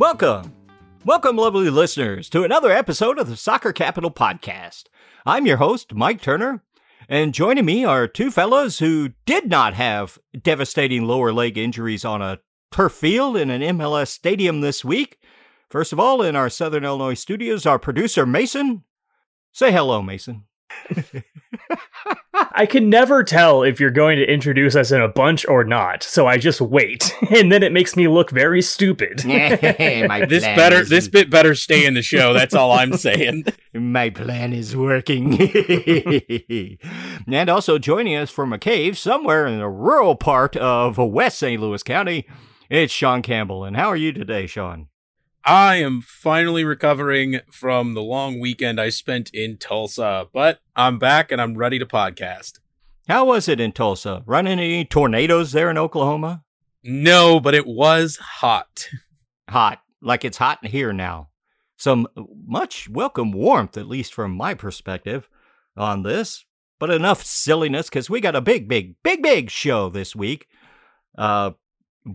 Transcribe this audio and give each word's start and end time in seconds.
Welcome. 0.00 0.54
Welcome, 1.04 1.36
lovely 1.36 1.68
listeners, 1.68 2.30
to 2.30 2.42
another 2.42 2.70
episode 2.70 3.18
of 3.18 3.28
the 3.28 3.36
Soccer 3.36 3.70
Capital 3.70 4.10
Podcast. 4.10 4.84
I'm 5.26 5.44
your 5.44 5.58
host, 5.58 5.92
Mike 5.92 6.22
Turner, 6.22 6.64
and 7.06 7.34
joining 7.34 7.66
me 7.66 7.84
are 7.84 8.08
two 8.08 8.30
fellows 8.30 8.78
who 8.78 9.10
did 9.26 9.50
not 9.50 9.74
have 9.74 10.18
devastating 10.42 11.04
lower 11.06 11.34
leg 11.34 11.58
injuries 11.58 12.06
on 12.06 12.22
a 12.22 12.38
turf 12.72 12.92
field 12.92 13.36
in 13.36 13.50
an 13.50 13.60
MLS 13.76 14.08
stadium 14.08 14.62
this 14.62 14.82
week. 14.82 15.18
First 15.68 15.92
of 15.92 16.00
all, 16.00 16.22
in 16.22 16.34
our 16.34 16.48
Southern 16.48 16.86
Illinois 16.86 17.12
studios, 17.12 17.66
our 17.66 17.78
producer, 17.78 18.24
Mason. 18.24 18.84
Say 19.52 19.70
hello, 19.70 20.00
Mason. 20.00 20.44
I 22.32 22.66
can 22.66 22.88
never 22.88 23.22
tell 23.22 23.62
if 23.62 23.80
you're 23.80 23.90
going 23.90 24.18
to 24.18 24.24
introduce 24.24 24.76
us 24.76 24.92
in 24.92 25.00
a 25.00 25.08
bunch 25.08 25.46
or 25.46 25.64
not, 25.64 26.02
so 26.02 26.26
I 26.26 26.36
just 26.36 26.60
wait, 26.60 27.14
and 27.30 27.50
then 27.50 27.62
it 27.62 27.72
makes 27.72 27.96
me 27.96 28.08
look 28.08 28.30
very 28.30 28.62
stupid. 28.62 29.18
this 29.18 30.44
better, 30.44 30.84
this 30.84 31.08
bit 31.08 31.30
better 31.30 31.54
stay 31.54 31.86
in 31.86 31.94
the 31.94 32.02
show. 32.02 32.32
That's 32.32 32.54
all 32.54 32.72
I'm 32.72 32.94
saying. 32.94 33.44
My 33.74 34.10
plan 34.10 34.52
is 34.52 34.76
working. 34.76 35.38
and 37.26 37.50
also 37.50 37.78
joining 37.78 38.16
us 38.16 38.30
from 38.30 38.52
a 38.52 38.58
cave 38.58 38.98
somewhere 38.98 39.46
in 39.46 39.58
the 39.58 39.68
rural 39.68 40.16
part 40.16 40.56
of 40.56 40.98
West 40.98 41.38
St. 41.38 41.60
Louis 41.60 41.82
County, 41.82 42.26
it's 42.68 42.92
Sean 42.92 43.22
Campbell. 43.22 43.64
And 43.64 43.76
how 43.76 43.88
are 43.88 43.96
you 43.96 44.12
today, 44.12 44.46
Sean? 44.46 44.88
I 45.44 45.76
am 45.76 46.02
finally 46.02 46.64
recovering 46.64 47.40
from 47.50 47.94
the 47.94 48.02
long 48.02 48.40
weekend 48.40 48.78
I 48.78 48.90
spent 48.90 49.30
in 49.32 49.56
Tulsa, 49.56 50.26
but 50.34 50.60
I'm 50.76 50.98
back 50.98 51.32
and 51.32 51.40
I'm 51.40 51.56
ready 51.56 51.78
to 51.78 51.86
podcast. 51.86 52.58
How 53.08 53.24
was 53.24 53.48
it 53.48 53.58
in 53.58 53.72
Tulsa? 53.72 54.22
Running 54.26 54.58
any 54.58 54.84
tornadoes 54.84 55.52
there 55.52 55.70
in 55.70 55.78
Oklahoma? 55.78 56.44
No, 56.84 57.40
but 57.40 57.54
it 57.54 57.66
was 57.66 58.16
hot. 58.16 58.88
Hot, 59.48 59.80
like 60.00 60.24
it's 60.24 60.38
hot 60.38 60.60
in 60.62 60.70
here 60.70 60.92
now. 60.92 61.30
Some 61.76 62.06
much 62.46 62.88
welcome 62.88 63.32
warmth, 63.32 63.76
at 63.76 63.88
least 63.88 64.14
from 64.14 64.30
my 64.30 64.54
perspective, 64.54 65.28
on 65.76 66.04
this. 66.04 66.44
But 66.78 66.90
enough 66.90 67.24
silliness 67.24 67.88
because 67.88 68.08
we 68.08 68.20
got 68.20 68.36
a 68.36 68.40
big, 68.40 68.68
big, 68.68 68.94
big, 69.02 69.22
big 69.22 69.50
show 69.50 69.88
this 69.88 70.14
week. 70.14 70.46
Uh, 71.18 71.52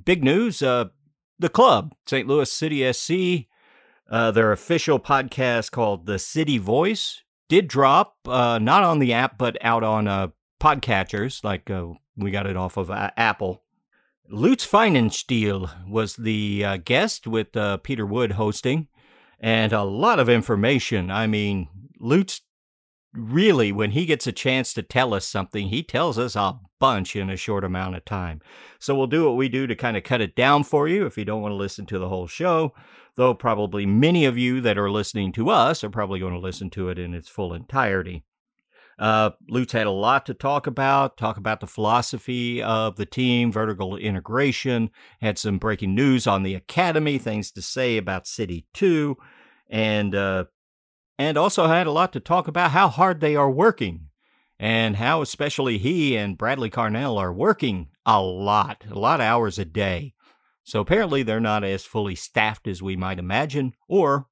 big 0.06 0.23
news. 0.23 0.62
Uh, 0.62 0.86
the 1.39 1.50
club, 1.50 1.94
St. 2.05 2.28
Louis 2.28 2.52
City 2.52 2.91
SC, 2.91 3.47
uh, 4.09 4.31
their 4.31 4.52
official 4.52 5.00
podcast 5.00 5.72
called 5.72 6.05
The 6.05 6.19
City 6.19 6.58
Voice, 6.58 7.23
did 7.50 7.67
drop, 7.67 8.16
uh, 8.25 8.59
not 8.59 8.83
on 8.83 9.00
the 9.00 9.14
app, 9.14 9.38
but 9.38 9.58
out 9.61 9.83
on 9.83 10.08
uh, 10.08 10.30
podcatchers, 10.59 11.44
like 11.44 11.69
uh, 11.69 11.88
we 12.16 12.31
got 12.31 12.47
it 12.47 12.58
off 12.58 12.77
of 12.77 12.89
uh, 12.89 13.11
Apple. 13.17 13.64
Lutz 14.30 14.66
Pfannenstiel 14.66 15.88
was 15.88 16.16
the 16.16 16.66
uh, 16.66 16.77
guest 16.77 17.27
with 17.27 17.49
Peter 17.83 18.05
Wood 18.05 18.33
hosting, 18.33 18.88
and 19.39 19.72
a 19.72 19.83
lot 19.83 20.20
of 20.20 20.30
information. 20.30 21.11
I 21.11 21.27
mean, 21.27 21.67
Lutz 21.99 22.42
really, 23.16 23.71
when 23.71 23.91
he 23.91 24.05
gets 24.05 24.27
a 24.27 24.31
chance 24.31 24.73
to 24.73 24.83
tell 24.83 25.13
us 25.13 25.27
something, 25.27 25.67
he 25.67 25.83
tells 25.83 26.17
us 26.17 26.35
a 26.35 26.59
bunch 26.80 27.16
in 27.16 27.30
a 27.30 27.38
short 27.38 27.63
amount 27.63 27.95
of 27.95 28.05
time. 28.05 28.41
So 28.80 28.95
we'll 28.95 29.08
do 29.08 29.25
what 29.25 29.38
we 29.38 29.49
do 29.49 29.67
to 29.67 29.75
kind 29.75 29.97
of 29.97 30.03
cut 30.03 30.21
it 30.21 30.35
down 30.35 30.63
for 30.63 30.88
you 30.88 31.05
if 31.05 31.17
you 31.17 31.25
don't 31.25 31.41
want 31.41 31.52
to 31.52 31.58
listen 31.58 31.86
to 31.88 31.99
the 31.99 32.09
whole 32.09 32.27
show. 32.27 32.73
Though 33.16 33.33
probably 33.33 33.86
many 33.86 34.25
of 34.25 34.38
you 34.38 34.59
that 34.61 34.77
are 34.77 34.91
listening 34.91 35.31
to 35.33 35.49
us 35.49 35.83
are 35.83 35.89
probably 35.89 36.19
going 36.19 36.33
to 36.33 36.39
listen 36.39 36.69
to 36.71 36.89
it 36.89 36.99
in 36.99 37.13
its 37.13 37.30
full 37.30 37.53
entirety. 37.53 38.23
Uh, 38.97 39.31
Lutz 39.49 39.73
had 39.73 39.88
a 39.88 39.91
lot 39.91 40.25
to 40.25 40.33
talk 40.33 40.67
about, 40.67 41.17
talk 41.17 41.37
about 41.37 41.59
the 41.59 41.67
philosophy 41.67 42.61
of 42.61 42.95
the 42.95 43.05
team, 43.05 43.52
vertical 43.52 43.98
integration, 43.98 44.89
had 45.20 45.37
some 45.37 45.58
breaking 45.58 45.95
news 45.95 46.27
on 46.27 46.43
the 46.43 46.55
academy, 46.55 47.17
things 47.17 47.52
to 47.52 47.61
say 47.61 47.98
about 47.98 48.27
City 48.27 48.65
2, 48.73 49.17
and 49.70 50.15
uh, 50.15 50.45
and 51.17 51.37
also 51.37 51.67
had 51.67 51.87
a 51.87 51.92
lot 51.92 52.14
to 52.14 52.20
talk 52.20 52.48
about 52.48 52.71
how 52.71 52.87
hard 52.87 53.20
they 53.20 53.36
are 53.36 53.49
working 53.49 54.09
and 54.59 54.95
how 54.95 55.21
especially 55.21 55.77
he 55.77 56.15
and 56.15 56.37
Bradley 56.37 56.70
Carnell 56.70 57.17
are 57.17 57.33
working 57.33 57.89
a 58.05 58.21
lot, 58.21 58.83
a 58.89 58.98
lot 58.98 59.20
of 59.20 59.25
hours 59.25 59.59
a 59.59 59.65
day. 59.65 60.14
So 60.64 60.80
apparently 60.80 61.23
they're 61.23 61.39
not 61.39 61.64
as 61.64 61.86
fully 61.86 62.15
staffed 62.15 62.67
as 62.67 62.81
we 62.81 62.95
might 62.95 63.20
imagine, 63.20 63.73
or 63.87 64.27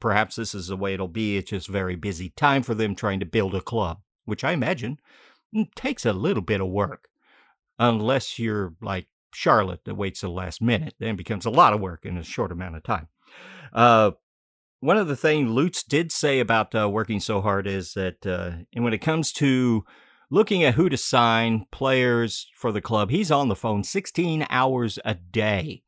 perhaps 0.00 0.36
this 0.36 0.54
is 0.54 0.68
the 0.68 0.76
way 0.76 0.94
it'll 0.94 1.08
be. 1.08 1.36
It's 1.36 1.50
just 1.50 1.68
very 1.68 1.96
busy 1.96 2.30
time 2.30 2.62
for 2.62 2.74
them 2.74 2.94
trying 2.94 3.20
to 3.20 3.26
build 3.26 3.54
a 3.54 3.60
club, 3.60 4.00
which 4.24 4.44
I 4.44 4.52
imagine 4.52 4.98
mm, 5.54 5.66
takes 5.74 6.06
a 6.06 6.12
little 6.12 6.42
bit 6.42 6.60
of 6.60 6.68
work. 6.68 7.08
Unless 7.78 8.38
you're 8.38 8.74
like 8.80 9.08
Charlotte 9.32 9.84
that 9.84 9.96
waits 9.96 10.20
till 10.20 10.30
the 10.30 10.36
last 10.36 10.62
minute, 10.62 10.94
then 11.00 11.16
becomes 11.16 11.44
a 11.44 11.50
lot 11.50 11.72
of 11.72 11.80
work 11.80 12.04
in 12.04 12.16
a 12.16 12.22
short 12.22 12.52
amount 12.52 12.76
of 12.76 12.84
time. 12.84 13.08
Uh, 13.72 14.12
one 14.84 14.98
of 14.98 15.08
the 15.08 15.16
things 15.16 15.50
Lutz 15.50 15.82
did 15.82 16.12
say 16.12 16.40
about 16.40 16.74
uh, 16.74 16.86
working 16.90 17.18
so 17.18 17.40
hard 17.40 17.66
is 17.66 17.94
that, 17.94 18.26
uh, 18.26 18.50
and 18.74 18.84
when 18.84 18.92
it 18.92 18.98
comes 18.98 19.32
to 19.32 19.82
looking 20.28 20.62
at 20.62 20.74
who 20.74 20.90
to 20.90 20.96
sign 20.98 21.64
players 21.72 22.50
for 22.54 22.70
the 22.70 22.82
club, 22.82 23.08
he's 23.08 23.30
on 23.30 23.48
the 23.48 23.56
phone 23.56 23.82
16 23.82 24.46
hours 24.50 24.98
a 25.02 25.14
day. 25.14 25.82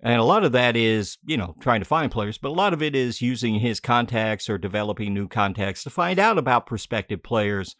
And 0.00 0.20
a 0.20 0.24
lot 0.24 0.42
of 0.42 0.50
that 0.50 0.76
is, 0.76 1.18
you 1.24 1.36
know, 1.36 1.54
trying 1.60 1.80
to 1.80 1.86
find 1.86 2.10
players, 2.10 2.36
but 2.36 2.48
a 2.48 2.50
lot 2.50 2.72
of 2.72 2.82
it 2.82 2.96
is 2.96 3.22
using 3.22 3.60
his 3.60 3.78
contacts 3.78 4.50
or 4.50 4.58
developing 4.58 5.14
new 5.14 5.28
contacts 5.28 5.84
to 5.84 5.90
find 5.90 6.18
out 6.18 6.36
about 6.36 6.66
prospective 6.66 7.22
players 7.22 7.76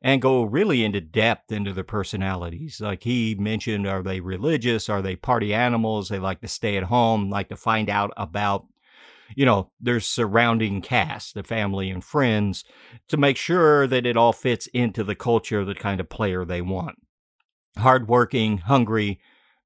and 0.00 0.22
go 0.22 0.44
really 0.44 0.84
into 0.84 1.00
depth 1.00 1.50
into 1.50 1.72
their 1.72 1.82
personalities. 1.82 2.80
Like 2.80 3.02
he 3.02 3.34
mentioned, 3.34 3.84
are 3.88 4.04
they 4.04 4.20
religious? 4.20 4.88
Are 4.88 5.02
they 5.02 5.16
party 5.16 5.52
animals? 5.52 6.08
They 6.08 6.20
like 6.20 6.40
to 6.42 6.48
stay 6.48 6.76
at 6.76 6.84
home, 6.84 7.30
like 7.30 7.48
to 7.48 7.56
find 7.56 7.90
out 7.90 8.12
about 8.16 8.64
you 9.36 9.44
know, 9.44 9.70
their 9.80 10.00
surrounding 10.00 10.80
cast, 10.80 11.34
the 11.34 11.42
family 11.42 11.90
and 11.90 12.04
friends, 12.04 12.64
to 13.08 13.16
make 13.16 13.36
sure 13.36 13.86
that 13.86 14.06
it 14.06 14.16
all 14.16 14.32
fits 14.32 14.66
into 14.68 15.04
the 15.04 15.14
culture, 15.14 15.64
the 15.64 15.74
kind 15.74 16.00
of 16.00 16.08
player 16.08 16.44
they 16.44 16.62
want. 16.62 16.96
Hardworking, 17.76 18.58
hungry, 18.58 19.20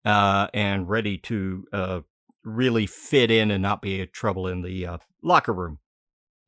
uh, 0.04 0.48
and 0.52 0.88
ready 0.88 1.18
to 1.18 1.64
uh, 1.72 2.00
really 2.44 2.86
fit 2.86 3.30
in 3.30 3.50
and 3.50 3.62
not 3.62 3.82
be 3.82 4.00
a 4.00 4.06
trouble 4.06 4.46
in 4.46 4.62
the 4.62 4.86
uh, 4.86 4.98
locker 5.22 5.52
room. 5.52 5.78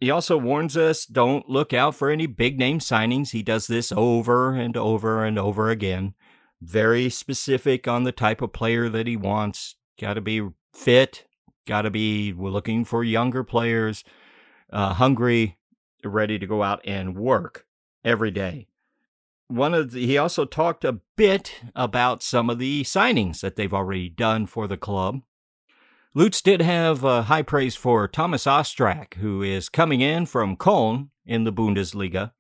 He 0.01 0.11
also 0.11 0.37
warns 0.37 0.77
us 0.77 1.07
don't 1.07 1.49
look 1.49 1.73
out 1.73 1.95
for 1.95 2.11
any 2.11 2.27
big 2.27 2.59
name 2.59 2.79
signings. 2.79 3.31
He 3.31 3.43
does 3.43 3.67
this 3.67 3.93
over 3.93 4.55
and 4.55 4.77
over 4.77 5.25
and 5.25 5.39
over 5.39 5.71
again. 5.71 6.15
Very 6.61 7.09
specific 7.09 7.87
on 7.87 8.03
the 8.05 8.13
type 8.13 8.43
of 8.43 8.53
player 8.53 8.89
that 8.89 9.07
he 9.07 9.17
wants. 9.17 9.77
Got 10.01 10.15
to 10.15 10.21
be 10.21 10.49
fit, 10.75 11.25
Got 11.67 11.83
to 11.83 11.91
be 11.91 12.33
looking 12.37 12.85
for 12.85 13.03
younger 13.03 13.43
players, 13.43 14.05
uh, 14.71 14.95
hungry, 14.95 15.59
ready 16.05 16.39
to 16.39 16.47
go 16.47 16.63
out 16.63 16.81
and 16.85 17.17
work 17.17 17.67
every 18.05 18.31
day. 18.31 18.67
One 19.49 19.75
of 19.75 19.93
the, 19.93 20.07
he 20.07 20.19
also 20.19 20.45
talked 20.45 20.85
a 20.85 21.01
bit 21.17 21.63
about 21.75 22.23
some 22.23 22.51
of 22.51 22.59
the 22.59 22.83
signings 22.83 23.41
that 23.41 23.57
they've 23.57 23.73
already 23.73 24.09
done 24.09 24.47
for 24.47 24.67
the 24.67 24.77
club. 24.77 25.23
Lutz 26.15 26.41
did 26.41 26.63
have 26.63 27.01
high 27.01 27.43
praise 27.43 27.75
for 27.75 28.07
Thomas 28.07 28.45
Ostrak, 28.45 29.15
who 29.15 29.43
is 29.43 29.69
coming 29.69 30.01
in 30.01 30.27
from 30.27 30.57
Köln 30.57 31.09
in 31.27 31.45
the 31.45 31.53
Bundesliga. 31.53 32.33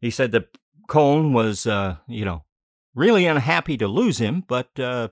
He 0.00 0.10
said 0.10 0.32
that 0.32 0.56
Köln 0.88 1.32
was, 1.32 1.66
uh, 1.66 1.96
you 2.06 2.24
know, 2.24 2.44
really 2.94 3.26
unhappy 3.26 3.76
to 3.78 3.88
lose 3.88 4.18
him, 4.18 4.44
but 4.46 4.78
uh, 4.78 5.08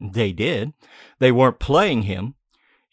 they 0.00 0.32
did. 0.32 0.72
They 1.18 1.32
weren't 1.32 1.58
playing 1.58 2.02
him. 2.02 2.34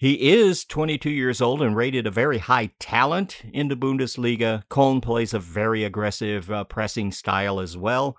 He 0.04 0.34
is 0.34 0.66
22 0.66 1.10
years 1.10 1.40
old 1.40 1.62
and 1.62 1.78
rated 1.78 2.06
a 2.06 2.12
very 2.12 2.38
high 2.38 2.72
talent 2.78 3.42
in 3.54 3.70
the 3.70 3.78
Bundesliga. 3.78 4.64
Köln 4.70 5.02
plays 5.02 5.34
a 5.34 5.40
very 5.40 5.86
aggressive 5.86 6.52
uh, 6.52 6.66
pressing 6.66 7.10
style 7.14 7.62
as 7.62 7.78
well. 7.78 8.18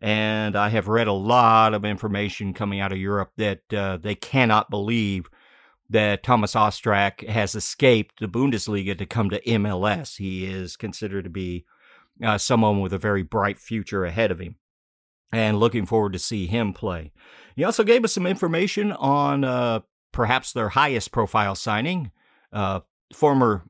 And 0.00 0.56
I 0.56 0.70
have 0.70 0.88
read 0.88 1.08
a 1.08 1.12
lot 1.12 1.74
of 1.74 1.84
information 1.84 2.54
coming 2.54 2.80
out 2.80 2.90
of 2.90 2.96
Europe 2.96 3.32
that 3.36 3.60
uh, 3.70 3.98
they 3.98 4.14
cannot 4.14 4.70
believe 4.70 5.26
that 5.90 6.22
Thomas 6.22 6.54
Ostrak 6.54 7.28
has 7.28 7.54
escaped 7.54 8.18
the 8.18 8.28
Bundesliga 8.28 8.96
to 8.96 9.04
come 9.04 9.28
to 9.28 9.42
MLS. 9.42 10.16
He 10.16 10.46
is 10.46 10.74
considered 10.78 11.24
to 11.24 11.30
be 11.30 11.66
uh, 12.24 12.38
someone 12.38 12.80
with 12.80 12.94
a 12.94 12.98
very 12.98 13.22
bright 13.22 13.58
future 13.58 14.06
ahead 14.06 14.30
of 14.30 14.38
him. 14.38 14.56
And 15.32 15.60
looking 15.60 15.84
forward 15.84 16.14
to 16.14 16.18
see 16.18 16.46
him 16.46 16.72
play. 16.72 17.12
He 17.56 17.62
also 17.62 17.84
gave 17.84 18.04
us 18.04 18.14
some 18.14 18.26
information 18.26 18.90
on 18.90 19.44
uh, 19.44 19.80
perhaps 20.16 20.52
their 20.52 20.70
highest 20.70 21.12
profile 21.12 21.54
signing, 21.54 22.10
uh, 22.50 22.80
former 23.12 23.66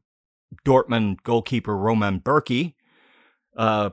Dortmund 0.64 1.16
goalkeeper 1.24 1.76
Roman 1.76 2.20
Bürki. 2.20 2.74
Uh, 3.56 3.90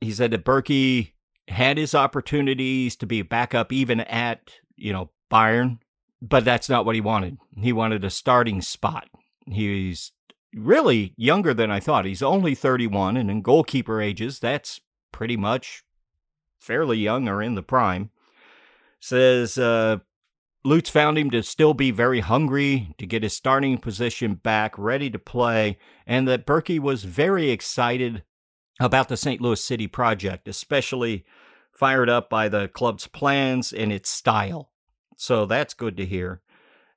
he 0.00 0.10
said 0.10 0.32
that 0.32 0.44
Bürki 0.44 1.12
had 1.46 1.78
his 1.78 1.94
opportunities 1.94 2.96
to 2.96 3.06
be 3.06 3.20
a 3.20 3.24
backup 3.24 3.72
even 3.72 4.00
at, 4.00 4.54
you 4.74 4.92
know, 4.92 5.10
Bayern, 5.30 5.78
but 6.20 6.44
that's 6.44 6.68
not 6.68 6.84
what 6.84 6.96
he 6.96 7.00
wanted. 7.00 7.38
He 7.56 7.72
wanted 7.72 8.04
a 8.04 8.10
starting 8.10 8.60
spot. 8.60 9.08
He's 9.46 10.10
really 10.52 11.14
younger 11.16 11.54
than 11.54 11.70
I 11.70 11.78
thought. 11.78 12.06
He's 12.06 12.22
only 12.22 12.56
31, 12.56 13.16
and 13.16 13.30
in 13.30 13.40
goalkeeper 13.40 14.00
ages, 14.00 14.40
that's 14.40 14.80
pretty 15.12 15.36
much 15.36 15.84
fairly 16.58 16.98
young 16.98 17.28
or 17.28 17.40
in 17.40 17.54
the 17.54 17.62
prime. 17.62 18.10
Says 18.98 19.58
uh, 19.58 19.98
Lutz 20.66 20.88
found 20.88 21.18
him 21.18 21.30
to 21.30 21.42
still 21.42 21.74
be 21.74 21.90
very 21.90 22.20
hungry 22.20 22.94
to 22.96 23.06
get 23.06 23.22
his 23.22 23.36
starting 23.36 23.76
position 23.76 24.34
back, 24.34 24.78
ready 24.78 25.10
to 25.10 25.18
play, 25.18 25.78
and 26.06 26.26
that 26.26 26.46
Bürki 26.46 26.80
was 26.80 27.04
very 27.04 27.50
excited 27.50 28.22
about 28.80 29.08
the 29.08 29.16
St. 29.16 29.42
Louis 29.42 29.62
City 29.62 29.86
project, 29.86 30.48
especially 30.48 31.26
fired 31.70 32.08
up 32.08 32.30
by 32.30 32.48
the 32.48 32.68
club's 32.68 33.06
plans 33.06 33.72
and 33.74 33.92
its 33.92 34.08
style. 34.08 34.70
So 35.16 35.44
that's 35.44 35.74
good 35.74 35.98
to 35.98 36.06
hear. 36.06 36.40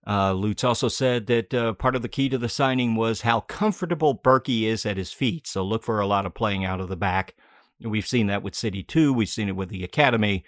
Uh, 0.08 0.32
Lutz 0.32 0.64
also 0.64 0.88
said 0.88 1.28
that 1.28 1.54
uh, 1.54 1.74
part 1.74 1.96
of 1.96 2.02
the 2.02 2.08
key 2.08 2.30
to 2.30 2.38
the 2.38 2.48
signing 2.48 2.96
was 2.96 3.22
how 3.22 3.42
comfortable 3.42 4.18
Bürki 4.18 4.64
is 4.64 4.86
at 4.86 4.96
his 4.96 5.12
feet. 5.12 5.46
So 5.46 5.62
look 5.64 5.84
for 5.84 6.00
a 6.00 6.08
lot 6.08 6.26
of 6.26 6.34
playing 6.34 6.64
out 6.64 6.80
of 6.80 6.88
the 6.88 6.96
back. 6.96 7.36
We've 7.82 8.08
seen 8.08 8.28
that 8.28 8.44
with 8.44 8.56
City 8.56 8.82
2, 8.82 9.12
we've 9.12 9.28
seen 9.28 9.50
it 9.50 9.58
with 9.58 9.70
the 9.70 9.84
Academy. 9.84 10.46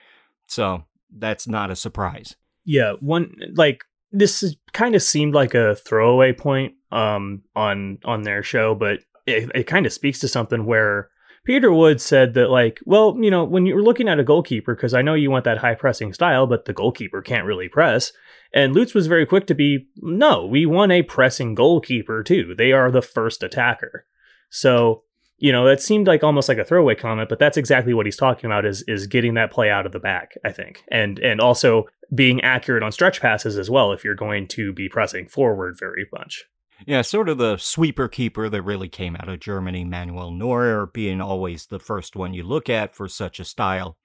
So 0.48 0.86
that's 1.14 1.48
not 1.48 1.70
a 1.70 1.76
surprise. 1.76 2.38
Yeah, 2.66 2.94
one 3.00 3.36
like 3.56 3.84
this 4.12 4.56
kind 4.74 4.96
of 4.96 5.04
seemed 5.04 5.34
like 5.34 5.54
a 5.54 5.76
throwaway 5.76 6.34
point 6.34 6.74
um 6.92 7.44
on 7.56 8.00
on 8.04 8.24
their 8.24 8.44
show, 8.44 8.76
but 8.76 9.00
it, 9.26 9.52
it 9.54 9.64
kind 9.68 9.86
of 9.86 9.94
speaks 9.94 10.20
to 10.20 10.28
something 10.28 10.66
where 10.66 11.10
Peter 11.46 11.72
Wood 11.72 12.02
said 12.02 12.34
that, 12.34 12.50
like, 12.50 12.80
well, 12.86 13.18
you 13.20 13.32
know, 13.32 13.44
when 13.44 13.66
you're 13.66 13.82
looking 13.82 14.08
at 14.08 14.20
a 14.20 14.24
goalkeeper, 14.24 14.76
because 14.76 14.94
I 14.94 15.02
know 15.02 15.14
you 15.14 15.32
want 15.32 15.46
that 15.46 15.58
high 15.58 15.76
pressing 15.76 16.14
style, 16.14 16.46
but 16.48 16.66
the 16.66 16.74
goalkeeper 16.74 17.22
can't 17.22 17.46
really 17.46 17.70
press. 17.70 18.12
And 18.54 18.76
Lutz 18.76 18.94
was 18.94 19.08
very 19.08 19.26
quick 19.26 19.48
to 19.48 19.56
be, 19.56 19.88
no, 19.98 20.46
we 20.46 20.66
want 20.66 20.92
a 20.92 21.04
pressing 21.04 21.56
goalkeeper 21.56 22.24
too. 22.24 22.56
They 22.58 22.72
are 22.72 22.92
the 22.92 23.02
first 23.02 23.44
attacker. 23.44 24.06
So, 24.50 25.04
you 25.40 25.52
know, 25.52 25.66
that 25.66 25.82
seemed 25.82 26.08
like 26.08 26.24
almost 26.24 26.50
like 26.50 26.58
a 26.58 26.66
throwaway 26.66 26.96
comment, 26.96 27.30
but 27.30 27.40
that's 27.40 27.58
exactly 27.58 27.94
what 27.94 28.06
he's 28.06 28.18
talking 28.18 28.46
about 28.46 28.66
is 28.66 28.84
is 28.84 29.08
getting 29.08 29.34
that 29.36 29.52
play 29.52 29.70
out 29.70 29.86
of 29.86 29.92
the 29.92 30.00
back, 30.00 30.34
I 30.46 30.52
think. 30.52 30.84
And 30.92 31.18
and 31.20 31.40
also 31.40 31.86
being 32.14 32.42
accurate 32.42 32.84
on 32.84 32.92
stretch 32.92 33.22
passes 33.22 33.58
as 33.58 33.70
well 33.70 33.92
if 33.92 34.04
you're 34.04 34.16
going 34.16 34.48
to 34.50 34.74
be 34.74 34.90
pressing 34.90 35.28
forward 35.28 35.78
very 35.80 36.08
much. 36.12 36.46
Yeah, 36.86 37.02
sort 37.02 37.30
of 37.30 37.38
the 37.38 37.58
sweeper 37.58 38.08
keeper 38.08 38.50
that 38.50 38.62
really 38.62 38.88
came 38.88 39.16
out 39.16 39.28
of 39.28 39.40
Germany, 39.40 39.84
Manuel 39.84 40.32
Neuer 40.32 40.88
being 40.88 41.20
always 41.20 41.66
the 41.66 41.80
first 41.80 42.16
one 42.16 42.34
you 42.34 42.44
look 42.44 42.70
at 42.70 42.96
for 42.96 43.08
such 43.08 43.40
a 43.40 43.46
style 43.46 43.98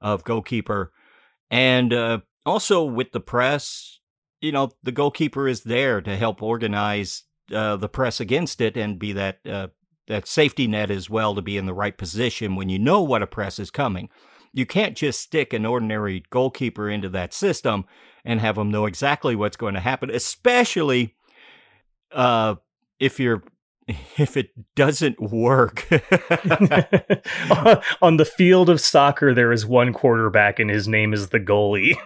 of 0.00 0.24
goalkeeper. 0.24 0.92
And 1.50 1.92
uh, 1.92 2.20
also 2.44 2.84
with 2.84 3.12
the 3.12 3.20
press, 3.20 4.00
you 4.40 4.52
know, 4.52 4.70
the 4.82 4.92
goalkeeper 4.92 5.48
is 5.48 5.62
there 5.62 6.00
to 6.02 6.16
help 6.16 6.42
organize 6.42 7.24
uh, 7.52 7.76
the 7.76 7.88
press 7.88 8.20
against 8.20 8.60
it 8.60 8.76
and 8.76 8.98
be 8.98 9.12
that 9.12 9.38
uh, 9.48 9.68
that 10.08 10.26
safety 10.26 10.66
net 10.66 10.90
as 10.90 11.08
well 11.08 11.34
to 11.34 11.42
be 11.42 11.56
in 11.56 11.66
the 11.66 11.74
right 11.74 11.96
position 11.96 12.56
when 12.56 12.68
you 12.68 12.78
know 12.78 13.02
what 13.02 13.22
a 13.22 13.26
press 13.26 13.58
is 13.58 13.70
coming. 13.70 14.08
You 14.52 14.66
can't 14.66 14.96
just 14.96 15.20
stick 15.20 15.52
an 15.52 15.64
ordinary 15.64 16.24
goalkeeper 16.30 16.90
into 16.90 17.08
that 17.10 17.32
system 17.32 17.84
and 18.24 18.40
have 18.40 18.56
them 18.56 18.70
know 18.70 18.86
exactly 18.86 19.36
what's 19.36 19.56
going 19.56 19.74
to 19.74 19.80
happen, 19.80 20.10
especially 20.10 21.14
uh, 22.12 22.56
if 22.98 23.20
you're 23.20 23.44
if 24.18 24.36
it 24.36 24.50
doesn't 24.74 25.20
work. 25.20 25.86
On 28.02 28.16
the 28.16 28.24
field 28.24 28.70
of 28.70 28.80
soccer, 28.80 29.34
there 29.34 29.52
is 29.52 29.66
one 29.66 29.92
quarterback, 29.92 30.58
and 30.58 30.70
his 30.70 30.88
name 30.88 31.12
is 31.12 31.28
the 31.28 31.40
goalie. 31.40 31.96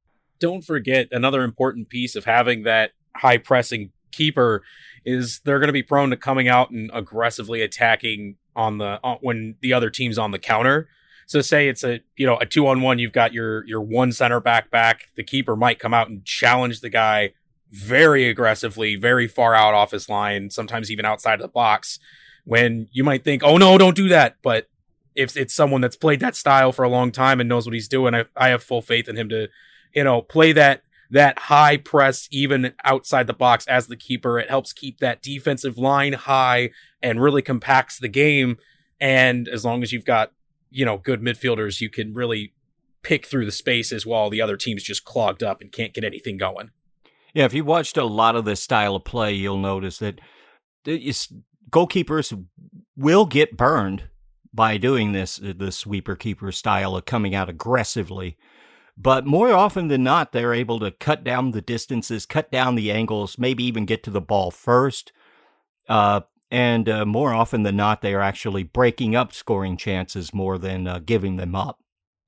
Don't 0.40 0.64
forget 0.64 1.08
another 1.12 1.42
important 1.42 1.88
piece 1.88 2.16
of 2.16 2.24
having 2.24 2.64
that 2.64 2.92
high 3.16 3.38
pressing 3.38 3.92
keeper 4.12 4.62
is 5.04 5.40
they're 5.44 5.58
going 5.58 5.68
to 5.68 5.72
be 5.72 5.82
prone 5.82 6.10
to 6.10 6.16
coming 6.16 6.48
out 6.48 6.70
and 6.70 6.90
aggressively 6.94 7.62
attacking 7.62 8.36
on 8.54 8.78
the 8.78 9.00
on, 9.02 9.18
when 9.20 9.56
the 9.60 9.72
other 9.72 9.90
team's 9.90 10.18
on 10.18 10.30
the 10.30 10.38
counter. 10.38 10.88
So 11.26 11.40
say 11.40 11.68
it's 11.68 11.82
a 11.82 12.00
you 12.16 12.26
know 12.26 12.36
a 12.36 12.46
two 12.46 12.66
on 12.66 12.82
one, 12.82 12.98
you've 12.98 13.12
got 13.12 13.32
your 13.32 13.66
your 13.66 13.80
one 13.80 14.12
center 14.12 14.40
back 14.40 14.70
back. 14.70 15.08
The 15.16 15.24
keeper 15.24 15.56
might 15.56 15.78
come 15.78 15.94
out 15.94 16.08
and 16.08 16.24
challenge 16.24 16.80
the 16.80 16.90
guy 16.90 17.32
very 17.70 18.28
aggressively, 18.28 18.96
very 18.96 19.26
far 19.26 19.54
out 19.54 19.74
off 19.74 19.92
his 19.92 20.08
line, 20.08 20.50
sometimes 20.50 20.90
even 20.90 21.04
outside 21.04 21.34
of 21.34 21.42
the 21.42 21.48
box. 21.48 21.98
When 22.44 22.88
you 22.92 23.04
might 23.04 23.24
think, 23.24 23.42
oh 23.44 23.56
no, 23.56 23.78
don't 23.78 23.96
do 23.96 24.08
that. 24.08 24.36
But 24.42 24.68
if 25.14 25.36
it's 25.36 25.54
someone 25.54 25.80
that's 25.80 25.96
played 25.96 26.20
that 26.20 26.36
style 26.36 26.72
for 26.72 26.84
a 26.84 26.88
long 26.88 27.12
time 27.12 27.40
and 27.40 27.48
knows 27.48 27.66
what 27.66 27.74
he's 27.74 27.88
doing, 27.88 28.14
I, 28.14 28.24
I 28.36 28.48
have 28.48 28.62
full 28.62 28.82
faith 28.82 29.08
in 29.08 29.16
him 29.16 29.28
to, 29.28 29.48
you 29.94 30.04
know, 30.04 30.22
play 30.22 30.52
that 30.52 30.82
that 31.12 31.38
high 31.38 31.76
press 31.76 32.26
even 32.30 32.72
outside 32.84 33.26
the 33.26 33.34
box 33.34 33.66
as 33.66 33.86
the 33.86 33.96
keeper. 33.96 34.38
It 34.38 34.48
helps 34.48 34.72
keep 34.72 34.98
that 34.98 35.22
defensive 35.22 35.76
line 35.76 36.14
high 36.14 36.70
and 37.02 37.20
really 37.20 37.42
compacts 37.42 37.98
the 37.98 38.08
game. 38.08 38.56
And 38.98 39.46
as 39.46 39.62
long 39.64 39.82
as 39.82 39.92
you've 39.92 40.06
got, 40.06 40.32
you 40.70 40.86
know, 40.86 40.96
good 40.96 41.20
midfielders, 41.20 41.82
you 41.82 41.90
can 41.90 42.14
really 42.14 42.54
pick 43.02 43.26
through 43.26 43.44
the 43.44 43.52
spaces 43.52 44.06
while 44.06 44.30
the 44.30 44.40
other 44.40 44.56
team's 44.56 44.82
just 44.82 45.04
clogged 45.04 45.42
up 45.42 45.60
and 45.60 45.70
can't 45.70 45.92
get 45.92 46.02
anything 46.02 46.38
going. 46.38 46.70
Yeah, 47.34 47.44
if 47.44 47.52
you 47.52 47.64
watched 47.64 47.98
a 47.98 48.04
lot 48.04 48.34
of 48.34 48.46
this 48.46 48.62
style 48.62 48.96
of 48.96 49.04
play, 49.04 49.34
you'll 49.34 49.58
notice 49.58 49.98
that 49.98 50.18
goalkeepers 51.70 52.46
will 52.96 53.26
get 53.26 53.56
burned 53.56 54.04
by 54.54 54.78
doing 54.78 55.12
this 55.12 55.40
uh, 55.42 55.52
the 55.56 55.72
sweeper 55.72 56.16
keeper 56.16 56.52
style 56.52 56.96
of 56.96 57.04
coming 57.04 57.34
out 57.34 57.48
aggressively. 57.48 58.36
But 58.96 59.26
more 59.26 59.52
often 59.52 59.88
than 59.88 60.02
not, 60.02 60.32
they're 60.32 60.54
able 60.54 60.78
to 60.80 60.90
cut 60.90 61.24
down 61.24 61.52
the 61.52 61.62
distances, 61.62 62.26
cut 62.26 62.50
down 62.50 62.74
the 62.74 62.92
angles, 62.92 63.38
maybe 63.38 63.64
even 63.64 63.86
get 63.86 64.02
to 64.04 64.10
the 64.10 64.20
ball 64.20 64.50
first. 64.50 65.12
Uh, 65.88 66.20
and 66.50 66.88
uh, 66.88 67.06
more 67.06 67.32
often 67.32 67.62
than 67.62 67.76
not, 67.76 68.02
they 68.02 68.12
are 68.12 68.20
actually 68.20 68.62
breaking 68.62 69.16
up 69.16 69.32
scoring 69.32 69.76
chances 69.78 70.34
more 70.34 70.58
than 70.58 70.86
uh, 70.86 71.00
giving 71.04 71.36
them 71.36 71.54
up. 71.54 71.78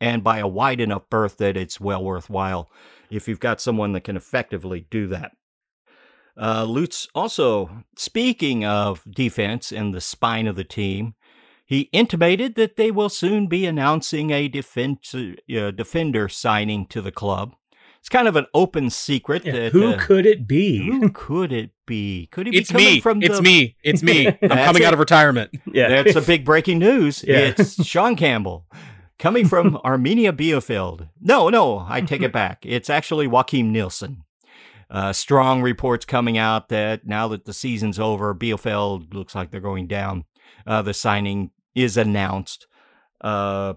And 0.00 0.24
by 0.24 0.38
a 0.38 0.48
wide 0.48 0.80
enough 0.80 1.08
berth 1.10 1.36
that 1.36 1.56
it's 1.56 1.80
well 1.80 2.02
worthwhile 2.02 2.70
if 3.10 3.28
you've 3.28 3.40
got 3.40 3.60
someone 3.60 3.92
that 3.92 4.04
can 4.04 4.16
effectively 4.16 4.86
do 4.90 5.06
that. 5.08 5.32
Uh, 6.40 6.64
Lutz 6.64 7.06
also, 7.14 7.84
speaking 7.96 8.64
of 8.64 9.04
defense 9.08 9.70
and 9.70 9.94
the 9.94 10.00
spine 10.00 10.46
of 10.46 10.56
the 10.56 10.64
team, 10.64 11.14
he 11.64 11.82
intimated 11.92 12.54
that 12.56 12.76
they 12.76 12.90
will 12.90 13.08
soon 13.08 13.46
be 13.46 13.66
announcing 13.66 14.30
a 14.30 14.48
defense, 14.48 15.14
uh, 15.14 15.70
defender 15.70 16.28
signing 16.28 16.86
to 16.86 17.00
the 17.00 17.12
club. 17.12 17.54
It's 18.00 18.10
kind 18.10 18.28
of 18.28 18.36
an 18.36 18.46
open 18.52 18.90
secret. 18.90 19.46
Yeah, 19.46 19.52
that, 19.52 19.72
who 19.72 19.92
uh, 19.92 19.98
could 19.98 20.26
it 20.26 20.46
be? 20.46 20.86
Who 20.86 21.10
could 21.10 21.52
it 21.52 21.70
be? 21.86 22.28
Could 22.30 22.48
it 22.48 22.50
be 22.50 22.58
It's 22.58 22.70
coming 22.70 22.86
me. 22.86 23.00
from 23.00 23.22
It's 23.22 23.36
the... 23.36 23.42
me. 23.42 23.76
It's 23.82 24.02
me. 24.02 24.26
I'm 24.42 24.48
coming 24.48 24.82
it. 24.82 24.84
out 24.84 24.92
of 24.92 24.98
retirement. 24.98 25.56
yeah, 25.72 25.88
That's 25.88 26.14
a 26.14 26.20
big 26.20 26.44
breaking 26.44 26.78
news. 26.78 27.24
Yeah. 27.26 27.38
It's 27.38 27.82
Sean 27.82 28.14
Campbell 28.14 28.66
coming 29.18 29.48
from 29.48 29.78
Arminia 29.84 30.32
Bielefeld. 30.32 31.08
No, 31.18 31.48
no, 31.48 31.86
I 31.88 32.02
take 32.02 32.20
it 32.20 32.32
back. 32.32 32.66
It's 32.66 32.90
actually 32.90 33.26
Joakim 33.26 33.70
Nilsson. 33.70 34.24
Uh, 34.90 35.14
strong 35.14 35.62
reports 35.62 36.04
coming 36.04 36.36
out 36.36 36.68
that 36.68 37.06
now 37.06 37.26
that 37.28 37.46
the 37.46 37.54
season's 37.54 37.98
over, 37.98 38.34
Bielefeld 38.34 39.14
looks 39.14 39.34
like 39.34 39.50
they're 39.50 39.60
going 39.60 39.86
down. 39.86 40.24
Uh, 40.66 40.82
the 40.82 40.94
signing 40.94 41.50
is 41.74 41.96
announced, 41.96 42.66
uh, 43.20 43.74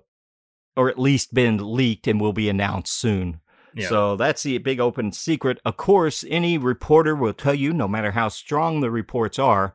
or 0.76 0.90
at 0.90 1.00
least 1.00 1.34
been 1.34 1.58
leaked 1.76 2.08
and 2.08 2.22
will 2.22 2.34
be 2.34 2.50
announced 2.50 2.94
soon. 2.94 3.40
Yeah. 3.74 3.90
So 3.90 4.16
that's 4.16 4.44
the 4.44 4.58
big 4.58 4.80
open 4.80 5.12
secret. 5.12 5.60
Of 5.66 5.78
course, 5.78 6.26
any 6.28 6.58
reporter 6.58 7.16
will 7.16 7.34
tell 7.34 7.54
you, 7.54 7.74
no 7.74 7.88
matter 7.88 8.12
how 8.12 8.30
strong 8.30 8.82
the 8.82 8.90
reports 8.90 9.38
are, 9.38 9.74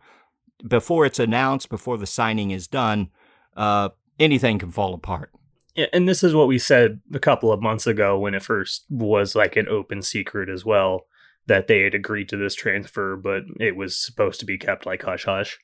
before 0.67 1.07
it's 1.07 1.19
announced, 1.19 1.69
before 1.69 1.99
the 1.99 2.07
signing 2.07 2.51
is 2.51 2.67
done, 2.67 3.11
uh, 3.57 3.91
anything 4.19 4.59
can 4.59 4.71
fall 4.71 4.95
apart. 4.95 5.31
Yeah, 5.75 5.87
and 5.93 6.09
this 6.09 6.23
is 6.23 6.35
what 6.35 6.49
we 6.49 6.59
said 6.59 7.01
a 7.15 7.19
couple 7.19 7.53
of 7.53 7.63
months 7.63 7.87
ago 7.87 8.19
when 8.19 8.35
it 8.35 8.43
first 8.43 8.85
was 8.91 9.35
like 9.35 9.57
an 9.57 9.69
open 9.69 10.03
secret 10.03 10.49
as 10.49 10.65
well 10.65 11.07
that 11.47 11.67
they 11.67 11.83
had 11.83 11.95
agreed 11.95 12.29
to 12.29 12.37
this 12.37 12.55
transfer, 12.55 13.17
but 13.17 13.43
it 13.59 13.75
was 13.75 13.97
supposed 13.97 14.39
to 14.41 14.47
be 14.47 14.59
kept 14.59 14.87
like 14.87 15.03
hush 15.03 15.25
hush. 15.25 15.59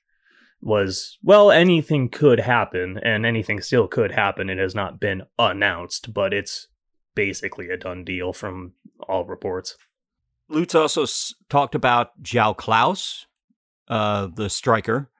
Was 0.60 1.18
well, 1.22 1.52
anything 1.52 2.08
could 2.08 2.40
happen, 2.40 2.98
and 3.02 3.24
anything 3.24 3.60
still 3.60 3.86
could 3.86 4.10
happen. 4.10 4.50
It 4.50 4.58
has 4.58 4.74
not 4.74 4.98
been 4.98 5.22
announced, 5.38 6.12
but 6.12 6.34
it's 6.34 6.66
basically 7.14 7.70
a 7.70 7.76
done 7.76 8.04
deal 8.04 8.32
from 8.32 8.72
all 9.08 9.24
reports. 9.24 9.76
Lutz 10.48 10.74
also 10.74 11.02
s- 11.02 11.34
talked 11.48 11.74
about 11.74 12.20
João 12.22 12.56
Klauss, 12.56 13.26
uh, 13.88 14.28
the 14.34 14.50
striker. 14.50 15.10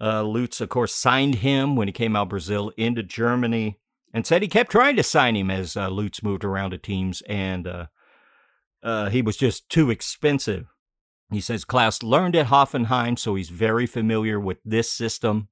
Uh, 0.00 0.22
Lutz, 0.22 0.60
of 0.60 0.68
course, 0.68 0.94
signed 0.94 1.36
him 1.36 1.76
when 1.76 1.88
he 1.88 1.92
came 1.92 2.16
out 2.16 2.22
of 2.24 2.28
Brazil 2.30 2.72
into 2.76 3.02
Germany 3.02 3.78
and 4.12 4.26
said 4.26 4.42
he 4.42 4.48
kept 4.48 4.70
trying 4.70 4.96
to 4.96 5.02
sign 5.02 5.36
him 5.36 5.50
as 5.50 5.76
uh, 5.76 5.88
Lutz 5.88 6.22
moved 6.22 6.44
around 6.44 6.72
to 6.72 6.78
teams 6.78 7.22
and 7.28 7.66
uh, 7.66 7.86
uh, 8.82 9.10
he 9.10 9.22
was 9.22 9.36
just 9.36 9.68
too 9.68 9.90
expensive. 9.90 10.66
He 11.30 11.40
says 11.40 11.64
Klauss 11.64 12.02
learned 12.02 12.36
at 12.36 12.46
Hoffenheim, 12.46 13.18
so 13.18 13.34
he's 13.34 13.48
very 13.48 13.86
familiar 13.86 14.38
with 14.38 14.58
this 14.64 14.90
system. 14.90 15.48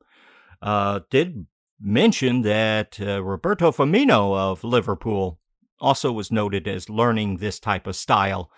Uh, 0.62 1.00
did 1.10 1.46
mention 1.80 2.42
that 2.42 2.98
uh, 3.00 3.22
Roberto 3.22 3.72
Firmino 3.72 4.36
of 4.36 4.62
Liverpool 4.64 5.40
also 5.80 6.12
was 6.12 6.30
noted 6.30 6.68
as 6.68 6.88
learning 6.88 7.36
this 7.38 7.58
type 7.58 7.86
of 7.86 7.96
style 7.96 8.50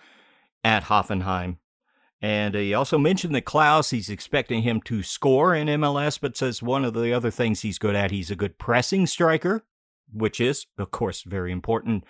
at 0.63 0.83
Hoffenheim. 0.83 1.57
And 2.21 2.55
he 2.55 2.73
also 2.73 2.97
mentioned 2.97 3.35
that 3.35 3.45
Klauss, 3.45 3.91
he's 3.91 4.09
expecting 4.09 4.61
him 4.61 4.81
to 4.81 5.03
score 5.03 5.53
in 5.53 5.67
MLS, 5.67 6.19
but 6.19 6.37
says 6.37 6.63
one 6.63 6.85
of 6.85 6.93
the 6.93 7.13
other 7.13 7.31
things 7.31 7.61
he's 7.61 7.77
good 7.79 7.95
at, 7.95 8.11
he's 8.11 8.31
a 8.31 8.35
good 8.35 8.57
pressing 8.57 9.05
striker. 9.07 9.65
which 10.11 10.39
is, 10.39 10.65
of 10.77 10.91
course, 10.91 11.23
very 11.23 11.51
important 11.51 12.03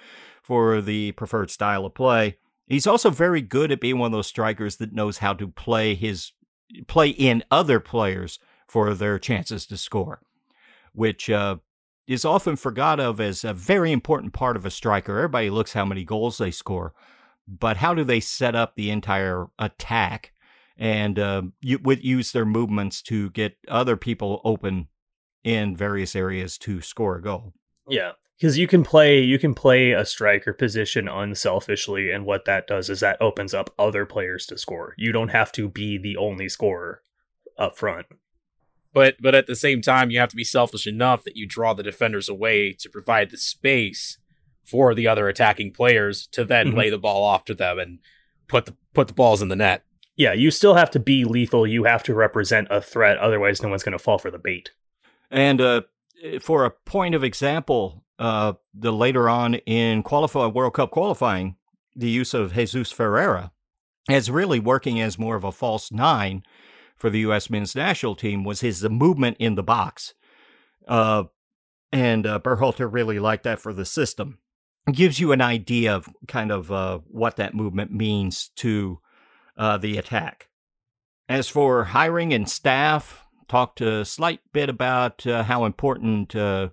for 0.44 0.82
the 0.82 1.12
preferred 1.14 1.50
style 1.50 1.86
of 1.86 1.94
play. 1.96 2.38
He's 2.68 2.88
also 2.88 3.10
very 3.10 3.42
good 3.42 3.72
at 3.72 3.80
being 3.80 3.98
one 3.98 4.08
of 4.08 4.12
those 4.12 4.28
strikers 4.28 4.76
that 4.78 4.94
knows 4.94 5.20
how 5.20 5.34
to 5.34 5.48
play 5.48 5.96
his 5.96 6.34
play 6.88 7.10
in 7.10 7.44
other 7.50 7.80
players 7.80 8.40
for 8.68 8.94
their 8.94 9.18
chances 9.18 9.66
to 9.68 9.78
score, 9.78 10.22
which 10.94 11.30
uh, 11.30 11.58
is 12.08 12.26
often 12.26 12.58
forgot 12.58 13.00
of 13.00 13.22
as 13.22 13.44
a 13.44 13.54
very 13.54 13.92
important 13.92 14.34
part 14.34 14.58
of 14.58 14.66
a 14.66 14.72
striker. 14.72 15.18
Everybody 15.18 15.50
looks 15.50 15.74
how 15.74 15.86
many 15.86 16.04
goals 16.04 16.38
they 16.38 16.52
score, 16.52 16.94
but 17.48 17.78
how 17.78 17.94
do 17.94 18.04
they 18.04 18.20
set 18.20 18.56
up 18.56 18.76
the 18.76 18.90
entire 18.90 19.48
attack 19.58 20.34
and 20.78 21.18
uh, 21.18 21.44
you, 21.62 21.80
use 22.02 22.34
their 22.34 22.46
movements 22.46 23.02
to 23.04 23.30
get 23.32 23.58
other 23.68 23.96
people 23.96 24.42
open 24.44 24.88
in 25.44 25.76
various 25.76 26.16
areas 26.16 26.58
to 26.60 26.82
score 26.82 27.16
a 27.16 27.22
goal? 27.22 27.54
Yeah, 27.88 28.12
because 28.38 28.58
you 28.58 28.68
can 28.68 28.84
play 28.84 29.20
you 29.20 29.40
can 29.40 29.54
play 29.54 29.92
a 29.92 30.06
striker 30.06 30.54
position 30.54 31.08
unselfishly, 31.08 32.12
and 32.12 32.26
what 32.26 32.46
that 32.46 32.68
does 32.68 32.90
is 32.90 33.00
that 33.00 33.22
opens 33.22 33.54
up 33.54 33.74
other 33.78 34.06
players 34.06 34.46
to 34.48 34.58
score. 34.58 34.94
You 34.98 35.12
don't 35.12 35.30
have 35.30 35.52
to 35.54 35.70
be 35.70 35.98
the 35.98 36.18
only 36.18 36.50
scorer 36.50 37.02
up 37.58 37.78
front 37.78 38.06
but 38.98 39.16
but 39.22 39.36
at 39.36 39.46
the 39.46 39.56
same 39.56 39.80
time 39.80 40.10
you 40.10 40.20
have 40.20 40.30
to 40.30 40.36
be 40.36 40.44
selfish 40.44 40.88
enough 40.88 41.24
that 41.24 41.36
you 41.36 41.46
draw 41.48 41.72
the 41.72 41.84
defenders 41.84 42.28
away 42.28 42.74
to 42.74 42.90
provide 42.90 43.30
the 43.30 43.38
space 43.38 44.18
for 44.66 44.96
the 44.96 45.08
other 45.08 45.28
attacking 45.28 45.72
players 45.72 46.26
to 46.26 46.44
then 46.44 46.70
mm-hmm. 46.70 46.78
lay 46.78 46.90
the 46.90 46.98
ball 46.98 47.24
off 47.24 47.46
to 47.46 47.54
them 47.54 47.78
and 47.78 48.00
put 48.48 48.66
the 48.66 48.76
put 48.96 49.08
the 49.08 49.14
balls 49.14 49.40
in 49.40 49.50
the 49.50 49.56
net. 49.56 49.84
Yeah, 50.16 50.34
you 50.34 50.50
still 50.50 50.74
have 50.74 50.90
to 50.92 51.00
be 51.00 51.26
lethal. 51.26 51.68
You 51.68 51.84
have 51.84 52.02
to 52.04 52.16
represent 52.16 52.70
a 52.72 52.82
threat. 52.82 53.20
Otherwise, 53.20 53.62
no 53.62 53.70
one's 53.70 53.84
going 53.84 53.96
to 53.96 54.04
fall 54.04 54.18
for 54.18 54.32
the 54.32 54.40
bait. 54.40 54.72
And 55.30 55.62
uh, 55.62 55.82
for 56.42 56.66
a 56.66 56.72
point 56.72 57.14
of 57.14 57.24
example, 57.24 58.04
uh, 58.20 58.54
the 58.74 58.92
later 58.92 59.30
on 59.30 59.56
in 59.56 60.04
qualify 60.04 60.48
World 60.48 60.74
Cup 60.74 60.92
qualifying, 60.92 61.56
the 61.96 62.10
use 62.10 62.34
of 62.34 62.54
Jesus 62.54 62.92
Ferreira 62.92 63.52
as 64.10 64.32
really 64.32 64.60
working 64.60 65.02
as 65.02 65.20
more 65.20 65.36
of 65.36 65.44
a 65.44 65.52
false 65.52 65.92
nine 65.92 66.44
for 66.96 67.10
the 67.10 67.20
U.S. 67.20 67.50
men's 67.50 67.76
national 67.76 68.16
team 68.16 68.44
was 68.44 68.62
his 68.62 68.84
movement 68.84 69.38
in 69.40 69.56
the 69.56 69.64
box. 69.64 70.14
Uh, 70.88 71.26
and 71.92 72.26
uh, 72.26 72.40
Berhalter 72.40 72.92
really 72.92 73.20
liked 73.20 73.44
that 73.44 73.60
for 73.60 73.74
the 73.74 73.86
system. 73.86 74.40
It 74.88 74.96
gives 74.96 75.20
you 75.20 75.32
an 75.32 75.42
idea 75.42 75.96
of 75.96 76.10
kind 76.28 76.52
of 76.52 76.72
uh, 76.72 77.00
what 77.08 77.36
that 77.36 77.54
movement 77.54 77.92
means 77.92 78.50
to 78.58 79.00
uh, 79.58 79.78
the 79.78 79.98
attack. 79.98 80.48
As 81.30 81.50
for 81.50 81.86
hiring 81.86 82.34
and 82.34 82.50
staff, 82.50 83.26
talked 83.50 83.82
a 83.82 84.06
slight 84.06 84.40
bit 84.54 84.70
about 84.70 85.28
uh, 85.28 85.44
how 85.44 85.66
important 85.66 86.36
uh, 86.36 86.70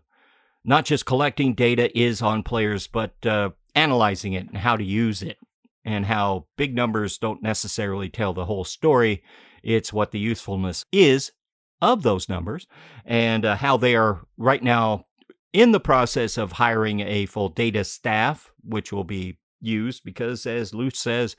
not 0.64 0.84
just 0.84 1.06
collecting 1.06 1.54
data 1.54 1.96
is 1.98 2.22
on 2.22 2.42
players, 2.42 2.86
but 2.86 3.14
uh, 3.26 3.50
analyzing 3.74 4.32
it 4.32 4.48
and 4.48 4.56
how 4.56 4.76
to 4.76 4.84
use 4.84 5.22
it, 5.22 5.38
and 5.84 6.06
how 6.06 6.46
big 6.56 6.74
numbers 6.74 7.18
don't 7.18 7.42
necessarily 7.42 8.08
tell 8.08 8.32
the 8.32 8.46
whole 8.46 8.64
story 8.64 9.22
it's 9.62 9.92
what 9.92 10.10
the 10.10 10.18
usefulness 10.18 10.84
is 10.92 11.32
of 11.80 12.02
those 12.02 12.28
numbers 12.28 12.66
and 13.04 13.44
uh, 13.44 13.56
how 13.56 13.76
they 13.76 13.94
are 13.94 14.26
right 14.36 14.62
now 14.62 15.04
in 15.52 15.72
the 15.72 15.80
process 15.80 16.36
of 16.36 16.52
hiring 16.52 17.00
a 17.00 17.26
full 17.26 17.48
data 17.48 17.84
staff, 17.84 18.52
which 18.62 18.92
will 18.92 19.04
be 19.04 19.38
used 19.60 20.02
because, 20.04 20.46
as 20.46 20.74
Lutz 20.74 20.98
says, 20.98 21.36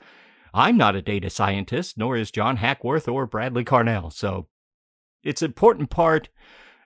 I'm 0.54 0.76
not 0.76 0.96
a 0.96 1.02
data 1.02 1.28
scientist, 1.28 1.98
nor 1.98 2.16
is 2.16 2.30
John 2.30 2.56
Hackworth 2.56 3.08
or 3.08 3.26
Bradley 3.26 3.64
Carnell. 3.64 4.12
So 4.12 4.46
it's 5.22 5.42
an 5.42 5.46
important 5.46 5.90
part. 5.90 6.30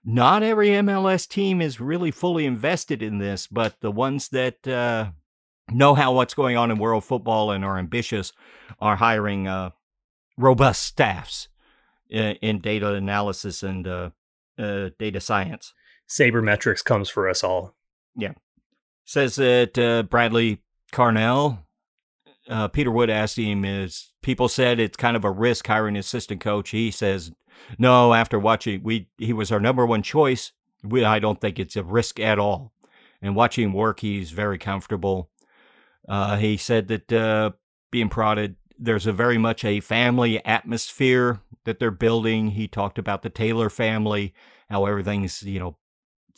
Not 0.04 0.42
every 0.42 0.68
MLS 0.68 1.28
team 1.28 1.60
is 1.60 1.80
really 1.80 2.10
fully 2.10 2.46
invested 2.46 3.02
in 3.02 3.18
this, 3.18 3.46
but 3.46 3.80
the 3.80 3.90
ones 3.90 4.28
that 4.28 4.66
uh, 4.66 5.10
know 5.70 5.94
how 5.94 6.12
what's 6.12 6.34
going 6.34 6.56
on 6.56 6.70
in 6.70 6.78
world 6.78 7.04
football 7.04 7.50
and 7.50 7.64
are 7.64 7.78
ambitious 7.78 8.32
are 8.80 8.96
hiring 8.96 9.46
uh, 9.46 9.70
robust 10.38 10.82
staffs 10.84 11.48
in, 12.08 12.36
in 12.42 12.60
data 12.60 12.94
analysis 12.94 13.62
and 13.62 13.86
uh, 13.86 14.10
uh, 14.58 14.90
data 14.98 15.20
science. 15.20 15.72
Sabermetrics 16.08 16.84
comes 16.84 17.08
for 17.08 17.28
us 17.28 17.44
all. 17.44 17.74
Yeah. 18.16 18.32
Says 19.04 19.36
that 19.36 19.78
uh, 19.78 20.04
Bradley 20.04 20.62
Carnell, 20.92 21.58
uh, 22.48 22.68
Peter 22.68 22.90
Wood 22.90 23.10
asked 23.10 23.38
him, 23.38 23.64
is 23.64 24.12
people 24.22 24.48
said 24.48 24.80
it's 24.80 24.96
kind 24.96 25.16
of 25.16 25.24
a 25.24 25.30
risk 25.30 25.66
hiring 25.66 25.96
an 25.96 26.00
assistant 26.00 26.40
coach. 26.40 26.70
He 26.70 26.90
says, 26.90 27.32
no, 27.78 28.14
after 28.14 28.38
watching, 28.38 28.82
we 28.82 29.08
he 29.18 29.32
was 29.32 29.52
our 29.52 29.60
number 29.60 29.84
one 29.84 30.02
choice. 30.02 30.52
We, 30.82 31.04
I 31.04 31.18
don't 31.18 31.40
think 31.40 31.58
it's 31.58 31.76
a 31.76 31.84
risk 31.84 32.18
at 32.18 32.38
all. 32.38 32.72
And 33.20 33.36
watching 33.36 33.72
work, 33.72 34.00
he's 34.00 34.30
very 34.30 34.58
comfortable. 34.58 35.30
Uh, 36.08 36.36
he 36.38 36.56
said 36.56 36.88
that 36.88 37.12
uh, 37.12 37.50
being 37.90 38.08
prodded 38.08 38.56
there's 38.80 39.06
a 39.06 39.12
very 39.12 39.36
much 39.36 39.64
a 39.64 39.78
family 39.80 40.44
atmosphere 40.44 41.40
that 41.64 41.78
they're 41.78 41.90
building. 41.90 42.52
He 42.52 42.66
talked 42.66 42.98
about 42.98 43.20
the 43.22 43.28
Taylor 43.28 43.68
family, 43.68 44.32
how 44.70 44.86
everything's, 44.86 45.42
you 45.42 45.60
know, 45.60 45.76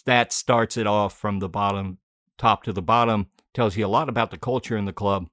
that 0.05 0.33
starts 0.33 0.77
it 0.77 0.89
off 0.89 1.17
from 1.17 1.39
the 1.39 1.49
bottom, 1.49 1.99
top 2.37 2.65
to 2.65 2.73
the 2.73 2.83
bottom, 2.83 3.29
tells 3.55 3.77
you 3.77 3.87
a 3.87 3.89
lot 3.89 4.09
about 4.09 4.33
the 4.33 4.37
culture 4.37 4.77
in 4.77 4.87
the 4.87 4.93
club. 4.93 5.29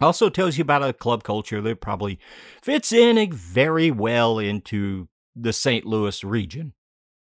Also 0.00 0.28
tells 0.28 0.58
you 0.58 0.62
about 0.62 0.82
a 0.82 0.92
club 0.92 1.22
culture 1.22 1.60
that 1.62 1.80
probably 1.80 2.18
fits 2.62 2.92
in 2.92 3.32
very 3.32 3.90
well 3.90 4.38
into 4.38 5.08
the 5.34 5.52
St. 5.52 5.86
Louis 5.86 6.22
region 6.22 6.74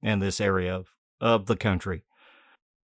and 0.01 0.21
this 0.21 0.41
area 0.41 0.75
of, 0.75 0.87
of 1.21 1.45
the 1.45 1.55
country. 1.55 2.03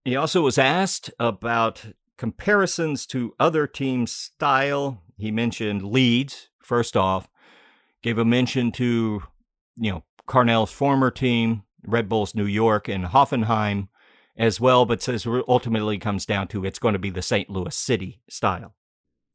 He 0.04 0.16
also 0.16 0.42
was 0.42 0.58
asked 0.58 1.10
about 1.18 1.86
comparisons 2.16 3.06
to 3.06 3.34
other 3.40 3.66
teams' 3.66 4.12
style 4.12 5.02
he 5.16 5.30
mentioned 5.30 5.82
Leeds, 5.82 6.48
first 6.60 6.96
off, 6.96 7.28
gave 8.02 8.18
a 8.18 8.24
mention 8.24 8.72
to, 8.72 9.22
you 9.76 9.92
know, 9.92 10.04
Carnell's 10.26 10.72
former 10.72 11.10
team, 11.10 11.62
Red 11.86 12.08
Bulls 12.08 12.34
New 12.34 12.46
York, 12.46 12.88
and 12.88 13.04
Hoffenheim 13.04 13.88
as 14.36 14.60
well, 14.60 14.84
but 14.84 15.02
says 15.02 15.26
ultimately 15.46 15.98
comes 15.98 16.26
down 16.26 16.48
to 16.48 16.64
it's 16.64 16.78
going 16.78 16.94
to 16.94 16.98
be 16.98 17.10
the 17.10 17.22
St. 17.22 17.48
Louis 17.48 17.74
City 17.76 18.20
style. 18.28 18.74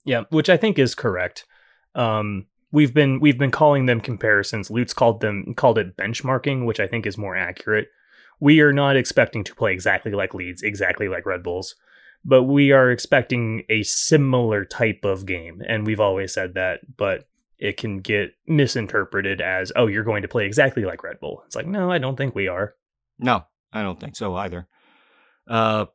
Yeah, 0.05 0.23
which 0.29 0.49
I 0.49 0.57
think 0.57 0.79
is 0.79 0.95
correct. 0.95 1.45
Um, 1.95 2.47
we've 2.71 2.93
been 2.93 3.19
we've 3.19 3.37
been 3.37 3.51
calling 3.51 3.85
them 3.85 4.01
comparisons. 4.01 4.69
Lutz 4.71 4.93
called 4.93 5.21
them 5.21 5.53
called 5.55 5.77
it 5.77 5.97
benchmarking, 5.97 6.65
which 6.65 6.79
I 6.79 6.87
think 6.87 7.05
is 7.05 7.17
more 7.17 7.35
accurate. 7.35 7.87
We 8.39 8.61
are 8.61 8.73
not 8.73 8.95
expecting 8.95 9.43
to 9.43 9.55
play 9.55 9.73
exactly 9.73 10.13
like 10.13 10.33
Leeds, 10.33 10.61
exactly 10.63 11.09
like 11.09 11.25
Red 11.25 11.43
Bulls 11.43 11.75
but 12.25 12.43
we 12.43 12.71
are 12.71 12.91
expecting 12.91 13.63
a 13.69 13.83
similar 13.83 14.65
type 14.65 15.03
of 15.03 15.25
game. 15.25 15.61
And 15.67 15.85
we've 15.85 15.99
always 15.99 16.33
said 16.33 16.55
that, 16.55 16.81
but 16.97 17.27
it 17.57 17.77
can 17.77 17.99
get 17.99 18.31
misinterpreted 18.47 19.41
as, 19.41 19.71
oh, 19.75 19.87
you're 19.87 20.03
going 20.03 20.21
to 20.21 20.27
play 20.27 20.45
exactly 20.45 20.85
like 20.85 21.03
Red 21.03 21.19
Bull. 21.19 21.43
It's 21.45 21.55
like, 21.55 21.67
no, 21.67 21.91
I 21.91 21.97
don't 21.97 22.17
think 22.17 22.35
we 22.35 22.47
are. 22.47 22.75
No, 23.17 23.45
I 23.71 23.83
don't 23.83 23.99
think 23.99 24.15
so 24.15 24.35
either. 24.35 24.67
Uh, 25.47 25.85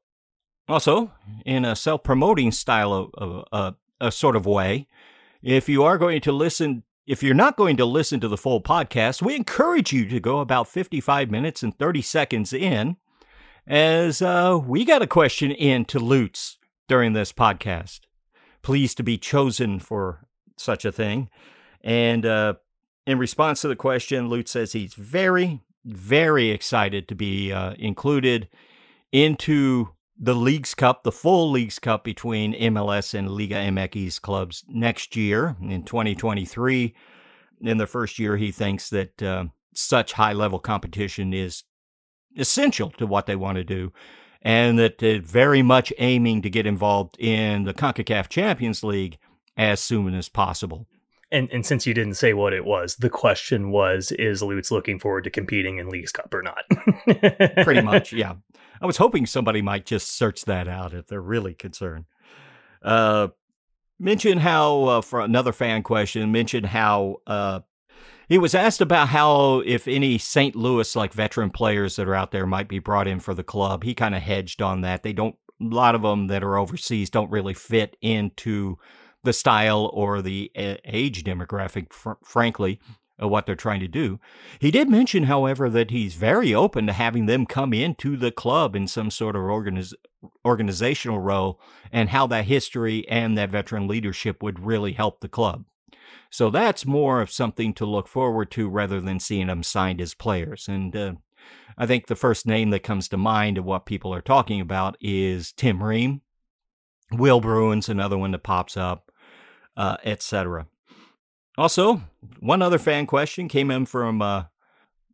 also, 0.68 1.12
in 1.44 1.64
a 1.64 1.76
self 1.76 2.02
promoting 2.02 2.52
style 2.52 2.92
of, 2.92 3.10
of 3.14 3.44
uh, 3.52 3.72
a 4.04 4.12
sort 4.12 4.36
of 4.36 4.46
way, 4.46 4.86
if 5.42 5.68
you 5.68 5.82
are 5.82 5.98
going 5.98 6.20
to 6.22 6.32
listen, 6.32 6.82
if 7.06 7.22
you're 7.22 7.34
not 7.34 7.56
going 7.56 7.76
to 7.78 7.84
listen 7.84 8.20
to 8.20 8.28
the 8.28 8.36
full 8.36 8.60
podcast, 8.60 9.22
we 9.22 9.34
encourage 9.34 9.92
you 9.92 10.08
to 10.08 10.20
go 10.20 10.40
about 10.40 10.68
55 10.68 11.30
minutes 11.30 11.62
and 11.62 11.76
30 11.78 12.02
seconds 12.02 12.52
in 12.52 12.96
as 13.66 14.20
uh, 14.20 14.58
we 14.62 14.84
got 14.84 15.02
a 15.02 15.06
question 15.06 15.50
in 15.50 15.84
to 15.86 15.98
Lutz 15.98 16.58
during 16.88 17.14
this 17.14 17.32
podcast. 17.32 18.00
Pleased 18.62 18.96
to 18.98 19.02
be 19.02 19.18
chosen 19.18 19.78
for 19.80 20.26
such 20.56 20.84
a 20.84 20.92
thing. 20.92 21.28
And 21.82 22.24
uh, 22.26 22.54
in 23.06 23.18
response 23.18 23.62
to 23.62 23.68
the 23.68 23.76
question, 23.76 24.28
Lutz 24.28 24.50
says 24.50 24.72
he's 24.72 24.94
very, 24.94 25.62
very 25.84 26.50
excited 26.50 27.08
to 27.08 27.14
be 27.14 27.52
uh, 27.52 27.74
included 27.78 28.48
into 29.12 29.90
the 30.18 30.34
Leagues 30.34 30.74
Cup, 30.74 31.02
the 31.02 31.12
full 31.12 31.50
Leagues 31.50 31.78
Cup 31.78 32.04
between 32.04 32.54
MLS 32.54 33.14
and 33.14 33.30
Liga 33.30 33.56
MX 33.56 34.20
clubs 34.20 34.64
next 34.68 35.16
year 35.16 35.56
in 35.60 35.82
2023. 35.82 36.94
In 37.62 37.78
the 37.78 37.86
first 37.86 38.18
year, 38.18 38.36
he 38.36 38.52
thinks 38.52 38.90
that 38.90 39.22
uh, 39.22 39.46
such 39.74 40.12
high 40.12 40.32
level 40.32 40.58
competition 40.58 41.32
is 41.32 41.64
essential 42.36 42.90
to 42.90 43.06
what 43.06 43.26
they 43.26 43.36
want 43.36 43.56
to 43.56 43.64
do, 43.64 43.92
and 44.42 44.78
that 44.78 44.98
they're 44.98 45.20
very 45.20 45.62
much 45.62 45.92
aiming 45.98 46.42
to 46.42 46.50
get 46.50 46.66
involved 46.66 47.16
in 47.18 47.64
the 47.64 47.74
CONCACAF 47.74 48.28
Champions 48.28 48.84
League 48.84 49.18
as 49.56 49.80
soon 49.80 50.14
as 50.14 50.28
possible. 50.28 50.86
And, 51.32 51.48
and 51.50 51.64
since 51.64 51.86
you 51.86 51.94
didn't 51.94 52.14
say 52.14 52.34
what 52.34 52.52
it 52.52 52.64
was, 52.64 52.96
the 52.96 53.10
question 53.10 53.70
was: 53.70 54.12
Is 54.12 54.42
Lutz 54.42 54.70
looking 54.70 54.98
forward 54.98 55.24
to 55.24 55.30
competing 55.30 55.78
in 55.78 55.88
Leagues 55.88 56.12
Cup 56.12 56.32
or 56.32 56.42
not? 56.42 56.64
Pretty 57.64 57.80
much, 57.80 58.12
yeah. 58.12 58.34
I 58.80 58.86
was 58.86 58.98
hoping 58.98 59.26
somebody 59.26 59.62
might 59.62 59.86
just 59.86 60.16
search 60.16 60.42
that 60.42 60.68
out 60.68 60.92
if 60.92 61.06
they're 61.06 61.20
really 61.20 61.54
concerned. 61.54 62.04
Uh, 62.82 63.28
mention 63.98 64.38
how, 64.38 64.84
uh, 64.84 65.00
for 65.00 65.20
another 65.20 65.52
fan 65.52 65.82
question, 65.82 66.30
mention 66.32 66.64
how 66.64 67.16
uh, 67.26 67.60
He 68.28 68.38
was 68.38 68.54
asked 68.54 68.80
about 68.80 69.08
how, 69.08 69.60
if 69.60 69.88
any 69.88 70.18
St. 70.18 70.54
Louis 70.54 70.94
like 70.96 71.12
veteran 71.12 71.50
players 71.50 71.96
that 71.96 72.08
are 72.08 72.14
out 72.14 72.30
there 72.30 72.46
might 72.46 72.68
be 72.68 72.78
brought 72.78 73.08
in 73.08 73.20
for 73.20 73.34
the 73.34 73.44
club. 73.44 73.84
He 73.84 73.94
kind 73.94 74.14
of 74.14 74.22
hedged 74.22 74.60
on 74.60 74.82
that. 74.82 75.02
They 75.02 75.12
don't, 75.12 75.36
a 75.60 75.64
lot 75.64 75.94
of 75.94 76.02
them 76.02 76.26
that 76.26 76.42
are 76.42 76.58
overseas 76.58 77.10
don't 77.10 77.30
really 77.30 77.54
fit 77.54 77.96
into 78.02 78.76
the 79.24 79.32
style 79.32 79.90
or 79.92 80.22
the 80.22 80.50
age 80.54 81.24
demographic, 81.24 81.92
fr- 81.92 82.12
frankly, 82.24 82.80
of 83.18 83.30
what 83.30 83.46
they're 83.46 83.54
trying 83.54 83.80
to 83.80 83.88
do. 83.88 84.18
He 84.58 84.70
did 84.70 84.88
mention, 84.88 85.24
however, 85.24 85.70
that 85.70 85.90
he's 85.90 86.14
very 86.14 86.54
open 86.54 86.86
to 86.86 86.92
having 86.92 87.26
them 87.26 87.46
come 87.46 87.72
into 87.72 88.16
the 88.16 88.32
club 88.32 88.74
in 88.74 88.88
some 88.88 89.10
sort 89.10 89.36
of 89.36 89.42
organiz- 89.42 89.94
organizational 90.44 91.20
role 91.20 91.60
and 91.92 92.08
how 92.08 92.26
that 92.28 92.46
history 92.46 93.08
and 93.08 93.38
that 93.38 93.50
veteran 93.50 93.86
leadership 93.86 94.42
would 94.42 94.64
really 94.64 94.92
help 94.92 95.20
the 95.20 95.28
club. 95.28 95.64
So 96.30 96.50
that's 96.50 96.84
more 96.84 97.20
of 97.20 97.30
something 97.30 97.72
to 97.74 97.86
look 97.86 98.08
forward 98.08 98.50
to 98.52 98.68
rather 98.68 99.00
than 99.00 99.20
seeing 99.20 99.46
them 99.46 99.62
signed 99.62 100.00
as 100.00 100.14
players. 100.14 100.66
And 100.66 100.94
uh, 100.96 101.12
I 101.78 101.86
think 101.86 102.06
the 102.06 102.16
first 102.16 102.46
name 102.46 102.70
that 102.70 102.82
comes 102.82 103.08
to 103.08 103.16
mind 103.16 103.58
of 103.58 103.64
what 103.64 103.86
people 103.86 104.12
are 104.12 104.20
talking 104.20 104.60
about 104.60 104.96
is 105.00 105.52
Tim 105.52 105.82
Ream. 105.82 106.22
Will 107.12 107.40
Bruin's 107.40 107.88
another 107.88 108.18
one 108.18 108.32
that 108.32 108.42
pops 108.42 108.76
up, 108.76 109.03
uh, 109.76 109.96
etc. 110.04 110.66
Also, 111.56 112.02
one 112.40 112.62
other 112.62 112.78
fan 112.78 113.06
question 113.06 113.48
came 113.48 113.70
in 113.70 113.86
from 113.86 114.20
uh, 114.20 114.44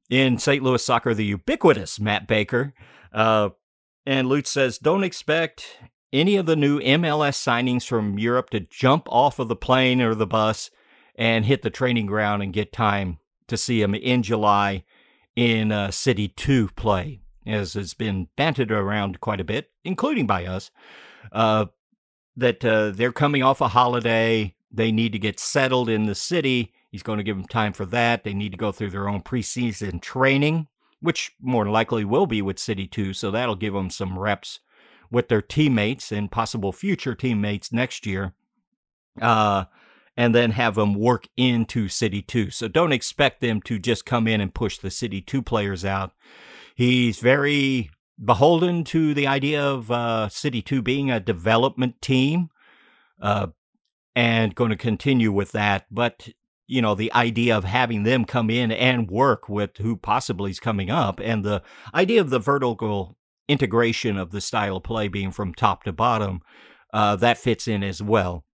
in 0.08 0.38
St. 0.38 0.62
Louis 0.62 0.84
soccer, 0.84 1.14
the 1.14 1.24
ubiquitous 1.24 2.00
Matt 2.00 2.26
Baker. 2.26 2.74
Uh, 3.12 3.50
and 4.06 4.28
Lutz 4.28 4.50
says, 4.50 4.78
don't 4.78 5.04
expect 5.04 5.78
any 6.12 6.36
of 6.36 6.46
the 6.46 6.56
new 6.56 6.80
MLS 6.80 7.36
signings 7.36 7.86
from 7.86 8.18
Europe 8.18 8.50
to 8.50 8.60
jump 8.60 9.06
off 9.08 9.38
of 9.38 9.48
the 9.48 9.56
plane 9.56 10.00
or 10.00 10.14
the 10.14 10.26
bus 10.26 10.70
and 11.14 11.44
hit 11.44 11.62
the 11.62 11.70
training 11.70 12.06
ground 12.06 12.42
and 12.42 12.52
get 12.52 12.72
time 12.72 13.18
to 13.46 13.56
see 13.56 13.80
them 13.80 13.94
in 13.94 14.22
July 14.22 14.84
in 15.36 15.70
uh, 15.70 15.90
City 15.90 16.28
2 16.28 16.68
play, 16.76 17.20
as 17.46 17.74
has 17.74 17.94
been 17.94 18.28
bantered 18.36 18.72
around 18.72 19.20
quite 19.20 19.40
a 19.40 19.44
bit, 19.44 19.70
including 19.84 20.26
by 20.26 20.46
us, 20.46 20.70
uh, 21.32 21.66
that 22.40 22.64
uh, 22.64 22.90
they're 22.90 23.12
coming 23.12 23.42
off 23.42 23.60
a 23.60 23.68
holiday. 23.68 24.54
They 24.72 24.90
need 24.90 25.12
to 25.12 25.18
get 25.18 25.38
settled 25.38 25.88
in 25.88 26.04
the 26.04 26.14
city. 26.14 26.72
He's 26.90 27.02
going 27.02 27.18
to 27.18 27.24
give 27.24 27.36
them 27.36 27.46
time 27.46 27.72
for 27.72 27.86
that. 27.86 28.24
They 28.24 28.34
need 28.34 28.52
to 28.52 28.58
go 28.58 28.72
through 28.72 28.90
their 28.90 29.08
own 29.08 29.22
preseason 29.22 30.02
training, 30.02 30.66
which 31.00 31.32
more 31.40 31.66
likely 31.66 32.04
will 32.04 32.26
be 32.26 32.42
with 32.42 32.58
City 32.58 32.86
2. 32.86 33.12
So 33.14 33.30
that'll 33.30 33.56
give 33.56 33.74
them 33.74 33.90
some 33.90 34.18
reps 34.18 34.60
with 35.10 35.28
their 35.28 35.42
teammates 35.42 36.10
and 36.10 36.30
possible 36.30 36.72
future 36.72 37.14
teammates 37.14 37.72
next 37.72 38.06
year. 38.06 38.34
Uh, 39.20 39.64
and 40.16 40.34
then 40.34 40.50
have 40.52 40.74
them 40.74 40.94
work 40.94 41.28
into 41.36 41.88
City 41.88 42.22
2. 42.22 42.50
So 42.50 42.68
don't 42.68 42.92
expect 42.92 43.40
them 43.40 43.62
to 43.62 43.78
just 43.78 44.04
come 44.04 44.26
in 44.26 44.40
and 44.40 44.52
push 44.52 44.78
the 44.78 44.90
City 44.90 45.20
2 45.20 45.42
players 45.42 45.84
out. 45.84 46.12
He's 46.74 47.20
very 47.20 47.90
beholden 48.22 48.84
to 48.84 49.14
the 49.14 49.26
idea 49.26 49.62
of 49.62 49.90
uh, 49.90 50.28
City 50.28 50.62
2 50.62 50.82
being 50.82 51.10
a 51.10 51.20
development 51.20 52.00
team. 52.02 52.50
Uh, 53.20 53.48
and 54.16 54.54
going 54.54 54.70
to 54.70 54.76
continue 54.76 55.32
with 55.32 55.52
that. 55.52 55.86
But 55.90 56.28
you 56.66 56.80
know, 56.80 56.94
the 56.94 57.12
idea 57.14 57.56
of 57.56 57.64
having 57.64 58.04
them 58.04 58.24
come 58.24 58.48
in 58.48 58.70
and 58.70 59.10
work 59.10 59.48
with 59.48 59.76
who 59.78 59.96
possibly 59.96 60.52
is 60.52 60.60
coming 60.60 60.88
up, 60.88 61.20
and 61.20 61.44
the 61.44 61.62
idea 61.94 62.20
of 62.20 62.30
the 62.30 62.38
vertical 62.38 63.16
integration 63.48 64.16
of 64.16 64.30
the 64.30 64.40
style 64.40 64.76
of 64.76 64.84
play 64.84 65.08
being 65.08 65.32
from 65.32 65.52
top 65.52 65.82
to 65.82 65.92
bottom, 65.92 66.42
uh, 66.94 67.16
that 67.16 67.38
fits 67.38 67.66
in 67.66 67.82
as 67.82 68.00
well. 68.00 68.44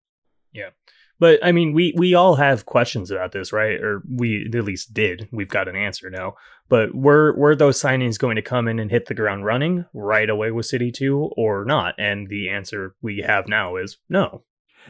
Yeah. 0.52 0.70
But 1.18 1.44
I 1.44 1.52
mean, 1.52 1.72
we 1.72 1.94
we 1.96 2.14
all 2.14 2.36
have 2.36 2.64
questions 2.64 3.10
about 3.10 3.32
this, 3.32 3.52
right? 3.52 3.80
Or 3.80 4.02
we 4.08 4.46
at 4.46 4.64
least 4.64 4.94
did. 4.94 5.28
We've 5.30 5.48
got 5.48 5.68
an 5.68 5.76
answer 5.76 6.08
now. 6.08 6.34
But 6.68 6.94
were 6.94 7.32
were 7.36 7.54
those 7.54 7.80
signings 7.80 8.18
going 8.18 8.36
to 8.36 8.42
come 8.42 8.66
in 8.66 8.78
and 8.78 8.90
hit 8.90 9.06
the 9.06 9.14
ground 9.14 9.44
running 9.44 9.84
right 9.94 10.28
away 10.28 10.50
with 10.50 10.66
City 10.66 10.90
Two 10.90 11.30
or 11.36 11.64
not? 11.64 11.94
And 11.98 12.28
the 12.28 12.48
answer 12.48 12.96
we 13.00 13.24
have 13.26 13.46
now 13.46 13.76
is 13.76 13.98
no 14.08 14.42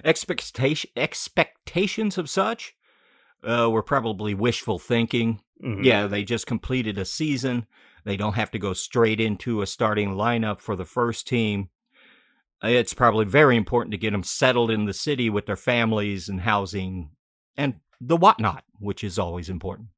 expectation 0.04 0.90
expectations 0.96 2.18
of 2.18 2.28
such 2.28 2.74
uh, 3.42 3.68
were 3.70 3.82
probably 3.82 4.34
wishful 4.34 4.78
thinking. 4.78 5.40
Mm-hmm. 5.62 5.84
Yeah, 5.84 6.06
they 6.06 6.24
just 6.24 6.46
completed 6.46 6.98
a 6.98 7.04
season. 7.04 7.66
They 8.04 8.16
don't 8.16 8.34
have 8.34 8.50
to 8.52 8.58
go 8.58 8.72
straight 8.72 9.20
into 9.20 9.62
a 9.62 9.66
starting 9.66 10.14
lineup 10.14 10.60
for 10.60 10.76
the 10.76 10.84
first 10.84 11.26
team. 11.26 11.70
It's 12.62 12.94
probably 12.94 13.24
very 13.24 13.56
important 13.56 13.92
to 13.92 13.98
get 13.98 14.12
them 14.12 14.22
settled 14.22 14.70
in 14.70 14.86
the 14.86 14.94
city 14.94 15.28
with 15.28 15.46
their 15.46 15.56
families 15.56 16.28
and 16.28 16.40
housing 16.40 17.10
and 17.56 17.74
the 18.00 18.16
whatnot, 18.16 18.64
which 18.78 19.02
is 19.02 19.18
always 19.18 19.48
important. 19.48 19.88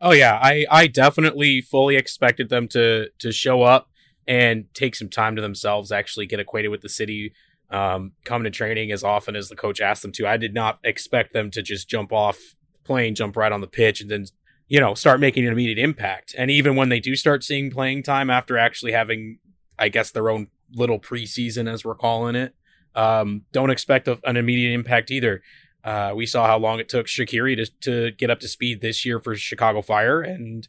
Oh 0.00 0.12
yeah, 0.12 0.38
I 0.40 0.64
I 0.70 0.86
definitely 0.86 1.60
fully 1.60 1.96
expected 1.96 2.48
them 2.48 2.68
to 2.68 3.08
to 3.18 3.32
show 3.32 3.62
up 3.62 3.90
and 4.26 4.66
take 4.74 4.94
some 4.94 5.08
time 5.08 5.34
to 5.36 5.42
themselves, 5.42 5.90
actually 5.90 6.26
get 6.26 6.38
acquainted 6.38 6.68
with 6.68 6.82
the 6.82 6.88
city, 6.88 7.32
um, 7.70 8.12
come 8.24 8.44
to 8.44 8.50
training 8.50 8.92
as 8.92 9.02
often 9.02 9.34
as 9.34 9.48
the 9.48 9.56
coach 9.56 9.80
asked 9.80 10.02
them 10.02 10.12
to. 10.12 10.26
I 10.26 10.36
did 10.36 10.54
not 10.54 10.78
expect 10.84 11.32
them 11.32 11.50
to 11.52 11.62
just 11.62 11.88
jump 11.88 12.12
off 12.12 12.38
plane, 12.84 13.14
jump 13.14 13.36
right 13.36 13.50
on 13.50 13.60
the 13.60 13.66
pitch, 13.66 14.00
and 14.00 14.10
then 14.10 14.26
you 14.68 14.80
know 14.80 14.94
start 14.94 15.18
making 15.18 15.46
an 15.46 15.52
immediate 15.52 15.78
impact. 15.78 16.34
And 16.38 16.50
even 16.50 16.76
when 16.76 16.90
they 16.90 17.00
do 17.00 17.16
start 17.16 17.42
seeing 17.42 17.70
playing 17.70 18.04
time 18.04 18.30
after 18.30 18.56
actually 18.56 18.92
having, 18.92 19.38
I 19.78 19.88
guess, 19.88 20.12
their 20.12 20.30
own 20.30 20.48
little 20.72 21.00
preseason, 21.00 21.70
as 21.70 21.84
we're 21.84 21.96
calling 21.96 22.36
it, 22.36 22.54
um, 22.94 23.42
don't 23.52 23.70
expect 23.70 24.06
a, 24.06 24.20
an 24.24 24.36
immediate 24.36 24.72
impact 24.74 25.10
either. 25.10 25.42
Uh, 25.88 26.12
we 26.14 26.26
saw 26.26 26.46
how 26.46 26.58
long 26.58 26.78
it 26.78 26.86
took 26.86 27.06
Shaqiri 27.06 27.56
to, 27.56 27.72
to 27.80 28.10
get 28.10 28.28
up 28.28 28.40
to 28.40 28.48
speed 28.48 28.82
this 28.82 29.06
year 29.06 29.18
for 29.20 29.34
Chicago 29.34 29.80
Fire, 29.80 30.20
and 30.20 30.68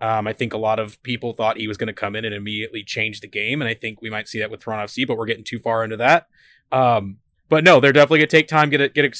um, 0.00 0.26
I 0.26 0.32
think 0.32 0.52
a 0.52 0.58
lot 0.58 0.80
of 0.80 1.00
people 1.04 1.34
thought 1.34 1.56
he 1.56 1.68
was 1.68 1.76
going 1.76 1.86
to 1.86 1.92
come 1.92 2.16
in 2.16 2.24
and 2.24 2.34
immediately 2.34 2.82
change 2.82 3.20
the 3.20 3.28
game, 3.28 3.62
and 3.62 3.68
I 3.68 3.74
think 3.74 4.02
we 4.02 4.10
might 4.10 4.26
see 4.26 4.40
that 4.40 4.50
with 4.50 4.62
Toronto 4.62 4.86
FC, 4.86 5.06
but 5.06 5.16
we're 5.16 5.26
getting 5.26 5.44
too 5.44 5.60
far 5.60 5.84
into 5.84 5.96
that. 5.98 6.26
Um, 6.72 7.18
but 7.48 7.62
no, 7.62 7.78
they're 7.78 7.92
definitely 7.92 8.18
going 8.18 8.28
to 8.28 8.36
take 8.36 8.48
time, 8.48 8.68
get 8.68 8.92
get 8.92 9.16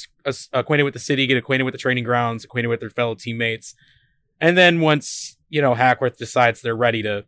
acquainted 0.52 0.82
with 0.82 0.94
the 0.94 0.98
city, 0.98 1.28
get 1.28 1.36
acquainted 1.36 1.62
with 1.62 1.74
the 1.74 1.78
training 1.78 2.02
grounds, 2.02 2.44
acquainted 2.44 2.66
with 2.66 2.80
their 2.80 2.90
fellow 2.90 3.14
teammates, 3.14 3.76
and 4.40 4.58
then 4.58 4.80
once 4.80 5.36
you 5.48 5.62
know 5.62 5.74
Hackworth 5.74 6.18
decides 6.18 6.60
they're 6.60 6.74
ready 6.74 7.02
to 7.02 7.24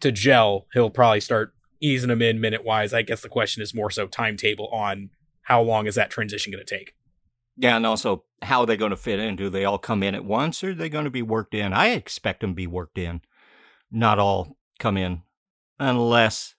to 0.00 0.12
gel, 0.12 0.66
he'll 0.74 0.90
probably 0.90 1.20
start 1.20 1.54
easing 1.80 2.10
them 2.10 2.20
in 2.20 2.38
minute 2.38 2.66
wise. 2.66 2.92
I 2.92 3.00
guess 3.00 3.22
the 3.22 3.30
question 3.30 3.62
is 3.62 3.74
more 3.74 3.90
so 3.90 4.06
timetable 4.06 4.68
on 4.68 5.08
how 5.40 5.62
long 5.62 5.86
is 5.86 5.94
that 5.94 6.10
transition 6.10 6.52
going 6.52 6.62
to 6.62 6.78
take. 6.78 6.92
Yeah, 7.56 7.76
and 7.76 7.86
also 7.86 8.24
how 8.42 8.60
are 8.60 8.66
they 8.66 8.76
going 8.76 8.90
to 8.90 8.96
fit 8.96 9.18
in? 9.18 9.36
Do 9.36 9.48
they 9.48 9.64
all 9.64 9.78
come 9.78 10.02
in 10.02 10.14
at 10.14 10.24
once, 10.24 10.62
or 10.62 10.70
are 10.70 10.74
they 10.74 10.88
going 10.88 11.04
to 11.04 11.10
be 11.10 11.22
worked 11.22 11.54
in? 11.54 11.72
I 11.72 11.88
expect 11.88 12.40
them 12.40 12.50
to 12.50 12.54
be 12.56 12.66
worked 12.66 12.98
in, 12.98 13.22
not 13.90 14.18
all 14.18 14.56
come 14.78 14.96
in, 14.96 15.22
unless 15.78 16.54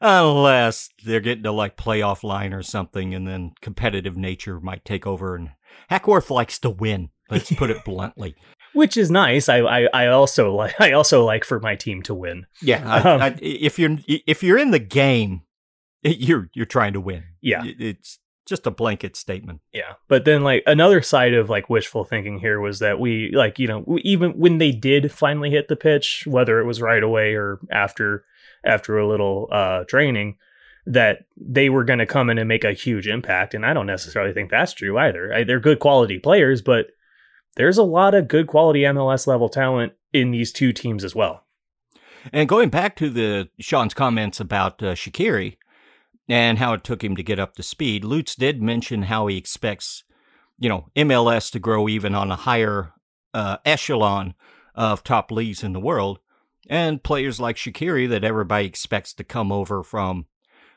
unless 0.00 0.90
they're 1.04 1.20
getting 1.20 1.44
to 1.44 1.52
like 1.52 1.76
playoff 1.76 2.22
line 2.22 2.52
or 2.52 2.62
something, 2.62 3.14
and 3.14 3.26
then 3.26 3.52
competitive 3.60 4.16
nature 4.16 4.60
might 4.60 4.84
take 4.84 5.06
over. 5.06 5.34
And 5.34 5.50
Hackworth 5.88 6.30
likes 6.30 6.58
to 6.60 6.70
win. 6.70 7.10
Let's 7.30 7.52
put 7.52 7.70
it 7.70 7.84
bluntly. 7.84 8.36
Which 8.72 8.96
is 8.98 9.10
nice. 9.10 9.48
I, 9.48 9.60
I, 9.60 9.88
I 9.94 10.06
also 10.08 10.54
like 10.54 10.74
I 10.80 10.92
also 10.92 11.24
like 11.24 11.44
for 11.44 11.58
my 11.60 11.76
team 11.76 12.02
to 12.02 12.14
win. 12.14 12.46
Yeah, 12.62 12.82
I, 12.88 13.00
um, 13.00 13.22
I, 13.22 13.36
if 13.40 13.78
you're 13.78 13.96
if 14.06 14.42
you're 14.42 14.58
in 14.58 14.70
the 14.70 14.78
game, 14.78 15.42
you're 16.02 16.50
you're 16.54 16.66
trying 16.66 16.92
to 16.92 17.00
win. 17.00 17.24
Yeah, 17.40 17.62
it's 17.64 18.18
just 18.46 18.66
a 18.66 18.70
blanket 18.70 19.16
statement. 19.16 19.60
Yeah. 19.72 19.94
But 20.08 20.24
then 20.24 20.42
like 20.42 20.62
another 20.66 21.02
side 21.02 21.34
of 21.34 21.50
like 21.50 21.68
wishful 21.68 22.04
thinking 22.04 22.38
here 22.38 22.60
was 22.60 22.78
that 22.78 22.98
we 23.00 23.30
like, 23.32 23.58
you 23.58 23.66
know, 23.66 23.98
even 24.02 24.38
when 24.38 24.58
they 24.58 24.72
did 24.72 25.12
finally 25.12 25.50
hit 25.50 25.68
the 25.68 25.76
pitch, 25.76 26.24
whether 26.26 26.60
it 26.60 26.64
was 26.64 26.80
right 26.80 27.02
away 27.02 27.34
or 27.34 27.58
after 27.70 28.24
after 28.64 28.98
a 28.98 29.06
little 29.06 29.48
uh 29.50 29.84
training, 29.84 30.36
that 30.86 31.26
they 31.36 31.68
were 31.68 31.84
going 31.84 31.98
to 31.98 32.06
come 32.06 32.30
in 32.30 32.38
and 32.38 32.48
make 32.48 32.64
a 32.64 32.72
huge 32.72 33.08
impact 33.08 33.52
and 33.52 33.66
I 33.66 33.74
don't 33.74 33.86
necessarily 33.86 34.32
think 34.32 34.50
that's 34.50 34.72
true 34.72 34.96
either. 34.96 35.34
I, 35.34 35.44
they're 35.44 35.60
good 35.60 35.80
quality 35.80 36.18
players, 36.18 36.62
but 36.62 36.86
there's 37.56 37.78
a 37.78 37.82
lot 37.82 38.14
of 38.14 38.28
good 38.28 38.46
quality 38.46 38.82
MLS 38.82 39.26
level 39.26 39.48
talent 39.48 39.94
in 40.12 40.30
these 40.30 40.52
two 40.52 40.72
teams 40.72 41.02
as 41.02 41.14
well. 41.14 41.44
And 42.32 42.48
going 42.48 42.70
back 42.70 42.96
to 42.96 43.10
the 43.10 43.48
Sean's 43.60 43.94
comments 43.94 44.40
about 44.40 44.82
uh, 44.82 44.94
Shaqiri, 44.94 45.56
and 46.28 46.58
how 46.58 46.72
it 46.72 46.84
took 46.84 47.02
him 47.04 47.16
to 47.16 47.22
get 47.22 47.38
up 47.38 47.54
to 47.54 47.62
speed. 47.62 48.04
Lutz 48.04 48.34
did 48.34 48.62
mention 48.62 49.02
how 49.02 49.26
he 49.26 49.36
expects, 49.36 50.04
you 50.58 50.68
know, 50.68 50.88
MLS 50.96 51.50
to 51.52 51.58
grow 51.58 51.88
even 51.88 52.14
on 52.14 52.30
a 52.30 52.36
higher 52.36 52.92
uh, 53.32 53.58
echelon 53.64 54.34
of 54.74 55.04
top 55.04 55.30
leagues 55.30 55.62
in 55.62 55.72
the 55.72 55.80
world, 55.80 56.18
and 56.68 57.02
players 57.02 57.38
like 57.38 57.56
Shaqiri 57.56 58.08
that 58.08 58.24
everybody 58.24 58.66
expects 58.66 59.14
to 59.14 59.24
come 59.24 59.52
over 59.52 59.82
from 59.82 60.26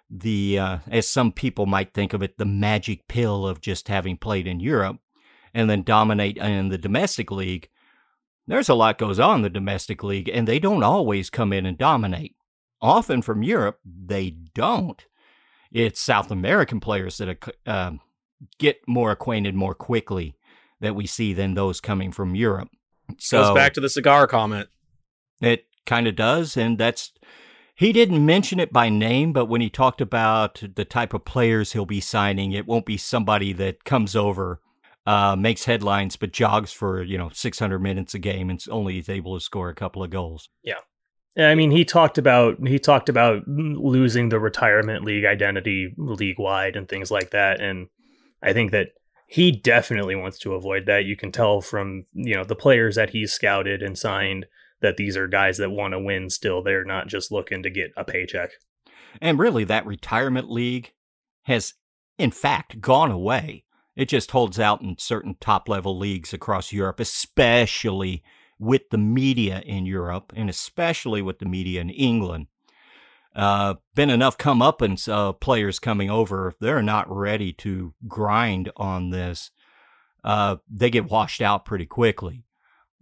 the, 0.09 0.57
uh, 0.57 0.77
as 0.89 1.07
some 1.07 1.31
people 1.31 1.65
might 1.65 1.93
think 1.93 2.13
of 2.13 2.23
it, 2.23 2.37
the 2.37 2.45
magic 2.45 3.07
pill 3.07 3.45
of 3.47 3.61
just 3.61 3.87
having 3.87 4.17
played 4.17 4.47
in 4.47 4.59
Europe 4.59 4.97
and 5.53 5.69
then 5.69 5.83
dominate 5.83 6.37
in 6.37 6.69
the 6.69 6.77
domestic 6.77 7.31
league. 7.31 7.69
There's 8.47 8.69
a 8.69 8.75
lot 8.75 8.97
goes 8.97 9.19
on 9.19 9.37
in 9.37 9.41
the 9.43 9.49
domestic 9.49 10.03
league, 10.03 10.29
and 10.29 10.47
they 10.47 10.59
don't 10.59 10.83
always 10.83 11.29
come 11.29 11.53
in 11.53 11.65
and 11.65 11.77
dominate. 11.77 12.35
Often 12.81 13.23
from 13.23 13.43
Europe, 13.43 13.79
they 13.85 14.31
don't 14.53 15.05
it's 15.71 16.01
South 16.01 16.31
American 16.31 16.79
players 16.79 17.17
that 17.17 17.37
uh, 17.65 17.91
get 18.57 18.77
more 18.87 19.11
acquainted 19.11 19.55
more 19.55 19.75
quickly 19.75 20.35
that 20.81 20.95
we 20.95 21.05
see 21.05 21.33
than 21.33 21.53
those 21.53 21.81
coming 21.81 22.11
from 22.11 22.35
Europe. 22.35 22.69
So 23.17 23.41
Goes 23.41 23.55
back 23.55 23.73
to 23.73 23.81
the 23.81 23.89
cigar 23.89 24.27
comment. 24.27 24.69
It 25.41 25.65
kind 25.85 26.07
of 26.07 26.15
does, 26.15 26.57
and 26.57 26.77
that's 26.77 27.11
he 27.75 27.93
didn't 27.93 28.25
mention 28.25 28.59
it 28.59 28.73
by 28.73 28.89
name, 28.89 29.31
but 29.31 29.45
when 29.45 29.61
he 29.61 29.69
talked 29.69 30.01
about 30.01 30.61
the 30.75 30.85
type 30.85 31.13
of 31.13 31.23
players 31.23 31.71
he'll 31.71 31.85
be 31.85 32.01
signing, 32.01 32.51
it 32.51 32.67
won't 32.67 32.85
be 32.85 32.97
somebody 32.97 33.53
that 33.53 33.85
comes 33.85 34.17
over, 34.17 34.59
uh, 35.05 35.37
makes 35.37 35.63
headlines, 35.63 36.17
but 36.17 36.33
jogs 36.33 36.73
for 36.73 37.01
you 37.01 37.17
know 37.17 37.29
600 37.33 37.79
minutes 37.79 38.13
a 38.13 38.19
game 38.19 38.49
and 38.49 38.63
only 38.69 38.99
is 38.99 39.09
able 39.09 39.37
to 39.37 39.43
score 39.43 39.69
a 39.69 39.75
couple 39.75 40.03
of 40.03 40.09
goals. 40.09 40.49
Yeah, 40.61 40.79
I 41.37 41.55
mean, 41.55 41.71
he 41.71 41.85
talked 41.85 42.17
about 42.17 42.57
he 42.67 42.79
talked 42.79 43.09
about 43.09 43.47
losing 43.47 44.29
the 44.29 44.39
retirement 44.39 45.05
league 45.05 45.25
identity 45.25 45.93
league 45.97 46.39
wide 46.39 46.75
and 46.75 46.87
things 46.87 47.11
like 47.11 47.31
that, 47.31 47.61
and 47.61 47.87
I 48.41 48.53
think 48.53 48.71
that 48.71 48.89
he 49.27 49.51
definitely 49.51 50.15
wants 50.15 50.39
to 50.39 50.55
avoid 50.55 50.87
that. 50.87 51.05
You 51.05 51.15
can 51.15 51.31
tell 51.31 51.61
from 51.61 52.05
you 52.13 52.35
know 52.35 52.43
the 52.43 52.55
players 52.55 52.95
that 52.95 53.11
he's 53.11 53.31
scouted 53.31 53.83
and 53.83 53.97
signed 53.97 54.47
that 54.81 54.97
these 54.97 55.15
are 55.15 55.27
guys 55.27 55.57
that 55.57 55.69
want 55.69 55.93
to 55.93 55.99
win 55.99 56.29
still. 56.29 56.63
They're 56.63 56.85
not 56.85 57.07
just 57.07 57.31
looking 57.31 57.63
to 57.63 57.69
get 57.69 57.91
a 57.95 58.03
paycheck. 58.03 58.51
And 59.21 59.37
really, 59.39 59.63
that 59.65 59.85
retirement 59.85 60.49
league 60.49 60.93
has, 61.43 61.73
in 62.17 62.31
fact, 62.31 62.81
gone 62.81 63.11
away. 63.11 63.65
It 63.95 64.07
just 64.07 64.31
holds 64.31 64.59
out 64.59 64.81
in 64.81 64.97
certain 64.97 65.35
top 65.39 65.67
level 65.67 65.97
leagues 65.97 66.33
across 66.33 66.71
Europe, 66.71 66.99
especially 66.99 68.23
with 68.59 68.89
the 68.91 68.97
media 68.97 69.61
in 69.65 69.85
Europe 69.85 70.33
and 70.35 70.49
especially 70.49 71.21
with 71.21 71.39
the 71.39 71.45
media 71.45 71.81
in 71.81 71.89
England. 71.89 72.47
Uh, 73.35 73.75
been 73.95 74.09
enough 74.09 74.37
comeuppance 74.37 75.11
uh, 75.11 75.31
players 75.33 75.79
coming 75.79 76.09
over. 76.09 76.55
They're 76.59 76.81
not 76.81 77.09
ready 77.09 77.53
to 77.53 77.93
grind 78.07 78.71
on 78.75 79.11
this. 79.11 79.51
Uh, 80.23 80.57
they 80.69 80.89
get 80.89 81.09
washed 81.09 81.41
out 81.41 81.63
pretty 81.63 81.85
quickly. 81.85 82.43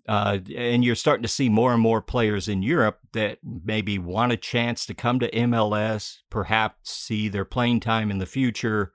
Uh, 0.07 0.39
and 0.55 0.85
you're 0.85 0.95
starting 0.95 1.23
to 1.23 1.27
see 1.27 1.49
more 1.49 1.73
and 1.73 1.81
more 1.81 2.01
players 2.01 2.47
in 2.47 2.61
Europe 2.63 2.99
that 3.11 3.39
maybe 3.43 3.99
want 3.99 4.31
a 4.31 4.37
chance 4.37 4.85
to 4.85 4.93
come 4.93 5.19
to 5.19 5.31
MLS, 5.31 6.19
perhaps 6.29 6.91
see 6.91 7.27
their 7.27 7.43
playing 7.43 7.81
time 7.81 8.09
in 8.09 8.19
the 8.19 8.25
future, 8.25 8.93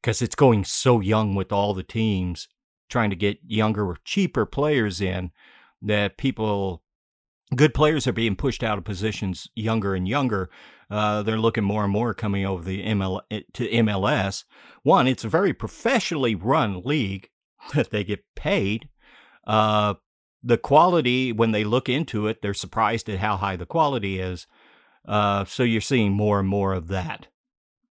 because 0.00 0.22
it's 0.22 0.36
going 0.36 0.64
so 0.64 1.00
young 1.00 1.34
with 1.34 1.50
all 1.50 1.74
the 1.74 1.82
teams 1.82 2.46
trying 2.88 3.10
to 3.10 3.16
get 3.16 3.38
younger, 3.44 3.84
or 3.84 3.98
cheaper 4.04 4.46
players 4.46 5.00
in 5.00 5.32
that 5.84 6.16
people, 6.16 6.82
good 7.54 7.74
players 7.74 8.06
are 8.06 8.12
being 8.12 8.36
pushed 8.36 8.62
out 8.62 8.78
of 8.78 8.84
positions 8.84 9.48
younger 9.54 9.94
and 9.94 10.08
younger. 10.08 10.50
Uh, 10.90 11.22
they're 11.22 11.38
looking 11.38 11.64
more 11.64 11.84
and 11.84 11.92
more 11.92 12.14
coming 12.14 12.44
over 12.44 12.62
the 12.62 12.84
ML 12.84 13.20
to 13.30 13.68
MLS. 13.68 14.44
One, 14.82 15.06
it's 15.06 15.24
a 15.24 15.28
very 15.28 15.52
professionally 15.52 16.34
run 16.34 16.82
league 16.82 17.28
that 17.74 17.90
they 17.90 18.04
get 18.04 18.24
paid. 18.34 18.88
Uh, 19.46 19.94
the 20.42 20.58
quality, 20.58 21.32
when 21.32 21.52
they 21.52 21.64
look 21.64 21.88
into 21.88 22.26
it, 22.26 22.42
they're 22.42 22.54
surprised 22.54 23.08
at 23.08 23.18
how 23.18 23.36
high 23.36 23.56
the 23.56 23.66
quality 23.66 24.20
is. 24.20 24.46
Uh, 25.06 25.44
so 25.44 25.62
you're 25.62 25.80
seeing 25.80 26.12
more 26.12 26.38
and 26.38 26.48
more 26.48 26.72
of 26.72 26.88
that. 26.88 27.28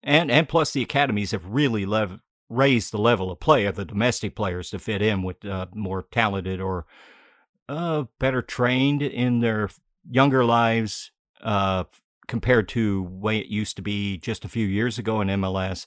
And 0.01 0.31
and 0.31 0.47
plus 0.47 0.71
the 0.71 0.81
academies 0.81 1.31
have 1.31 1.45
really 1.45 1.85
lev- 1.85 2.19
raised 2.49 2.91
the 2.91 2.97
level 2.97 3.31
of 3.31 3.39
play 3.39 3.65
of 3.65 3.75
the 3.75 3.85
domestic 3.85 4.35
players 4.35 4.69
to 4.69 4.79
fit 4.79 5.01
in 5.01 5.23
with 5.23 5.45
uh, 5.45 5.67
more 5.73 6.05
talented 6.11 6.61
or 6.61 6.85
uh, 7.69 8.05
better 8.19 8.41
trained 8.41 9.01
in 9.01 9.39
their 9.39 9.69
younger 10.09 10.43
lives 10.43 11.11
uh, 11.43 11.83
compared 12.27 12.67
to 12.69 13.03
way 13.03 13.37
it 13.37 13.45
used 13.45 13.75
to 13.75 13.81
be 13.81 14.17
just 14.17 14.43
a 14.43 14.49
few 14.49 14.65
years 14.65 14.97
ago 14.97 15.21
in 15.21 15.27
MLS. 15.27 15.85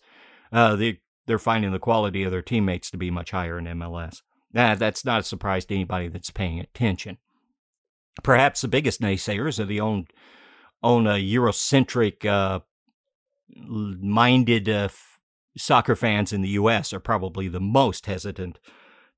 Uh, 0.52 0.76
they 0.76 1.00
they're 1.26 1.38
finding 1.38 1.72
the 1.72 1.78
quality 1.78 2.22
of 2.22 2.30
their 2.30 2.42
teammates 2.42 2.90
to 2.90 2.96
be 2.96 3.10
much 3.10 3.32
higher 3.32 3.58
in 3.58 3.64
MLS. 3.64 4.22
That's 4.52 5.04
not 5.04 5.20
a 5.20 5.24
surprise 5.24 5.64
to 5.66 5.74
anybody 5.74 6.08
that's 6.08 6.30
paying 6.30 6.60
attention. 6.60 7.18
Perhaps 8.22 8.60
the 8.60 8.68
biggest 8.68 9.00
naysayers 9.00 9.58
are 9.58 9.64
the 9.64 9.80
own 9.80 10.06
own 10.82 11.06
uh, 11.06 11.14
Eurocentric 11.14 12.24
uh, 12.24 12.60
minded 13.56 14.68
uh, 14.68 14.84
f- 14.84 15.18
soccer 15.56 15.96
fans 15.96 16.32
in 16.32 16.42
the 16.42 16.50
U.S. 16.50 16.92
are 16.92 17.00
probably 17.00 17.48
the 17.48 17.60
most 17.60 18.06
hesitant 18.06 18.58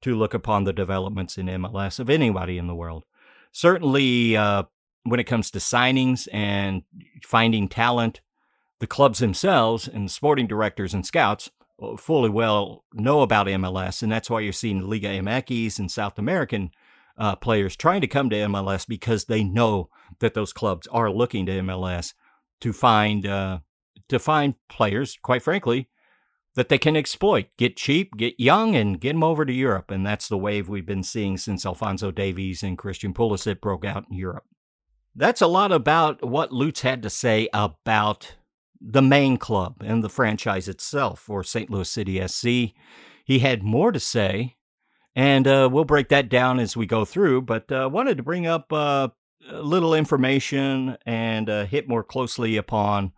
to 0.04 0.14
look 0.14 0.34
upon 0.34 0.64
the 0.64 0.72
developments 0.72 1.38
in 1.38 1.46
MLS 1.46 1.98
of 1.98 2.10
anybody 2.10 2.58
in 2.58 2.66
the 2.66 2.74
world. 2.74 3.04
Certainly, 3.52 4.36
uh, 4.36 4.64
when 5.04 5.18
it 5.18 5.24
comes 5.24 5.50
to 5.50 5.58
signings 5.58 6.28
and 6.30 6.82
finding 7.22 7.68
talent, 7.68 8.20
the 8.80 8.86
clubs 8.86 9.18
themselves 9.18 9.88
and 9.88 10.10
sporting 10.10 10.46
directors 10.46 10.92
and 10.92 11.06
scouts 11.06 11.50
fully 11.98 12.28
well 12.28 12.84
know 12.92 13.22
about 13.22 13.46
MLS, 13.46 14.02
and 14.02 14.12
that's 14.12 14.28
why 14.28 14.40
you're 14.40 14.52
seeing 14.52 14.86
Liga 14.86 15.08
MX 15.08 15.78
and 15.78 15.90
South 15.90 16.18
American 16.18 16.70
uh, 17.16 17.36
players 17.36 17.74
trying 17.74 18.02
to 18.02 18.06
come 18.06 18.28
to 18.28 18.36
MLS 18.36 18.86
because 18.86 19.24
they 19.24 19.42
know 19.42 19.88
that 20.18 20.34
those 20.34 20.52
clubs 20.52 20.86
are 20.88 21.10
looking 21.10 21.46
to 21.46 21.52
MLS 21.62 22.12
to 22.60 22.74
find 22.74 23.26
uh, 23.26 23.60
to 24.08 24.18
find 24.18 24.54
players, 24.68 25.18
quite 25.22 25.42
frankly, 25.42 25.88
that 26.54 26.68
they 26.68 26.78
can 26.78 26.96
exploit, 26.96 27.46
get 27.56 27.76
cheap, 27.76 28.16
get 28.16 28.38
young, 28.38 28.76
and 28.76 29.00
get 29.00 29.12
them 29.12 29.24
over 29.24 29.44
to 29.44 29.52
Europe. 29.52 29.90
And 29.90 30.06
that's 30.06 30.28
the 30.28 30.38
wave 30.38 30.68
we've 30.68 30.86
been 30.86 31.02
seeing 31.02 31.36
since 31.36 31.66
Alfonso 31.66 32.10
Davies 32.10 32.62
and 32.62 32.78
Christian 32.78 33.12
Pulisic 33.12 33.60
broke 33.60 33.84
out 33.84 34.06
in 34.10 34.16
Europe. 34.16 34.44
That's 35.16 35.42
a 35.42 35.46
lot 35.46 35.72
about 35.72 36.24
what 36.24 36.52
Lutz 36.52 36.82
had 36.82 37.02
to 37.02 37.10
say 37.10 37.48
about 37.52 38.36
the 38.80 39.02
main 39.02 39.36
club 39.36 39.76
and 39.84 40.02
the 40.02 40.08
franchise 40.08 40.68
itself 40.68 41.20
for 41.20 41.42
St. 41.42 41.70
Louis 41.70 41.88
City 41.88 42.26
SC. 42.26 42.74
He 43.24 43.38
had 43.38 43.62
more 43.62 43.92
to 43.92 44.00
say, 44.00 44.56
and 45.16 45.46
uh, 45.46 45.68
we'll 45.72 45.84
break 45.84 46.08
that 46.08 46.28
down 46.28 46.60
as 46.60 46.76
we 46.76 46.86
go 46.86 47.04
through. 47.04 47.42
But 47.42 47.70
uh, 47.72 47.88
wanted 47.92 48.16
to 48.18 48.22
bring 48.22 48.46
up 48.46 48.72
uh, 48.72 49.08
a 49.48 49.62
little 49.62 49.94
information 49.94 50.96
and 51.06 51.48
uh, 51.48 51.64
hit 51.64 51.88
more 51.88 52.04
closely 52.04 52.56
upon 52.56 53.12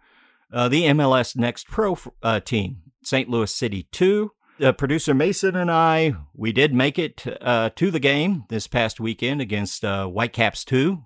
uh, 0.52 0.68
the 0.68 0.84
MLS 0.84 1.36
Next 1.36 1.66
Pro 1.66 1.98
uh, 2.22 2.40
team, 2.40 2.82
St. 3.06 3.28
Louis 3.28 3.54
City 3.54 3.88
2. 3.92 4.30
producer 4.76 5.14
Mason 5.14 5.56
and 5.56 5.70
I, 5.70 6.14
we 6.34 6.52
did 6.52 6.74
make 6.74 6.98
it 6.98 7.16
to 7.18 7.90
the 7.90 8.00
game 8.00 8.44
this 8.48 8.66
past 8.66 9.00
weekend 9.00 9.40
against 9.40 9.82
Whitecaps 9.82 10.64
2, 10.64 11.02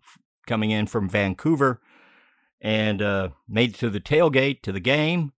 coming 0.46 0.70
in 0.70 0.86
from 0.86 1.08
Vancouver 1.08 1.80
and 2.60 3.00
uh, 3.00 3.30
made 3.48 3.70
it 3.70 3.76
to 3.76 3.90
the 3.90 4.00
tailgate 4.00 4.62
to 4.62 4.72
the 4.72 4.80
game. 4.80 5.32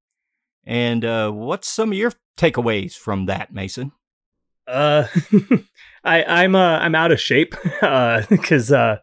And 0.65 1.05
uh, 1.05 1.31
what's 1.31 1.69
some 1.69 1.93
of 1.93 1.99
your 1.99 2.13
takeaways 2.37 2.95
from 2.95 3.27
that, 3.27 3.53
Mason? 3.53 3.93
Uh, 4.67 5.07
I, 6.05 6.23
I'm 6.25 6.55
uh, 6.55 6.79
I'm 6.79 6.95
out 6.95 7.13
of 7.13 7.21
shape 7.21 7.55
because 7.81 8.73
uh, 8.73 8.77
uh, 8.77 8.97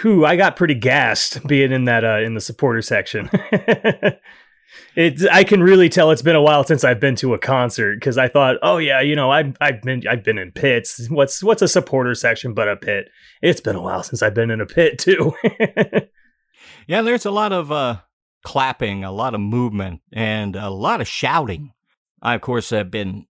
whew, 0.00 0.26
I 0.26 0.36
got 0.36 0.56
pretty 0.56 0.74
gassed 0.74 1.46
being 1.46 1.72
in 1.72 1.84
that 1.86 2.04
uh, 2.04 2.18
in 2.18 2.34
the 2.34 2.40
supporter 2.40 2.82
section. 2.82 3.30
it 4.96 5.22
I 5.30 5.44
can 5.44 5.62
really 5.62 5.88
tell 5.88 6.10
it's 6.10 6.22
been 6.22 6.36
a 6.36 6.42
while 6.42 6.64
since 6.64 6.84
I've 6.84 7.00
been 7.00 7.16
to 7.16 7.34
a 7.34 7.38
concert 7.38 7.96
because 7.96 8.18
I 8.18 8.28
thought, 8.28 8.56
oh 8.62 8.78
yeah, 8.78 9.00
you 9.00 9.16
know, 9.16 9.30
I've 9.30 9.56
I've 9.60 9.82
been 9.82 10.02
I've 10.08 10.24
been 10.24 10.38
in 10.38 10.52
pits. 10.52 11.08
What's 11.10 11.42
what's 11.42 11.62
a 11.62 11.68
supporter 11.68 12.14
section 12.14 12.54
but 12.54 12.68
a 12.68 12.76
pit? 12.76 13.08
It's 13.42 13.60
been 13.60 13.76
a 13.76 13.82
while 13.82 14.02
since 14.02 14.22
I've 14.22 14.34
been 14.34 14.50
in 14.50 14.60
a 14.60 14.66
pit 14.66 14.98
too. 14.98 15.34
Yeah, 16.90 17.02
there's 17.02 17.24
a 17.26 17.30
lot 17.30 17.52
of 17.52 17.70
uh, 17.70 18.00
clapping, 18.44 19.04
a 19.04 19.12
lot 19.12 19.34
of 19.34 19.40
movement, 19.40 20.00
and 20.12 20.56
a 20.56 20.70
lot 20.70 21.00
of 21.00 21.06
shouting. 21.06 21.72
I, 22.20 22.34
of 22.34 22.40
course, 22.40 22.70
have 22.70 22.90
been 22.90 23.26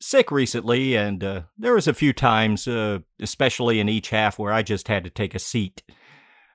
sick 0.00 0.30
recently, 0.30 0.96
and 0.96 1.22
uh, 1.22 1.42
there 1.58 1.74
was 1.74 1.86
a 1.86 1.92
few 1.92 2.14
times, 2.14 2.66
uh, 2.66 3.00
especially 3.20 3.80
in 3.80 3.88
each 3.90 4.08
half, 4.08 4.38
where 4.38 4.52
I 4.52 4.62
just 4.62 4.88
had 4.88 5.04
to 5.04 5.10
take 5.10 5.34
a 5.34 5.38
seat 5.38 5.82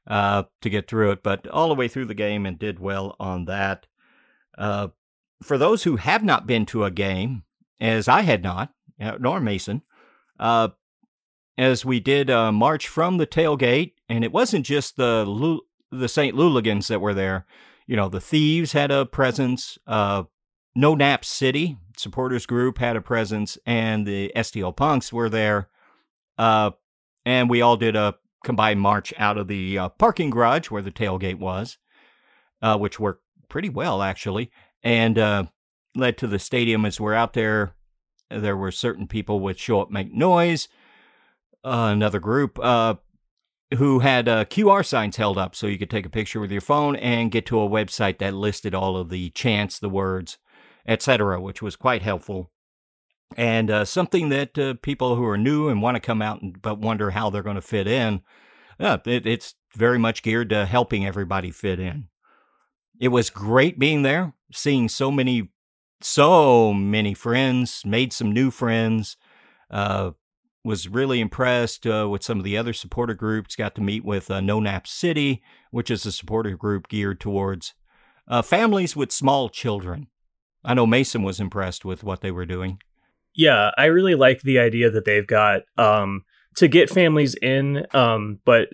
uh, 0.07 0.45
to 0.61 0.69
get 0.71 0.87
through 0.87 1.11
it. 1.11 1.21
But 1.21 1.47
all 1.47 1.69
the 1.69 1.75
way 1.75 1.87
through 1.87 2.05
the 2.05 2.15
game, 2.15 2.47
and 2.47 2.57
did 2.57 2.79
well 2.79 3.15
on 3.19 3.45
that. 3.45 3.85
Uh, 4.57 4.89
for 5.43 5.57
those 5.57 5.83
who 5.83 5.97
have 5.97 6.23
not 6.23 6.47
been 6.47 6.65
to 6.67 6.83
a 6.83 6.91
game, 6.91 7.43
as 7.79 8.07
I 8.07 8.21
had 8.21 8.41
not, 8.41 8.71
uh, 8.99 9.17
nor 9.19 9.39
Mason, 9.39 9.83
as 10.39 11.85
we 11.85 11.99
did 11.99 12.29
march 12.29 12.87
from 12.87 13.17
the 13.17 13.27
tailgate, 13.27 13.93
and 14.09 14.23
it 14.23 14.31
wasn't 14.31 14.65
just 14.65 14.95
the 14.97 15.59
the 15.91 16.09
St. 16.09 16.35
Louligans 16.35 16.87
that 16.87 17.01
were 17.01 17.13
there. 17.13 17.45
You 17.85 17.95
know, 17.95 18.09
the 18.09 18.19
Thieves 18.19 18.73
had 18.73 18.91
a 18.91 19.05
presence. 19.05 19.77
Uh, 19.87 20.23
no 20.75 20.95
Nap 20.95 21.25
City 21.25 21.77
supporters 21.97 22.45
group 22.45 22.77
had 22.77 22.95
a 22.95 23.01
presence, 23.01 23.57
and 23.65 24.05
the 24.05 24.31
STL 24.35 24.75
Punks 24.75 25.11
were 25.11 25.29
there. 25.29 25.69
Uh, 26.37 26.71
and 27.25 27.49
we 27.49 27.61
all 27.61 27.77
did 27.77 27.95
a 27.95 28.15
combined 28.43 28.79
march 28.79 29.13
out 29.17 29.37
of 29.37 29.47
the 29.47 29.77
uh, 29.77 29.89
parking 29.89 30.29
garage 30.29 30.69
where 30.69 30.81
the 30.81 30.91
tailgate 30.91 31.39
was, 31.39 31.77
uh, 32.61 32.77
which 32.77 32.99
worked 32.99 33.23
pretty 33.49 33.69
well 33.69 34.01
actually, 34.01 34.51
and 34.83 35.17
uh, 35.17 35.43
led 35.95 36.17
to 36.17 36.27
the 36.27 36.39
stadium. 36.39 36.85
As 36.85 36.99
we're 36.99 37.13
out 37.13 37.33
there, 37.33 37.73
there 38.29 38.57
were 38.57 38.71
certain 38.71 39.07
people 39.07 39.39
would 39.41 39.59
show 39.59 39.81
up, 39.81 39.91
make 39.91 40.13
noise. 40.13 40.67
Uh, 41.63 41.89
another 41.91 42.19
group 42.19 42.57
uh, 42.61 42.95
who 43.75 43.99
had 43.99 44.27
uh, 44.27 44.45
QR 44.45 44.85
signs 44.85 45.17
held 45.17 45.37
up 45.37 45.55
so 45.55 45.67
you 45.67 45.77
could 45.77 45.89
take 45.89 46.05
a 46.05 46.09
picture 46.09 46.39
with 46.39 46.51
your 46.51 46.61
phone 46.61 46.95
and 46.95 47.31
get 47.31 47.45
to 47.47 47.59
a 47.59 47.69
website 47.69 48.19
that 48.19 48.33
listed 48.33 48.73
all 48.73 48.95
of 48.95 49.09
the 49.09 49.29
chants, 49.31 49.79
the 49.79 49.89
words, 49.89 50.37
etc., 50.87 51.41
which 51.41 51.61
was 51.61 51.75
quite 51.75 52.01
helpful. 52.01 52.51
And 53.35 53.69
uh, 53.69 53.83
something 53.83 54.29
that 54.29 54.57
uh, 54.57 54.75
people 54.81 55.15
who 55.15 55.25
are 55.25 55.37
new 55.37 55.67
and 55.67 55.81
want 55.81 55.95
to 55.95 56.01
come 56.01 56.21
out 56.21 56.41
and, 56.41 56.61
but 56.61 56.79
wonder 56.79 57.11
how 57.11 57.29
they're 57.29 57.43
going 57.43 57.55
to 57.55 57.61
fit 57.61 57.87
in, 57.87 58.21
yeah, 58.79 58.97
it, 59.05 59.25
it's 59.25 59.55
very 59.75 59.97
much 59.97 60.23
geared 60.23 60.49
to 60.49 60.65
helping 60.65 61.05
everybody 61.05 61.51
fit 61.51 61.79
in. 61.79 62.07
It 62.99 63.09
was 63.09 63.29
great 63.29 63.79
being 63.79 64.01
there, 64.01 64.33
seeing 64.51 64.89
so 64.89 65.11
many, 65.11 65.51
so 66.01 66.73
many 66.73 67.13
friends, 67.13 67.83
made 67.85 68.13
some 68.13 68.31
new 68.31 68.51
friends. 68.51 69.17
Uh, 69.69 70.11
was 70.67 70.89
really 70.89 71.21
impressed 71.21 71.87
uh, 71.87 72.07
with 72.09 72.21
some 72.21 72.37
of 72.37 72.43
the 72.43 72.57
other 72.57 72.73
supporter 72.73 73.13
groups. 73.13 73.55
Got 73.55 73.73
to 73.75 73.81
meet 73.81 74.03
with 74.03 74.29
uh, 74.29 74.41
No 74.41 74.59
Nap 74.59 74.85
City, 74.85 75.41
which 75.71 75.89
is 75.89 76.05
a 76.05 76.11
supporter 76.11 76.57
group 76.57 76.89
geared 76.89 77.21
towards 77.21 77.73
uh, 78.27 78.41
families 78.41 78.95
with 78.95 79.11
small 79.11 79.49
children. 79.49 80.07
I 80.65 80.73
know 80.73 80.85
Mason 80.85 81.23
was 81.23 81.39
impressed 81.39 81.85
with 81.85 82.03
what 82.03 82.19
they 82.19 82.31
were 82.31 82.45
doing. 82.45 82.79
Yeah, 83.33 83.71
I 83.77 83.85
really 83.85 84.15
like 84.15 84.41
the 84.41 84.59
idea 84.59 84.91
that 84.91 85.05
they've 85.05 85.25
got 85.25 85.61
um, 85.77 86.25
to 86.57 86.67
get 86.67 86.89
families 86.89 87.35
in, 87.35 87.85
um, 87.93 88.39
but 88.43 88.69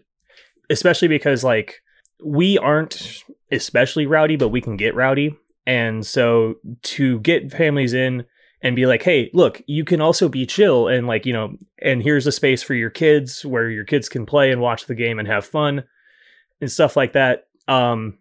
especially 0.70 1.10
because 1.10 1.44
like 1.44 1.83
we 2.24 2.58
aren't 2.58 3.24
especially 3.52 4.06
rowdy, 4.06 4.36
but 4.36 4.50
we 4.50 4.62
can 4.62 4.78
get 4.78 4.96
rowdy, 4.96 5.38
and 5.66 6.06
so 6.06 6.56
to 6.84 7.20
get 7.20 7.52
families 7.52 7.94
in 7.94 8.26
and 8.64 8.76
be 8.78 8.86
like, 8.86 9.04
hey, 9.04 9.30
look, 9.34 9.62
you 9.68 9.84
can 9.84 10.00
also 10.00 10.30
be 10.30 10.46
chill 10.46 10.88
and 10.88 11.06
like, 11.06 11.26
you 11.26 11.34
know, 11.34 11.58
and 11.82 12.02
here's 12.02 12.26
a 12.26 12.32
space 12.32 12.64
for 12.64 12.74
your 12.74 12.90
kids 12.90 13.46
where 13.46 13.70
your 13.70 13.84
kids 13.84 14.08
can 14.08 14.26
play 14.26 14.52
and 14.52 14.62
watch 14.62 14.86
the 14.86 14.96
game 14.96 15.20
and 15.20 15.28
have 15.28 15.46
fun 15.46 15.84
and 16.62 16.72
stuff 16.72 16.96
like 16.96 17.12
that. 17.12 17.48
Um, 17.68 18.20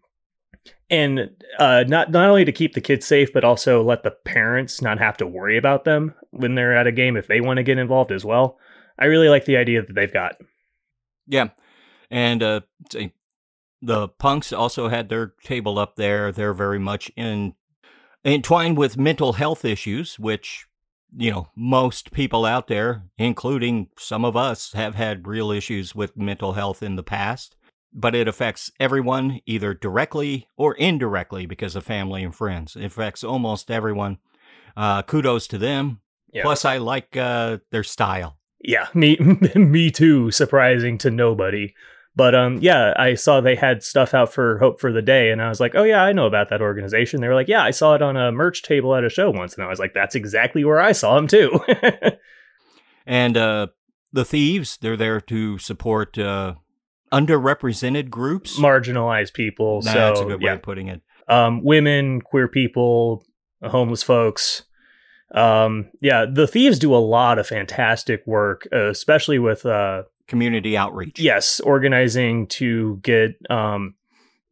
and 0.91 1.31
uh, 1.59 1.85
not 1.87 2.11
not 2.11 2.29
only 2.29 2.45
to 2.45 2.53
keep 2.53 2.75
the 2.75 2.81
kids 2.81 3.07
safe, 3.07 3.33
but 3.33 3.45
also 3.45 3.83
let 3.83 4.03
the 4.03 4.11
parents 4.11 4.83
not 4.83 4.99
have 4.99 5.17
to 5.19 5.27
worry 5.27 5.57
about 5.57 5.85
them 5.85 6.15
when 6.31 6.55
they're 6.55 6.77
at 6.77 6.87
a 6.87 6.93
game 6.93 7.17
if 7.17 7.29
they 7.29 7.41
want 7.41 7.57
to 7.57 7.63
get 7.63 7.79
involved 7.79 8.13
as 8.13 8.25
well. 8.25 8.59
I 8.99 9.07
really 9.07 9.29
like 9.29 9.47
the 9.47 9.57
idea 9.57 9.83
that 9.83 9.95
they've 9.95 10.13
got. 10.13 10.37
Yeah, 11.27 11.49
and 12.11 12.43
uh, 12.43 12.61
the 13.83 14.09
punks 14.09 14.53
also 14.53 14.89
had 14.89 15.09
their 15.09 15.35
table 15.45 15.79
up 15.79 15.97
there. 15.97 16.33
They're 16.33 16.55
very 16.55 16.79
much 16.79 17.11
in 17.17 17.55
entwined 18.25 18.79
with 18.79 18.97
mental 18.97 19.35
health 19.35 19.65
issues, 19.65 20.19
which 20.19 20.67
you 21.15 21.31
know 21.31 21.49
most 21.57 22.13
people 22.13 22.47
out 22.47 22.69
there, 22.69 23.03
including 23.19 23.89
some 23.99 24.25
of 24.25 24.37
us, 24.37 24.73
have 24.73 24.95
had 24.95 25.27
real 25.27 25.51
issues 25.51 25.95
with 25.95 26.17
mental 26.17 26.53
health 26.53 26.83
in 26.83 26.97
the 26.97 27.03
past 27.03 27.57
but 27.93 28.15
it 28.15 28.29
affects 28.29 28.71
everyone 28.81 29.41
either 29.47 29.75
directly 29.75 30.49
or 30.57 30.75
indirectly 30.75 31.47
because 31.47 31.77
of 31.77 31.85
family 31.85 32.23
and 32.23 32.35
friends. 32.35 32.77
It 32.77 32.85
affects 32.85 33.23
almost 33.23 33.71
everyone. 33.71 34.19
Uh, 34.77 35.03
kudos 35.03 35.47
to 35.49 35.59
them. 35.59 36.01
Yeah. 36.33 36.43
Plus, 36.43 36.65
I 36.65 36.79
like 36.79 37.17
uh, 37.17 37.59
their 37.71 37.85
style. 37.85 38.39
Yeah, 38.61 38.87
me, 38.95 39.17
me 39.55 39.91
too. 39.91 40.31
Surprising 40.31 40.97
to 40.99 41.11
nobody, 41.11 41.75
but 42.15 42.35
um, 42.35 42.59
yeah, 42.61 42.93
I 42.97 43.15
saw 43.15 43.41
they 43.41 43.55
had 43.55 43.83
stuff 43.83 44.13
out 44.13 44.33
for 44.33 44.59
Hope 44.59 44.81
for 44.81 44.93
the 44.93 45.03
Day, 45.03 45.31
and 45.31 45.41
I 45.41 45.49
was 45.49 45.61
like, 45.61 45.75
oh 45.75 45.83
yeah, 45.83 46.03
I 46.03 46.13
know 46.13 46.27
about 46.27 46.51
that 46.51 46.61
organization. 46.61 47.21
They 47.21 47.29
were 47.29 47.35
like, 47.35 47.49
yeah, 47.49 47.63
I 47.63 47.71
saw 47.71 47.95
it 47.95 48.03
on 48.03 48.17
a 48.17 48.31
merch 48.31 48.63
table 48.63 48.95
at 48.95 49.05
a 49.05 49.09
show 49.09 49.31
once, 49.31 49.55
and 49.55 49.65
I 49.65 49.69
was 49.69 49.79
like, 49.79 49.95
that's 49.95 50.15
exactly 50.15 50.65
where 50.65 50.81
I 50.81 50.93
saw 50.93 51.15
them 51.15 51.27
too. 51.27 51.59
and 53.07 53.37
uh, 53.37 53.69
the 54.13 54.27
thieves, 54.27 54.79
they're 54.81 54.97
there 54.97 55.21
to 55.23 55.59
support 55.59 56.19
uh, 56.19 56.55
underrepresented 57.11 58.11
groups, 58.11 58.59
marginalized 58.59 59.33
people. 59.33 59.81
Nah, 59.83 59.93
so 59.93 59.99
that's 59.99 60.21
a 60.21 60.25
good 60.25 60.43
way 60.43 60.53
of 60.53 60.63
putting 60.63 60.89
it. 60.89 61.01
Um, 61.29 61.65
women, 61.65 62.21
queer 62.21 62.49
people, 62.49 63.25
homeless 63.63 64.03
folks. 64.03 64.65
Um, 65.35 65.91
yeah, 66.03 66.27
the 66.31 66.47
thieves 66.47 66.79
do 66.79 66.95
a 66.95 66.97
lot 66.97 67.39
of 67.39 67.47
fantastic 67.47 68.23
work, 68.27 68.67
especially 68.71 69.39
with 69.39 69.65
uh, 69.65 70.03
community 70.29 70.77
outreach. 70.77 71.19
Yes, 71.19 71.61
organizing 71.61 72.47
to 72.49 72.99
get 73.03 73.37
um, 73.51 73.95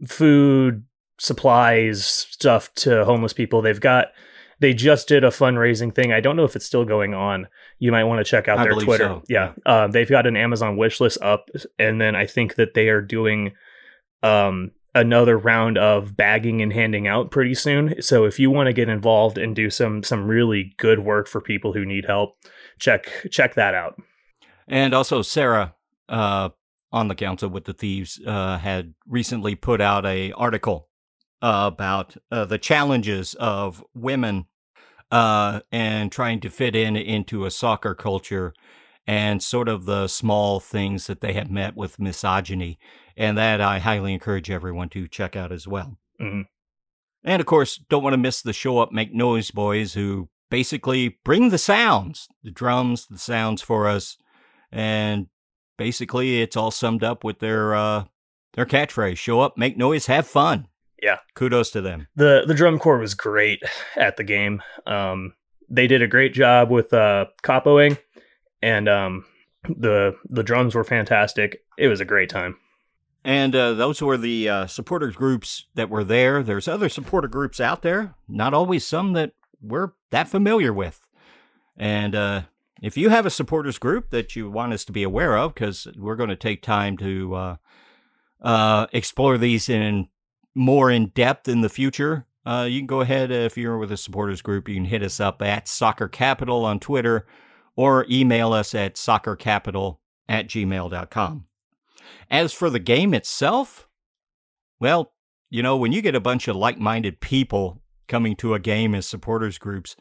food, 0.06 0.84
supplies, 1.18 2.04
stuff 2.04 2.72
to 2.74 3.04
homeless 3.04 3.32
people. 3.32 3.62
They've 3.62 3.80
got 3.80 4.08
they 4.60 4.74
just 4.74 5.08
did 5.08 5.24
a 5.24 5.28
fundraising 5.28 5.94
thing. 5.94 6.12
I 6.12 6.20
don't 6.20 6.36
know 6.36 6.44
if 6.44 6.54
it's 6.54 6.66
still 6.66 6.84
going 6.84 7.14
on. 7.14 7.48
You 7.78 7.92
might 7.92 8.04
want 8.04 8.24
to 8.24 8.30
check 8.30 8.46
out 8.46 8.58
I 8.58 8.64
their 8.64 8.74
Twitter. 8.74 9.04
So. 9.04 9.22
Yeah, 9.28 9.52
uh, 9.64 9.88
they've 9.88 10.08
got 10.08 10.26
an 10.26 10.36
Amazon 10.36 10.76
wish 10.76 11.00
list 11.00 11.18
up, 11.22 11.48
and 11.78 12.00
then 12.00 12.14
I 12.14 12.26
think 12.26 12.56
that 12.56 12.74
they 12.74 12.88
are 12.88 13.00
doing 13.00 13.52
um, 14.22 14.72
another 14.94 15.38
round 15.38 15.78
of 15.78 16.16
bagging 16.16 16.60
and 16.60 16.72
handing 16.72 17.06
out 17.06 17.30
pretty 17.30 17.54
soon. 17.54 18.00
So 18.02 18.24
if 18.24 18.38
you 18.38 18.50
want 18.50 18.66
to 18.66 18.72
get 18.72 18.88
involved 18.88 19.38
and 19.38 19.56
do 19.56 19.70
some 19.70 20.02
some 20.02 20.26
really 20.26 20.74
good 20.76 21.00
work 21.00 21.26
for 21.26 21.40
people 21.40 21.72
who 21.72 21.86
need 21.86 22.04
help, 22.04 22.36
check 22.78 23.10
check 23.30 23.54
that 23.54 23.74
out. 23.74 24.00
And 24.70 24.94
also 24.94 25.20
Sarah 25.20 25.74
uh, 26.08 26.50
on 26.92 27.08
the 27.08 27.14
council 27.16 27.50
with 27.50 27.64
the 27.64 27.74
thieves 27.74 28.20
uh, 28.24 28.56
had 28.58 28.94
recently 29.06 29.56
put 29.56 29.80
out 29.80 30.06
a 30.06 30.32
article 30.32 30.88
uh, 31.42 31.68
about 31.72 32.16
uh, 32.30 32.44
the 32.44 32.58
challenges 32.58 33.34
of 33.34 33.84
women 33.94 34.46
uh, 35.10 35.60
and 35.72 36.12
trying 36.12 36.40
to 36.40 36.48
fit 36.48 36.76
in 36.76 36.96
into 36.96 37.44
a 37.44 37.50
soccer 37.50 37.96
culture 37.96 38.54
and 39.06 39.42
sort 39.42 39.68
of 39.68 39.86
the 39.86 40.06
small 40.06 40.60
things 40.60 41.08
that 41.08 41.20
they 41.20 41.32
have 41.32 41.50
met 41.50 41.76
with 41.76 41.98
misogyny. 41.98 42.78
And 43.16 43.36
that 43.36 43.60
I 43.60 43.80
highly 43.80 44.14
encourage 44.14 44.50
everyone 44.50 44.88
to 44.90 45.08
check 45.08 45.34
out 45.34 45.50
as 45.50 45.66
well. 45.66 45.98
Mm-hmm. 46.20 46.42
And 47.24 47.40
of 47.40 47.46
course, 47.46 47.76
don't 47.88 48.04
want 48.04 48.14
to 48.14 48.18
miss 48.18 48.40
the 48.40 48.52
show 48.52 48.78
up, 48.78 48.92
make 48.92 49.12
noise 49.12 49.50
boys 49.50 49.94
who 49.94 50.28
basically 50.48 51.18
bring 51.24 51.50
the 51.50 51.58
sounds, 51.58 52.28
the 52.44 52.50
drums, 52.50 53.06
the 53.08 53.18
sounds 53.18 53.62
for 53.62 53.88
us. 53.88 54.16
And 54.72 55.26
basically, 55.76 56.42
it's 56.42 56.56
all 56.56 56.70
summed 56.70 57.04
up 57.04 57.24
with 57.24 57.40
their, 57.40 57.74
uh, 57.74 58.04
their 58.54 58.66
catchphrase 58.66 59.18
show 59.18 59.40
up, 59.40 59.56
make 59.56 59.76
noise, 59.76 60.06
have 60.06 60.26
fun 60.26 60.68
yeah, 61.02 61.18
kudos 61.34 61.70
to 61.70 61.80
them. 61.80 62.06
the 62.16 62.44
The 62.46 62.54
drum 62.54 62.78
corps 62.78 62.98
was 62.98 63.14
great 63.14 63.62
at 63.96 64.16
the 64.16 64.24
game. 64.24 64.62
Um, 64.86 65.34
they 65.68 65.86
did 65.86 66.02
a 66.02 66.08
great 66.08 66.34
job 66.34 66.70
with 66.70 66.92
uh, 66.92 67.26
capoing, 67.42 67.98
and 68.62 68.88
um, 68.88 69.24
the 69.64 70.16
the 70.24 70.42
drums 70.42 70.74
were 70.74 70.84
fantastic. 70.84 71.64
It 71.78 71.88
was 71.88 72.00
a 72.00 72.04
great 72.04 72.28
time. 72.28 72.56
And 73.22 73.54
uh, 73.54 73.74
those 73.74 74.00
were 74.00 74.16
the 74.16 74.48
uh, 74.48 74.66
supporter 74.66 75.10
groups 75.10 75.66
that 75.74 75.90
were 75.90 76.04
there. 76.04 76.42
There's 76.42 76.66
other 76.66 76.88
supporter 76.88 77.28
groups 77.28 77.60
out 77.60 77.82
there, 77.82 78.14
not 78.26 78.54
always 78.54 78.86
some 78.86 79.12
that 79.12 79.32
we're 79.60 79.92
that 80.10 80.28
familiar 80.28 80.72
with. 80.72 81.06
And 81.76 82.14
uh, 82.14 82.42
if 82.80 82.96
you 82.96 83.10
have 83.10 83.26
a 83.26 83.30
supporters 83.30 83.78
group 83.78 84.10
that 84.10 84.34
you 84.34 84.50
want 84.50 84.72
us 84.72 84.84
to 84.86 84.92
be 84.92 85.02
aware 85.02 85.36
of, 85.36 85.54
because 85.54 85.86
we're 85.96 86.16
going 86.16 86.30
to 86.30 86.36
take 86.36 86.62
time 86.62 86.96
to 86.98 87.34
uh, 87.34 87.56
uh, 88.40 88.86
explore 88.92 89.38
these 89.38 89.68
in 89.68 90.08
more 90.54 90.90
in 90.90 91.08
depth 91.08 91.48
in 91.48 91.60
the 91.60 91.68
future, 91.68 92.26
uh, 92.46 92.66
you 92.68 92.80
can 92.80 92.86
go 92.86 93.00
ahead, 93.00 93.30
uh, 93.30 93.34
if 93.34 93.56
you're 93.56 93.78
with 93.78 93.92
a 93.92 93.96
supporters 93.96 94.42
group, 94.42 94.68
you 94.68 94.74
can 94.74 94.86
hit 94.86 95.02
us 95.02 95.20
up 95.20 95.42
at 95.42 95.68
Soccer 95.68 96.08
Capital 96.08 96.64
on 96.64 96.80
Twitter 96.80 97.26
or 97.76 98.06
email 98.10 98.52
us 98.52 98.74
at 98.74 98.94
soccercapital 98.94 99.98
at 100.28 100.48
gmail.com. 100.48 101.46
As 102.30 102.52
for 102.52 102.70
the 102.70 102.78
game 102.78 103.12
itself, 103.14 103.88
well, 104.80 105.12
you 105.50 105.62
know, 105.62 105.76
when 105.76 105.92
you 105.92 106.00
get 106.00 106.14
a 106.14 106.20
bunch 106.20 106.48
of 106.48 106.56
like 106.56 106.78
minded 106.78 107.20
people 107.20 107.82
coming 108.08 108.34
to 108.36 108.54
a 108.54 108.58
game 108.58 108.94
as 108.94 109.06
supporters 109.06 109.58
groups, 109.58 109.96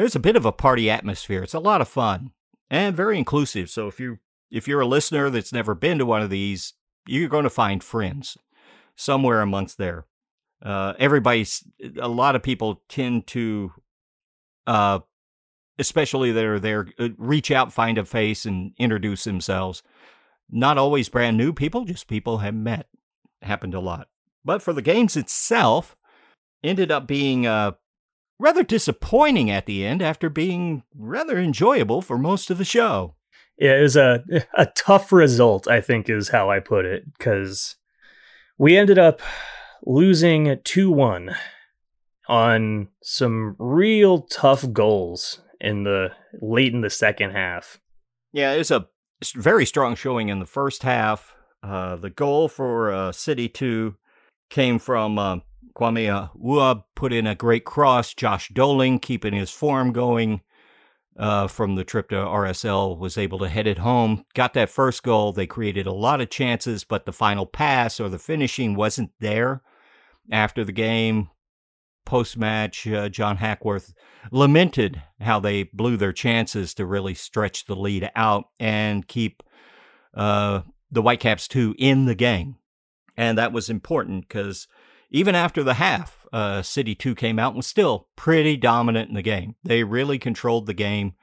there's 0.00 0.16
a 0.16 0.20
bit 0.20 0.36
of 0.36 0.46
a 0.46 0.52
party 0.52 0.88
atmosphere. 0.88 1.42
It's 1.42 1.54
a 1.54 1.60
lot 1.60 1.82
of 1.82 1.88
fun 1.88 2.30
and 2.70 2.96
very 2.96 3.18
inclusive. 3.18 3.68
So 3.68 3.86
if 3.86 4.00
you 4.00 4.18
if 4.50 4.66
you're 4.66 4.80
a 4.80 4.86
listener 4.86 5.28
that's 5.28 5.52
never 5.52 5.74
been 5.74 5.98
to 5.98 6.06
one 6.06 6.22
of 6.22 6.30
these, 6.30 6.72
you're 7.06 7.28
going 7.28 7.44
to 7.44 7.50
find 7.50 7.84
friends 7.84 8.38
somewhere 8.96 9.42
amongst 9.42 9.76
there. 9.76 10.06
Uh, 10.64 10.94
everybody's 10.98 11.62
a 12.00 12.08
lot 12.08 12.34
of 12.34 12.42
people 12.42 12.82
tend 12.88 13.26
to, 13.28 13.72
uh, 14.66 15.00
especially 15.78 16.32
that 16.32 16.44
are 16.44 16.58
there, 16.58 16.88
uh, 16.98 17.08
reach 17.18 17.50
out, 17.50 17.72
find 17.72 17.98
a 17.98 18.04
face, 18.04 18.46
and 18.46 18.72
introduce 18.78 19.24
themselves. 19.24 19.82
Not 20.50 20.78
always 20.78 21.08
brand 21.08 21.36
new 21.36 21.52
people, 21.52 21.84
just 21.84 22.08
people 22.08 22.38
have 22.38 22.54
met. 22.54 22.88
Happened 23.42 23.74
a 23.74 23.80
lot. 23.80 24.08
But 24.44 24.62
for 24.62 24.72
the 24.72 24.82
games 24.82 25.16
itself, 25.16 25.94
ended 26.64 26.90
up 26.90 27.06
being 27.06 27.46
uh, 27.46 27.72
rather 28.40 28.62
disappointing 28.62 29.50
at 29.50 29.66
the 29.66 29.84
end 29.84 30.00
after 30.02 30.30
being 30.30 30.82
rather 30.96 31.38
enjoyable 31.38 32.00
for 32.00 32.18
most 32.18 32.50
of 32.50 32.58
the 32.58 32.64
show. 32.64 33.14
Yeah, 33.58 33.76
it 33.76 33.82
was 33.82 33.96
a 33.96 34.24
a 34.54 34.66
tough 34.74 35.12
result, 35.12 35.68
I 35.68 35.80
think, 35.80 36.08
is 36.08 36.30
how 36.30 36.50
I 36.50 36.58
put 36.60 36.86
it, 36.86 37.04
because 37.18 37.76
we 38.58 38.76
ended 38.76 38.98
up 38.98 39.20
losing 39.84 40.58
2 40.64 40.90
1 40.90 41.36
on 42.28 42.88
some 43.02 43.56
real 43.58 44.22
tough 44.22 44.72
goals 44.72 45.40
in 45.60 45.84
the 45.84 46.08
late 46.40 46.72
in 46.72 46.80
the 46.80 46.90
second 46.90 47.32
half. 47.32 47.78
Yeah, 48.32 48.52
it 48.52 48.58
was 48.58 48.70
a 48.70 48.86
very 49.34 49.66
strong 49.66 49.94
showing 49.94 50.30
in 50.30 50.38
the 50.38 50.46
first 50.46 50.82
half. 50.82 51.34
Uh, 51.62 51.96
the 51.96 52.08
goal 52.08 52.48
for 52.48 52.90
uh, 52.90 53.12
City 53.12 53.48
2 53.48 53.94
came 54.48 54.78
from 54.78 55.18
uh, 55.18 55.36
Kwame 55.80 56.30
Ua, 56.34 56.84
put 56.94 57.12
in 57.12 57.26
a 57.26 57.34
great 57.34 57.64
cross. 57.64 58.12
Josh 58.12 58.50
Dolling 58.50 58.98
keeping 58.98 59.32
his 59.32 59.50
form 59.50 59.92
going. 59.92 60.42
uh, 61.16 61.46
from 61.48 61.74
the 61.74 61.84
trip 61.84 62.08
to 62.08 62.14
RSL 62.16 62.96
was 62.98 63.18
able 63.18 63.38
to 63.40 63.48
head 63.48 63.66
it 63.66 63.78
home. 63.78 64.24
Got 64.34 64.54
that 64.54 64.70
first 64.70 65.02
goal. 65.02 65.32
They 65.32 65.46
created 65.46 65.86
a 65.86 65.92
lot 65.92 66.20
of 66.20 66.30
chances, 66.30 66.84
but 66.84 67.04
the 67.04 67.12
final 67.12 67.46
pass 67.46 68.00
or 68.00 68.08
the 68.08 68.18
finishing 68.18 68.74
wasn't 68.74 69.10
there. 69.20 69.62
After 70.32 70.64
the 70.64 70.72
game, 70.72 71.28
post 72.06 72.38
match, 72.38 72.86
uh, 72.86 73.08
John 73.08 73.36
Hackworth 73.36 73.92
lamented 74.30 75.02
how 75.20 75.40
they 75.40 75.64
blew 75.64 75.96
their 75.96 76.12
chances 76.12 76.72
to 76.74 76.86
really 76.86 77.14
stretch 77.14 77.66
the 77.66 77.76
lead 77.76 78.10
out 78.16 78.44
and 78.58 79.06
keep 79.06 79.42
uh, 80.14 80.62
the 80.90 81.02
Whitecaps 81.02 81.48
2 81.48 81.74
in 81.78 82.06
the 82.06 82.14
game. 82.14 82.56
And 83.16 83.36
that 83.36 83.52
was 83.52 83.68
important 83.68 84.26
because 84.26 84.68
even 85.10 85.34
after 85.34 85.62
the 85.62 85.74
half, 85.74 86.26
uh, 86.32 86.62
City 86.62 86.94
2 86.94 87.14
came 87.14 87.38
out 87.38 87.50
and 87.50 87.58
was 87.58 87.66
still 87.66 88.08
pretty 88.16 88.56
dominant 88.56 89.08
in 89.08 89.14
the 89.14 89.22
game. 89.22 89.56
They 89.64 89.82
really 89.82 90.18
controlled 90.18 90.66
the 90.66 90.74
game 90.74 91.14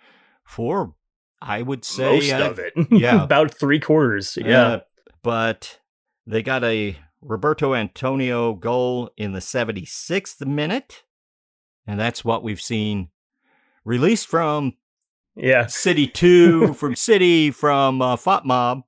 for, 0.44 0.94
I 1.42 1.62
would 1.62 1.86
say, 1.86 2.16
most 2.16 2.34
uh, 2.34 2.50
of 2.50 2.60
it. 2.60 2.74
yeah. 2.92 3.24
about 3.24 3.54
three 3.54 3.80
quarters. 3.80 4.38
Yeah, 4.40 4.68
uh, 4.68 4.80
but 5.24 5.80
they 6.26 6.44
got 6.44 6.64
a 6.64 6.98
Roberto 7.22 7.74
Antonio 7.74 8.54
goal 8.54 9.10
in 9.18 9.34
the 9.34 9.40
76th 9.40 10.46
minute. 10.46 11.04
And 11.86 12.00
that's 12.00 12.26
what 12.26 12.44
we've 12.44 12.62
seen 12.62 13.10
released 13.86 14.28
from 14.28 14.74
yeah. 15.36 15.68
City 15.68 16.08
2, 16.08 16.74
from 16.74 16.96
City, 16.96 17.52
from 17.52 18.02
uh, 18.02 18.18
FotMob. 18.18 18.84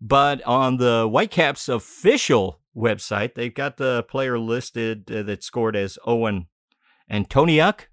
But 0.00 0.42
on 0.44 0.76
the 0.76 1.08
Whitecaps 1.08 1.68
official 1.68 2.60
website, 2.76 3.34
they've 3.34 3.54
got 3.54 3.76
the 3.76 4.04
player 4.04 4.38
listed 4.38 5.10
uh, 5.10 5.22
that 5.22 5.42
scored 5.42 5.76
as 5.76 5.98
Owen 6.04 6.46
Antoniuk. 7.10 7.86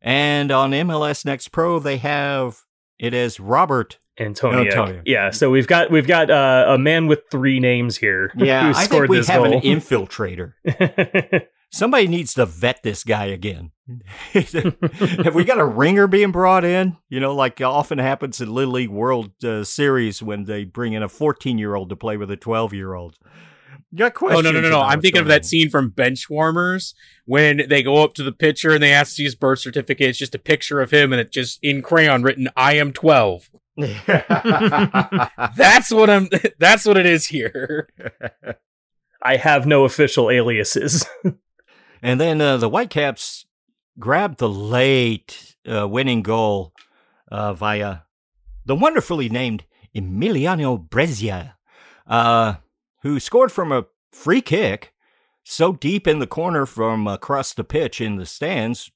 And 0.00 0.50
on 0.52 0.72
MLS 0.72 1.24
Next 1.24 1.48
Pro, 1.48 1.78
they 1.78 1.96
have 1.96 2.60
it 2.98 3.14
as 3.14 3.40
Robert 3.40 3.98
Antonio. 4.18 4.60
Antonio. 4.60 5.02
Yeah, 5.04 5.30
so 5.30 5.50
we've 5.50 5.66
got 5.66 5.90
we've 5.90 6.06
got 6.06 6.30
uh, 6.30 6.66
a 6.68 6.78
man 6.78 7.06
with 7.06 7.22
three 7.30 7.58
names 7.58 7.96
here. 7.96 8.30
Yeah, 8.36 8.64
who 8.64 8.70
I 8.70 8.72
think 8.74 8.84
scored 8.84 9.08
we 9.08 9.16
this 9.16 9.28
have 9.28 9.42
goal. 9.42 9.54
an 9.54 9.60
infiltrator. 9.62 10.52
Somebody 11.72 12.06
needs 12.06 12.34
to 12.34 12.46
vet 12.46 12.84
this 12.84 13.02
guy 13.02 13.26
again. 13.26 13.72
have 14.32 15.34
we 15.34 15.42
got 15.42 15.58
a 15.58 15.64
ringer 15.64 16.06
being 16.06 16.30
brought 16.30 16.64
in? 16.64 16.96
You 17.08 17.18
know, 17.18 17.34
like 17.34 17.60
often 17.60 17.98
happens 17.98 18.40
in 18.40 18.52
Little 18.52 18.74
League 18.74 18.90
World 18.90 19.32
uh, 19.42 19.64
Series 19.64 20.22
when 20.22 20.44
they 20.44 20.64
bring 20.64 20.92
in 20.92 21.02
a 21.02 21.08
14 21.08 21.58
year 21.58 21.74
old 21.74 21.88
to 21.88 21.96
play 21.96 22.16
with 22.16 22.30
a 22.30 22.36
12 22.36 22.74
year 22.74 22.94
old. 22.94 23.16
Got 23.94 24.14
Oh 24.22 24.40
no 24.40 24.50
no 24.50 24.60
no 24.60 24.70
no! 24.70 24.80
I'm 24.80 25.00
thinking 25.00 25.20
of 25.20 25.26
going 25.26 25.36
that 25.36 25.46
scene 25.46 25.70
from 25.70 25.90
Benchwarmers 25.90 26.94
when 27.26 27.62
they 27.68 27.82
go 27.82 28.02
up 28.02 28.14
to 28.14 28.22
the 28.22 28.32
pitcher 28.32 28.72
and 28.72 28.82
they 28.82 28.92
ask 28.92 29.10
to 29.10 29.14
see 29.14 29.24
his 29.24 29.34
birth 29.34 29.60
certificate. 29.60 30.08
It's 30.08 30.18
just 30.18 30.34
a 30.34 30.38
picture 30.38 30.80
of 30.80 30.90
him 30.90 31.12
and 31.12 31.20
it's 31.20 31.30
just 31.30 31.58
in 31.62 31.82
crayon 31.82 32.22
written 32.22 32.48
"I 32.56 32.74
am 32.74 32.92
12." 32.92 33.50
That's 33.76 35.90
what 35.90 36.10
I'm. 36.10 36.28
That's 36.58 36.84
what 36.84 36.96
it 36.96 37.06
is 37.06 37.26
here. 37.26 37.88
I 39.22 39.36
have 39.36 39.66
no 39.66 39.84
official 39.84 40.30
aliases. 40.30 41.06
And 42.02 42.20
then 42.20 42.42
uh, 42.42 42.58
the 42.58 42.68
Whitecaps 42.68 43.46
grabbed 43.98 44.38
the 44.38 44.48
late 44.48 45.56
uh, 45.66 45.88
winning 45.88 46.22
goal 46.22 46.74
uh, 47.32 47.54
via 47.54 48.00
the 48.66 48.74
wonderfully 48.74 49.30
named 49.30 49.64
Emiliano 49.96 50.86
Brezia, 50.86 51.54
uh, 52.06 52.56
who 53.04 53.20
scored 53.20 53.52
from 53.52 53.70
a 53.70 53.86
free 54.12 54.40
kick 54.42 54.92
so 55.44 55.72
deep 55.74 56.08
in 56.08 56.18
the 56.18 56.26
corner 56.26 56.66
from 56.66 57.06
across 57.06 57.52
the 57.52 57.62
pitch 57.64 58.00
in 58.00 58.16
the 58.16 58.26
stands. 58.26 58.90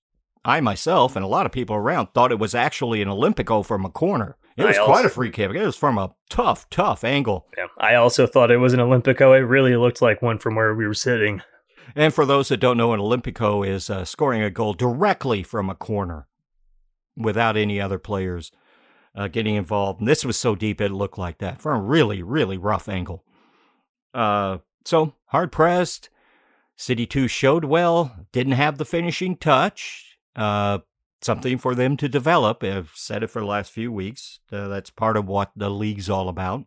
I 0.44 0.60
myself 0.60 1.14
and 1.14 1.24
a 1.24 1.28
lot 1.28 1.44
of 1.46 1.52
people 1.52 1.76
around 1.76 2.08
thought 2.14 2.32
it 2.32 2.38
was 2.38 2.54
actually 2.54 3.02
an 3.02 3.08
Olympico 3.08 3.64
from 3.64 3.84
a 3.84 3.90
corner. 3.90 4.36
It 4.56 4.64
was 4.64 4.78
also- 4.78 4.90
quite 4.92 5.04
a 5.04 5.10
free 5.10 5.30
kick. 5.30 5.50
It 5.54 5.64
was 5.64 5.76
from 5.76 5.98
a 5.98 6.14
tough, 6.30 6.68
tough 6.70 7.04
angle. 7.04 7.46
Yeah, 7.56 7.66
I 7.78 7.94
also 7.94 8.26
thought 8.26 8.50
it 8.50 8.56
was 8.56 8.72
an 8.72 8.80
Olympico. 8.80 9.38
It 9.38 9.44
really 9.44 9.76
looked 9.76 10.00
like 10.02 10.22
one 10.22 10.38
from 10.38 10.54
where 10.56 10.74
we 10.74 10.86
were 10.86 10.94
sitting. 10.94 11.42
And 11.94 12.12
for 12.12 12.24
those 12.26 12.48
that 12.48 12.58
don't 12.58 12.76
know, 12.76 12.92
an 12.92 13.00
Olympico 13.00 13.66
is 13.66 13.88
uh, 13.90 14.04
scoring 14.04 14.42
a 14.42 14.50
goal 14.50 14.72
directly 14.74 15.42
from 15.42 15.68
a 15.70 15.74
corner 15.74 16.26
without 17.16 17.56
any 17.56 17.80
other 17.80 17.98
players 17.98 18.50
uh, 19.14 19.28
getting 19.28 19.54
involved. 19.56 20.00
And 20.00 20.08
this 20.08 20.24
was 20.24 20.36
so 20.36 20.54
deep 20.54 20.80
it 20.80 20.92
looked 20.92 21.18
like 21.18 21.38
that 21.38 21.60
from 21.60 21.78
a 21.78 21.82
really, 21.82 22.22
really 22.22 22.56
rough 22.58 22.88
angle. 22.88 23.24
Uh, 24.18 24.58
so 24.84 25.14
hard 25.26 25.52
pressed. 25.52 26.08
City 26.76 27.06
2 27.06 27.28
showed 27.28 27.64
well, 27.64 28.26
didn't 28.32 28.54
have 28.54 28.78
the 28.78 28.84
finishing 28.84 29.36
touch. 29.36 30.18
Uh, 30.34 30.78
something 31.22 31.56
for 31.56 31.74
them 31.76 31.96
to 31.96 32.08
develop. 32.08 32.64
I've 32.64 32.90
said 32.94 33.22
it 33.22 33.28
for 33.28 33.40
the 33.40 33.46
last 33.46 33.70
few 33.70 33.92
weeks. 33.92 34.40
Uh, 34.50 34.66
that's 34.66 34.90
part 34.90 35.16
of 35.16 35.26
what 35.26 35.52
the 35.54 35.70
league's 35.70 36.10
all 36.10 36.28
about. 36.28 36.66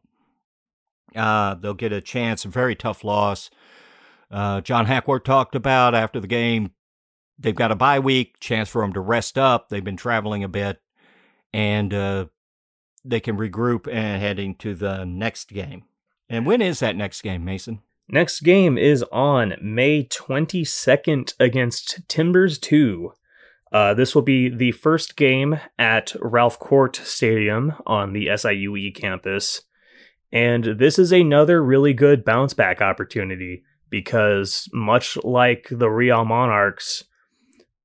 Uh, 1.13 1.55
they'll 1.55 1.73
get 1.73 1.91
a 1.91 1.99
chance, 1.99 2.45
a 2.45 2.47
very 2.47 2.73
tough 2.75 3.03
loss. 3.03 3.49
Uh, 4.29 4.61
John 4.61 4.85
Hackworth 4.85 5.25
talked 5.25 5.55
about 5.55 5.93
after 5.93 6.21
the 6.21 6.27
game, 6.27 6.71
they've 7.37 7.53
got 7.53 7.71
a 7.71 7.75
bye 7.75 7.99
week, 7.99 8.39
chance 8.39 8.69
for 8.69 8.81
them 8.81 8.93
to 8.93 9.01
rest 9.01 9.37
up. 9.37 9.67
They've 9.67 9.83
been 9.83 9.97
traveling 9.97 10.45
a 10.45 10.47
bit, 10.47 10.81
and 11.51 11.93
uh, 11.93 12.25
they 13.03 13.19
can 13.19 13.37
regroup 13.37 13.91
and 13.91 14.21
heading 14.21 14.55
to 14.55 14.73
the 14.73 15.03
next 15.03 15.49
game. 15.49 15.83
And 16.31 16.45
when 16.45 16.61
is 16.61 16.79
that 16.79 16.95
next 16.95 17.23
game, 17.23 17.43
Mason? 17.43 17.81
Next 18.07 18.39
game 18.39 18.77
is 18.77 19.03
on 19.11 19.55
May 19.61 20.05
22nd 20.05 21.33
against 21.41 22.07
Timbers 22.07 22.57
2. 22.57 23.11
Uh, 23.73 23.93
this 23.93 24.15
will 24.15 24.21
be 24.21 24.47
the 24.47 24.71
first 24.71 25.17
game 25.17 25.59
at 25.77 26.15
Ralph 26.21 26.57
Korte 26.57 26.95
Stadium 27.05 27.73
on 27.85 28.13
the 28.13 28.27
SIUE 28.27 28.95
campus. 28.95 29.63
And 30.31 30.79
this 30.79 30.97
is 30.97 31.11
another 31.11 31.61
really 31.61 31.93
good 31.93 32.23
bounce 32.23 32.53
back 32.53 32.81
opportunity 32.81 33.63
because, 33.89 34.69
much 34.71 35.17
like 35.25 35.67
the 35.69 35.89
Real 35.89 36.23
Monarchs, 36.23 37.03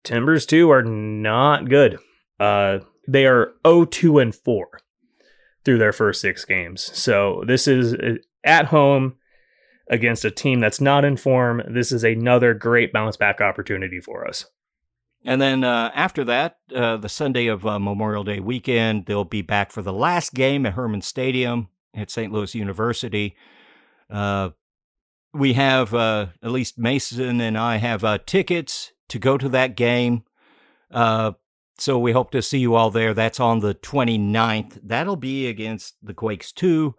Timbers 0.05 0.47
2 0.47 0.71
are 0.71 0.85
not 0.85 1.69
good. 1.69 1.99
Uh, 2.39 2.79
they 3.09 3.27
are 3.27 3.55
0 3.67 4.19
and 4.19 4.33
4 4.33 4.69
through 5.65 5.79
their 5.79 5.93
first 5.93 6.21
six 6.21 6.45
games. 6.45 6.97
So 6.97 7.43
this 7.45 7.67
is 7.67 7.93
at 8.47 8.67
home 8.67 9.17
against 9.89 10.25
a 10.25 10.31
team 10.31 10.61
that's 10.61 10.81
not 10.81 11.05
in 11.05 11.17
form. 11.17 11.63
This 11.69 11.93
is 11.93 12.05
another 12.05 12.55
great 12.55 12.93
bounce 12.93 13.17
back 13.17 13.41
opportunity 13.41 14.01
for 14.01 14.27
us. 14.27 14.47
And 15.25 15.41
then 15.41 15.65
uh, 15.65 15.91
after 15.95 16.25
that, 16.25 16.59
uh, 16.75 16.97
the 16.97 17.09
Sunday 17.09 17.47
of 17.47 17.67
uh, 17.67 17.79
Memorial 17.79 18.23
Day 18.23 18.39
weekend, 18.39 19.07
they'll 19.07 19.25
be 19.25 19.43
back 19.43 19.73
for 19.73 19.83
the 19.83 19.93
last 19.93 20.35
game 20.35 20.65
at 20.65 20.75
Hermann 20.75 21.03
Stadium 21.03 21.69
at 21.95 22.11
St. 22.11 22.33
Louis 22.33 22.55
University. 22.55 23.37
Uh, 24.09 24.51
we 25.35 25.55
have, 25.55 25.93
uh, 25.93 26.27
at 26.43 26.53
least 26.53 26.79
Mason 26.79 27.41
and 27.41 27.59
I 27.59 27.77
have 27.77 28.05
uh, 28.05 28.19
tickets 28.25 28.93
to 29.09 29.19
go 29.19 29.37
to 29.37 29.49
that 29.49 29.77
game. 29.77 30.23
So 31.79 31.99
we 31.99 32.13
hope 32.13 32.31
to 32.31 32.41
see 32.41 32.59
you 32.59 32.75
all 32.75 32.91
there. 32.91 33.13
That's 33.13 33.39
on 33.39 33.61
the 33.61 33.75
29th. 33.75 34.81
That'll 34.83 35.17
be 35.17 35.47
against 35.47 35.97
the 36.03 36.15
Quakes 36.15 36.53
2. 36.53 36.95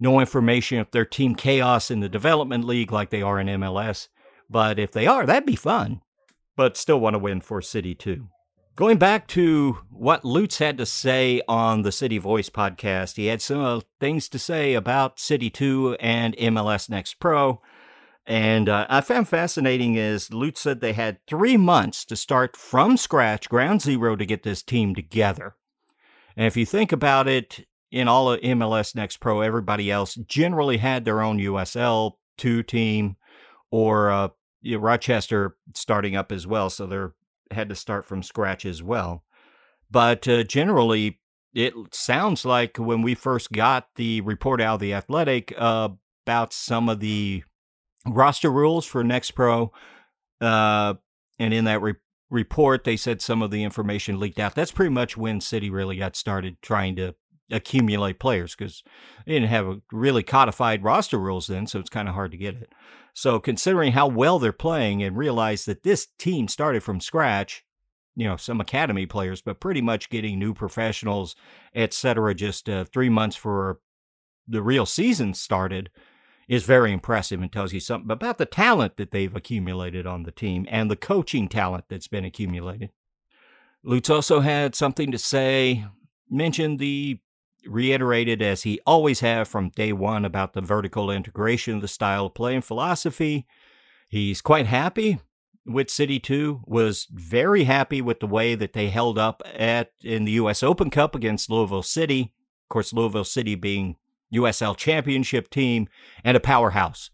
No 0.00 0.20
information 0.20 0.78
if 0.78 0.90
they're 0.90 1.04
Team 1.04 1.34
Chaos 1.34 1.90
in 1.90 2.00
the 2.00 2.08
Development 2.08 2.64
League 2.64 2.92
like 2.92 3.10
they 3.10 3.22
are 3.22 3.40
in 3.40 3.46
MLS. 3.48 4.08
But 4.50 4.78
if 4.78 4.92
they 4.92 5.06
are, 5.06 5.26
that'd 5.26 5.46
be 5.46 5.56
fun 5.56 6.00
but 6.58 6.76
still 6.76 6.98
want 6.98 7.14
to 7.14 7.18
win 7.20 7.40
for 7.40 7.62
City 7.62 7.94
2. 7.94 8.26
Going 8.74 8.98
back 8.98 9.28
to 9.28 9.78
what 9.90 10.24
Lutz 10.24 10.58
had 10.58 10.76
to 10.78 10.86
say 10.86 11.40
on 11.46 11.82
the 11.82 11.92
City 11.92 12.18
Voice 12.18 12.50
podcast, 12.50 13.14
he 13.14 13.26
had 13.26 13.40
some 13.40 13.60
uh, 13.60 13.80
things 14.00 14.28
to 14.30 14.40
say 14.40 14.74
about 14.74 15.20
City 15.20 15.50
2 15.50 15.96
and 16.00 16.36
MLS 16.36 16.90
Next 16.90 17.20
Pro. 17.20 17.62
And 18.26 18.68
uh, 18.68 18.86
I 18.90 19.02
found 19.02 19.28
fascinating 19.28 19.94
is 19.94 20.32
Lutz 20.32 20.60
said 20.60 20.80
they 20.80 20.94
had 20.94 21.24
three 21.28 21.56
months 21.56 22.04
to 22.06 22.16
start 22.16 22.56
from 22.56 22.96
scratch, 22.96 23.48
ground 23.48 23.80
zero, 23.80 24.16
to 24.16 24.26
get 24.26 24.42
this 24.42 24.62
team 24.62 24.96
together. 24.96 25.54
And 26.36 26.46
if 26.46 26.56
you 26.56 26.66
think 26.66 26.90
about 26.90 27.28
it, 27.28 27.67
in 27.90 28.08
all 28.08 28.32
of 28.32 28.40
MLS 28.40 28.94
Next 28.94 29.18
Pro, 29.18 29.40
everybody 29.40 29.90
else 29.90 30.14
generally 30.14 30.76
had 30.76 31.04
their 31.04 31.22
own 31.22 31.38
USL 31.38 32.12
2 32.36 32.62
team 32.62 33.16
or 33.70 34.10
uh, 34.10 34.28
Rochester 34.64 35.56
starting 35.74 36.16
up 36.16 36.32
as 36.32 36.46
well, 36.46 36.70
so 36.70 36.86
they're 36.86 37.14
had 37.50 37.68
to 37.70 37.74
start 37.74 38.04
from 38.04 38.22
scratch 38.22 38.66
as 38.66 38.82
well. 38.82 39.24
But 39.90 40.28
uh, 40.28 40.44
generally, 40.44 41.20
it 41.54 41.72
sounds 41.92 42.44
like 42.44 42.76
when 42.76 43.02
we 43.02 43.14
first 43.14 43.52
got 43.52 43.88
the 43.96 44.20
report 44.20 44.60
out 44.60 44.74
of 44.74 44.80
the 44.80 44.92
Athletic 44.94 45.54
uh, 45.56 45.88
about 46.26 46.52
some 46.52 46.88
of 46.88 47.00
the 47.00 47.42
roster 48.06 48.50
rules 48.50 48.84
for 48.84 49.02
Next 49.02 49.30
Pro, 49.30 49.72
uh, 50.40 50.94
and 51.38 51.54
in 51.54 51.64
that 51.64 51.80
re- 51.80 51.94
report, 52.30 52.84
they 52.84 52.96
said 52.96 53.22
some 53.22 53.42
of 53.42 53.50
the 53.50 53.64
information 53.64 54.20
leaked 54.20 54.38
out. 54.38 54.54
That's 54.54 54.72
pretty 54.72 54.92
much 54.92 55.16
when 55.16 55.40
City 55.40 55.70
really 55.70 55.96
got 55.96 56.16
started 56.16 56.60
trying 56.60 56.96
to 56.96 57.14
accumulate 57.50 58.18
players 58.18 58.54
because 58.54 58.82
they 59.26 59.32
didn't 59.32 59.48
have 59.48 59.66
a 59.66 59.80
really 59.92 60.22
codified 60.22 60.82
roster 60.82 61.18
rules 61.18 61.46
then, 61.46 61.66
so 61.66 61.78
it's 61.78 61.90
kind 61.90 62.08
of 62.08 62.14
hard 62.14 62.30
to 62.32 62.36
get 62.36 62.54
it. 62.54 62.72
So, 63.14 63.40
considering 63.40 63.92
how 63.92 64.06
well 64.06 64.38
they're 64.38 64.52
playing 64.52 65.02
and 65.02 65.16
realize 65.16 65.64
that 65.64 65.82
this 65.82 66.06
team 66.18 66.48
started 66.48 66.82
from 66.82 67.00
scratch, 67.00 67.64
you 68.14 68.26
know 68.26 68.36
some 68.36 68.60
academy 68.60 69.06
players, 69.06 69.40
but 69.40 69.60
pretty 69.60 69.80
much 69.80 70.10
getting 70.10 70.38
new 70.38 70.52
professionals, 70.54 71.36
etc. 71.74 72.34
Just 72.34 72.68
uh, 72.68 72.84
three 72.84 73.08
months 73.08 73.36
for 73.36 73.80
the 74.46 74.62
real 74.62 74.86
season 74.86 75.34
started 75.34 75.90
is 76.48 76.64
very 76.64 76.92
impressive 76.92 77.42
and 77.42 77.52
tells 77.52 77.72
you 77.72 77.80
something 77.80 78.10
about 78.10 78.38
the 78.38 78.46
talent 78.46 78.96
that 78.96 79.10
they've 79.10 79.36
accumulated 79.36 80.06
on 80.06 80.22
the 80.22 80.32
team 80.32 80.66
and 80.70 80.90
the 80.90 80.96
coaching 80.96 81.46
talent 81.46 81.84
that's 81.88 82.08
been 82.08 82.24
accumulated. 82.24 82.90
Lutz 83.84 84.10
also 84.10 84.40
had 84.40 84.74
something 84.74 85.12
to 85.12 85.18
say, 85.18 85.84
mentioned 86.30 86.78
the 86.78 87.20
reiterated 87.66 88.42
as 88.42 88.62
he 88.62 88.80
always 88.86 89.20
have 89.20 89.48
from 89.48 89.70
day 89.70 89.92
one 89.92 90.24
about 90.24 90.52
the 90.52 90.60
vertical 90.60 91.10
integration 91.10 91.76
of 91.76 91.82
the 91.82 91.88
style 91.88 92.26
of 92.26 92.34
play 92.34 92.54
and 92.54 92.64
philosophy. 92.64 93.46
He's 94.08 94.40
quite 94.40 94.66
happy 94.66 95.20
with 95.66 95.90
City 95.90 96.18
2, 96.18 96.62
was 96.66 97.06
very 97.12 97.64
happy 97.64 98.00
with 98.00 98.20
the 98.20 98.26
way 98.26 98.54
that 98.54 98.72
they 98.72 98.88
held 98.88 99.18
up 99.18 99.42
at 99.54 99.92
in 100.02 100.24
the 100.24 100.32
US 100.32 100.62
Open 100.62 100.90
Cup 100.90 101.14
against 101.14 101.50
Louisville 101.50 101.82
City. 101.82 102.32
Of 102.64 102.68
course, 102.70 102.92
Louisville 102.92 103.24
City 103.24 103.54
being 103.54 103.96
USL 104.34 104.76
championship 104.76 105.50
team 105.50 105.88
and 106.24 106.36
a 106.36 106.40
powerhouse 106.40 107.10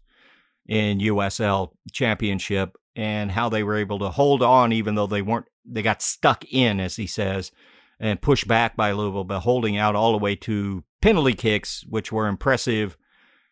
in 0.67 0.99
USL 0.99 1.71
championship 1.91 2.77
and 2.95 3.31
how 3.31 3.49
they 3.49 3.63
were 3.63 3.75
able 3.75 3.99
to 3.99 4.09
hold 4.09 4.41
on 4.41 4.71
even 4.71 4.95
though 4.95 5.07
they 5.07 5.21
weren't 5.21 5.47
they 5.65 5.81
got 5.81 6.01
stuck 6.01 6.45
in 6.51 6.79
as 6.79 6.95
he 6.95 7.07
says 7.07 7.51
and 7.99 8.21
pushed 8.21 8.47
back 8.47 8.75
by 8.75 8.91
Louisville 8.91 9.23
but 9.23 9.41
holding 9.41 9.77
out 9.77 9.95
all 9.95 10.11
the 10.11 10.17
way 10.17 10.35
to 10.35 10.83
penalty 11.01 11.33
kicks 11.33 11.83
which 11.87 12.11
were 12.11 12.27
impressive 12.27 12.97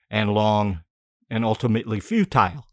and 0.09 0.33
long 0.33 0.81
and 1.29 1.45
ultimately 1.45 1.99
futile 1.99 2.67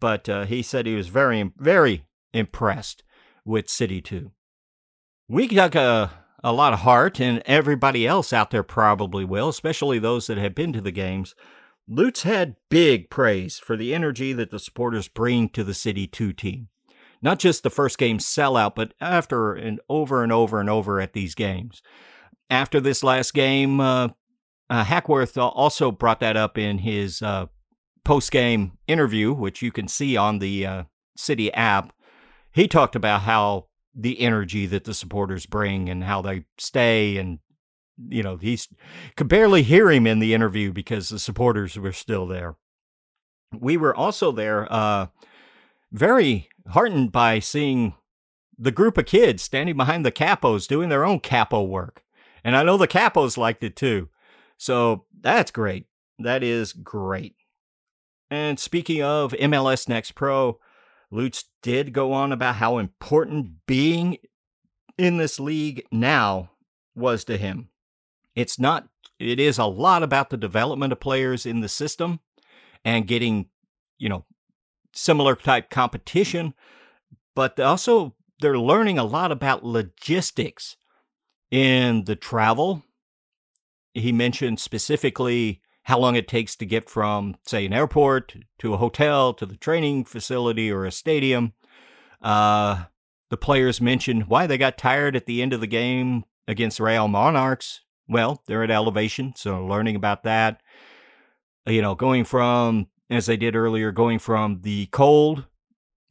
but 0.00 0.28
uh, 0.28 0.44
he 0.44 0.62
said 0.62 0.86
he 0.86 0.94
was 0.94 1.08
very 1.08 1.52
very 1.56 2.04
impressed 2.32 3.02
with 3.44 3.68
City 3.68 4.00
2 4.00 4.30
we 5.28 5.48
took 5.48 5.74
a 5.74 6.10
a 6.42 6.52
lot 6.52 6.72
of 6.72 6.80
heart, 6.80 7.20
and 7.20 7.42
everybody 7.46 8.06
else 8.06 8.32
out 8.32 8.50
there 8.50 8.62
probably 8.62 9.24
will, 9.24 9.48
especially 9.48 9.98
those 9.98 10.26
that 10.26 10.38
have 10.38 10.54
been 10.54 10.72
to 10.72 10.80
the 10.80 10.92
games. 10.92 11.34
Lutz 11.88 12.22
had 12.22 12.56
big 12.68 13.10
praise 13.10 13.58
for 13.58 13.76
the 13.76 13.94
energy 13.94 14.32
that 14.32 14.50
the 14.50 14.58
supporters 14.58 15.08
bring 15.08 15.48
to 15.50 15.64
the 15.64 15.74
City 15.74 16.06
2 16.06 16.32
team. 16.32 16.68
Not 17.20 17.38
just 17.38 17.62
the 17.62 17.70
first 17.70 17.98
game 17.98 18.18
sellout, 18.18 18.74
but 18.74 18.94
after 19.00 19.54
and 19.54 19.80
over 19.88 20.22
and 20.22 20.32
over 20.32 20.60
and 20.60 20.70
over 20.70 21.00
at 21.00 21.12
these 21.12 21.34
games. 21.34 21.82
After 22.50 22.80
this 22.80 23.02
last 23.02 23.34
game, 23.34 23.80
uh, 23.80 24.08
uh, 24.70 24.84
Hackworth 24.84 25.36
also 25.36 25.90
brought 25.90 26.20
that 26.20 26.36
up 26.36 26.56
in 26.56 26.78
his 26.78 27.20
uh, 27.22 27.46
post 28.04 28.30
game 28.30 28.72
interview, 28.86 29.32
which 29.32 29.62
you 29.62 29.72
can 29.72 29.88
see 29.88 30.16
on 30.16 30.38
the 30.38 30.66
uh, 30.66 30.82
City 31.16 31.52
app. 31.52 31.92
He 32.52 32.68
talked 32.68 32.96
about 32.96 33.22
how 33.22 33.66
the 33.94 34.20
energy 34.20 34.66
that 34.66 34.84
the 34.84 34.94
supporters 34.94 35.46
bring 35.46 35.88
and 35.88 36.04
how 36.04 36.22
they 36.22 36.44
stay 36.56 37.16
and 37.16 37.40
you 38.08 38.22
know 38.22 38.36
he's 38.36 38.68
could 39.16 39.28
barely 39.28 39.62
hear 39.62 39.90
him 39.90 40.06
in 40.06 40.20
the 40.20 40.32
interview 40.32 40.72
because 40.72 41.08
the 41.08 41.18
supporters 41.18 41.76
were 41.76 41.92
still 41.92 42.26
there 42.26 42.54
we 43.58 43.76
were 43.76 43.96
also 43.96 44.30
there 44.30 44.72
uh 44.72 45.06
very 45.90 46.48
heartened 46.70 47.12
by 47.12 47.38
seeing 47.38 47.94
the 48.58 48.72
group 48.72 48.98
of 48.98 49.06
kids 49.06 49.42
standing 49.42 49.76
behind 49.76 50.04
the 50.04 50.12
capos 50.12 50.66
doing 50.66 50.88
their 50.88 51.04
own 51.04 51.20
capo 51.20 51.62
work. 51.62 52.02
And 52.44 52.56
i 52.56 52.62
know 52.62 52.76
the 52.76 52.88
capos 52.88 53.36
liked 53.36 53.62
it 53.62 53.76
too. 53.76 54.08
So 54.56 55.04
that's 55.20 55.50
great. 55.50 55.86
That 56.18 56.42
is 56.42 56.72
great. 56.72 57.36
And 58.30 58.58
speaking 58.58 59.02
of 59.02 59.32
mls 59.32 59.88
next 59.88 60.12
pro 60.12 60.58
Lutz 61.10 61.44
did 61.62 61.92
go 61.92 62.12
on 62.12 62.32
about 62.32 62.56
how 62.56 62.78
important 62.78 63.66
being 63.66 64.18
in 64.98 65.16
this 65.16 65.40
league 65.40 65.86
now 65.90 66.50
was 66.94 67.24
to 67.24 67.36
him. 67.36 67.70
It's 68.34 68.58
not, 68.58 68.88
it 69.18 69.40
is 69.40 69.58
a 69.58 69.64
lot 69.64 70.02
about 70.02 70.30
the 70.30 70.36
development 70.36 70.92
of 70.92 71.00
players 71.00 71.46
in 71.46 71.60
the 71.60 71.68
system 71.68 72.20
and 72.84 73.06
getting, 73.06 73.46
you 73.98 74.08
know, 74.08 74.24
similar 74.98 75.36
type 75.36 75.70
competition, 75.70 76.54
but 77.34 77.58
also 77.60 78.14
they're 78.40 78.58
learning 78.58 78.98
a 78.98 79.04
lot 79.04 79.32
about 79.32 79.64
logistics 79.64 80.76
in 81.50 82.04
the 82.04 82.16
travel. 82.16 82.82
He 83.94 84.12
mentioned 84.12 84.60
specifically 84.60 85.62
how 85.84 85.98
long 85.98 86.16
it 86.16 86.28
takes 86.28 86.54
to 86.56 86.66
get 86.66 86.90
from, 86.90 87.36
say, 87.46 87.64
an 87.64 87.72
airport 87.72 88.36
to 88.58 88.74
a 88.74 88.76
hotel 88.76 89.32
to 89.34 89.46
the 89.46 89.56
training 89.56 90.04
facility 90.04 90.70
or 90.70 90.84
a 90.84 90.92
stadium. 90.92 91.54
Uh, 92.20 92.84
the 93.30 93.36
players 93.36 93.80
mentioned 93.80 94.26
why 94.26 94.46
they 94.46 94.58
got 94.58 94.76
tired 94.76 95.16
at 95.16 95.26
the 95.26 95.40
end 95.40 95.52
of 95.52 95.60
the 95.60 95.66
game 95.66 96.24
against 96.46 96.80
Real 96.80 97.08
Monarchs. 97.08 97.80
Well, 98.08 98.42
they're 98.46 98.64
at 98.64 98.70
elevation, 98.70 99.34
so 99.36 99.64
learning 99.64 99.96
about 99.96 100.24
that. 100.24 100.60
You 101.66 101.82
know, 101.82 101.94
going 101.94 102.24
from, 102.24 102.88
as 103.10 103.26
they 103.26 103.36
did 103.36 103.56
earlier, 103.56 103.92
going 103.92 104.18
from 104.18 104.60
the 104.62 104.86
cold 104.86 105.46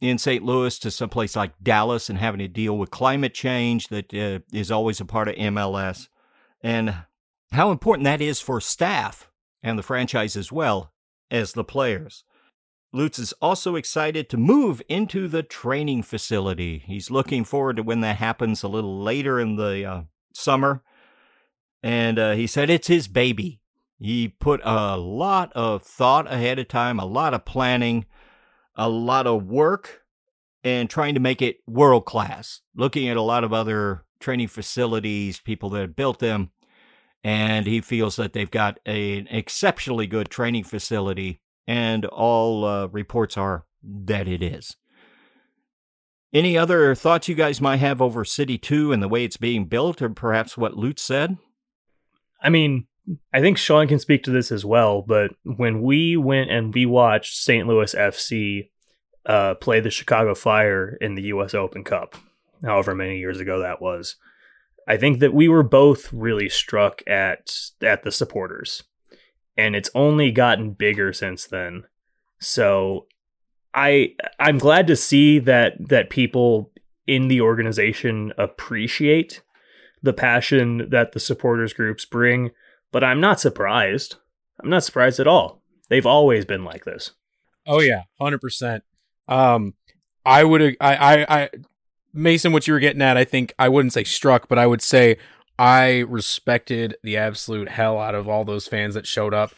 in 0.00 0.18
St. 0.18 0.44
Louis 0.44 0.78
to 0.78 0.90
someplace 0.90 1.36
like 1.36 1.52
Dallas 1.62 2.08
and 2.08 2.18
having 2.18 2.38
to 2.38 2.48
deal 2.48 2.76
with 2.76 2.90
climate 2.90 3.34
change 3.34 3.88
that 3.88 4.12
uh, 4.14 4.40
is 4.52 4.70
always 4.70 5.00
a 5.00 5.04
part 5.04 5.28
of 5.28 5.34
MLS. 5.36 6.08
And 6.62 6.94
how 7.52 7.70
important 7.70 8.04
that 8.04 8.20
is 8.20 8.40
for 8.40 8.60
staff 8.60 9.30
and 9.62 9.78
the 9.78 9.82
franchise 9.82 10.36
as 10.36 10.52
well 10.52 10.92
as 11.30 11.52
the 11.52 11.64
players. 11.64 12.24
Lutz 12.92 13.18
is 13.18 13.34
also 13.34 13.76
excited 13.76 14.30
to 14.30 14.36
move 14.36 14.80
into 14.88 15.28
the 15.28 15.42
training 15.42 16.02
facility. 16.02 16.82
He's 16.86 17.10
looking 17.10 17.44
forward 17.44 17.76
to 17.76 17.82
when 17.82 18.00
that 18.00 18.16
happens 18.16 18.62
a 18.62 18.68
little 18.68 19.02
later 19.02 19.38
in 19.38 19.56
the 19.56 19.84
uh, 19.84 20.02
summer. 20.32 20.82
And 21.82 22.18
uh, 22.18 22.32
he 22.32 22.46
said 22.46 22.70
it's 22.70 22.88
his 22.88 23.06
baby. 23.06 23.60
He 23.98 24.28
put 24.28 24.60
a 24.64 24.96
lot 24.96 25.52
of 25.54 25.82
thought 25.82 26.32
ahead 26.32 26.58
of 26.58 26.68
time, 26.68 26.98
a 26.98 27.04
lot 27.04 27.34
of 27.34 27.44
planning, 27.44 28.06
a 28.76 28.88
lot 28.88 29.26
of 29.26 29.44
work, 29.44 30.02
and 30.62 30.88
trying 30.88 31.14
to 31.14 31.20
make 31.20 31.42
it 31.42 31.58
world 31.66 32.04
class. 32.04 32.60
Looking 32.76 33.08
at 33.08 33.16
a 33.16 33.22
lot 33.22 33.44
of 33.44 33.52
other 33.52 34.04
training 34.20 34.48
facilities, 34.48 35.40
people 35.40 35.70
that 35.70 35.80
have 35.80 35.96
built 35.96 36.20
them, 36.20 36.50
and 37.24 37.66
he 37.66 37.80
feels 37.80 38.16
that 38.16 38.32
they've 38.32 38.50
got 38.50 38.78
a, 38.86 39.18
an 39.18 39.26
exceptionally 39.28 40.06
good 40.06 40.30
training 40.30 40.64
facility, 40.64 41.40
and 41.66 42.04
all 42.06 42.64
uh, 42.64 42.86
reports 42.86 43.36
are 43.36 43.66
that 43.82 44.28
it 44.28 44.42
is. 44.42 44.76
Any 46.32 46.58
other 46.58 46.94
thoughts 46.94 47.28
you 47.28 47.34
guys 47.34 47.60
might 47.60 47.78
have 47.78 48.02
over 48.02 48.24
City 48.24 48.58
2 48.58 48.92
and 48.92 49.02
the 49.02 49.08
way 49.08 49.24
it's 49.24 49.38
being 49.38 49.64
built, 49.64 50.02
or 50.02 50.10
perhaps 50.10 50.56
what 50.56 50.76
Lutz 50.76 51.02
said? 51.02 51.38
I 52.40 52.50
mean, 52.50 52.86
I 53.32 53.40
think 53.40 53.58
Sean 53.58 53.88
can 53.88 53.98
speak 53.98 54.22
to 54.24 54.30
this 54.30 54.52
as 54.52 54.64
well, 54.64 55.02
but 55.02 55.30
when 55.42 55.82
we 55.82 56.16
went 56.16 56.50
and 56.50 56.74
we 56.74 56.86
watched 56.86 57.36
St. 57.36 57.66
Louis 57.66 57.94
FC 57.94 58.70
uh, 59.24 59.54
play 59.54 59.80
the 59.80 59.90
Chicago 59.90 60.34
Fire 60.34 60.96
in 61.00 61.14
the 61.14 61.22
U.S. 61.22 61.54
Open 61.54 61.84
Cup, 61.84 62.16
however 62.62 62.94
many 62.94 63.18
years 63.18 63.40
ago 63.40 63.60
that 63.60 63.80
was, 63.80 64.16
I 64.86 64.96
think 64.96 65.20
that 65.20 65.34
we 65.34 65.48
were 65.48 65.62
both 65.62 66.12
really 66.12 66.48
struck 66.48 67.02
at 67.06 67.54
at 67.82 68.02
the 68.02 68.12
supporters. 68.12 68.82
And 69.56 69.74
it's 69.74 69.90
only 69.94 70.30
gotten 70.30 70.72
bigger 70.72 71.12
since 71.12 71.46
then. 71.46 71.84
So 72.40 73.06
I 73.74 74.14
I'm 74.38 74.58
glad 74.58 74.86
to 74.86 74.96
see 74.96 75.38
that 75.40 75.74
that 75.88 76.10
people 76.10 76.70
in 77.06 77.28
the 77.28 77.40
organization 77.40 78.32
appreciate 78.38 79.42
the 80.02 80.12
passion 80.12 80.88
that 80.90 81.12
the 81.12 81.20
supporters 81.20 81.72
groups 81.72 82.04
bring, 82.04 82.50
but 82.92 83.04
I'm 83.04 83.20
not 83.20 83.40
surprised. 83.40 84.16
I'm 84.62 84.70
not 84.70 84.84
surprised 84.84 85.20
at 85.20 85.26
all. 85.26 85.62
They've 85.88 86.06
always 86.06 86.44
been 86.44 86.64
like 86.64 86.84
this. 86.84 87.12
Oh 87.66 87.80
yeah, 87.80 88.02
100%. 88.20 88.80
Um 89.28 89.74
I 90.24 90.44
would 90.44 90.62
I 90.62 90.74
I 90.80 91.42
I 91.42 91.50
Mason, 92.12 92.52
what 92.52 92.66
you 92.66 92.72
were 92.72 92.80
getting 92.80 93.02
at, 93.02 93.16
I 93.16 93.24
think 93.24 93.54
I 93.58 93.68
wouldn't 93.68 93.92
say 93.92 94.04
struck, 94.04 94.48
but 94.48 94.58
I 94.58 94.66
would 94.66 94.82
say 94.82 95.18
I 95.58 96.00
respected 96.00 96.96
the 97.02 97.16
absolute 97.16 97.68
hell 97.68 97.98
out 97.98 98.14
of 98.14 98.28
all 98.28 98.44
those 98.44 98.66
fans 98.66 98.94
that 98.94 99.06
showed 99.06 99.34
up, 99.34 99.52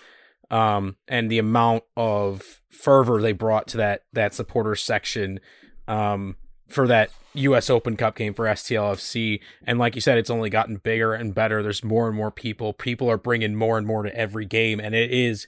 um, 0.51 0.97
and 1.07 1.31
the 1.31 1.39
amount 1.39 1.85
of 1.97 2.61
fervor 2.71 3.21
they 3.21 3.33
brought 3.33 3.67
to 3.69 3.77
that 3.77 4.03
that 4.13 4.35
supporter 4.35 4.75
section 4.75 5.41
um, 5.89 6.37
for 6.71 6.87
that 6.89 7.11
U.S. 7.35 7.71
Open 7.71 7.97
Cup 7.97 8.17
game 8.17 8.35
for 8.35 8.47
STLFC. 8.47 9.41
And 9.67 9.79
like 9.79 9.95
you 9.95 10.01
said, 10.01 10.19
it's 10.19 10.31
only 10.31 10.51
gotten 10.51 10.77
bigger 10.77 11.15
and 11.15 11.35
better. 11.35 11.63
There's 11.63 11.85
more 11.85 12.09
and 12.09 12.17
more 12.17 12.31
people. 12.31 12.73
People 12.73 13.11
are 13.11 13.19
bringing 13.19 13.55
more 13.55 13.79
and 13.79 13.87
more 13.87 14.03
to 14.03 14.17
every 14.17 14.47
game, 14.47 14.81
and 14.81 14.95
it 14.95 15.11
is 15.11 15.47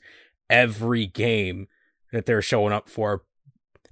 every 0.49 1.07
game 1.07 1.69
that 2.13 2.27
they're 2.27 2.43
showing 2.43 2.73
up 2.73 2.89
for 2.89 3.23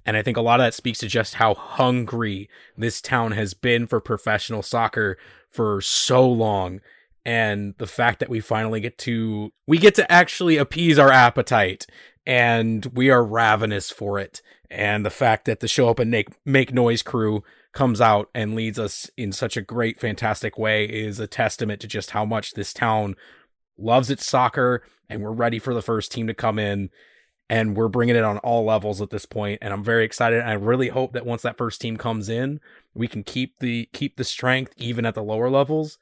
and 0.05 0.17
I 0.17 0.23
think 0.23 0.37
a 0.37 0.41
lot 0.41 0.59
of 0.59 0.65
that 0.65 0.73
speaks 0.73 0.99
to 0.99 1.07
just 1.07 1.35
how 1.35 1.53
hungry 1.53 2.49
this 2.75 3.01
town 3.01 3.33
has 3.33 3.53
been 3.53 3.87
for 3.87 3.99
professional 3.99 4.63
soccer 4.63 5.17
for 5.49 5.81
so 5.81 6.27
long. 6.27 6.81
And 7.23 7.75
the 7.77 7.87
fact 7.87 8.19
that 8.19 8.29
we 8.29 8.39
finally 8.39 8.79
get 8.79 8.97
to 8.99 9.51
we 9.67 9.77
get 9.77 9.93
to 9.95 10.11
actually 10.11 10.57
appease 10.57 10.97
our 10.97 11.11
appetite 11.11 11.85
and 12.25 12.85
we 12.93 13.09
are 13.11 13.23
ravenous 13.23 13.91
for 13.91 14.17
it. 14.17 14.41
And 14.71 15.05
the 15.05 15.09
fact 15.09 15.45
that 15.45 15.59
the 15.59 15.67
show 15.67 15.89
up 15.89 15.99
and 15.99 16.09
make 16.09 16.29
make 16.45 16.73
noise 16.73 17.03
crew 17.03 17.43
comes 17.73 17.99
out 18.01 18.29
and 18.33 18.55
leads 18.55 18.79
us 18.79 19.09
in 19.17 19.31
such 19.31 19.57
a 19.57 19.61
great, 19.61 19.99
fantastic 19.99 20.57
way 20.57 20.85
is 20.85 21.19
a 21.19 21.27
testament 21.27 21.81
to 21.81 21.87
just 21.87 22.11
how 22.11 22.25
much 22.25 22.53
this 22.53 22.73
town 22.73 23.15
loves 23.77 24.09
its 24.09 24.25
soccer 24.25 24.83
and 25.09 25.21
we're 25.21 25.31
ready 25.31 25.59
for 25.59 25.73
the 25.73 25.81
first 25.81 26.11
team 26.11 26.27
to 26.27 26.33
come 26.33 26.57
in 26.57 26.89
and 27.49 27.75
we're 27.75 27.89
bringing 27.89 28.15
it 28.15 28.23
on 28.23 28.37
all 28.39 28.63
levels 28.63 29.01
at 29.01 29.09
this 29.09 29.25
point. 29.25 29.59
And 29.61 29.73
i'm 29.73 29.83
very 29.83 30.05
excited. 30.05 30.41
I 30.41 30.53
really 30.53 30.89
hope 30.89 31.11
that 31.13 31.25
once 31.25 31.41
that 31.41 31.57
first 31.57 31.81
team 31.81 31.97
comes 31.97 32.29
in 32.29 32.59
we 32.93 33.07
can 33.07 33.23
keep 33.23 33.59
the 33.59 33.89
keep 33.93 34.17
the 34.17 34.23
strength 34.23 34.73
even 34.77 35.05
at 35.05 35.15
the 35.15 35.23
lower 35.23 35.49
levels 35.49 35.97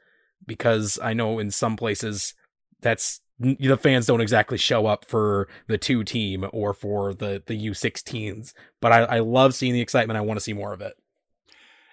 because 0.45 0.97
i 1.03 1.13
know 1.13 1.39
in 1.39 1.51
some 1.51 1.76
places 1.76 2.34
that's 2.82 3.21
the 3.39 3.77
fans 3.77 4.05
don't 4.05 4.21
exactly 4.21 4.57
show 4.57 4.86
up 4.86 5.05
for 5.05 5.47
the 5.67 5.77
two 5.77 6.03
team 6.03 6.45
or 6.51 6.73
for 6.73 7.13
the 7.13 7.41
the 7.45 7.67
u16s 7.67 8.53
but 8.82 8.91
i, 8.91 8.99
I 9.03 9.19
love 9.19 9.53
seeing 9.53 9.73
the 9.73 9.82
excitement 9.82 10.17
i 10.17 10.21
want 10.21 10.38
to 10.38 10.43
see 10.43 10.53
more 10.53 10.73
of 10.73 10.82
it 10.82 10.95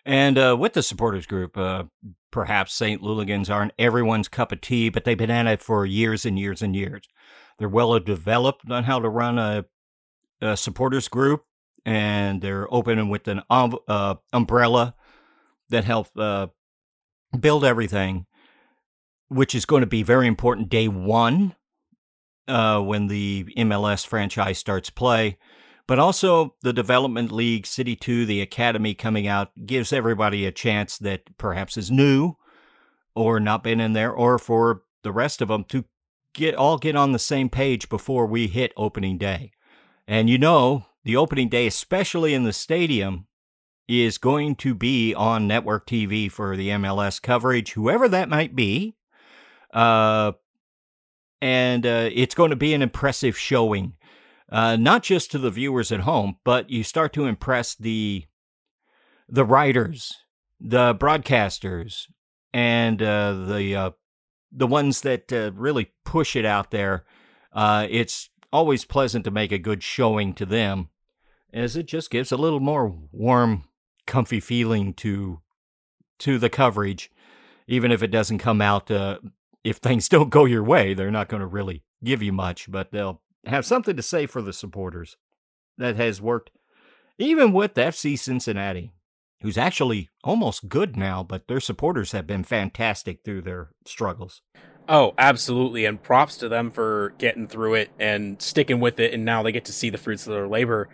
and 0.06 0.38
uh, 0.38 0.56
with 0.58 0.74
the 0.74 0.84
supporters 0.84 1.26
group, 1.26 1.58
uh, 1.58 1.82
perhaps 2.30 2.72
St. 2.72 3.02
Louligans 3.02 3.52
aren't 3.52 3.72
everyone's 3.76 4.28
cup 4.28 4.52
of 4.52 4.60
tea, 4.60 4.88
but 4.88 5.02
they've 5.02 5.18
been 5.18 5.32
at 5.32 5.48
it 5.48 5.60
for 5.60 5.84
years 5.84 6.24
and 6.24 6.38
years 6.38 6.62
and 6.62 6.76
years. 6.76 7.02
They're 7.58 7.68
well 7.68 7.98
developed 7.98 8.70
on 8.70 8.84
how 8.84 9.00
to 9.00 9.08
run 9.08 9.36
a, 9.40 9.64
a 10.40 10.56
supporters 10.56 11.08
group, 11.08 11.44
and 11.84 12.40
they're 12.40 12.72
open 12.72 13.08
with 13.08 13.26
an 13.26 13.42
uh, 13.50 14.14
umbrella 14.32 14.94
that 15.70 15.82
helps 15.82 16.16
uh, 16.16 16.46
build 17.38 17.64
everything, 17.64 18.26
which 19.28 19.54
is 19.54 19.64
going 19.64 19.80
to 19.80 19.86
be 19.86 20.02
very 20.02 20.26
important 20.26 20.68
day 20.68 20.88
one 20.88 21.54
uh, 22.48 22.80
when 22.80 23.08
the 23.08 23.44
MLS 23.56 24.06
franchise 24.06 24.58
starts 24.58 24.90
play. 24.90 25.38
But 25.86 25.98
also, 26.00 26.54
the 26.62 26.72
Development 26.72 27.30
League, 27.30 27.64
City 27.64 27.94
2, 27.94 28.26
the 28.26 28.40
Academy 28.40 28.94
coming 28.94 29.28
out 29.28 29.52
gives 29.66 29.92
everybody 29.92 30.44
a 30.44 30.52
chance 30.52 30.98
that 30.98 31.36
perhaps 31.38 31.76
is 31.76 31.90
new 31.90 32.34
or 33.14 33.38
not 33.40 33.62
been 33.62 33.80
in 33.80 33.92
there, 33.92 34.12
or 34.12 34.38
for 34.38 34.82
the 35.02 35.12
rest 35.12 35.40
of 35.40 35.48
them 35.48 35.64
to 35.64 35.84
get 36.34 36.54
all 36.54 36.76
get 36.76 36.94
on 36.94 37.12
the 37.12 37.18
same 37.18 37.48
page 37.48 37.88
before 37.88 38.26
we 38.26 38.46
hit 38.46 38.72
opening 38.76 39.16
day. 39.16 39.52
And 40.06 40.28
you 40.28 40.38
know, 40.38 40.86
the 41.04 41.16
opening 41.16 41.48
day, 41.48 41.66
especially 41.66 42.34
in 42.34 42.44
the 42.44 42.52
stadium, 42.52 43.26
is 43.88 44.18
going 44.18 44.56
to 44.56 44.74
be 44.74 45.14
on 45.14 45.46
network 45.46 45.86
TV 45.86 46.30
for 46.30 46.56
the 46.56 46.68
MLS 46.70 47.22
coverage, 47.22 47.72
whoever 47.72 48.08
that 48.08 48.28
might 48.28 48.54
be. 48.54 48.96
Uh, 49.76 50.32
and 51.42 51.84
uh, 51.86 52.08
it's 52.12 52.34
going 52.34 52.50
to 52.50 52.56
be 52.56 52.72
an 52.72 52.82
impressive 52.82 53.36
showing 53.38 53.92
uh, 54.50 54.76
not 54.76 55.02
just 55.02 55.30
to 55.30 55.38
the 55.38 55.50
viewers 55.50 55.90
at 55.90 56.00
home, 56.00 56.36
but 56.44 56.70
you 56.70 56.82
start 56.82 57.12
to 57.14 57.26
impress 57.26 57.74
the 57.74 58.24
the 59.28 59.44
writers, 59.44 60.14
the 60.60 60.94
broadcasters, 60.94 62.04
and 62.52 63.02
uh, 63.02 63.32
the 63.32 63.74
uh, 63.74 63.90
the 64.52 64.66
ones 64.66 65.00
that 65.00 65.32
uh, 65.32 65.50
really 65.54 65.92
push 66.04 66.36
it 66.36 66.44
out 66.44 66.70
there. 66.70 67.04
Uh, 67.52 67.86
it's 67.90 68.30
always 68.52 68.84
pleasant 68.84 69.24
to 69.24 69.30
make 69.30 69.50
a 69.50 69.58
good 69.58 69.82
showing 69.82 70.32
to 70.34 70.46
them, 70.46 70.90
as 71.52 71.76
it 71.76 71.86
just 71.86 72.10
gives 72.10 72.30
a 72.30 72.36
little 72.36 72.60
more 72.60 72.96
warm, 73.10 73.64
comfy 74.06 74.38
feeling 74.38 74.94
to 74.94 75.40
to 76.20 76.38
the 76.38 76.50
coverage, 76.50 77.10
even 77.66 77.90
if 77.90 78.00
it 78.00 78.12
doesn't 78.12 78.38
come 78.38 78.62
out. 78.62 78.90
Uh, 78.90 79.18
if 79.66 79.78
things 79.78 80.08
don't 80.10 80.30
go 80.30 80.44
your 80.44 80.64
way, 80.64 80.94
they're 80.94 81.10
not 81.10 81.28
going 81.28 81.40
to 81.40 81.46
really 81.46 81.82
give 82.04 82.22
you 82.22 82.32
much, 82.32 82.70
but 82.70 82.92
they'll 82.92 83.20
have 83.46 83.66
something 83.66 83.96
to 83.96 84.02
say 84.02 84.26
for 84.26 84.40
the 84.40 84.52
supporters 84.52 85.16
that 85.78 85.96
has 85.96 86.20
worked 86.20 86.50
even 87.18 87.52
with 87.52 87.74
FC 87.74 88.18
Cincinnati, 88.18 88.92
who's 89.40 89.56
actually 89.56 90.10
almost 90.22 90.68
good 90.68 90.96
now, 90.96 91.22
but 91.22 91.48
their 91.48 91.60
supporters 91.60 92.12
have 92.12 92.26
been 92.26 92.44
fantastic 92.44 93.20
through 93.24 93.42
their 93.42 93.70
struggles. 93.86 94.42
Oh, 94.88 95.14
absolutely. 95.18 95.84
And 95.84 96.02
props 96.02 96.36
to 96.38 96.48
them 96.48 96.70
for 96.70 97.14
getting 97.18 97.48
through 97.48 97.74
it 97.74 97.90
and 97.98 98.40
sticking 98.40 98.80
with 98.80 99.00
it. 99.00 99.14
And 99.14 99.24
now 99.24 99.42
they 99.42 99.50
get 99.50 99.64
to 99.64 99.72
see 99.72 99.90
the 99.90 99.98
fruits 99.98 100.26
of 100.26 100.34
their 100.34 100.46
labor. 100.46 100.88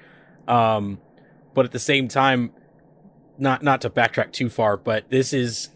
Um, 0.49 1.01
but 1.55 1.65
at 1.65 1.73
the 1.73 1.79
same 1.79 2.09
time, 2.09 2.53
not, 3.37 3.63
not 3.63 3.81
to 3.83 3.91
backtrack 3.91 4.33
too 4.33 4.49
far, 4.49 4.77
but 4.77 5.11
this 5.11 5.33
is 5.33 5.71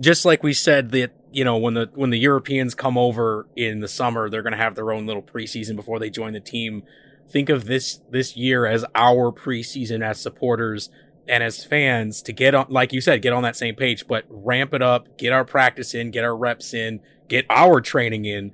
just 0.00 0.24
like 0.24 0.42
we 0.42 0.52
said 0.52 0.90
that 0.90 1.12
you 1.32 1.44
know 1.44 1.56
when 1.56 1.74
the 1.74 1.90
when 1.94 2.10
the 2.10 2.18
Europeans 2.18 2.74
come 2.74 2.98
over 2.98 3.46
in 3.56 3.80
the 3.80 3.88
summer, 3.88 4.28
they're 4.28 4.42
going 4.42 4.52
to 4.52 4.58
have 4.58 4.74
their 4.74 4.92
own 4.92 5.06
little 5.06 5.22
preseason 5.22 5.76
before 5.76 5.98
they 5.98 6.10
join 6.10 6.32
the 6.32 6.40
team. 6.40 6.82
Think 7.28 7.48
of 7.48 7.66
this 7.66 8.00
this 8.10 8.36
year 8.36 8.66
as 8.66 8.84
our 8.94 9.32
preseason 9.32 10.02
as 10.02 10.20
supporters 10.20 10.90
and 11.28 11.44
as 11.44 11.64
fans 11.64 12.22
to 12.22 12.32
get 12.32 12.54
on, 12.54 12.66
like 12.68 12.92
you 12.92 13.00
said, 13.00 13.22
get 13.22 13.32
on 13.32 13.44
that 13.44 13.54
same 13.54 13.76
page, 13.76 14.06
but 14.08 14.24
ramp 14.28 14.74
it 14.74 14.82
up, 14.82 15.16
get 15.16 15.32
our 15.32 15.44
practice 15.44 15.94
in, 15.94 16.10
get 16.10 16.24
our 16.24 16.36
reps 16.36 16.74
in, 16.74 17.00
get 17.28 17.46
our 17.48 17.80
training 17.80 18.24
in. 18.24 18.52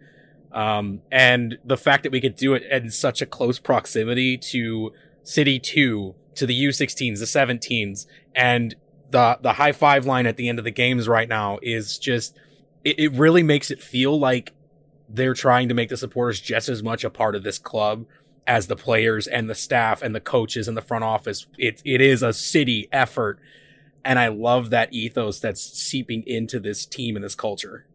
Um, 0.52 1.00
and 1.10 1.58
the 1.64 1.76
fact 1.76 2.02
that 2.02 2.12
we 2.12 2.20
could 2.20 2.36
do 2.36 2.54
it 2.54 2.62
in 2.64 2.90
such 2.90 3.22
a 3.22 3.26
close 3.26 3.58
proximity 3.58 4.36
to 4.38 4.92
City 5.22 5.58
2, 5.58 6.14
to 6.34 6.46
the 6.46 6.64
U16s, 6.64 7.18
the 7.18 7.24
17s, 7.24 8.06
and 8.34 8.74
the 9.10 9.38
the 9.40 9.54
high 9.54 9.72
five 9.72 10.04
line 10.04 10.26
at 10.26 10.36
the 10.36 10.48
end 10.48 10.58
of 10.58 10.64
the 10.64 10.70
games 10.70 11.08
right 11.08 11.28
now 11.28 11.58
is 11.62 11.98
just 11.98 12.36
it, 12.86 13.00
it 13.00 13.12
really 13.12 13.42
makes 13.42 13.70
it 13.70 13.82
feel 13.82 14.18
like 14.18 14.54
they're 15.08 15.34
trying 15.34 15.68
to 15.68 15.74
make 15.74 15.88
the 15.88 15.96
supporters 15.96 16.40
just 16.40 16.68
as 16.68 16.82
much 16.82 17.04
a 17.04 17.10
part 17.10 17.34
of 17.34 17.42
this 17.42 17.58
club 17.58 18.06
as 18.46 18.68
the 18.68 18.76
players 18.76 19.26
and 19.26 19.50
the 19.50 19.54
staff 19.54 20.02
and 20.02 20.14
the 20.14 20.20
coaches 20.20 20.68
and 20.68 20.76
the 20.76 20.82
front 20.82 21.04
office. 21.04 21.46
It 21.58 21.82
it 21.84 22.00
is 22.00 22.22
a 22.22 22.32
city 22.32 22.88
effort. 22.92 23.40
And 24.04 24.20
I 24.20 24.28
love 24.28 24.70
that 24.70 24.92
ethos 24.92 25.40
that's 25.40 25.60
seeping 25.60 26.22
into 26.28 26.60
this 26.60 26.86
team 26.86 27.16
and 27.16 27.24
this 27.24 27.34
culture. 27.34 27.88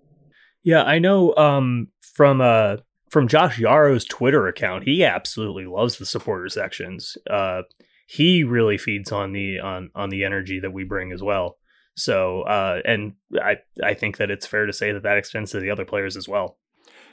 Yeah, 0.62 0.84
I 0.84 1.00
know 1.00 1.34
um, 1.38 1.88
from 2.02 2.42
uh, 2.42 2.78
from 3.10 3.30
Josh 3.30 3.60
Yaro's 3.60 4.04
Twitter 4.04 4.46
account, 4.48 4.84
he 4.84 5.06
absolutely 5.06 5.66
loves 5.66 5.98
the 5.98 6.06
supporter 6.06 6.50
sections. 6.50 7.18
Uh, 7.30 7.62
he 8.08 8.44
really 8.44 8.78
feeds 8.78 9.10
on 9.14 9.32
the 9.32 9.60
on 9.60 9.90
on 9.96 10.10
the 10.10 10.26
energy 10.26 10.60
that 10.60 10.74
we 10.74 10.84
bring 10.84 11.14
as 11.14 11.24
well. 11.24 11.58
So, 11.96 12.44
uh, 12.44 12.82
and 12.86 13.14
I 13.42 13.58
I 13.84 13.94
think 13.94 14.18
that 14.18 14.32
it's 14.32 14.48
fair 14.48 14.66
to 14.66 14.74
say 14.74 14.92
that 14.92 15.04
that 15.04 15.18
extends 15.18 15.52
to 15.52 15.60
the 15.60 15.70
other 15.70 15.86
players 15.86 16.16
as 16.16 16.28
well. 16.28 16.58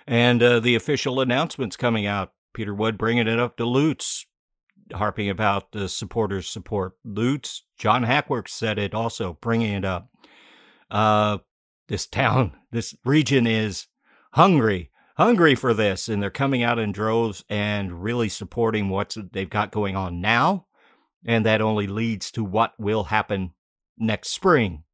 And 0.07 0.43
uh, 0.43 0.61
the 0.61 0.75
official 0.75 1.21
announcements 1.21 1.77
coming 1.77 2.07
out: 2.07 2.33
Peter 2.55 2.75
Wood 2.75 2.97
bringing 2.97 3.27
it 3.27 3.41
up 3.41 3.57
to 3.57 3.65
Lutz, 3.65 4.27
harping 4.93 5.29
about 5.29 5.73
the 5.73 5.89
supporters' 5.89 6.49
support. 6.49 6.95
Lutz, 7.05 7.65
John 7.79 8.05
Hackworth 8.05 8.49
said 8.49 8.79
it 8.79 8.95
also, 8.95 9.39
bringing 9.41 9.73
it 9.73 9.85
up. 9.85 10.09
Uh, 10.91 11.39
this 11.89 12.07
town, 12.07 12.53
this 12.73 12.95
region 13.05 13.47
is 13.47 13.87
hungry, 14.33 14.91
hungry 15.17 15.55
for 15.55 15.75
this, 15.75 16.09
and 16.09 16.23
they're 16.23 16.31
coming 16.31 16.63
out 16.63 16.79
in 16.79 16.93
droves 16.93 17.45
and 17.49 18.03
really 18.03 18.29
supporting 18.29 18.89
what 18.89 19.17
they've 19.33 19.51
got 19.51 19.73
going 19.73 19.97
on 19.97 20.21
now, 20.21 20.67
and 21.27 21.45
that 21.45 21.61
only 21.61 21.87
leads 21.87 22.31
to 22.31 22.45
what 22.45 22.75
will 22.79 23.05
happen 23.05 23.53
next 23.99 24.31
spring 24.31 24.85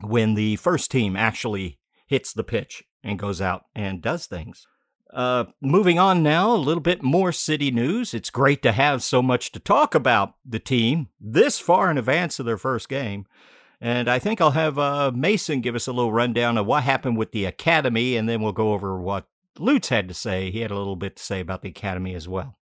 when 0.00 0.34
the 0.34 0.56
first 0.56 0.90
team 0.90 1.16
actually 1.16 1.78
hits 2.06 2.32
the 2.32 2.44
pitch 2.44 2.82
and 3.02 3.18
goes 3.18 3.40
out 3.40 3.64
and 3.74 4.02
does 4.02 4.26
things. 4.26 4.66
Uh, 5.12 5.44
moving 5.60 5.98
on 5.98 6.22
now, 6.22 6.54
a 6.54 6.56
little 6.56 6.82
bit 6.82 7.02
more 7.02 7.32
city 7.32 7.70
news. 7.70 8.14
It's 8.14 8.30
great 8.30 8.62
to 8.62 8.72
have 8.72 9.02
so 9.02 9.20
much 9.20 9.50
to 9.52 9.58
talk 9.60 9.94
about 9.94 10.34
the 10.44 10.60
team 10.60 11.08
this 11.20 11.58
far 11.58 11.90
in 11.90 11.98
advance 11.98 12.38
of 12.38 12.46
their 12.46 12.58
first 12.58 12.88
game. 12.88 13.26
And 13.80 14.08
I 14.08 14.18
think 14.18 14.40
I'll 14.40 14.52
have 14.52 14.78
uh, 14.78 15.10
Mason 15.12 15.62
give 15.62 15.74
us 15.74 15.86
a 15.86 15.92
little 15.92 16.12
rundown 16.12 16.58
of 16.58 16.66
what 16.66 16.84
happened 16.84 17.16
with 17.16 17.32
the 17.32 17.46
academy, 17.46 18.16
and 18.16 18.28
then 18.28 18.42
we'll 18.42 18.52
go 18.52 18.72
over 18.72 19.00
what 19.00 19.26
Lutz 19.58 19.88
had 19.88 20.06
to 20.08 20.14
say. 20.14 20.50
He 20.50 20.60
had 20.60 20.70
a 20.70 20.76
little 20.76 20.96
bit 20.96 21.16
to 21.16 21.22
say 21.22 21.40
about 21.40 21.62
the 21.62 21.70
academy 21.70 22.14
as 22.14 22.28
well. 22.28 22.56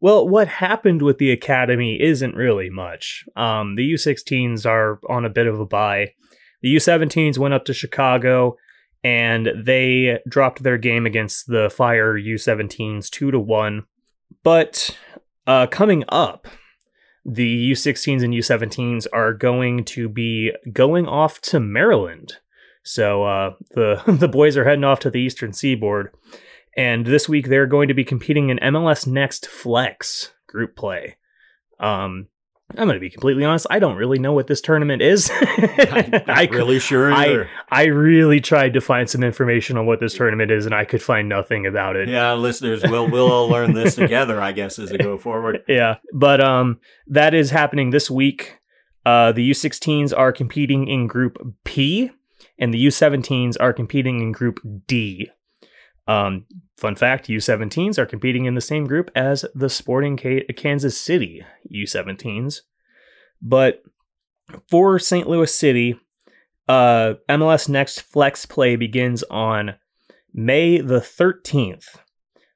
Well, 0.00 0.26
what 0.26 0.48
happened 0.48 1.02
with 1.02 1.18
the 1.18 1.30
academy 1.30 2.00
isn't 2.00 2.34
really 2.34 2.70
much. 2.70 3.24
Um, 3.36 3.74
the 3.76 3.92
U16s 3.92 4.64
are 4.64 4.98
on 5.08 5.24
a 5.24 5.30
bit 5.30 5.46
of 5.46 5.60
a 5.60 5.66
bye. 5.66 6.14
The 6.62 6.74
U17s 6.74 7.38
went 7.38 7.54
up 7.54 7.64
to 7.66 7.74
Chicago 7.74 8.56
and 9.04 9.48
they 9.64 10.18
dropped 10.28 10.62
their 10.62 10.78
game 10.78 11.06
against 11.06 11.46
the 11.46 11.70
Fire 11.70 12.18
U17s 12.18 13.10
two 13.10 13.30
to 13.30 13.38
one. 13.38 13.84
But 14.42 14.96
uh, 15.46 15.66
coming 15.66 16.04
up, 16.08 16.48
the 17.24 17.72
U16s 17.72 18.22
and 18.22 18.32
U17s 18.32 19.06
are 19.12 19.34
going 19.34 19.84
to 19.84 20.08
be 20.08 20.52
going 20.72 21.06
off 21.06 21.40
to 21.42 21.60
Maryland. 21.60 22.34
So 22.82 23.24
uh, 23.24 23.50
the 23.72 24.02
the 24.06 24.28
boys 24.28 24.56
are 24.56 24.64
heading 24.64 24.84
off 24.84 25.00
to 25.00 25.10
the 25.10 25.20
Eastern 25.20 25.52
Seaboard 25.52 26.14
and 26.80 27.04
this 27.04 27.28
week 27.28 27.48
they're 27.48 27.66
going 27.66 27.88
to 27.88 27.94
be 27.94 28.04
competing 28.04 28.48
in 28.48 28.56
MLS 28.58 29.06
Next 29.06 29.46
Flex 29.46 30.32
group 30.46 30.76
play. 30.76 31.18
Um, 31.78 32.28
I'm 32.70 32.86
going 32.86 32.94
to 32.94 33.00
be 33.00 33.10
completely 33.10 33.44
honest. 33.44 33.66
I 33.68 33.80
don't 33.80 33.96
really 33.96 34.18
know 34.18 34.32
what 34.32 34.46
this 34.46 34.62
tournament 34.62 35.02
is. 35.02 35.30
I'm 35.42 36.22
I 36.26 36.48
really 36.50 36.78
sure 36.78 37.12
either. 37.12 37.50
I, 37.70 37.82
I 37.82 37.84
really 37.86 38.40
tried 38.40 38.72
to 38.74 38.80
find 38.80 39.10
some 39.10 39.22
information 39.22 39.76
on 39.76 39.84
what 39.84 40.00
this 40.00 40.14
tournament 40.14 40.50
is, 40.50 40.64
and 40.64 40.74
I 40.74 40.86
could 40.86 41.02
find 41.02 41.28
nothing 41.28 41.66
about 41.66 41.96
it. 41.96 42.08
Yeah, 42.08 42.32
listeners, 42.32 42.82
we'll 42.82 43.10
we'll 43.10 43.30
all 43.30 43.48
learn 43.48 43.74
this 43.74 43.96
together, 43.96 44.40
I 44.40 44.52
guess, 44.52 44.78
as 44.78 44.90
we 44.90 44.98
go 44.98 45.18
forward. 45.26 45.62
Yeah, 45.68 45.96
but 46.14 46.40
um, 46.40 46.80
that 47.08 47.34
is 47.34 47.50
happening 47.50 47.90
this 47.90 48.10
week. 48.10 48.56
Uh, 49.04 49.32
the 49.32 49.50
U16s 49.50 50.16
are 50.16 50.32
competing 50.32 50.88
in 50.88 51.08
Group 51.08 51.36
P, 51.64 52.10
and 52.58 52.72
the 52.72 52.86
U17s 52.86 53.56
are 53.60 53.74
competing 53.74 54.20
in 54.20 54.32
Group 54.32 54.60
D. 54.86 55.28
Um, 56.06 56.46
fun 56.80 56.96
fact 56.96 57.28
U17s 57.28 57.98
are 57.98 58.06
competing 58.06 58.46
in 58.46 58.54
the 58.54 58.60
same 58.60 58.86
group 58.86 59.10
as 59.14 59.44
the 59.54 59.68
Sporting 59.68 60.16
Kansas 60.16 60.98
City 60.98 61.44
U17s. 61.72 62.60
But 63.42 63.82
for 64.68 64.98
St. 64.98 65.28
Louis 65.28 65.54
City, 65.54 66.00
uh, 66.68 67.14
MLS 67.28 67.68
Next 67.68 68.00
Flex 68.00 68.46
play 68.46 68.76
begins 68.76 69.22
on 69.24 69.74
May 70.32 70.80
the 70.80 71.00
13th. 71.00 71.98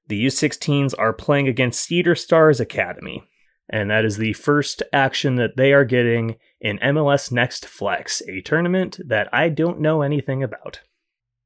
The 0.07 0.27
U16s 0.27 0.95
are 0.99 1.13
playing 1.13 1.49
against 1.49 1.83
Cedar 1.83 2.15
Stars 2.15 2.61
Academy, 2.61 3.29
and 3.69 3.91
that 3.91 4.05
is 4.05 4.17
the 4.17 4.35
first 4.35 4.83
action 4.93 5.37
that 5.37 5.57
they 5.57 5.73
are 5.73 5.85
getting 5.85 6.37
in 6.61 6.79
MLS 6.79 7.33
Next 7.33 7.67
Flex, 7.67 8.23
a 8.29 8.41
tournament 8.43 8.99
that 9.07 9.29
I 9.33 9.49
don't 9.49 9.81
know 9.81 10.03
anything 10.03 10.43
about. 10.43 10.81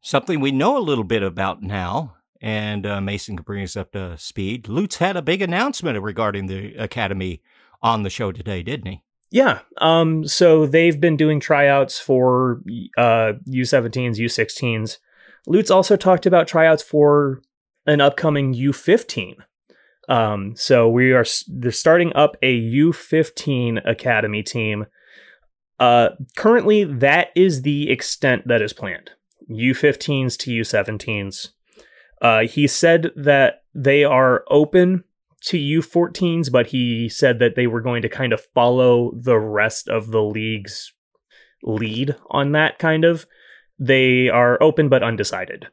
Something 0.01 0.41
we 0.41 0.53
know 0.53 0.77
a 0.77 0.81
little 0.81 1.05
bit 1.05 1.23
about 1.23 1.63
now, 1.63 2.18
and 2.41 2.87
uh, 2.87 3.01
Mason 3.01 3.37
can 3.37 3.45
bring 3.45 3.63
us 3.63 3.77
up 3.77 3.93
to 3.93 4.17
speed. 4.19 4.69
Lutz 4.69 4.97
had 4.97 5.17
a 5.17 5.23
big 5.23 5.43
announcement 5.43 6.01
regarding 6.01 6.47
the 6.47 6.75
Academy 6.77 7.43
on 7.83 8.03
the 8.03 8.11
show 8.11 8.33
today, 8.33 8.63
didn't 8.63 8.87
he? 8.87 9.03
Yeah. 9.31 9.61
Um, 9.79 10.27
so 10.27 10.67
they've 10.67 10.99
been 10.99 11.17
doing 11.17 11.41
tryouts 11.41 11.99
for 11.99 12.63
uh, 12.97 13.35
U17s, 13.49 14.17
U16s. 14.17 14.99
Lutz 15.47 15.71
also 15.71 15.97
talked 15.97 16.27
about 16.27 16.49
tryouts 16.49 16.83
for 16.83 17.43
an 17.87 18.01
upcoming 18.01 18.55
U15. 18.55 19.37
Um, 20.09 20.57
so 20.57 20.89
we 20.89 21.13
are 21.13 21.25
they're 21.49 21.71
starting 21.71 22.15
up 22.15 22.37
a 22.43 22.59
U15 22.59 23.89
academy 23.89 24.43
team. 24.43 24.87
Uh, 25.79 26.11
currently, 26.37 26.85
that 26.85 27.29
is 27.37 27.63
the 27.63 27.91
extent 27.91 28.49
that 28.49 28.63
is 28.63 28.73
planned. 28.73 29.11
U15s 29.51 30.37
to 30.39 30.51
U17s. 30.51 31.51
Uh, 32.21 32.41
he 32.43 32.67
said 32.67 33.11
that 33.17 33.63
they 33.75 34.05
are 34.05 34.45
open 34.51 35.05
to 35.41 35.57
U14s, 35.57 36.51
but 36.51 36.69
he 36.69 37.09
said 37.09 37.39
that 37.39 37.55
they 37.55 37.67
were 37.67 37.81
going 37.81 38.03
to 38.03 38.09
kind 38.09 38.33
of 38.33 38.45
follow 38.55 39.13
the 39.15 39.39
rest 39.39 39.89
of 39.89 40.11
the 40.11 40.23
league's 40.23 40.93
lead 41.63 42.17
on 42.31 42.53
that 42.53 42.79
kind 42.79 43.05
of. 43.05 43.27
They 43.79 44.29
are 44.29 44.61
open 44.63 44.89
but 44.89 45.03
undecided. 45.03 45.69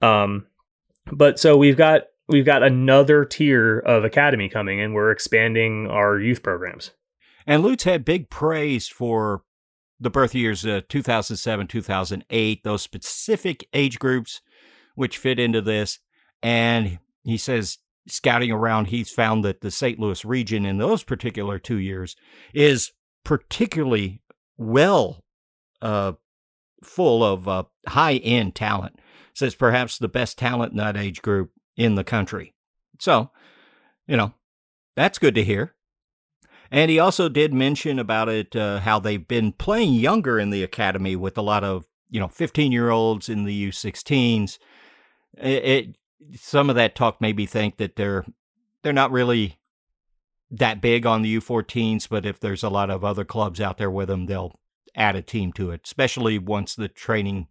Um, 0.00 0.46
but 1.12 1.38
so 1.38 1.56
we've 1.56 1.76
got 1.76 2.02
we've 2.28 2.46
got 2.46 2.62
another 2.62 3.24
tier 3.24 3.80
of 3.80 4.04
academy 4.04 4.48
coming, 4.48 4.80
and 4.80 4.94
we're 4.94 5.10
expanding 5.10 5.88
our 5.88 6.18
youth 6.18 6.42
programs. 6.42 6.92
And 7.46 7.62
Lutz 7.62 7.84
had 7.84 8.04
big 8.04 8.30
praise 8.30 8.88
for 8.88 9.42
the 10.00 10.10
birth 10.10 10.34
years 10.34 10.64
uh, 10.64 10.80
2007, 10.88 11.66
2008, 11.66 12.64
those 12.64 12.82
specific 12.82 13.68
age 13.72 13.98
groups 13.98 14.40
which 14.94 15.18
fit 15.18 15.38
into 15.38 15.60
this. 15.60 15.98
And 16.42 16.98
he 17.22 17.36
says 17.36 17.78
scouting 18.06 18.50
around, 18.50 18.86
he's 18.86 19.10
found 19.10 19.44
that 19.44 19.60
the 19.60 19.70
St. 19.70 19.98
Louis 19.98 20.24
region 20.24 20.66
in 20.66 20.78
those 20.78 21.02
particular 21.02 21.58
two 21.58 21.78
years 21.78 22.16
is 22.52 22.92
particularly 23.24 24.22
well 24.56 25.24
uh, 25.80 26.12
full 26.82 27.24
of 27.24 27.48
uh, 27.48 27.64
high 27.88 28.16
end 28.16 28.54
talent. 28.54 28.98
Says 29.34 29.54
perhaps 29.54 29.98
the 29.98 30.08
best 30.08 30.38
talent 30.38 30.72
in 30.72 30.78
that 30.78 30.96
age 30.96 31.20
group 31.20 31.50
in 31.76 31.96
the 31.96 32.04
country. 32.04 32.54
So, 33.00 33.30
you 34.06 34.16
know, 34.16 34.32
that's 34.94 35.18
good 35.18 35.34
to 35.34 35.44
hear. 35.44 35.74
And 36.70 36.90
he 36.90 36.98
also 36.98 37.28
did 37.28 37.52
mention 37.52 37.98
about 37.98 38.28
it 38.28 38.54
uh, 38.56 38.80
how 38.80 38.98
they've 38.98 39.26
been 39.26 39.52
playing 39.52 39.94
younger 39.94 40.38
in 40.38 40.50
the 40.50 40.62
academy 40.62 41.16
with 41.16 41.36
a 41.36 41.42
lot 41.42 41.64
of, 41.64 41.86
you 42.10 42.20
know, 42.20 42.28
15 42.28 42.72
year 42.72 42.90
olds 42.90 43.28
in 43.28 43.44
the 43.44 43.68
U16s. 43.68 44.58
It, 45.38 45.64
it 45.64 45.96
some 46.38 46.70
of 46.70 46.76
that 46.76 46.94
talk 46.94 47.20
made 47.20 47.36
me 47.36 47.46
think 47.46 47.76
that 47.76 47.96
they're 47.96 48.24
they're 48.82 48.92
not 48.92 49.10
really 49.10 49.58
that 50.50 50.80
big 50.80 51.06
on 51.06 51.22
the 51.22 51.38
U14s, 51.38 52.08
but 52.08 52.24
if 52.24 52.38
there's 52.38 52.62
a 52.62 52.68
lot 52.68 52.90
of 52.90 53.04
other 53.04 53.24
clubs 53.24 53.60
out 53.60 53.78
there 53.78 53.90
with 53.90 54.08
them, 54.08 54.26
they'll 54.26 54.58
add 54.94 55.16
a 55.16 55.22
team 55.22 55.52
to 55.54 55.70
it, 55.70 55.80
especially 55.84 56.38
once 56.38 56.74
the 56.74 56.88
training 56.88 57.48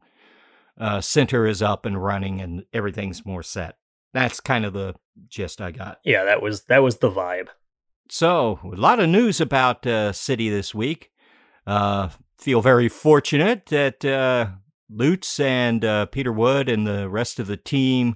uh, 0.79 1.01
center 1.01 1.45
is 1.45 1.61
up 1.61 1.85
and 1.85 2.01
running 2.01 2.39
and 2.41 2.65
everything's 2.73 3.25
more 3.25 3.43
set. 3.43 3.77
That's 4.13 4.39
kind 4.39 4.65
of 4.65 4.73
the 4.73 4.95
gist 5.27 5.59
I 5.59 5.71
got. 5.71 5.99
Yeah, 6.03 6.23
that 6.23 6.41
was 6.41 6.63
that 6.65 6.83
was 6.83 6.97
the 6.97 7.09
vibe. 7.09 7.47
So 8.09 8.59
a 8.63 8.75
lot 8.75 8.99
of 8.99 9.09
news 9.09 9.41
about 9.41 9.85
uh, 9.87 10.11
City 10.13 10.49
this 10.49 10.73
week. 10.73 11.11
Uh, 11.65 12.09
feel 12.37 12.61
very 12.61 12.89
fortunate 12.89 13.67
that 13.67 14.03
uh, 14.03 14.47
Lutz 14.93 15.39
and 15.39 15.83
uh, 15.83 16.05
Peter 16.07 16.31
Wood 16.31 16.69
and 16.69 16.85
the 16.85 17.09
rest 17.09 17.39
of 17.39 17.47
the 17.47 17.57
team 17.57 18.15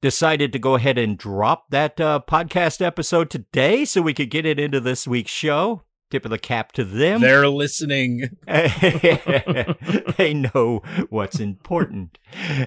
decided 0.00 0.52
to 0.52 0.58
go 0.58 0.74
ahead 0.76 0.96
and 0.96 1.18
drop 1.18 1.70
that 1.70 2.00
uh, 2.00 2.20
podcast 2.26 2.80
episode 2.80 3.30
today 3.30 3.84
so 3.84 4.00
we 4.00 4.14
could 4.14 4.30
get 4.30 4.46
it 4.46 4.58
into 4.58 4.80
this 4.80 5.06
week's 5.06 5.30
show. 5.30 5.82
Tip 6.10 6.24
of 6.24 6.30
the 6.30 6.38
cap 6.38 6.72
to 6.72 6.84
them. 6.84 7.20
They're 7.20 7.48
listening. 7.48 8.38
they 8.46 10.32
know 10.34 10.82
what's 11.10 11.38
important. 11.38 12.16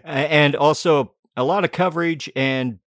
and 0.04 0.56
also 0.56 1.16
a 1.36 1.44
lot 1.44 1.64
of 1.64 1.72
coverage 1.72 2.30
and 2.36 2.78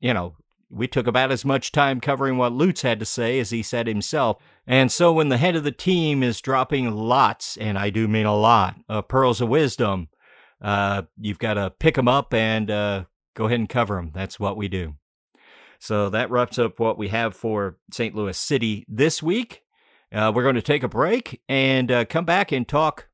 you 0.00 0.12
know, 0.12 0.36
we 0.68 0.86
took 0.88 1.06
about 1.06 1.32
as 1.32 1.44
much 1.44 1.72
time 1.72 2.00
covering 2.00 2.36
what 2.36 2.52
Lutz 2.52 2.82
had 2.82 2.98
to 3.00 3.06
say 3.06 3.38
as 3.38 3.50
he 3.50 3.62
said 3.62 3.86
himself. 3.86 4.42
And 4.66 4.90
so 4.90 5.12
when 5.12 5.28
the 5.28 5.36
head 5.36 5.54
of 5.54 5.64
the 5.64 5.72
team 5.72 6.22
is 6.22 6.40
dropping 6.40 6.90
lots, 6.90 7.56
and 7.56 7.78
I 7.78 7.90
do 7.90 8.08
mean 8.08 8.26
a 8.26 8.36
lot, 8.36 8.76
of 8.88 9.08
pearls 9.08 9.40
of 9.40 9.48
wisdom, 9.48 10.08
uh, 10.60 11.02
you've 11.20 11.38
got 11.38 11.54
to 11.54 11.70
pick 11.70 11.94
them 11.94 12.08
up 12.08 12.34
and 12.34 12.70
uh, 12.70 13.04
go 13.34 13.46
ahead 13.46 13.60
and 13.60 13.68
cover 13.68 13.96
them. 13.96 14.10
That's 14.12 14.40
what 14.40 14.56
we 14.56 14.68
do. 14.68 14.94
So 15.78 16.10
that 16.10 16.30
wraps 16.30 16.58
up 16.58 16.80
what 16.80 16.98
we 16.98 17.08
have 17.08 17.36
for 17.36 17.76
St. 17.92 18.14
Louis 18.14 18.36
City 18.36 18.84
this 18.88 19.22
week. 19.22 19.62
Uh, 20.12 20.32
we're 20.34 20.42
going 20.42 20.54
to 20.54 20.62
take 20.62 20.82
a 20.82 20.88
break 20.88 21.42
and 21.48 21.90
uh, 21.92 22.04
come 22.04 22.24
back 22.24 22.50
and 22.50 22.66
talk 22.66 23.08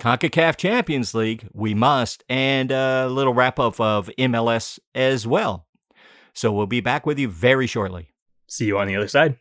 CONCACAF 0.00 0.56
Champions 0.56 1.14
League. 1.14 1.48
We 1.52 1.74
must, 1.74 2.24
and 2.28 2.70
a 2.70 3.08
little 3.08 3.34
wrap 3.34 3.58
up 3.58 3.80
of 3.80 4.10
MLS 4.18 4.78
as 4.94 5.26
well. 5.26 5.66
So 6.34 6.52
we'll 6.52 6.66
be 6.66 6.80
back 6.80 7.04
with 7.04 7.18
you 7.18 7.28
very 7.28 7.66
shortly. 7.66 8.08
See 8.46 8.66
you 8.66 8.78
on 8.78 8.86
the 8.86 8.96
other 8.96 9.08
side. 9.08 9.36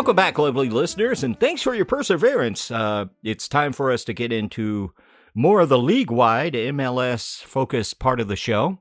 Welcome 0.00 0.16
back, 0.16 0.38
lovely 0.38 0.70
listeners, 0.70 1.24
and 1.24 1.38
thanks 1.38 1.62
for 1.62 1.74
your 1.74 1.84
perseverance. 1.84 2.70
Uh, 2.70 3.06
it's 3.22 3.48
time 3.48 3.72
for 3.72 3.92
us 3.92 4.02
to 4.04 4.12
get 4.12 4.32
into 4.32 4.94
more 5.34 5.60
of 5.60 5.68
the 5.68 5.78
league 5.78 6.10
wide 6.10 6.54
MLS 6.54 7.42
focused 7.42 7.98
part 7.98 8.18
of 8.18 8.26
the 8.26 8.34
show. 8.34 8.78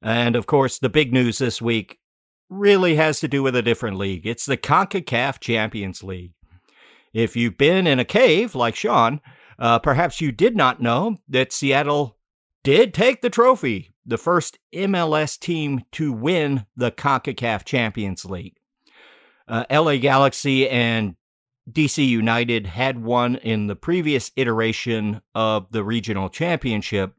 And 0.00 0.34
of 0.34 0.46
course, 0.46 0.78
the 0.78 0.88
big 0.88 1.12
news 1.12 1.38
this 1.38 1.60
week 1.60 1.98
really 2.48 2.96
has 2.96 3.20
to 3.20 3.28
do 3.28 3.42
with 3.42 3.56
a 3.56 3.62
different 3.62 3.98
league. 3.98 4.26
It's 4.26 4.46
the 4.46 4.56
CONCACAF 4.56 5.40
Champions 5.40 6.02
League. 6.02 6.32
If 7.12 7.36
you've 7.36 7.58
been 7.58 7.86
in 7.86 7.98
a 7.98 8.04
cave 8.04 8.54
like 8.54 8.76
Sean, 8.76 9.20
uh, 9.58 9.78
perhaps 9.78 10.20
you 10.20 10.32
did 10.32 10.56
not 10.56 10.82
know 10.82 11.16
that 11.28 11.52
Seattle 11.52 12.18
did 12.62 12.92
take 12.92 13.22
the 13.22 13.30
trophy, 13.30 13.94
the 14.04 14.18
first 14.18 14.58
MLS 14.74 15.38
team 15.38 15.82
to 15.92 16.12
win 16.12 16.66
the 16.76 16.90
CONCACAF 16.90 17.64
Champions 17.64 18.24
League. 18.24 18.56
Uh, 19.48 19.64
LA 19.70 19.96
Galaxy 19.96 20.68
and 20.68 21.16
DC 21.70 22.06
United 22.06 22.66
had 22.66 23.02
won 23.02 23.36
in 23.36 23.66
the 23.66 23.76
previous 23.76 24.30
iteration 24.36 25.20
of 25.34 25.70
the 25.70 25.82
regional 25.82 26.28
championship, 26.28 27.14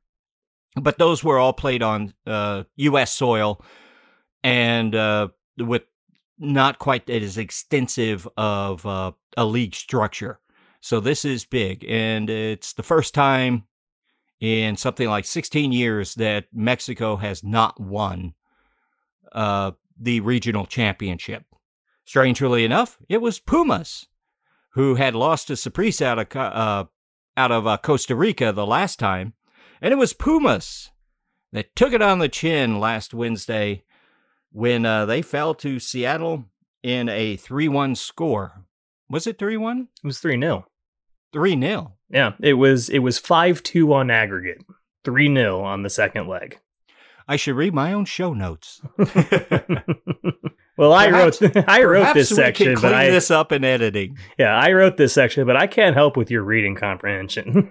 but 0.75 0.97
those 0.97 1.23
were 1.23 1.39
all 1.39 1.53
played 1.53 1.81
on 1.81 2.13
uh, 2.25 2.63
U.S. 2.75 3.13
soil 3.13 3.63
and 4.47 4.95
uh, 4.95 5.27
with 5.57 5.83
not 6.39 6.79
quite 6.79 7.09
as 7.09 7.37
extensive 7.37 8.25
of 8.37 8.85
uh, 8.85 9.11
a 9.35 9.43
league 9.43 9.75
structure. 9.75 10.39
So 10.79 11.01
this 11.01 11.25
is 11.25 11.43
big, 11.43 11.83
and 11.85 12.29
it's 12.29 12.71
the 12.71 12.83
first 12.83 13.13
time 13.13 13.63
in 14.39 14.77
something 14.77 15.09
like 15.09 15.25
16 15.25 15.73
years 15.73 16.15
that 16.15 16.45
Mexico 16.53 17.17
has 17.17 17.43
not 17.43 17.77
won 17.77 18.35
uh, 19.33 19.71
the 19.99 20.21
regional 20.21 20.65
championship. 20.65 21.43
Strangely 22.05 22.63
enough, 22.63 22.97
it 23.09 23.21
was 23.21 23.39
Pumas 23.39 24.05
who 24.75 24.95
had 24.95 25.13
lost 25.13 25.47
to 25.47 25.53
Saprissa 25.53 26.05
out 26.05 26.19
of 26.19 26.35
uh, 26.37 26.85
out 27.35 27.51
of 27.51 27.67
uh, 27.67 27.77
Costa 27.79 28.15
Rica 28.15 28.53
the 28.53 28.65
last 28.65 28.97
time, 28.97 29.33
and 29.81 29.91
it 29.91 29.97
was 29.97 30.13
Pumas 30.13 30.89
that 31.51 31.75
took 31.75 31.91
it 31.91 32.01
on 32.01 32.19
the 32.19 32.29
chin 32.29 32.79
last 32.79 33.13
Wednesday 33.13 33.83
when 34.51 34.85
uh, 34.85 35.05
they 35.05 35.21
fell 35.21 35.53
to 35.55 35.79
Seattle 35.79 36.45
in 36.83 37.09
a 37.09 37.35
3 37.37 37.67
1 37.67 37.95
score. 37.95 38.63
Was 39.09 39.27
it 39.27 39.39
3 39.39 39.57
1? 39.57 39.87
It 40.03 40.07
was 40.07 40.19
3 40.19 40.39
0. 40.39 40.65
3 41.33 41.59
0. 41.59 41.93
Yeah, 42.09 42.31
it 42.39 42.53
was 42.53 42.89
it 42.89 42.99
was 42.99 43.19
5 43.19 43.63
2 43.63 43.93
on 43.93 44.09
aggregate. 44.09 44.63
3 45.03 45.33
0 45.33 45.61
on 45.61 45.83
the 45.83 45.89
second 45.89 46.27
leg. 46.27 46.59
I 47.27 47.35
should 47.35 47.55
read 47.55 47.73
my 47.73 47.91
own 47.91 48.05
show 48.05 48.33
notes. 48.33 48.81
well, 50.77 50.93
I 50.93 51.09
wrote 51.09 51.41
I 51.67 51.83
wrote 51.83 51.99
Perhaps 52.01 52.13
this 52.13 52.31
we 52.31 52.35
section, 52.37 52.73
can 52.73 52.81
but 52.81 52.93
I 52.93 53.09
this 53.09 53.29
up 53.29 53.51
in 53.51 53.63
editing. 53.65 54.17
yeah 54.37 54.55
I 54.55 54.71
wrote 54.71 54.97
this 54.97 55.13
section, 55.13 55.45
but 55.45 55.57
I 55.57 55.67
can't 55.67 55.95
help 55.95 56.15
with 56.15 56.31
your 56.31 56.43
reading 56.43 56.75
comprehension. 56.75 57.69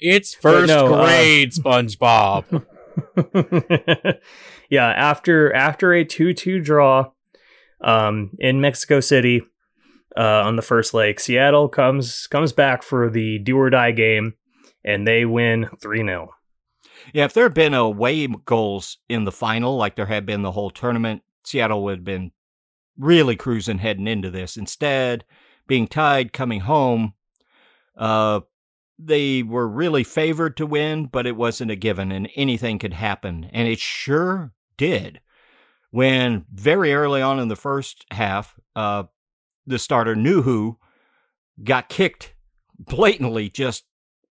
It's 0.00 0.34
first 0.34 0.66
no, 0.66 0.94
uh, 0.94 1.04
grade 1.04 1.52
SpongeBob. 1.52 2.66
Yeah, 4.72 4.86
after 4.86 5.52
after 5.52 5.92
a 5.92 6.02
two 6.02 6.32
two 6.32 6.58
draw, 6.58 7.10
um, 7.84 8.30
in 8.38 8.62
Mexico 8.62 9.00
City, 9.00 9.42
uh, 10.16 10.44
on 10.46 10.56
the 10.56 10.62
first 10.62 10.94
leg, 10.94 11.20
Seattle 11.20 11.68
comes 11.68 12.26
comes 12.28 12.54
back 12.54 12.82
for 12.82 13.10
the 13.10 13.38
do 13.38 13.58
or 13.58 13.68
die 13.68 13.90
game, 13.90 14.32
and 14.82 15.06
they 15.06 15.26
win 15.26 15.68
three 15.82 15.98
0 15.98 16.30
Yeah, 17.12 17.26
if 17.26 17.34
there 17.34 17.44
had 17.44 17.52
been 17.52 17.74
away 17.74 18.26
goals 18.46 18.96
in 19.10 19.24
the 19.24 19.30
final, 19.30 19.76
like 19.76 19.94
there 19.94 20.06
had 20.06 20.24
been 20.24 20.40
the 20.40 20.52
whole 20.52 20.70
tournament, 20.70 21.20
Seattle 21.44 21.84
would 21.84 21.98
have 21.98 22.04
been 22.04 22.32
really 22.96 23.36
cruising 23.36 23.76
heading 23.76 24.06
into 24.06 24.30
this. 24.30 24.56
Instead, 24.56 25.26
being 25.66 25.86
tied 25.86 26.32
coming 26.32 26.60
home, 26.60 27.12
uh, 27.98 28.40
they 28.98 29.42
were 29.42 29.68
really 29.68 30.02
favored 30.02 30.56
to 30.56 30.64
win, 30.64 31.10
but 31.12 31.26
it 31.26 31.36
wasn't 31.36 31.70
a 31.70 31.76
given, 31.76 32.10
and 32.10 32.30
anything 32.36 32.78
could 32.78 32.94
happen. 32.94 33.50
And 33.52 33.68
it 33.68 33.78
sure 33.78 34.54
did. 34.82 35.20
When 35.90 36.46
very 36.52 36.92
early 36.94 37.22
on 37.22 37.38
in 37.38 37.48
the 37.48 37.56
first 37.56 38.04
half, 38.10 38.58
uh, 38.74 39.04
the 39.66 39.78
starter 39.78 40.16
Nouhou 40.16 40.76
got 41.62 41.88
kicked 41.88 42.34
blatantly, 42.78 43.48
just 43.48 43.84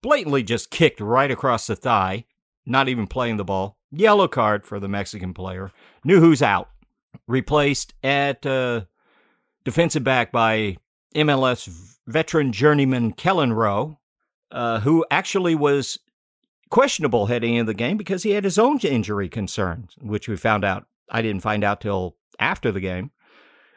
blatantly 0.01 0.41
just 0.43 0.71
kicked 0.71 1.01
right 1.01 1.29
across 1.29 1.67
the 1.67 1.75
thigh 1.75 2.25
not 2.69 2.87
even 2.87 3.07
playing 3.07 3.37
the 3.37 3.43
ball. 3.43 3.77
Yellow 3.91 4.27
card 4.27 4.63
for 4.63 4.79
the 4.79 4.87
Mexican 4.87 5.33
player. 5.33 5.71
Who's 6.05 6.41
out. 6.41 6.69
Replaced 7.27 7.95
at 8.03 8.45
uh, 8.45 8.81
defensive 9.65 10.03
back 10.03 10.31
by 10.31 10.77
MLS 11.15 11.97
veteran 12.07 12.51
journeyman 12.51 13.13
Kelyn 13.13 13.53
Rowe, 13.53 13.97
uh, 14.51 14.79
who 14.81 15.05
actually 15.09 15.55
was 15.55 15.97
questionable 16.69 17.27
heading 17.27 17.55
into 17.55 17.71
the 17.71 17.73
game 17.73 17.97
because 17.97 18.23
he 18.23 18.31
had 18.31 18.43
his 18.43 18.59
own 18.59 18.79
injury 18.79 19.29
concerns, 19.29 19.95
which 20.01 20.27
we 20.27 20.35
found 20.35 20.63
out. 20.63 20.85
I 21.09 21.21
didn't 21.21 21.41
find 21.41 21.63
out 21.63 21.81
till 21.81 22.17
after 22.39 22.71
the 22.71 22.79
game. 22.79 23.11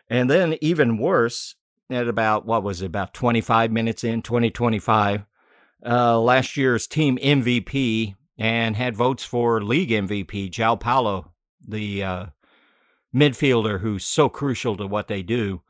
And 0.08 0.28
then, 0.28 0.56
even 0.60 0.98
worse, 0.98 1.54
at 1.88 2.08
about, 2.08 2.44
what 2.44 2.62
was 2.62 2.82
it, 2.82 2.86
about 2.86 3.14
25 3.14 3.72
minutes 3.72 4.04
in, 4.04 4.20
2025, 4.22 5.24
uh, 5.84 6.20
last 6.20 6.56
year's 6.56 6.86
team 6.86 7.16
MVP 7.18 8.14
and 8.38 8.76
had 8.76 8.96
votes 8.96 9.24
for 9.24 9.62
league 9.62 9.90
MVP, 9.90 10.50
João 10.50 10.78
Paulo, 10.78 11.32
the 11.66 12.02
uh, 12.02 12.26
midfielder 13.14 13.80
who's 13.80 14.04
so 14.04 14.28
crucial 14.28 14.76
to 14.76 14.86
what 14.86 15.08
they 15.08 15.22
do. 15.22 15.62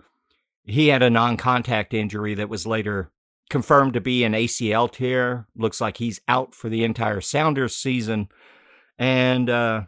He 0.64 0.88
had 0.88 1.02
a 1.02 1.10
non 1.10 1.36
contact 1.36 1.94
injury 1.94 2.34
that 2.34 2.48
was 2.48 2.66
later 2.66 3.11
confirmed 3.53 3.92
to 3.92 4.00
be 4.00 4.24
an 4.24 4.32
ACL 4.32 4.90
tear. 4.90 5.46
Looks 5.55 5.78
like 5.78 5.98
he's 5.98 6.22
out 6.26 6.55
for 6.55 6.70
the 6.70 6.84
entire 6.84 7.20
Sounders 7.20 7.76
season. 7.76 8.30
And 8.98 9.50
uh, 9.50 9.82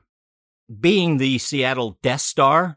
being 0.81 1.17
the 1.17 1.39
Seattle 1.39 1.99
Death 2.03 2.21
Star, 2.21 2.77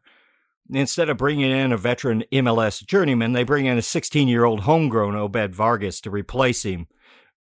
instead 0.69 1.09
of 1.09 1.17
bringing 1.17 1.51
in 1.51 1.73
a 1.73 1.77
veteran 1.77 2.23
MLS 2.31 2.83
journeyman, 2.85 3.33
they 3.33 3.43
bring 3.43 3.65
in 3.65 3.77
a 3.77 3.81
16 3.81 4.29
year 4.29 4.45
old 4.45 4.61
homegrown 4.61 5.15
Obed 5.15 5.53
Vargas 5.53 5.99
to 6.01 6.09
replace 6.09 6.63
him 6.63 6.87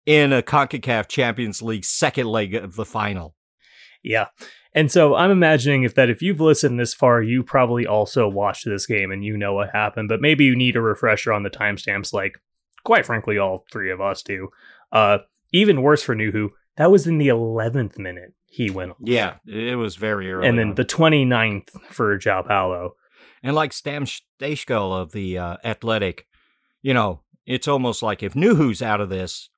in 0.07 0.33
a 0.33 0.43
CONCACAF 0.43 1.07
Champions 1.07 1.61
League 1.61 1.85
second 1.85 2.29
leg 2.29 2.55
of 2.55 2.75
the 2.75 2.87
final. 2.87 3.35
Yeah. 4.03 4.29
And 4.73 4.91
so 4.91 5.15
I'm 5.15 5.31
imagining 5.31 5.83
if 5.83 5.95
that 5.97 6.09
if 6.09 6.23
you've 6.23 6.41
listened 6.41 6.81
this 6.81 6.95
far, 6.95 7.23
you 7.23 7.43
probably 7.43 7.87
also 7.87 8.29
watched 8.29 8.65
this 8.65 8.87
game 8.87 9.11
and 9.11 9.23
you 9.23 9.37
know 9.37 9.53
what 9.53 9.71
happened, 9.75 10.09
but 10.09 10.23
maybe 10.23 10.47
you 10.47 10.57
need 10.57 10.77
a 10.77 10.81
refresher 10.81 11.35
on 11.35 11.43
the 11.43 11.51
timestamps 11.51 12.15
like 12.15 12.39
quite 12.87 13.05
frankly 13.05 13.37
all 13.39 13.65
three 13.71 13.91
of 13.91 14.01
us 14.01 14.23
do. 14.23 14.49
Uh 14.91 15.19
even 15.53 15.83
worse 15.83 16.03
for 16.03 16.15
Nouhou, 16.17 16.49
that 16.77 16.91
was 16.91 17.07
in 17.07 17.19
the 17.19 17.29
11th 17.29 17.99
minute 17.99 18.33
he 18.49 18.71
went 18.71 18.93
off. 18.93 18.97
Yeah, 19.03 19.35
it 19.47 19.77
was 19.77 19.97
very 19.97 20.33
early. 20.33 20.49
And 20.49 20.59
then 20.59 20.71
on. 20.71 20.75
the 20.77 20.85
29th 20.85 21.69
for 21.91 22.19
João 22.19 22.47
Paulo. 22.47 22.95
and 23.43 23.55
like 23.55 23.73
Stam 23.73 24.07
of 24.41 25.13
the 25.13 25.39
uh, 25.39 25.57
Athletic, 25.65 26.27
you 26.83 26.95
know, 26.95 27.21
it's 27.45 27.69
almost 27.69 28.03
like 28.03 28.23
if 28.23 28.35
Nouhou's 28.35 28.83
out 28.83 29.01
of 29.01 29.09
this, 29.09 29.51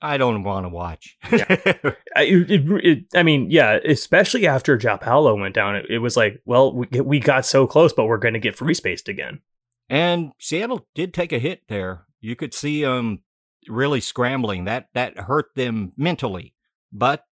I 0.00 0.16
don't 0.16 0.42
want 0.42 0.64
to 0.64 0.68
watch. 0.68 1.16
I, 1.24 2.22
it, 2.22 2.50
it, 2.50 2.84
it- 2.84 3.04
I 3.14 3.22
mean, 3.22 3.50
yeah, 3.50 3.78
especially 3.84 4.46
after 4.46 4.76
João 4.78 5.00
Paulo 5.00 5.34
went 5.36 5.54
down, 5.54 5.76
it, 5.76 5.86
it 5.88 5.98
was 5.98 6.16
like, 6.16 6.40
well, 6.44 6.74
we, 6.74 6.86
we 7.00 7.20
got 7.20 7.46
so 7.46 7.66
close, 7.66 7.92
but 7.92 8.06
we're 8.06 8.18
going 8.18 8.34
to 8.34 8.40
get 8.40 8.56
free 8.56 8.74
spaced 8.74 9.08
again. 9.08 9.40
And 9.88 10.32
Seattle 10.38 10.86
did 10.94 11.12
take 11.14 11.32
a 11.32 11.38
hit 11.38 11.62
there. 11.68 12.06
You 12.22 12.34
could 12.36 12.54
see 12.54 12.82
them 12.82 13.20
really 13.68 14.00
scrambling. 14.00 14.64
That 14.64 14.88
that 14.94 15.18
hurt 15.18 15.54
them 15.54 15.92
mentally. 15.96 16.54
But, 16.92 17.26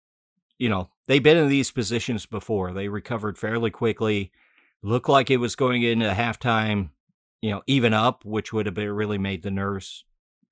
you 0.59 0.69
know, 0.69 0.91
they've 1.07 1.23
been 1.23 1.37
in 1.37 1.49
these 1.49 1.71
positions 1.71 2.27
before. 2.27 2.73
They 2.73 2.89
recovered 2.89 3.39
fairly 3.39 3.71
quickly. 3.71 4.33
Looked 4.83 5.09
like 5.09 5.31
it 5.31 5.37
was 5.37 5.57
going 5.57 5.83
into 5.83 6.09
halftime, 6.11 6.91
you 7.41 7.51
know, 7.51 7.63
even 7.67 7.93
up, 7.93 8.25
which 8.25 8.53
would 8.53 8.67
have 8.67 8.75
been 8.75 8.91
really 8.91 9.19
made 9.19 9.43
the 9.43 9.51
nerves 9.51 10.05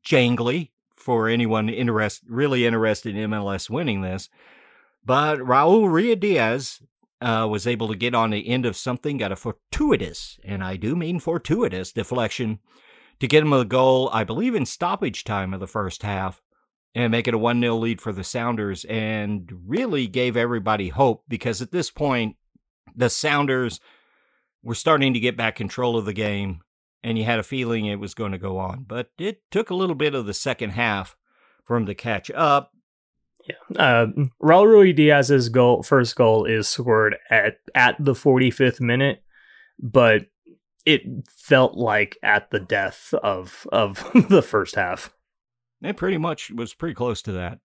jangly 0.05 0.71
for 0.95 1.29
anyone 1.29 1.69
interest 1.69 2.23
really 2.29 2.67
interested 2.67 3.17
in 3.17 3.31
MLS 3.31 3.71
winning 3.71 4.03
this. 4.03 4.29
But 5.05 5.39
Raul 5.39 5.85
Ruidíaz 5.85 6.83
uh, 7.21 7.47
was 7.49 7.67
able 7.67 7.89
to 7.89 7.97
get 7.97 8.15
on 8.15 8.31
the 8.31 8.49
end 8.49 8.67
of 8.67 8.77
something, 8.77 9.17
got 9.17 9.33
a 9.33 9.37
fortuitous, 9.37 10.39
and 10.45 10.65
I 10.65 10.77
do 10.77 10.97
mean 10.97 11.21
fortuitous, 11.21 11.93
deflection 11.93 12.59
to 13.21 13.29
get 13.29 13.43
him 13.43 13.53
a 13.53 13.65
goal, 13.65 14.11
I 14.13 14.25
believe, 14.25 14.55
in 14.55 14.67
stoppage 14.67 15.25
time 15.25 15.55
of 15.55 15.61
the 15.61 15.67
first 15.67 16.03
half 16.03 16.43
and 16.95 17.11
make 17.11 17.29
it 17.29 17.35
a 17.35 17.39
1 17.39 17.61
0 17.61 17.77
lead 17.77 18.01
for 18.01 18.13
the 18.13 18.25
Sounders 18.25 18.85
and 18.85 19.51
really 19.67 20.07
gave 20.07 20.37
everybody 20.37 20.89
hope 20.89 21.25
because 21.29 21.61
at 21.63 21.73
this 21.73 21.91
point, 21.91 22.37
the 22.95 23.11
Sounders 23.11 23.81
were 24.63 24.75
starting 24.75 25.15
to 25.15 25.21
get 25.21 25.37
back 25.37 25.57
control 25.57 25.97
of 25.97 26.07
the 26.07 26.13
game 26.13 26.61
and 27.03 27.17
you 27.17 27.25
had 27.25 27.39
a 27.39 27.45
feeling 27.45 27.87
it 27.87 28.01
was 28.01 28.15
going 28.15 28.33
to 28.33 28.39
go 28.39 28.59
on. 28.59 28.85
But 28.87 29.11
it 29.19 29.43
took 29.51 29.71
a 29.71 29.75
little 29.75 29.95
bit 29.95 30.15
of 30.15 30.27
the 30.27 30.35
second 30.35 30.71
half 30.71 31.17
for 31.65 31.77
him 31.77 31.87
to 31.87 31.95
catch 31.95 32.31
up. 32.33 32.73
Uh, 33.77 34.07
Raul 34.43 34.67
Ruidíaz's 34.67 35.49
goal, 35.49 35.85
first 35.85 36.17
goal, 36.17 36.47
is 36.47 36.67
scored 36.67 37.17
at 37.31 37.59
at 37.77 37.95
the 38.01 38.15
45th 38.15 38.81
minute, 38.81 39.23
but 39.79 40.27
it 40.87 41.03
felt 41.29 41.75
like 41.75 42.17
at 42.23 42.51
the 42.51 42.61
death 42.61 43.13
of 43.23 43.67
of 43.73 44.09
the 44.29 44.43
first 44.43 44.77
half. 44.77 45.13
It 45.83 45.97
pretty 45.97 46.17
much 46.17 46.51
was 46.51 46.73
pretty 46.73 46.95
close 46.95 47.21
to 47.23 47.33
that. 47.33 47.59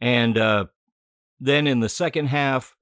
And 0.00 0.38
uh, 0.38 0.66
then 1.38 1.66
in 1.66 1.80
the 1.80 1.90
second 1.90 2.26
half, 2.26 2.74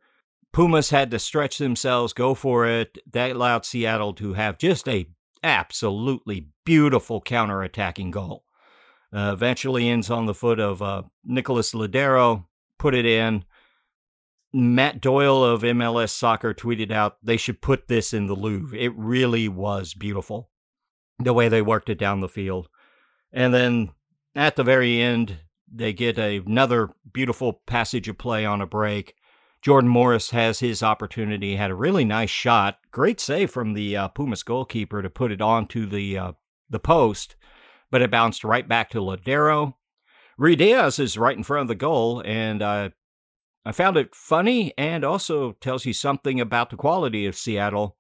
Pumas 0.53 0.91
had 0.91 1.11
to 1.11 1.19
stretch 1.19 1.59
themselves, 1.59 2.13
go 2.13 2.35
for 2.35 2.67
it. 2.67 2.99
That 3.11 3.33
allowed 3.33 3.65
Seattle 3.65 4.15
to 4.15 4.35
have 4.35 4.59
just 4.59 4.89
a 4.89 5.07
absolutely 5.43 6.49
beautiful 6.65 7.21
counterattacking 7.21 8.13
goal. 8.13 8.45
Uh, 9.13 9.31
eventually 9.33 9.89
ends 9.89 10.11
on 10.11 10.27
the 10.27 10.35
foot 10.35 10.61
of 10.61 10.83
uh, 10.83 11.03
Nicholas 11.25 11.73
Lodeiro, 11.73 12.45
put 12.79 12.95
it 12.95 13.07
in. 13.07 13.45
Matt 14.53 15.01
Doyle 15.01 15.45
of 15.45 15.63
MLS 15.63 16.11
Soccer 16.11 16.55
tweeted 16.55 16.91
out 16.91 17.19
they 17.23 17.37
should 17.37 17.61
put 17.61 17.89
this 17.89 18.15
in 18.15 18.27
the 18.27 18.35
Louvre. 18.35 18.77
It 18.79 18.93
really 18.97 19.49
was 19.49 19.95
beautiful, 19.95 20.51
the 21.19 21.35
way 21.35 21.49
they 21.49 21.63
worked 21.63 21.91
it 21.91 21.99
down 21.99 22.21
the 22.21 22.29
field. 22.29 22.69
And 23.33 23.53
then 23.53 23.91
at 24.35 24.57
the 24.57 24.65
very 24.65 25.01
end, 25.01 25.39
they 25.71 25.93
get 25.93 26.19
a, 26.19 26.39
another 26.39 26.91
beautiful 27.13 27.61
passage 27.67 28.09
of 28.09 28.17
play 28.17 28.47
on 28.47 28.61
a 28.61 28.67
break. 28.67 29.15
Jordan 29.61 29.91
Morris 29.91 30.31
has 30.31 30.61
his 30.61 30.83
opportunity, 30.83 31.57
had 31.57 31.71
a 31.71 31.75
really 31.75 32.05
nice 32.05 32.31
shot. 32.31 32.79
Great 32.91 33.21
save 33.21 33.51
from 33.51 33.75
the 33.75 33.97
uh, 33.97 34.09
Pumas 34.09 34.43
goalkeeper 34.43 35.03
to 35.03 35.11
put 35.11 35.33
it 35.33 35.43
onto 35.43 35.85
the 35.85 36.17
uh, 36.17 36.33
the 36.71 36.79
post, 36.79 37.35
but 37.91 38.01
it 38.01 38.11
bounced 38.11 38.45
right 38.45 38.69
back 38.69 38.91
to 38.91 38.99
Lodeiro. 38.99 39.75
Reed 40.37 40.61
Diaz 40.61 40.99
is 41.01 41.19
right 41.19 41.37
in 41.37 41.43
front 41.43 41.63
of 41.63 41.69
the 41.69 41.75
goal, 41.75 42.23
and 42.25 42.63
uh, 42.63 42.91
I 43.69 43.73
found 43.73 43.99
it 43.99 44.15
funny 44.15 44.73
and 44.79 45.05
also 45.05 45.53
tells 45.61 45.85
you 45.85 45.93
something 45.93 46.41
about 46.41 46.71
the 46.71 46.77
quality 46.77 47.27
of 47.27 47.37
Seattle 47.37 47.99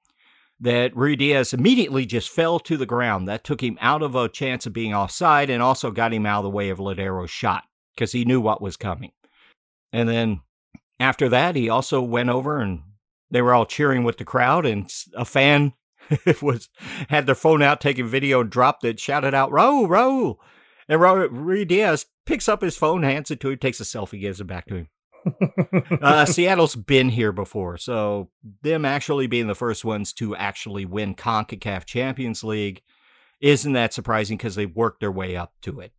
that 0.58 0.94
Ruidíaz 0.94 1.52
immediately 1.52 2.06
just 2.06 2.30
fell 2.30 2.58
to 2.60 2.78
the 2.78 2.86
ground. 2.86 3.28
That 3.28 3.44
took 3.44 3.62
him 3.62 3.76
out 3.82 4.02
of 4.02 4.14
a 4.14 4.30
chance 4.30 4.64
of 4.64 4.72
being 4.72 4.94
offside 4.94 5.50
and 5.50 5.62
also 5.62 5.90
got 5.90 6.14
him 6.14 6.24
out 6.24 6.38
of 6.38 6.44
the 6.44 6.56
way 6.56 6.70
of 6.70 6.78
Lodeiro's 6.78 7.30
shot 7.30 7.64
because 7.94 8.12
he 8.12 8.24
knew 8.24 8.40
what 8.40 8.62
was 8.62 8.78
coming. 8.78 9.12
And 9.92 10.08
then 10.08 10.40
after 10.98 11.28
that, 11.28 11.54
he 11.54 11.68
also 11.68 12.00
went 12.00 12.30
over 12.30 12.62
and 12.62 12.80
they 13.30 13.42
were 13.42 13.52
all 13.52 13.66
cheering 13.66 14.04
with 14.04 14.16
the 14.16 14.24
crowd, 14.24 14.64
and 14.64 14.90
a 15.14 15.26
fan 15.26 15.74
was 16.40 16.70
had 17.10 17.26
their 17.26 17.34
phone 17.34 17.60
out 17.60 17.82
taking 17.82 18.06
video 18.06 18.40
and 18.40 18.48
dropped 18.48 18.84
it, 18.86 18.98
shouted 18.98 19.34
out, 19.34 19.50
Raul, 19.50 19.86
Raul. 19.86 20.36
And 20.88 20.98
Raul 20.98 21.28
Ruidíaz 21.28 22.06
picks 22.24 22.48
up 22.48 22.62
his 22.62 22.78
phone, 22.78 23.02
hands 23.02 23.30
it 23.30 23.38
to 23.40 23.50
him, 23.50 23.58
takes 23.58 23.80
a 23.80 23.84
selfie, 23.84 24.18
gives 24.18 24.40
it 24.40 24.46
back 24.46 24.64
to 24.68 24.76
him. 24.76 24.88
Uh, 26.02 26.24
Seattle's 26.24 26.76
been 26.76 27.08
here 27.08 27.32
before, 27.32 27.76
so 27.76 28.30
them 28.62 28.84
actually 28.84 29.26
being 29.26 29.46
the 29.46 29.54
first 29.54 29.84
ones 29.84 30.12
to 30.14 30.36
actually 30.36 30.84
win 30.84 31.14
CONCACAF 31.14 31.84
Champions 31.84 32.44
League 32.44 32.82
isn't 33.40 33.72
that 33.72 33.94
surprising 33.94 34.36
because 34.36 34.54
they've 34.54 34.74
worked 34.74 35.00
their 35.00 35.12
way 35.12 35.36
up 35.36 35.52
to 35.62 35.80
it. 35.80 35.92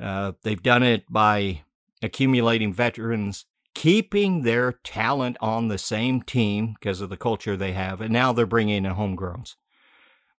Uh, 0.00 0.32
they've 0.42 0.62
done 0.62 0.82
it 0.82 1.04
by 1.10 1.62
accumulating 2.02 2.72
veterans, 2.72 3.46
keeping 3.74 4.42
their 4.42 4.72
talent 4.84 5.36
on 5.40 5.68
the 5.68 5.78
same 5.78 6.22
team 6.22 6.74
because 6.78 7.00
of 7.00 7.10
the 7.10 7.16
culture 7.16 7.56
they 7.56 7.72
have, 7.72 8.00
and 8.00 8.12
now 8.12 8.32
they're 8.32 8.46
bringing 8.46 8.84
in 8.84 8.92
homegrowns. 8.92 9.56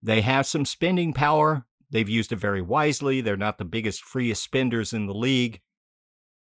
They 0.01 0.21
have 0.21 0.45
some 0.45 0.65
spending 0.65 1.13
power. 1.13 1.65
They've 1.91 2.07
used 2.07 2.31
it 2.31 2.37
very 2.37 2.61
wisely. 2.61 3.21
They're 3.21 3.35
not 3.35 3.57
the 3.57 3.65
biggest, 3.65 4.01
freest 4.01 4.43
spenders 4.43 4.93
in 4.93 5.07
the 5.07 5.13
league, 5.13 5.59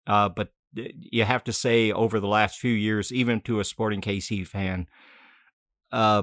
uh, 0.07 0.29
but 0.29 0.53
you 0.75 1.25
have 1.25 1.45
to 1.45 1.53
say 1.53 1.93
over 1.93 2.21
the 2.21 2.29
last 2.29 2.59
few 2.59 2.73
years, 2.73 3.13
even 3.13 3.41
to 3.43 3.61
a 3.61 3.65
Sporting 3.65 4.01
KC 4.01 4.47
fan, 4.47 4.87
uh, 5.93 6.23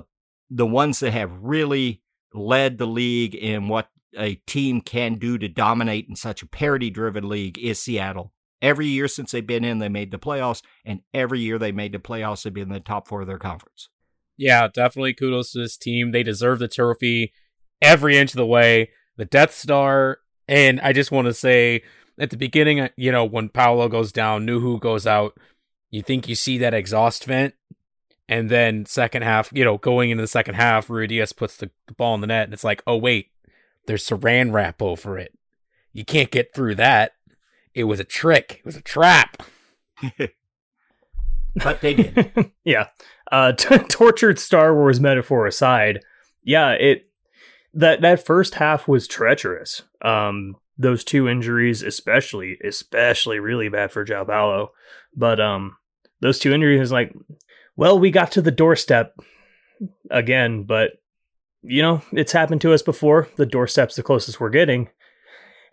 the 0.49 0.65
ones 0.65 0.99
that 0.99 1.11
have 1.11 1.31
really 1.41 2.01
led 2.33 2.77
the 2.77 2.87
league 2.87 3.35
in 3.35 3.67
what 3.67 3.89
a 4.17 4.35
team 4.47 4.81
can 4.81 5.15
do 5.15 5.37
to 5.37 5.47
dominate 5.47 6.07
in 6.07 6.15
such 6.15 6.41
a 6.41 6.47
parity 6.47 6.89
driven 6.89 7.27
league 7.27 7.57
is 7.57 7.79
Seattle. 7.79 8.31
Every 8.61 8.87
year 8.87 9.07
since 9.07 9.31
they've 9.31 9.45
been 9.45 9.65
in, 9.65 9.79
they 9.79 9.89
made 9.89 10.11
the 10.11 10.19
playoffs, 10.19 10.61
and 10.85 11.01
every 11.13 11.39
year 11.39 11.59
they 11.59 11.71
made 11.71 11.91
the 11.91 11.99
playoffs, 11.99 12.43
they've 12.43 12.53
been 12.53 12.63
in 12.63 12.73
the 12.73 12.79
top 12.79 13.07
four 13.07 13.21
of 13.21 13.27
their 13.27 13.37
conference. 13.37 13.89
Yeah, 14.37 14.67
definitely 14.73 15.13
kudos 15.13 15.51
to 15.51 15.59
this 15.59 15.77
team. 15.77 16.11
They 16.11 16.23
deserve 16.23 16.59
the 16.59 16.67
trophy 16.67 17.33
every 17.81 18.17
inch 18.17 18.31
of 18.31 18.37
the 18.37 18.45
way. 18.45 18.91
The 19.17 19.25
Death 19.25 19.53
Star, 19.53 20.17
and 20.47 20.81
I 20.81 20.91
just 20.93 21.11
want 21.11 21.27
to 21.27 21.33
say 21.33 21.83
at 22.17 22.29
the 22.29 22.37
beginning, 22.37 22.89
you 22.95 23.11
know, 23.11 23.25
when 23.25 23.49
Paulo 23.49 23.87
goes 23.89 24.11
down, 24.11 24.45
Nouhou 24.45 24.79
goes 24.79 25.05
out, 25.05 25.37
you 25.89 26.01
think 26.01 26.27
you 26.27 26.35
see 26.35 26.57
that 26.57 26.73
exhaust 26.73 27.25
vent. 27.25 27.53
And 28.27 28.49
then 28.49 28.85
second 28.85 29.23
half, 29.23 29.51
you 29.53 29.63
know, 29.63 29.77
going 29.77 30.09
into 30.09 30.23
the 30.23 30.27
second 30.27 30.55
half, 30.55 30.87
Ruidíaz 30.87 31.35
puts 31.35 31.57
the, 31.57 31.69
the 31.87 31.93
ball 31.93 32.15
in 32.15 32.21
the 32.21 32.27
net, 32.27 32.45
and 32.45 32.53
it's 32.53 32.63
like, 32.63 32.81
oh 32.87 32.97
wait, 32.97 33.29
there's 33.85 34.07
saran 34.07 34.51
wrap 34.51 34.81
over 34.81 35.17
it. 35.17 35.37
You 35.93 36.03
can't 36.03 36.31
get 36.31 36.53
through 36.53 36.75
that. 36.75 37.13
It 37.73 37.83
was 37.83 37.99
a 37.99 38.03
trick. 38.03 38.57
It 38.59 38.65
was 38.65 38.75
a 38.75 38.81
trap. 38.81 39.43
but 41.55 41.81
they 41.81 41.93
did. 41.93 42.51
yeah. 42.63 42.87
Uh, 43.31 43.51
t- 43.51 43.77
tortured 43.89 44.39
Star 44.39 44.73
Wars 44.73 44.99
metaphor 44.99 45.45
aside, 45.45 46.03
yeah, 46.43 46.71
it 46.71 47.09
that 47.73 48.01
that 48.01 48.25
first 48.25 48.55
half 48.55 48.87
was 48.87 49.07
treacherous. 49.07 49.83
Um, 50.01 50.55
those 50.77 51.03
two 51.03 51.27
injuries, 51.27 51.81
especially, 51.81 52.57
especially 52.63 53.39
really 53.39 53.69
bad 53.69 53.91
for 53.91 54.05
João 54.05 54.27
Paulo. 54.27 54.71
But 55.15 55.39
um, 55.39 55.77
those 56.21 56.39
two 56.39 56.53
injuries 56.53 56.91
like, 56.91 57.13
well, 57.75 57.99
we 57.99 58.11
got 58.11 58.31
to 58.33 58.41
the 58.41 58.51
doorstep 58.51 59.17
again, 60.09 60.63
but 60.63 60.91
you 61.67 61.81
know, 61.81 62.01
it's 62.11 62.31
happened 62.31 62.61
to 62.61 62.73
us 62.73 62.81
before. 62.81 63.27
The 63.37 63.45
doorstep's 63.45 63.95
the 63.95 64.03
closest 64.03 64.39
we're 64.39 64.49
getting. 64.49 64.89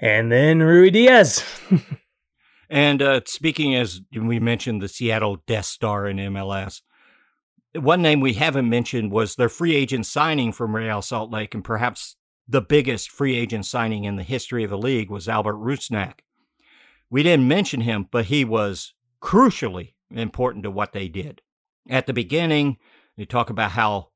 And 0.01 0.33
then 0.33 0.59
Ruidíaz. 0.59 1.45
and 2.71 3.03
uh, 3.03 3.21
speaking 3.27 3.75
as 3.75 4.01
we 4.19 4.41
mentioned 4.41 4.81
the 4.81 4.89
Seattle 4.89 5.43
Death 5.47 5.67
Star 5.67 6.07
in 6.07 6.17
MLS, 6.17 6.81
one 7.75 8.03
name 8.03 8.21
we 8.21 8.35
haven't 8.35 8.69
mentioned 8.69 9.13
was 9.13 9.35
their 9.35 9.49
free 9.49 9.75
agent 9.75 10.07
signing 10.07 10.53
from 10.53 10.75
Real 10.75 11.03
Salt 11.03 11.31
Lake, 11.31 11.55
and 11.55 11.65
perhaps 11.65 12.17
the 12.53 12.61
biggest 12.61 13.11
free 13.11 13.35
agent 13.35 13.65
signing 13.65 14.05
in 14.05 14.17
the 14.17 14.23
history 14.23 14.63
of 14.63 14.71
the 14.71 14.79
league 14.79 15.11
was 15.11 15.27
Albert 15.27 15.57
Rusnak. 15.57 16.21
We 17.11 17.23
didn't 17.23 17.49
mention 17.49 17.81
him, 17.81 18.09
but 18.11 18.27
he 18.27 18.45
was 18.45 18.93
crucially 19.23 19.95
important 20.11 20.65
to 20.65 20.71
what 20.71 20.93
they 20.93 21.09
did. 21.09 21.41
At 21.89 22.07
the 22.07 22.13
beginning, 22.13 22.77
they 23.17 23.25
talk 23.25 23.49
about 23.49 23.73
how 23.73 24.11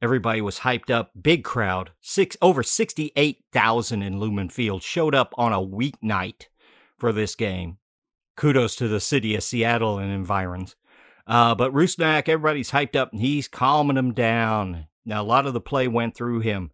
everybody 0.00 0.40
was 0.40 0.60
hyped 0.60 0.90
up, 0.90 1.10
big 1.20 1.44
crowd, 1.44 1.90
six 2.00 2.34
over 2.40 2.62
68,000 2.62 4.02
in 4.02 4.18
Lumen 4.18 4.48
Field 4.48 4.82
showed 4.82 5.14
up 5.14 5.34
on 5.36 5.52
a 5.52 5.60
weeknight 5.60 6.46
for 6.98 7.12
this 7.12 7.34
game. 7.34 7.76
Kudos 8.36 8.74
to 8.76 8.88
the 8.88 9.00
city 9.00 9.36
of 9.36 9.42
Seattle 9.42 9.98
and 9.98 10.10
environs. 10.10 10.76
Uh, 11.26 11.54
but 11.54 11.72
Rusnak, 11.72 12.28
everybody's 12.28 12.70
hyped 12.70 12.96
up 12.96 13.12
and 13.12 13.20
he's 13.20 13.48
calming 13.48 13.96
them 13.96 14.14
down. 14.14 14.86
Now, 15.04 15.20
a 15.20 15.24
lot 15.24 15.46
of 15.46 15.52
the 15.52 15.60
play 15.60 15.88
went 15.88 16.16
through 16.16 16.40
him. 16.40 16.71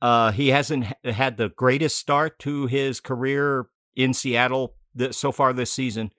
Uh, 0.00 0.30
he 0.32 0.48
hasn't 0.48 0.86
had 1.04 1.36
the 1.36 1.48
greatest 1.50 1.98
start 1.98 2.38
to 2.40 2.66
his 2.66 3.00
career 3.00 3.66
in 3.96 4.14
Seattle 4.14 4.74
so 5.10 5.32
far 5.32 5.52
this 5.52 5.72
season. 5.72 6.12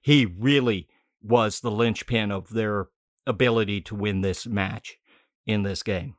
He 0.00 0.26
really 0.26 0.88
was 1.22 1.60
the 1.60 1.70
linchpin 1.70 2.30
of 2.30 2.50
their 2.50 2.88
ability 3.26 3.80
to 3.80 3.94
win 3.94 4.20
this 4.20 4.46
match 4.46 4.98
in 5.46 5.62
this 5.62 5.82
game. 5.82 6.14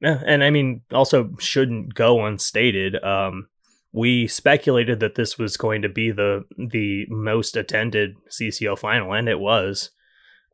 Yeah, 0.00 0.20
and 0.26 0.42
I 0.42 0.50
mean, 0.50 0.82
also 0.92 1.30
shouldn't 1.38 1.94
go 1.94 2.24
unstated. 2.24 3.02
Um, 3.04 3.48
we 3.92 4.26
speculated 4.26 5.00
that 5.00 5.14
this 5.14 5.38
was 5.38 5.56
going 5.56 5.82
to 5.82 5.88
be 5.88 6.10
the 6.10 6.44
the 6.56 7.06
most 7.08 7.56
attended 7.56 8.16
CCL 8.28 8.78
final, 8.78 9.12
and 9.12 9.28
it 9.28 9.38
was. 9.38 9.90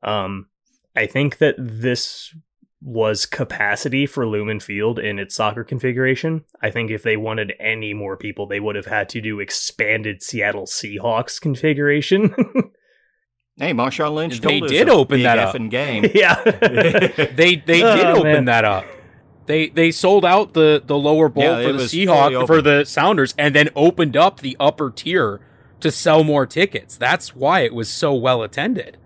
Um, 0.02 0.48
I 0.94 1.06
think 1.06 1.38
that 1.38 1.54
this 1.58 2.34
was 2.80 3.26
capacity 3.26 4.06
for 4.06 4.26
Lumen 4.26 4.60
Field 4.60 4.98
in 4.98 5.18
its 5.18 5.34
soccer 5.34 5.64
configuration. 5.64 6.44
I 6.62 6.70
think 6.70 6.90
if 6.90 7.02
they 7.02 7.16
wanted 7.16 7.54
any 7.58 7.92
more 7.92 8.16
people, 8.16 8.46
they 8.46 8.60
would 8.60 8.76
have 8.76 8.86
had 8.86 9.08
to 9.10 9.20
do 9.20 9.40
expanded 9.40 10.22
Seattle 10.22 10.66
Seahawks 10.66 11.40
configuration. 11.40 12.28
hey, 13.58 13.72
Marshawn 13.72 14.14
Lynch 14.14 14.40
they 14.40 14.60
did 14.60 14.88
open 14.88 15.22
that 15.24 15.38
up. 15.38 15.56
In 15.56 15.68
game. 15.68 16.06
yeah, 16.14 16.42
they 16.44 17.56
they 17.56 17.82
oh, 17.82 17.96
did 17.96 18.06
open 18.06 18.22
man. 18.22 18.44
that 18.44 18.64
up. 18.64 18.84
They 19.46 19.70
they 19.70 19.90
sold 19.90 20.24
out 20.24 20.52
the 20.52 20.82
the 20.84 20.96
lower 20.96 21.28
bowl 21.28 21.44
yeah, 21.44 21.62
for 21.62 21.72
the 21.72 21.84
Seahawks 21.84 22.46
for 22.46 22.62
the 22.62 22.84
Sounders, 22.84 23.34
and 23.36 23.54
then 23.54 23.70
opened 23.74 24.16
up 24.16 24.40
the 24.40 24.56
upper 24.60 24.90
tier 24.90 25.40
to 25.80 25.90
sell 25.90 26.22
more 26.22 26.46
tickets. 26.46 26.96
That's 26.96 27.34
why 27.34 27.60
it 27.60 27.74
was 27.74 27.88
so 27.88 28.14
well 28.14 28.42
attended. 28.42 28.98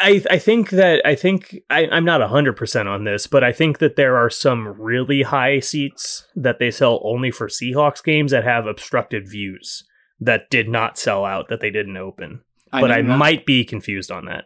I 0.00 0.22
I 0.30 0.38
think 0.38 0.70
that 0.70 1.00
I 1.04 1.14
think 1.14 1.56
I, 1.70 1.86
I'm 1.86 2.04
not 2.04 2.20
hundred 2.28 2.54
percent 2.54 2.88
on 2.88 3.04
this, 3.04 3.26
but 3.26 3.44
I 3.44 3.52
think 3.52 3.78
that 3.78 3.96
there 3.96 4.16
are 4.16 4.30
some 4.30 4.68
really 4.80 5.22
high 5.22 5.60
seats 5.60 6.26
that 6.34 6.58
they 6.58 6.70
sell 6.70 7.00
only 7.04 7.30
for 7.30 7.46
Seahawks 7.46 8.02
games 8.02 8.32
that 8.32 8.44
have 8.44 8.66
obstructed 8.66 9.28
views 9.28 9.84
that 10.18 10.50
did 10.50 10.68
not 10.68 10.98
sell 10.98 11.24
out 11.24 11.48
that 11.48 11.60
they 11.60 11.70
didn't 11.70 11.96
open. 11.96 12.40
I 12.72 12.80
but 12.80 12.90
I 12.90 13.02
might 13.02 13.46
be 13.46 13.64
confused 13.64 14.10
on 14.10 14.24
that. 14.24 14.44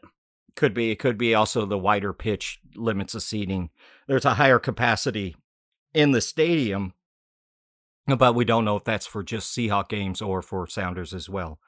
Could 0.56 0.74
be. 0.74 0.90
It 0.90 0.98
could 0.98 1.16
be 1.16 1.34
also 1.34 1.64
the 1.64 1.78
wider 1.78 2.12
pitch 2.12 2.60
limits 2.76 3.14
of 3.14 3.22
seating. 3.22 3.70
There's 4.06 4.26
a 4.26 4.34
higher 4.34 4.58
capacity 4.58 5.36
in 5.94 6.10
the 6.10 6.20
stadium, 6.20 6.92
but 8.06 8.34
we 8.34 8.44
don't 8.44 8.66
know 8.66 8.76
if 8.76 8.84
that's 8.84 9.06
for 9.06 9.22
just 9.22 9.56
Seahawk 9.56 9.88
games 9.88 10.20
or 10.20 10.42
for 10.42 10.66
Sounders 10.66 11.14
as 11.14 11.30
well. 11.30 11.60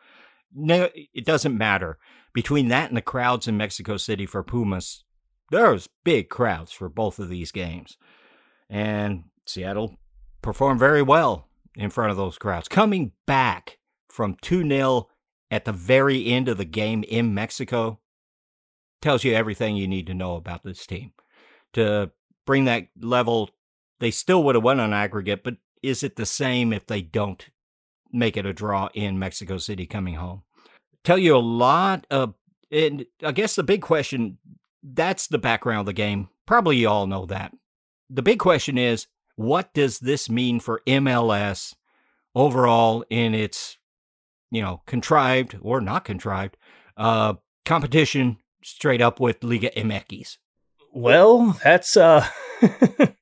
No, 0.54 0.90
it 0.94 1.24
doesn't 1.24 1.56
matter 1.56 1.98
between 2.32 2.68
that 2.68 2.88
and 2.88 2.96
the 2.96 3.02
crowds 3.02 3.46
in 3.46 3.56
Mexico 3.56 3.96
City 3.96 4.26
for 4.26 4.42
Pumas, 4.42 5.04
there's 5.50 5.88
big 6.04 6.28
crowds 6.28 6.72
for 6.72 6.88
both 6.88 7.18
of 7.18 7.28
these 7.28 7.52
games. 7.52 7.96
And 8.70 9.24
Seattle 9.46 9.98
performed 10.40 10.80
very 10.80 11.02
well 11.02 11.48
in 11.76 11.90
front 11.90 12.10
of 12.10 12.16
those 12.16 12.38
crowds. 12.38 12.68
Coming 12.68 13.12
back 13.26 13.78
from 14.08 14.36
2 14.40 14.66
0 14.68 15.08
at 15.50 15.64
the 15.64 15.72
very 15.72 16.26
end 16.26 16.48
of 16.48 16.56
the 16.56 16.64
game 16.64 17.04
in 17.04 17.34
Mexico 17.34 18.00
tells 19.02 19.24
you 19.24 19.34
everything 19.34 19.76
you 19.76 19.88
need 19.88 20.06
to 20.06 20.14
know 20.14 20.36
about 20.36 20.62
this 20.62 20.86
team. 20.86 21.12
To 21.74 22.10
bring 22.46 22.64
that 22.64 22.88
level, 22.98 23.50
they 24.00 24.10
still 24.10 24.42
would 24.44 24.54
have 24.54 24.64
won 24.64 24.80
on 24.80 24.92
aggregate, 24.92 25.44
but 25.44 25.56
is 25.82 26.02
it 26.02 26.16
the 26.16 26.26
same 26.26 26.72
if 26.72 26.86
they 26.86 27.02
don't 27.02 27.48
make 28.12 28.36
it 28.36 28.46
a 28.46 28.52
draw 28.52 28.88
in 28.94 29.18
Mexico 29.18 29.58
City 29.58 29.86
coming 29.86 30.14
home? 30.14 30.42
Tell 31.04 31.18
you 31.18 31.36
a 31.36 31.38
lot 31.38 32.06
of, 32.10 32.34
and 32.70 33.04
I 33.22 33.32
guess 33.32 33.54
the 33.54 33.62
big 33.62 33.82
question 33.82 34.38
that's 34.82 35.28
the 35.28 35.38
background 35.38 35.80
of 35.80 35.86
the 35.86 35.92
game. 35.92 36.28
Probably 36.46 36.76
you 36.76 36.88
all 36.88 37.06
know 37.06 37.26
that. 37.26 37.52
The 38.10 38.22
big 38.22 38.38
question 38.38 38.76
is 38.76 39.06
what 39.36 39.72
does 39.72 39.98
this 40.00 40.28
mean 40.28 40.60
for 40.60 40.82
MLS 40.86 41.74
overall 42.34 43.04
in 43.08 43.34
its, 43.34 43.78
you 44.50 44.60
know, 44.60 44.82
contrived 44.86 45.56
or 45.62 45.80
not 45.80 46.04
contrived 46.04 46.56
uh, 46.96 47.34
competition 47.64 48.38
straight 48.62 49.00
up 49.00 49.20
with 49.20 49.42
Liga 49.42 49.70
MX? 49.70 50.36
Well, 50.92 51.58
that's 51.64 51.96
uh 51.96 52.26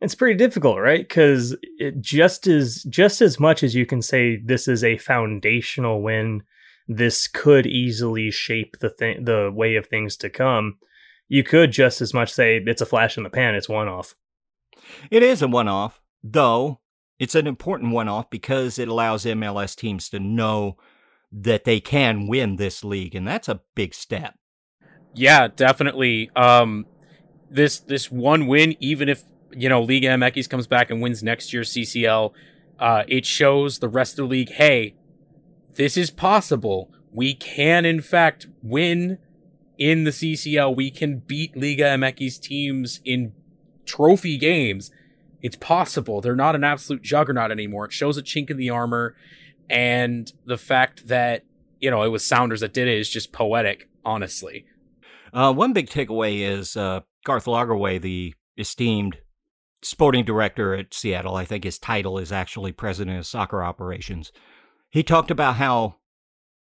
it's 0.00 0.14
pretty 0.14 0.36
difficult, 0.38 0.78
right? 0.78 1.06
Cuz 1.06 1.54
just 2.00 2.46
as 2.46 2.84
just 2.84 3.20
as 3.20 3.38
much 3.38 3.62
as 3.62 3.74
you 3.74 3.84
can 3.84 4.00
say 4.00 4.36
this 4.36 4.66
is 4.66 4.82
a 4.82 4.96
foundational 4.96 6.00
win 6.00 6.42
this 6.88 7.28
could 7.28 7.66
easily 7.66 8.30
shape 8.30 8.78
the 8.80 8.88
thing, 8.88 9.24
the 9.24 9.52
way 9.54 9.76
of 9.76 9.86
things 9.86 10.16
to 10.16 10.30
come. 10.30 10.78
You 11.28 11.44
could 11.44 11.70
just 11.70 12.00
as 12.00 12.14
much 12.14 12.32
say 12.32 12.62
it's 12.64 12.80
a 12.80 12.86
flash 12.86 13.18
in 13.18 13.22
the 13.22 13.30
pan, 13.30 13.54
it's 13.54 13.68
one 13.68 13.88
off. 13.88 14.14
It 15.10 15.22
is 15.22 15.42
a 15.42 15.48
one 15.48 15.68
off, 15.68 16.00
though 16.24 16.80
it's 17.18 17.34
an 17.34 17.46
important 17.46 17.92
one 17.92 18.08
off 18.08 18.30
because 18.30 18.78
it 18.78 18.88
allows 18.88 19.24
MLS 19.24 19.74
teams 19.74 20.08
to 20.10 20.20
know 20.20 20.76
that 21.32 21.64
they 21.64 21.80
can 21.80 22.26
win 22.26 22.56
this 22.56 22.84
league, 22.84 23.14
and 23.14 23.26
that's 23.26 23.48
a 23.48 23.60
big 23.74 23.92
step. 23.92 24.34
Yeah, 25.14 25.48
definitely. 25.48 26.30
Um, 26.36 26.86
this 27.50 27.80
this 27.80 28.10
one 28.10 28.46
win, 28.46 28.76
even 28.80 29.08
if 29.08 29.24
you 29.52 29.68
know 29.68 29.82
Liga 29.82 30.08
MX 30.08 30.48
comes 30.48 30.66
back 30.66 30.90
and 30.90 31.02
wins 31.02 31.22
next 31.22 31.52
year's 31.52 31.72
CCL, 31.72 32.32
uh, 32.78 33.02
it 33.08 33.26
shows 33.26 33.78
the 33.78 33.88
rest 33.88 34.12
of 34.12 34.28
the 34.28 34.30
league, 34.30 34.52
hey, 34.52 34.94
this 35.74 35.96
is 35.96 36.10
possible. 36.10 36.90
We 37.12 37.34
can 37.34 37.84
in 37.84 38.00
fact 38.00 38.46
win 38.62 39.18
in 39.78 40.04
the 40.04 40.10
CCL. 40.10 40.76
We 40.76 40.90
can 40.90 41.20
beat 41.20 41.56
Liga 41.56 41.84
MX 41.84 42.40
teams 42.40 43.00
in 43.04 43.32
trophy 43.86 44.36
games. 44.36 44.90
It's 45.40 45.56
possible. 45.56 46.20
They're 46.20 46.36
not 46.36 46.56
an 46.56 46.64
absolute 46.64 47.02
juggernaut 47.02 47.52
anymore. 47.52 47.86
It 47.86 47.92
shows 47.92 48.18
a 48.18 48.22
chink 48.22 48.50
in 48.50 48.56
the 48.56 48.70
armor, 48.70 49.14
and 49.70 50.30
the 50.44 50.58
fact 50.58 51.06
that 51.08 51.44
you 51.80 51.90
know 51.90 52.02
it 52.02 52.08
was 52.08 52.24
Sounders 52.24 52.60
that 52.60 52.74
did 52.74 52.88
it 52.88 52.98
is 52.98 53.08
just 53.08 53.32
poetic, 53.32 53.88
honestly. 54.04 54.66
Uh, 55.32 55.52
one 55.52 55.72
big 55.72 55.88
takeaway 55.88 56.40
is 56.40 56.76
uh, 56.76 57.00
Garth 57.24 57.44
Lagerwey, 57.44 58.00
the 58.00 58.34
esteemed 58.56 59.18
sporting 59.82 60.24
director 60.24 60.74
at 60.74 60.92
Seattle. 60.92 61.36
I 61.36 61.44
think 61.44 61.64
his 61.64 61.78
title 61.78 62.18
is 62.18 62.32
actually 62.32 62.72
president 62.72 63.18
of 63.18 63.26
soccer 63.26 63.62
operations. 63.62 64.32
He 64.90 65.02
talked 65.02 65.30
about 65.30 65.56
how 65.56 65.96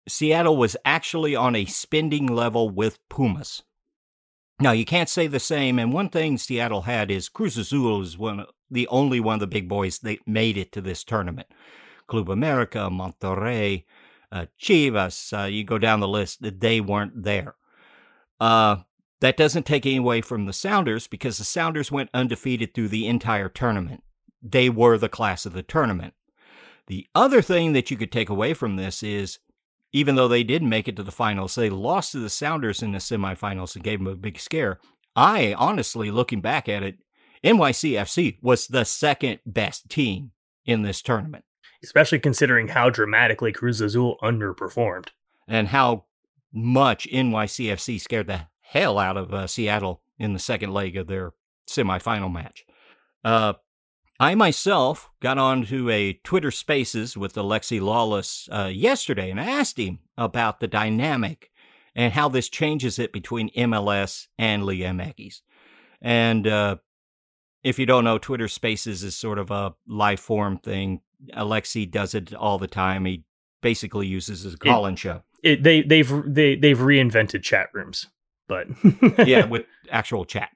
Seattle 0.08 0.56
was 0.56 0.76
actually 0.84 1.36
on 1.36 1.54
a 1.54 1.64
spending 1.66 2.26
level 2.26 2.70
with 2.70 2.98
Pumas. 3.08 3.62
Now 4.58 4.72
you 4.72 4.84
can't 4.84 5.08
say 5.08 5.26
the 5.26 5.40
same. 5.40 5.78
And 5.78 5.92
one 5.92 6.08
thing 6.08 6.38
Seattle 6.38 6.82
had 6.82 7.10
is 7.10 7.28
Cruz 7.28 7.58
Azul 7.58 8.00
is 8.02 8.16
one 8.16 8.46
the 8.70 8.88
only 8.88 9.20
one 9.20 9.34
of 9.34 9.40
the 9.40 9.46
big 9.46 9.68
boys 9.68 9.98
that 10.00 10.26
made 10.26 10.56
it 10.56 10.72
to 10.72 10.80
this 10.80 11.04
tournament. 11.04 11.48
Club 12.06 12.28
America, 12.28 12.88
Monterrey, 12.90 13.84
uh, 14.32 14.46
Chivas, 14.60 15.38
uh, 15.38 15.46
you 15.46 15.64
go 15.64 15.78
down 15.78 16.00
the 16.00 16.08
list, 16.08 16.38
they 16.60 16.80
weren't 16.80 17.22
there. 17.22 17.54
Uh, 18.40 18.78
that 19.20 19.36
doesn't 19.36 19.66
take 19.66 19.86
any 19.86 19.96
away 19.96 20.20
from 20.20 20.46
the 20.46 20.52
Sounders 20.52 21.06
because 21.06 21.38
the 21.38 21.44
Sounders 21.44 21.92
went 21.92 22.10
undefeated 22.12 22.74
through 22.74 22.88
the 22.88 23.06
entire 23.06 23.48
tournament. 23.48 24.02
They 24.42 24.68
were 24.68 24.98
the 24.98 25.08
class 25.08 25.46
of 25.46 25.52
the 25.52 25.62
tournament. 25.62 26.14
The 26.86 27.06
other 27.14 27.42
thing 27.42 27.72
that 27.72 27.90
you 27.90 27.96
could 27.96 28.12
take 28.12 28.28
away 28.28 28.54
from 28.54 28.76
this 28.76 29.02
is 29.02 29.38
even 29.92 30.14
though 30.14 30.28
they 30.28 30.44
didn't 30.44 30.68
make 30.68 30.88
it 30.88 30.96
to 30.96 31.02
the 31.02 31.10
finals, 31.10 31.54
they 31.54 31.70
lost 31.70 32.12
to 32.12 32.18
the 32.18 32.30
Sounders 32.30 32.82
in 32.82 32.92
the 32.92 32.98
semifinals 32.98 33.74
and 33.74 33.84
gave 33.84 33.98
them 33.98 34.08
a 34.08 34.16
big 34.16 34.38
scare. 34.38 34.78
I 35.14 35.54
honestly, 35.54 36.10
looking 36.10 36.40
back 36.40 36.68
at 36.68 36.82
it, 36.82 36.98
NYCFC 37.42 38.38
was 38.42 38.66
the 38.66 38.84
second 38.84 39.40
best 39.46 39.88
team 39.88 40.32
in 40.64 40.82
this 40.82 41.00
tournament. 41.00 41.44
Especially 41.82 42.18
considering 42.18 42.68
how 42.68 42.90
dramatically 42.90 43.52
Cruz 43.52 43.80
Azul 43.80 44.16
underperformed. 44.22 45.08
And 45.48 45.68
how 45.68 46.04
much 46.52 47.08
NYCFC 47.10 48.00
scared 48.00 48.26
the 48.26 48.48
hell 48.60 48.98
out 48.98 49.16
of 49.16 49.32
uh, 49.32 49.46
Seattle 49.46 50.02
in 50.18 50.32
the 50.32 50.38
second 50.38 50.72
leg 50.72 50.96
of 50.96 51.06
their 51.06 51.32
semifinal 51.68 52.32
match. 52.32 52.64
Uh, 53.24 53.54
I 54.18 54.34
myself 54.34 55.10
got 55.20 55.38
onto 55.38 55.90
a 55.90 56.14
Twitter 56.24 56.50
Spaces 56.50 57.16
with 57.16 57.34
Alexi 57.34 57.80
Lalas 57.80 58.48
uh, 58.50 58.68
yesterday 58.68 59.30
and 59.30 59.40
I 59.40 59.44
asked 59.44 59.78
him 59.78 59.98
about 60.16 60.60
the 60.60 60.68
dynamic 60.68 61.50
and 61.94 62.12
how 62.12 62.28
this 62.28 62.48
changes 62.48 62.98
it 62.98 63.12
between 63.12 63.50
MLS 63.50 64.26
and 64.38 64.64
Liga 64.64 64.84
MX. 64.84 65.40
And 66.00 66.46
uh, 66.46 66.76
if 67.62 67.78
you 67.78 67.86
don't 67.86 68.04
know, 68.04 68.18
Twitter 68.18 68.48
Spaces 68.48 69.02
is 69.02 69.16
sort 69.16 69.38
of 69.38 69.50
a 69.50 69.74
live 69.86 70.20
form 70.20 70.58
thing. 70.58 71.00
Alexi 71.34 71.90
does 71.90 72.14
it 72.14 72.34
all 72.34 72.58
the 72.58 72.66
time. 72.66 73.04
He 73.04 73.24
basically 73.62 74.06
uses 74.06 74.42
his 74.42 74.56
call-in 74.56 74.96
show. 74.96 75.22
It, 75.42 75.62
they 75.62 75.82
they've 75.82 76.12
they 76.26 76.56
they've 76.56 76.78
reinvented 76.78 77.42
chat 77.42 77.68
rooms, 77.72 78.06
but 78.48 78.66
yeah, 79.26 79.44
with 79.48 79.64
actual 79.90 80.24
chat. 80.24 80.50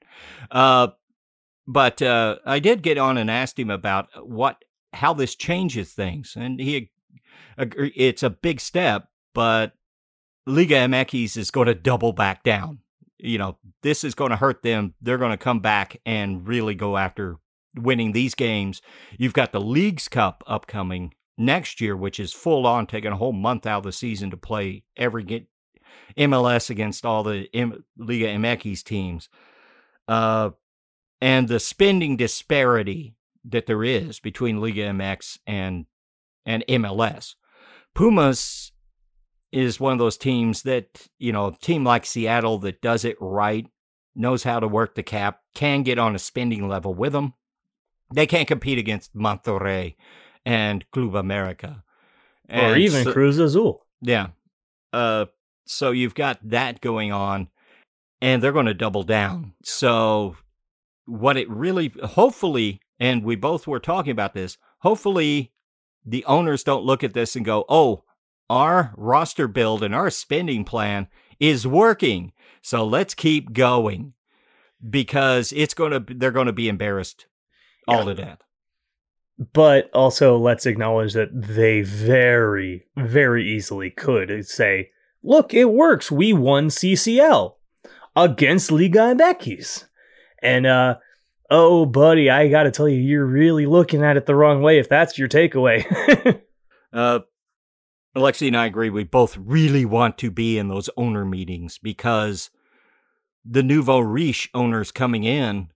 Uh, 0.50 0.88
but 1.72 2.02
uh, 2.02 2.36
I 2.44 2.58
did 2.58 2.82
get 2.82 2.98
on 2.98 3.16
and 3.16 3.30
asked 3.30 3.58
him 3.58 3.70
about 3.70 4.08
what 4.26 4.64
how 4.92 5.14
this 5.14 5.36
changes 5.36 5.92
things, 5.92 6.34
and 6.36 6.58
he 6.60 6.90
it's 7.56 8.22
a 8.24 8.30
big 8.30 8.60
step, 8.60 9.08
but 9.34 9.74
Liga 10.46 10.74
MX 10.74 11.36
is 11.36 11.50
going 11.50 11.68
to 11.68 11.74
double 11.74 12.12
back 12.12 12.42
down. 12.42 12.80
You 13.18 13.38
know, 13.38 13.58
this 13.82 14.02
is 14.02 14.14
going 14.16 14.30
to 14.30 14.36
hurt 14.36 14.62
them. 14.62 14.94
They're 15.00 15.18
going 15.18 15.30
to 15.30 15.36
come 15.36 15.60
back 15.60 16.00
and 16.04 16.46
really 16.48 16.74
go 16.74 16.96
after 16.96 17.36
winning 17.76 18.12
these 18.12 18.34
games. 18.34 18.82
You've 19.16 19.34
got 19.34 19.52
the 19.52 19.60
Leagues 19.60 20.08
Cup 20.08 20.42
upcoming 20.48 21.14
next 21.38 21.80
year, 21.80 21.96
which 21.96 22.18
is 22.18 22.32
full 22.32 22.66
on, 22.66 22.86
taking 22.86 23.12
a 23.12 23.16
whole 23.16 23.32
month 23.32 23.66
out 23.66 23.78
of 23.78 23.84
the 23.84 23.92
season 23.92 24.30
to 24.30 24.36
play 24.36 24.84
every 24.96 25.22
get 25.22 25.46
MLS 26.16 26.68
against 26.68 27.04
all 27.06 27.22
the 27.22 27.48
M- 27.54 27.84
Liga 27.96 28.26
MX 28.26 28.82
teams. 28.82 29.28
Uh, 30.08 30.50
and 31.20 31.48
the 31.48 31.60
spending 31.60 32.16
disparity 32.16 33.14
that 33.44 33.66
there 33.66 33.84
is 33.84 34.20
between 34.20 34.60
Liga 34.60 34.82
MX 34.82 35.38
and 35.46 35.86
and 36.46 36.64
MLS. 36.68 37.34
Pumas 37.94 38.72
is 39.52 39.80
one 39.80 39.92
of 39.92 39.98
those 39.98 40.16
teams 40.16 40.62
that, 40.62 41.08
you 41.18 41.32
know, 41.32 41.48
a 41.48 41.56
team 41.56 41.84
like 41.84 42.06
Seattle 42.06 42.58
that 42.58 42.80
does 42.80 43.04
it 43.04 43.16
right, 43.20 43.66
knows 44.14 44.44
how 44.44 44.60
to 44.60 44.68
work 44.68 44.94
the 44.94 45.02
cap, 45.02 45.40
can 45.54 45.82
get 45.82 45.98
on 45.98 46.14
a 46.14 46.18
spending 46.18 46.68
level 46.68 46.94
with 46.94 47.12
them. 47.12 47.34
They 48.12 48.26
can't 48.26 48.48
compete 48.48 48.78
against 48.78 49.14
Monterrey 49.14 49.96
and 50.44 50.88
Club 50.92 51.14
America. 51.14 51.82
And 52.48 52.72
or 52.72 52.76
even 52.76 53.04
so, 53.04 53.12
Cruz 53.12 53.38
Azul. 53.38 53.86
Yeah. 54.00 54.28
Uh, 54.92 55.26
so 55.66 55.90
you've 55.92 56.14
got 56.14 56.38
that 56.48 56.80
going 56.80 57.12
on, 57.12 57.48
and 58.20 58.42
they're 58.42 58.52
going 58.52 58.66
to 58.66 58.74
double 58.74 59.04
down. 59.04 59.54
So 59.62 60.36
what 61.10 61.36
it 61.36 61.50
really, 61.50 61.92
hopefully, 62.02 62.80
and 62.98 63.24
we 63.24 63.36
both 63.36 63.66
were 63.66 63.80
talking 63.80 64.12
about 64.12 64.34
this, 64.34 64.56
hopefully 64.78 65.52
the 66.04 66.24
owners 66.24 66.62
don't 66.62 66.84
look 66.84 67.02
at 67.02 67.14
this 67.14 67.36
and 67.36 67.44
go, 67.44 67.64
oh, 67.68 68.04
our 68.48 68.94
roster 68.96 69.48
build 69.48 69.82
and 69.82 69.94
our 69.94 70.10
spending 70.10 70.64
plan 70.64 71.08
is 71.38 71.66
working. 71.66 72.32
So 72.62 72.84
let's 72.84 73.14
keep 73.14 73.52
going 73.52 74.14
because 74.88 75.52
it's 75.52 75.74
going 75.74 75.92
to, 75.92 76.14
they're 76.14 76.30
going 76.30 76.46
to 76.46 76.52
be 76.52 76.68
embarrassed 76.68 77.26
all 77.88 78.00
yeah. 78.00 78.04
to 78.04 78.14
death. 78.14 78.42
But 79.52 79.90
also, 79.94 80.36
let's 80.36 80.66
acknowledge 80.66 81.14
that 81.14 81.30
they 81.32 81.80
very, 81.80 82.84
very 82.96 83.48
easily 83.50 83.90
could 83.90 84.46
say, 84.46 84.90
look, 85.22 85.54
it 85.54 85.70
works. 85.70 86.10
We 86.10 86.34
won 86.34 86.68
CCL 86.68 87.54
against 88.14 88.70
Liga 88.70 89.14
MX. 89.14 89.86
And 90.42 90.66
uh 90.66 90.96
oh 91.50 91.86
buddy, 91.86 92.30
I 92.30 92.48
got 92.48 92.64
to 92.64 92.70
tell 92.70 92.88
you 92.88 93.00
you're 93.00 93.26
really 93.26 93.66
looking 93.66 94.04
at 94.04 94.16
it 94.16 94.26
the 94.26 94.34
wrong 94.34 94.62
way 94.62 94.78
if 94.78 94.88
that's 94.88 95.18
your 95.18 95.28
takeaway. 95.28 95.84
uh 96.92 97.20
Alexi 98.16 98.48
and 98.48 98.56
I 98.56 98.66
agree 98.66 98.90
we 98.90 99.04
both 99.04 99.36
really 99.36 99.84
want 99.84 100.18
to 100.18 100.30
be 100.30 100.58
in 100.58 100.68
those 100.68 100.90
owner 100.96 101.24
meetings 101.24 101.78
because 101.78 102.50
the 103.44 103.62
nouveau 103.62 104.00
riche 104.00 104.50
owners 104.52 104.90
coming 104.90 105.24
in 105.24 105.68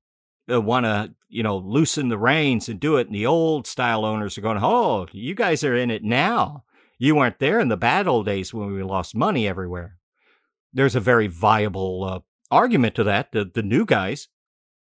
uh, 0.51 0.61
want 0.61 0.85
to, 0.85 1.15
you 1.29 1.43
know, 1.43 1.57
loosen 1.57 2.09
the 2.09 2.19
reins 2.19 2.69
and 2.69 2.81
do 2.81 2.97
it. 2.97 3.07
And 3.07 3.15
the 3.15 3.27
old 3.27 3.67
style 3.67 4.05
owners 4.05 4.37
are 4.37 4.43
going, 4.43 4.59
oh, 4.61 5.07
you 5.13 5.35
guys 5.35 5.65
are 5.65 5.77
in 5.77 5.91
it 5.91 6.03
now. 6.03 6.65
You 6.99 7.17
weren't 7.17 7.39
there 7.39 7.61
in 7.61 7.69
the 7.69 7.77
bad 7.77 8.07
old 8.07 8.27
days 8.27 8.53
when 8.53 8.73
we 8.73 8.83
lost 8.83 9.15
money 9.15 9.49
everywhere. 9.49 9.97
There's 10.73 10.97
a 10.97 11.01
very 11.01 11.27
viable 11.27 12.05
uh, 12.05 12.21
argument 12.51 12.95
to 12.97 13.05
that. 13.05 13.33
The, 13.33 13.45
the 13.45 13.63
new 13.63 13.85
guys 13.85 14.29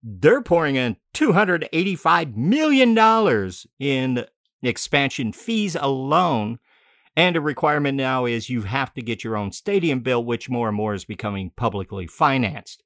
they're 0.03 0.41
pouring 0.41 0.75
in 0.75 0.97
$285 1.13 2.35
million 2.35 3.51
in 3.79 4.25
expansion 4.61 5.31
fees 5.31 5.75
alone. 5.79 6.59
And 7.15 7.35
a 7.35 7.41
requirement 7.41 7.95
now 7.95 8.25
is 8.25 8.49
you 8.49 8.63
have 8.63 8.93
to 8.95 9.01
get 9.01 9.23
your 9.23 9.37
own 9.37 9.51
stadium 9.51 10.01
built, 10.01 10.25
which 10.25 10.49
more 10.49 10.67
and 10.67 10.75
more 10.75 10.93
is 10.93 11.05
becoming 11.05 11.51
publicly 11.55 12.07
financed. 12.07 12.83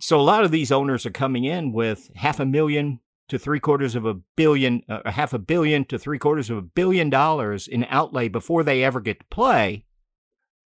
So 0.00 0.20
a 0.20 0.22
lot 0.22 0.44
of 0.44 0.50
these 0.50 0.70
owners 0.70 1.06
are 1.06 1.10
coming 1.10 1.44
in 1.44 1.72
with 1.72 2.10
half 2.14 2.40
a 2.40 2.46
million 2.46 3.00
to 3.28 3.38
three 3.38 3.60
quarters 3.60 3.94
of 3.94 4.04
a 4.04 4.14
billion, 4.36 4.82
uh, 4.88 5.10
half 5.10 5.32
a 5.32 5.38
billion 5.38 5.84
to 5.86 5.98
three 5.98 6.18
quarters 6.18 6.50
of 6.50 6.58
a 6.58 6.62
billion 6.62 7.08
dollars 7.08 7.66
in 7.66 7.86
outlay 7.88 8.28
before 8.28 8.62
they 8.62 8.84
ever 8.84 9.00
get 9.00 9.20
to 9.20 9.26
play. 9.30 9.86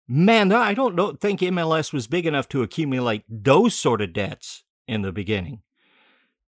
Man, 0.08 0.50
I 0.50 0.74
don't 0.74 1.20
think 1.20 1.40
MLS 1.40 1.92
was 1.92 2.06
big 2.06 2.26
enough 2.26 2.48
to 2.48 2.62
accumulate 2.62 3.24
those 3.28 3.74
sort 3.74 4.00
of 4.00 4.14
debts 4.14 4.64
in 4.88 5.02
the 5.02 5.12
beginning. 5.12 5.62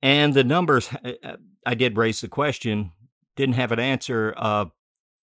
And 0.02 0.34
the 0.34 0.44
numbers, 0.44 0.90
uh, 1.04 1.12
uh, 1.22 1.36
I 1.64 1.74
did 1.74 1.96
raise 1.96 2.20
the 2.20 2.28
question, 2.28 2.92
didn't 3.36 3.54
have 3.54 3.72
an 3.72 3.80
answer. 3.80 4.34
Uh, 4.36 4.66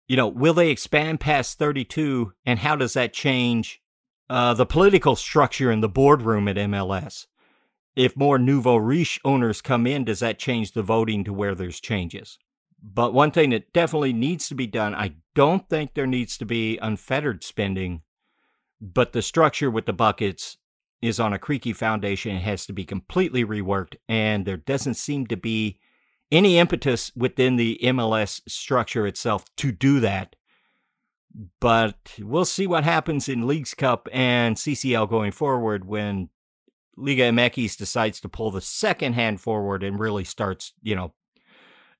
you 0.08 0.16
know, 0.16 0.28
will 0.28 0.54
they 0.54 0.70
expand 0.70 1.20
past 1.20 1.58
32? 1.58 2.32
And 2.46 2.58
how 2.58 2.76
does 2.76 2.94
that 2.94 3.12
change 3.12 3.82
uh, 4.30 4.54
the 4.54 4.66
political 4.66 5.16
structure 5.16 5.70
in 5.70 5.80
the 5.80 5.88
boardroom 5.88 6.48
at 6.48 6.56
MLS? 6.56 7.26
if 7.96 8.16
more 8.16 8.38
nouveau 8.38 8.76
riche 8.76 9.20
owners 9.24 9.60
come 9.60 9.86
in, 9.86 10.04
does 10.04 10.20
that 10.20 10.38
change 10.38 10.72
the 10.72 10.82
voting 10.82 11.24
to 11.24 11.32
where 11.32 11.54
there's 11.54 11.80
changes? 11.80 12.38
But 12.82 13.12
one 13.12 13.30
thing 13.30 13.50
that 13.50 13.72
definitely 13.72 14.12
needs 14.12 14.48
to 14.48 14.54
be 14.54 14.66
done, 14.66 14.94
I 14.94 15.16
don't 15.34 15.68
think 15.68 15.94
there 15.94 16.06
needs 16.06 16.38
to 16.38 16.46
be 16.46 16.78
unfettered 16.78 17.44
spending, 17.44 18.02
but 18.80 19.12
the 19.12 19.22
structure 19.22 19.70
with 19.70 19.86
the 19.86 19.92
buckets 19.92 20.56
is 21.02 21.18
on 21.20 21.32
a 21.32 21.38
creaky 21.38 21.72
foundation. 21.72 22.36
It 22.36 22.42
has 22.42 22.66
to 22.66 22.72
be 22.72 22.84
completely 22.84 23.44
reworked, 23.44 23.96
and 24.08 24.44
there 24.44 24.56
doesn't 24.56 24.94
seem 24.94 25.26
to 25.28 25.36
be 25.36 25.78
any 26.30 26.58
impetus 26.58 27.10
within 27.16 27.56
the 27.56 27.78
MLS 27.82 28.40
structure 28.48 29.06
itself 29.06 29.44
to 29.56 29.72
do 29.72 30.00
that. 30.00 30.36
But 31.60 32.16
we'll 32.18 32.44
see 32.44 32.66
what 32.66 32.84
happens 32.84 33.28
in 33.28 33.46
Leagues 33.46 33.74
Cup 33.74 34.08
and 34.12 34.56
CCL 34.56 35.08
going 35.08 35.32
forward 35.32 35.84
when 35.84 36.28
Liga 36.96 37.24
MX 37.24 37.76
decides 37.76 38.20
to 38.20 38.28
pull 38.28 38.50
the 38.50 38.60
second 38.60 39.14
hand 39.14 39.40
forward 39.40 39.82
and 39.82 39.98
really 39.98 40.24
starts, 40.24 40.72
you 40.82 40.96
know, 40.96 41.14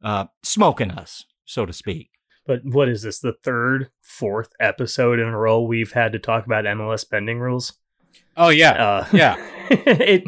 uh, 0.02 0.26
smoking 0.42 0.90
us, 0.90 1.24
so 1.44 1.64
to 1.64 1.72
speak. 1.72 2.10
But 2.46 2.64
what 2.64 2.88
is 2.88 3.02
this? 3.02 3.20
The 3.20 3.34
third, 3.44 3.90
fourth 4.02 4.52
episode 4.58 5.18
in 5.18 5.28
a 5.28 5.38
row 5.38 5.62
we've 5.62 5.92
had 5.92 6.12
to 6.12 6.18
talk 6.18 6.46
about 6.46 6.64
MLS 6.64 7.00
spending 7.00 7.38
rules. 7.38 7.74
Oh 8.36 8.48
yeah, 8.48 8.72
Uh, 8.72 9.06
yeah. 9.12 9.36
it, 9.70 10.24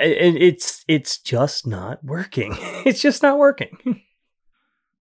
it 0.00 0.42
it's 0.42 0.84
it's 0.88 1.18
just 1.18 1.66
not 1.66 2.02
working. 2.04 2.56
It's 2.86 3.02
just 3.02 3.22
not 3.22 3.38
working. 3.38 4.02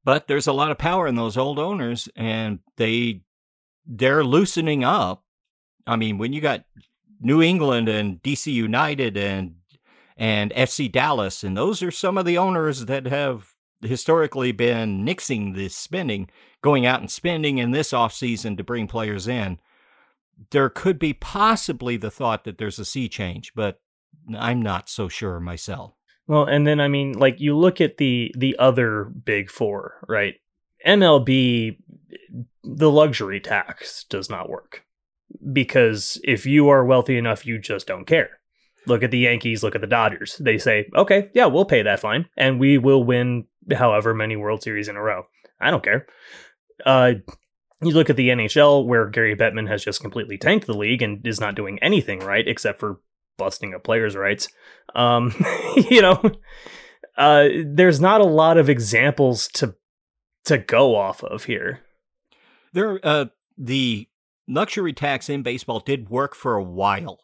But 0.03 0.28
there's 0.28 0.47
a 0.47 0.53
lot 0.53 0.72
of 0.72 0.78
power 0.78 1.07
in 1.07 1.16
those 1.16 1.38
old 1.38 1.60
owners, 1.60 2.10
and 2.16 2.60
they 2.78 3.22
they're 3.86 4.24
loosening 4.24 4.84
up. 4.84 5.24
I 5.86 5.95
mean, 5.95 6.18
when 6.18 6.34
you 6.34 6.41
got 6.41 6.66
New 7.20 7.41
England 7.41 7.89
and 7.89 8.22
DC 8.22 8.51
United 8.51 9.18
and 9.18 9.55
and 10.18 10.51
FC 10.51 10.91
Dallas, 10.91 11.43
and 11.43 11.55
those 11.55 11.82
are 11.82 11.91
some 11.91 12.18
of 12.18 12.26
the 12.26 12.38
owners 12.38 12.86
that 12.86 13.05
have 13.07 13.53
historically 13.82 14.51
been 14.51 15.05
nixing 15.05 15.55
this 15.55 15.76
spending, 15.76 16.30
going 16.62 16.86
out 16.86 16.99
and 16.99 17.10
spending 17.10 17.57
in 17.57 17.72
this 17.72 17.91
offseason 17.91 18.57
to 18.57 18.64
bring 18.64 18.88
players 18.88 19.28
in. 19.28 19.60
There 20.52 20.70
could 20.70 21.00
be 21.00 21.14
possibly 21.14 21.98
the 21.98 22.12
thought 22.12 22.44
that 22.44 22.58
there's 22.58 22.80
a 22.80 22.86
sea 22.86 23.10
change, 23.10 23.54
but 23.56 23.80
I'm 24.38 24.62
not 24.62 24.90
so 24.90 25.08
sure 25.08 25.40
myself. 25.40 25.94
Well, 26.28 26.46
and 26.46 26.66
then 26.66 26.80
I 26.80 26.88
mean, 26.88 27.14
like 27.14 27.40
you 27.40 27.58
look 27.58 27.82
at 27.82 27.98
the 27.98 28.34
the 28.38 28.56
other 28.60 29.06
big 29.06 29.50
four, 29.50 30.06
right? 30.08 30.36
MLB, 30.86 31.78
the 32.64 32.92
luxury 32.92 33.40
tax 33.40 34.06
does 34.06 34.30
not 34.30 34.50
work 34.50 34.86
because 35.52 36.20
if 36.24 36.46
you 36.46 36.70
are 36.70 36.86
wealthy 36.86 37.18
enough, 37.18 37.46
you 37.46 37.60
just 37.60 37.88
don't 37.88 38.06
care. 38.06 38.40
Look 38.86 39.04
at 39.04 39.12
the 39.12 39.20
Yankees, 39.20 39.64
look 39.64 39.76
at 39.76 39.82
the 39.82 39.88
Dodgers. 39.88 40.38
They 40.38 40.58
say, 40.58 40.88
okay, 40.96 41.30
yeah, 41.34 41.46
we'll 41.48 41.66
pay 41.66 41.82
that 41.82 42.00
fine, 42.00 42.28
and 42.38 42.60
we 42.60 42.78
will 42.78 43.04
win 43.04 43.46
however 43.74 44.14
many 44.14 44.36
World 44.36 44.64
Series 44.64 44.88
in 44.88 44.96
a 44.96 45.02
row. 45.02 45.24
I 45.60 45.70
don't 45.70 45.84
care. 45.84 46.08
Uh, 46.86 47.16
you 47.82 47.92
look 47.92 48.10
at 48.10 48.16
the 48.18 48.30
NHL, 48.30 48.86
where 48.86 49.08
Gary 49.08 49.36
Bettman 49.36 49.68
has 49.70 49.84
just 49.84 50.02
completely 50.02 50.38
tanked 50.38 50.68
the 50.68 50.78
league 50.78 51.02
and 51.02 51.26
is 51.26 51.40
not 51.40 51.56
doing 51.56 51.80
anything 51.82 52.20
right 52.20 52.48
except 52.48 52.80
for 52.80 53.00
busting 53.38 53.74
up 53.74 53.84
players' 53.84 54.16
rights. 54.16 54.50
Um, 54.96 55.34
you 55.90 56.02
know, 56.02 56.22
uh, 57.18 57.48
there's 57.66 58.02
not 58.02 58.22
a 58.22 58.26
lot 58.26 58.58
of 58.58 58.70
examples 58.70 59.48
to 59.50 59.76
to 60.46 60.58
go 60.58 60.96
off 60.96 61.24
of 61.24 61.46
here. 61.46 61.82
There, 62.74 63.00
uh, 63.04 63.26
the 63.58 64.08
luxury 64.48 64.94
tax 64.94 65.30
in 65.30 65.44
baseball 65.44 65.80
did 65.80 66.10
work 66.10 66.36
for 66.36 66.56
a 66.56 66.64
while. 66.64 67.20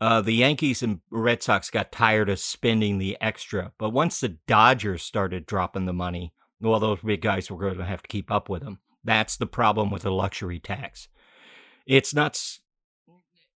Uh, 0.00 0.22
the 0.22 0.32
Yankees 0.32 0.82
and 0.82 1.00
Red 1.10 1.42
Sox 1.42 1.70
got 1.70 1.92
tired 1.92 2.30
of 2.30 2.38
spending 2.38 2.98
the 2.98 3.18
extra, 3.20 3.72
but 3.78 3.90
once 3.90 4.20
the 4.20 4.38
Dodgers 4.46 5.02
started 5.02 5.44
dropping 5.44 5.84
the 5.84 5.92
money, 5.92 6.32
well, 6.60 6.80
those 6.80 7.00
big 7.00 7.20
guys 7.20 7.50
were 7.50 7.58
going 7.58 7.76
to 7.76 7.84
have 7.84 8.02
to 8.02 8.08
keep 8.08 8.30
up 8.30 8.48
with 8.48 8.62
them. 8.62 8.78
That's 9.04 9.36
the 9.36 9.46
problem 9.46 9.90
with 9.90 10.02
the 10.02 10.12
luxury 10.12 10.58
tax. 10.58 11.08
It's 11.86 12.14
not, 12.14 12.40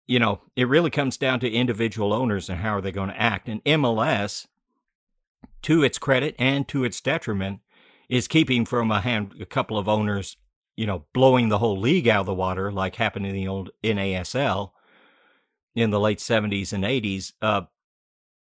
you 0.07 0.19
know, 0.19 0.41
it 0.55 0.67
really 0.67 0.89
comes 0.89 1.17
down 1.17 1.39
to 1.41 1.51
individual 1.51 2.13
owners 2.13 2.49
and 2.49 2.59
how 2.59 2.75
are 2.75 2.81
they 2.81 2.91
going 2.91 3.09
to 3.09 3.21
act. 3.21 3.49
And 3.49 3.63
MLS, 3.65 4.47
to 5.63 5.83
its 5.83 5.97
credit 5.97 6.35
and 6.37 6.67
to 6.67 6.83
its 6.83 7.01
detriment, 7.01 7.59
is 8.09 8.27
keeping 8.27 8.65
from 8.65 8.91
a 8.91 9.01
hand 9.01 9.33
a 9.39 9.45
couple 9.45 9.77
of 9.77 9.87
owners, 9.87 10.37
you 10.75 10.85
know, 10.85 11.05
blowing 11.13 11.49
the 11.49 11.57
whole 11.57 11.79
league 11.79 12.07
out 12.07 12.21
of 12.21 12.25
the 12.25 12.33
water, 12.33 12.71
like 12.71 12.95
happened 12.95 13.25
in 13.25 13.33
the 13.33 13.47
old 13.47 13.71
NASL 13.83 14.71
in 15.75 15.89
the 15.89 15.99
late 15.99 16.19
70s 16.19 16.73
and 16.73 16.83
80s. 16.83 17.33
Uh, 17.41 17.61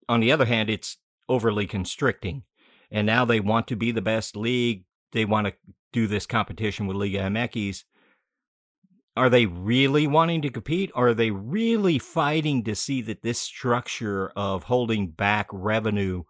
on 0.08 0.20
the 0.20 0.32
other 0.32 0.46
hand, 0.46 0.70
it's 0.70 0.96
overly 1.28 1.66
constricting. 1.66 2.42
And 2.90 3.06
now 3.06 3.24
they 3.24 3.38
want 3.38 3.68
to 3.68 3.76
be 3.76 3.92
the 3.92 4.02
best 4.02 4.36
league. 4.36 4.84
They 5.12 5.24
want 5.24 5.46
to 5.46 5.52
do 5.92 6.06
this 6.06 6.26
competition 6.26 6.86
with 6.86 6.96
Liga 6.96 7.20
MX. 7.20 7.84
Are 9.16 9.28
they 9.28 9.46
really 9.46 10.06
wanting 10.06 10.42
to 10.42 10.50
compete? 10.50 10.90
Are 10.94 11.14
they 11.14 11.30
really 11.30 11.98
fighting 11.98 12.62
to 12.64 12.74
see 12.74 13.02
that 13.02 13.22
this 13.22 13.38
structure 13.38 14.32
of 14.36 14.64
holding 14.64 15.08
back 15.08 15.48
revenue 15.52 16.24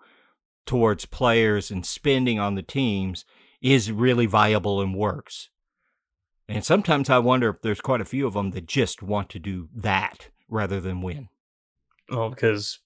towards 0.67 1.05
players 1.05 1.71
and 1.71 1.85
spending 1.85 2.39
on 2.39 2.55
the 2.55 2.63
teams 2.63 3.25
is 3.61 3.93
really 3.93 4.27
viable 4.27 4.81
and 4.81 4.95
works? 4.95 5.51
And 6.49 6.65
sometimes 6.65 7.09
I 7.09 7.19
wonder 7.19 7.51
if 7.51 7.63
there's 7.63 7.81
quite 7.81 8.01
a 8.01 8.07
few 8.07 8.27
of 8.27 8.35
them 8.35 8.51
that 8.53 8.67
just 8.67 9.03
want 9.03 9.29
to 9.31 9.39
do 9.39 9.69
that 9.75 10.31
rather 10.49 10.81
than 10.81 11.01
win. 11.01 11.29
Well, 12.09 12.31
because 12.31 12.81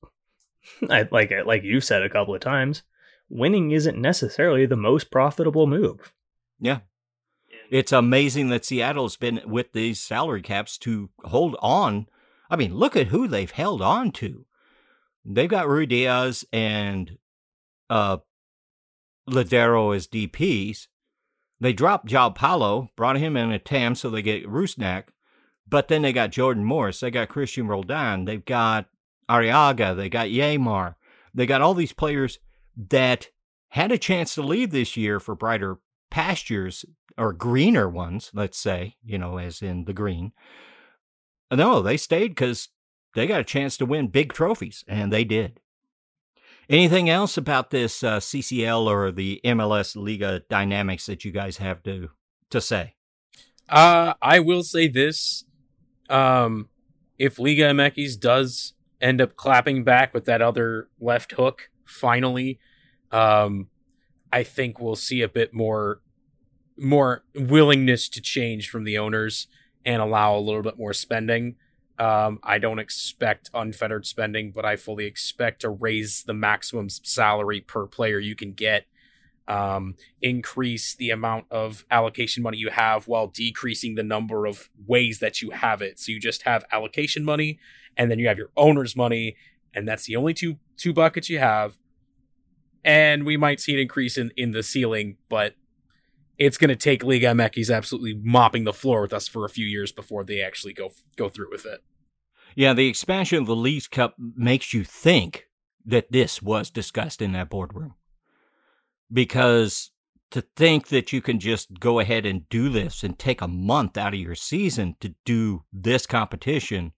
I, 0.90 1.08
like 1.10 1.32
like 1.46 1.62
you 1.62 1.80
said 1.80 2.02
a 2.02 2.10
couple 2.10 2.34
of 2.34 2.42
times, 2.42 2.82
winning 3.30 3.70
isn't 3.70 3.98
necessarily 3.98 4.66
the 4.66 4.76
most 4.76 5.10
profitable 5.10 5.66
move. 5.66 6.12
Yeah. 6.60 6.80
It's 7.70 7.92
amazing 7.92 8.48
that 8.48 8.64
Seattle's 8.64 9.16
been 9.16 9.40
with 9.46 9.72
these 9.72 10.00
salary 10.00 10.42
caps 10.42 10.78
to 10.78 11.10
hold 11.24 11.56
on. 11.60 12.06
I 12.50 12.56
mean, 12.56 12.74
look 12.74 12.96
at 12.96 13.08
who 13.08 13.26
they've 13.26 13.50
held 13.50 13.82
on 13.82 14.12
to. 14.12 14.46
They've 15.24 15.48
got 15.48 15.66
Ruidíaz 15.66 16.44
and 16.52 17.18
uh, 17.88 18.18
Lodeiro 19.28 19.96
as 19.96 20.06
DPs. 20.06 20.88
They 21.60 21.72
dropped 21.72 22.08
João 22.08 22.34
Paulo, 22.34 22.90
brought 22.96 23.16
him 23.16 23.36
in 23.36 23.50
a 23.50 23.58
TAM 23.58 23.94
so 23.94 24.10
they 24.10 24.22
get 24.22 24.46
Rusnak. 24.46 25.04
But 25.66 25.88
then 25.88 26.02
they 26.02 26.12
got 26.12 26.30
Jordan 26.30 26.64
Morris. 26.64 27.00
They 27.00 27.10
got 27.10 27.28
Christian 27.28 27.66
Roldan. 27.66 28.26
They've 28.26 28.44
got 28.44 28.86
Arreaga. 29.30 29.96
They 29.96 30.10
got 30.10 30.28
Yeimar. 30.28 30.96
They 31.32 31.46
got 31.46 31.62
all 31.62 31.74
these 31.74 31.92
players 31.92 32.38
that 32.76 33.30
had 33.68 33.90
a 33.90 33.98
chance 33.98 34.34
to 34.34 34.42
leave 34.42 34.70
this 34.70 34.96
year 34.96 35.18
for 35.18 35.34
brighter 35.34 35.78
pastures 36.14 36.84
or 37.18 37.32
greener 37.32 37.88
ones, 37.88 38.30
let's 38.32 38.56
say, 38.56 38.94
you 39.04 39.18
know, 39.18 39.36
as 39.38 39.60
in 39.60 39.84
the 39.84 39.92
green. 39.92 40.30
No, 41.50 41.82
they 41.82 41.96
stayed 41.96 42.28
because 42.28 42.68
they 43.14 43.26
got 43.26 43.40
a 43.40 43.44
chance 43.44 43.76
to 43.78 43.84
win 43.84 44.06
big 44.06 44.32
trophies, 44.32 44.84
and 44.86 45.12
they 45.12 45.24
did. 45.24 45.58
Anything 46.70 47.10
else 47.10 47.36
about 47.36 47.70
this 47.70 48.04
uh, 48.04 48.20
CCL 48.20 48.86
or 48.86 49.10
the 49.10 49.40
MLS 49.44 49.96
Liga 49.96 50.42
dynamics 50.48 51.06
that 51.06 51.24
you 51.24 51.32
guys 51.32 51.56
have 51.56 51.82
to 51.82 52.10
to 52.50 52.60
say? 52.60 52.94
Uh, 53.68 54.14
I 54.22 54.38
will 54.38 54.62
say 54.62 54.86
this: 54.86 55.44
um, 56.08 56.68
if 57.18 57.40
Liga 57.40 57.64
MX 57.70 58.20
does 58.20 58.74
end 59.00 59.20
up 59.20 59.34
clapping 59.34 59.82
back 59.82 60.14
with 60.14 60.26
that 60.26 60.40
other 60.40 60.88
left 61.00 61.32
hook, 61.32 61.70
finally, 61.84 62.60
um, 63.10 63.66
I 64.32 64.44
think 64.44 64.78
we'll 64.78 64.96
see 64.96 65.20
a 65.20 65.28
bit 65.28 65.52
more 65.52 66.00
more 66.76 67.24
willingness 67.34 68.08
to 68.10 68.20
change 68.20 68.68
from 68.68 68.84
the 68.84 68.98
owners 68.98 69.46
and 69.84 70.00
allow 70.00 70.36
a 70.36 70.40
little 70.40 70.62
bit 70.62 70.78
more 70.78 70.92
spending. 70.92 71.56
Um, 71.98 72.40
I 72.42 72.58
don't 72.58 72.80
expect 72.80 73.50
unfettered 73.54 74.06
spending, 74.06 74.50
but 74.50 74.64
I 74.64 74.76
fully 74.76 75.04
expect 75.04 75.60
to 75.60 75.70
raise 75.70 76.24
the 76.24 76.34
maximum 76.34 76.88
salary 76.88 77.60
per 77.60 77.86
player 77.86 78.18
you 78.18 78.34
can 78.34 78.52
get 78.52 78.86
um, 79.46 79.96
increase 80.22 80.94
the 80.94 81.10
amount 81.10 81.46
of 81.50 81.84
allocation 81.90 82.42
money 82.42 82.56
you 82.56 82.70
have 82.70 83.06
while 83.06 83.26
decreasing 83.26 83.94
the 83.94 84.02
number 84.02 84.46
of 84.46 84.70
ways 84.86 85.18
that 85.18 85.42
you 85.42 85.50
have 85.50 85.82
it. 85.82 85.98
So 85.98 86.12
you 86.12 86.20
just 86.20 86.42
have 86.42 86.64
allocation 86.72 87.24
money, 87.24 87.58
and 87.96 88.10
then 88.10 88.18
you 88.18 88.28
have 88.28 88.38
your 88.38 88.50
owner's 88.56 88.96
money, 88.96 89.36
and 89.74 89.86
that's 89.86 90.06
the 90.06 90.16
only 90.16 90.34
two 90.34 90.56
two 90.76 90.92
buckets 90.92 91.28
you 91.28 91.38
have. 91.38 91.76
And 92.84 93.24
we 93.24 93.36
might 93.36 93.60
see 93.60 93.74
an 93.74 93.80
increase 93.80 94.16
in 94.16 94.30
in 94.36 94.52
the 94.52 94.62
ceiling, 94.62 95.16
but 95.28 95.54
it's 96.38 96.58
going 96.58 96.68
to 96.68 96.76
take 96.76 97.04
Liga 97.04 97.26
MX 97.28 97.74
absolutely 97.74 98.20
mopping 98.22 98.64
the 98.64 98.72
floor 98.72 99.02
with 99.02 99.12
us 99.12 99.28
for 99.28 99.44
a 99.44 99.50
few 99.50 99.66
years 99.66 99.92
before 99.92 100.24
they 100.24 100.40
actually 100.40 100.72
go 100.72 100.90
go 101.16 101.28
through 101.28 101.50
with 101.50 101.66
it. 101.66 101.82
Yeah, 102.56 102.72
the 102.72 102.88
expansion 102.88 103.38
of 103.38 103.46
the 103.46 103.56
Leagues 103.56 103.88
Cup 103.88 104.14
makes 104.18 104.72
you 104.72 104.84
think 104.84 105.48
that 105.84 106.12
this 106.12 106.40
was 106.40 106.70
discussed 106.70 107.20
in 107.20 107.32
that 107.32 107.50
boardroom. 107.50 107.94
Because 109.12 109.90
to 110.30 110.42
think 110.56 110.88
that 110.88 111.12
you 111.12 111.20
can 111.20 111.38
just 111.38 111.78
go 111.78 112.00
ahead 112.00 112.26
and 112.26 112.48
do 112.48 112.68
this 112.68 113.04
and 113.04 113.18
take 113.18 113.40
a 113.40 113.48
month 113.48 113.96
out 113.96 114.14
of 114.14 114.20
your 114.20 114.34
season 114.34 114.96
to 115.00 115.14
do 115.24 115.64
this 115.72 116.06
competition 116.06 116.92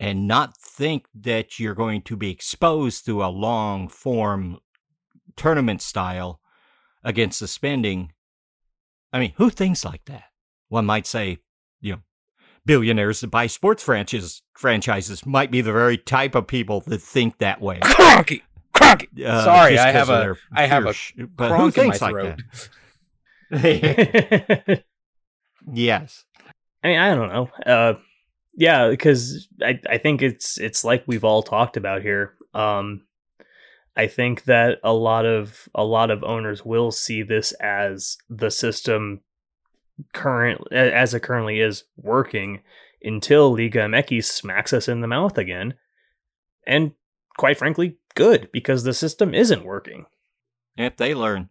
and 0.00 0.26
not 0.26 0.56
think 0.56 1.06
that 1.14 1.58
you're 1.58 1.74
going 1.74 2.02
to 2.02 2.16
be 2.16 2.30
exposed 2.30 3.04
to 3.06 3.22
a 3.22 3.26
long 3.26 3.88
form 3.88 4.58
tournament 5.36 5.82
style 5.82 6.40
against 7.02 7.38
suspending. 7.38 8.12
I 9.12 9.18
mean, 9.20 9.32
who 9.36 9.50
thinks 9.50 9.84
like 9.84 10.04
that? 10.06 10.24
One 10.68 10.84
might 10.86 11.06
say, 11.06 11.38
you 11.80 11.92
know, 11.92 11.98
billionaires 12.66 13.20
that 13.20 13.28
buy 13.28 13.46
sports 13.46 13.82
franchises 13.82 14.42
franchises 14.54 15.24
might 15.24 15.50
be 15.50 15.60
the 15.60 15.72
very 15.72 15.96
type 15.96 16.34
of 16.34 16.46
people 16.46 16.80
that 16.86 17.00
think 17.00 17.38
that 17.38 17.60
way. 17.60 17.80
Cronky, 17.80 18.42
cronky. 18.74 19.24
Uh, 19.24 19.44
Sorry, 19.44 19.78
I 19.78 19.90
have 19.92 20.10
a 20.10 20.34
I 20.52 20.66
have 20.66 20.84
a 20.84 20.92
fierce- 20.92 21.28
but 21.34 21.48
who 21.48 21.70
cronk 21.72 21.78
in 21.78 21.86
my 21.86 21.92
thinks 21.92 22.02
like 22.02 22.12
throat. 22.12 22.42
that? 23.50 24.84
yes. 25.72 26.24
I 26.84 26.88
mean, 26.88 26.98
I 26.98 27.14
don't 27.14 27.28
know. 27.32 27.50
Uh, 27.66 27.94
yeah, 28.54 28.88
because 28.90 29.48
I 29.62 29.80
I 29.88 29.98
think 29.98 30.22
it's 30.22 30.58
it's 30.58 30.84
like 30.84 31.04
we've 31.06 31.24
all 31.24 31.42
talked 31.42 31.76
about 31.76 32.02
here. 32.02 32.34
Um, 32.54 33.06
I 33.98 34.06
think 34.06 34.44
that 34.44 34.78
a 34.84 34.92
lot 34.92 35.26
of 35.26 35.68
a 35.74 35.84
lot 35.84 36.12
of 36.12 36.22
owners 36.22 36.64
will 36.64 36.92
see 36.92 37.22
this 37.24 37.50
as 37.60 38.16
the 38.30 38.50
system 38.50 39.22
current 40.14 40.60
as 40.72 41.14
it 41.14 41.20
currently 41.20 41.58
is 41.58 41.82
working 41.96 42.60
until 43.02 43.52
Liga 43.52 43.80
MX 43.80 44.24
smacks 44.24 44.72
us 44.72 44.86
in 44.86 45.00
the 45.00 45.08
mouth 45.08 45.36
again, 45.36 45.74
and 46.64 46.92
quite 47.36 47.58
frankly, 47.58 47.98
good 48.14 48.48
because 48.52 48.84
the 48.84 48.94
system 48.94 49.34
isn't 49.34 49.64
working. 49.64 50.06
If 50.76 50.96
they 50.96 51.12
learn. 51.12 51.48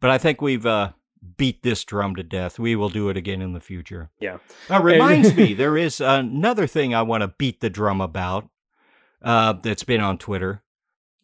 But 0.00 0.10
I 0.10 0.18
think 0.18 0.40
we've 0.40 0.66
uh, 0.66 0.92
beat 1.36 1.64
this 1.64 1.82
drum 1.82 2.14
to 2.14 2.22
death. 2.22 2.60
We 2.60 2.76
will 2.76 2.90
do 2.90 3.08
it 3.08 3.16
again 3.16 3.42
in 3.42 3.54
the 3.54 3.60
future. 3.60 4.10
Yeah. 4.20 4.38
Uh, 4.70 4.80
reminds 4.80 5.34
me, 5.36 5.52
there 5.52 5.76
is 5.76 6.00
another 6.00 6.68
thing 6.68 6.94
I 6.94 7.02
want 7.02 7.22
to 7.22 7.34
beat 7.38 7.60
the 7.60 7.70
drum 7.70 8.00
about 8.00 8.48
uh, 9.20 9.54
that's 9.54 9.82
been 9.82 10.00
on 10.00 10.18
Twitter. 10.18 10.62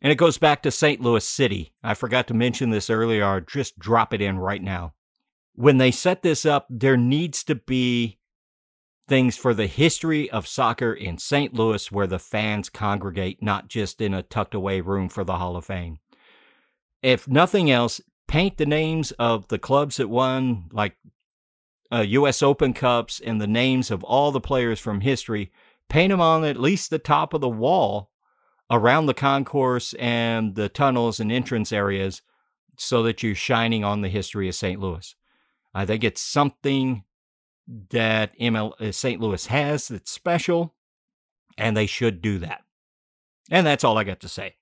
And 0.05 0.13
it 0.13 0.17
goes 0.17 0.37
back 0.37 0.63
to 0.63 0.71
St. 0.71 1.01
Louis 1.01 1.27
City. 1.27 1.73
I 1.83 1.95
forgot 1.95 2.27
to 2.27 2.35
mention 2.35 2.69
this 2.69 2.91
earlier. 2.91 3.25
I'll 3.25 3.41
just 3.41 3.79
drop 3.79 4.13
it 4.13 4.21
in 4.21 4.39
right 4.39 4.63
now. 4.63 4.93
When 5.55 5.79
they 5.79 5.91
set 5.91 6.23
this 6.23 6.45
up, 6.45 6.67
there 6.69 6.99
needs 6.99 7.43
to 7.45 7.55
be 7.55 8.19
things 9.09 9.39
for 9.39 9.55
the 9.55 9.67
history 9.67 10.31
of 10.31 10.47
soccer 10.47 10.93
in 10.93 11.17
St. 11.17 11.55
Louis 11.55 11.91
where 11.91 12.07
the 12.07 12.19
fans 12.19 12.69
congregate, 12.69 13.43
not 13.43 13.69
just 13.69 14.03
in 14.03 14.13
a 14.13 14.23
tucked 14.23 14.55
away 14.55 14.83
room 14.83 15.09
for 15.09 15.25
the 15.25 15.39
Hall 15.39 15.57
of 15.57 15.65
Fame. 15.65 16.01
If 17.03 17.27
nothing 17.27 17.71
else, 17.71 18.03
paint 18.29 18.59
the 18.59 18.67
names 18.67 19.13
of 19.13 19.49
the 19.49 19.59
clubs 19.59 19.97
that 19.97 20.11
won, 20.11 20.69
like 20.71 20.99
uh, 21.91 22.05
U.S. 22.07 22.43
Open 22.43 22.75
Cups, 22.75 23.23
and 23.25 23.41
the 23.41 23.47
names 23.47 23.91
of 23.91 24.05
all 24.05 24.33
the 24.33 24.41
players 24.41 24.81
from 24.81 25.01
history. 25.01 25.51
Paint 25.89 26.11
them 26.11 26.21
on 26.21 26.45
at 26.45 26.61
least 26.61 26.91
the 26.91 26.99
top 26.99 27.33
of 27.33 27.41
the 27.41 27.49
wall 27.49 28.11
around 28.71 29.07
the 29.07 29.15
concourse 29.15 29.95
and 29.95 30.55
the 30.55 30.69
tunnels 30.69 31.21
and 31.21 31.31
entrance 31.31 31.73
areas 31.73 32.23
so 32.77 33.03
that 33.03 33.23
you're 33.23 33.35
shining 33.35 33.85
on 33.85 34.01
the 34.01 34.09
history 34.09 34.49
of 34.49 34.55
St. 34.55 34.81
Louis. 34.81 35.15
I 35.75 35.87
think 35.87 36.05
it's 36.05 36.21
something 36.21 37.05
that 37.91 38.39
ML, 38.39 38.81
uh, 38.81 38.93
St. 38.93 39.21
Louis 39.21 39.47
has 39.47 39.89
that's 39.89 40.11
special, 40.11 40.75
and 41.57 41.77
they 41.77 41.87
should 41.87 42.21
do 42.23 42.39
that. 42.39 42.63
And 43.51 43.67
that's 43.67 43.85
all 43.85 43.99
I 43.99 44.05
got 44.05 44.21
to 44.21 44.29
say. 44.29 44.57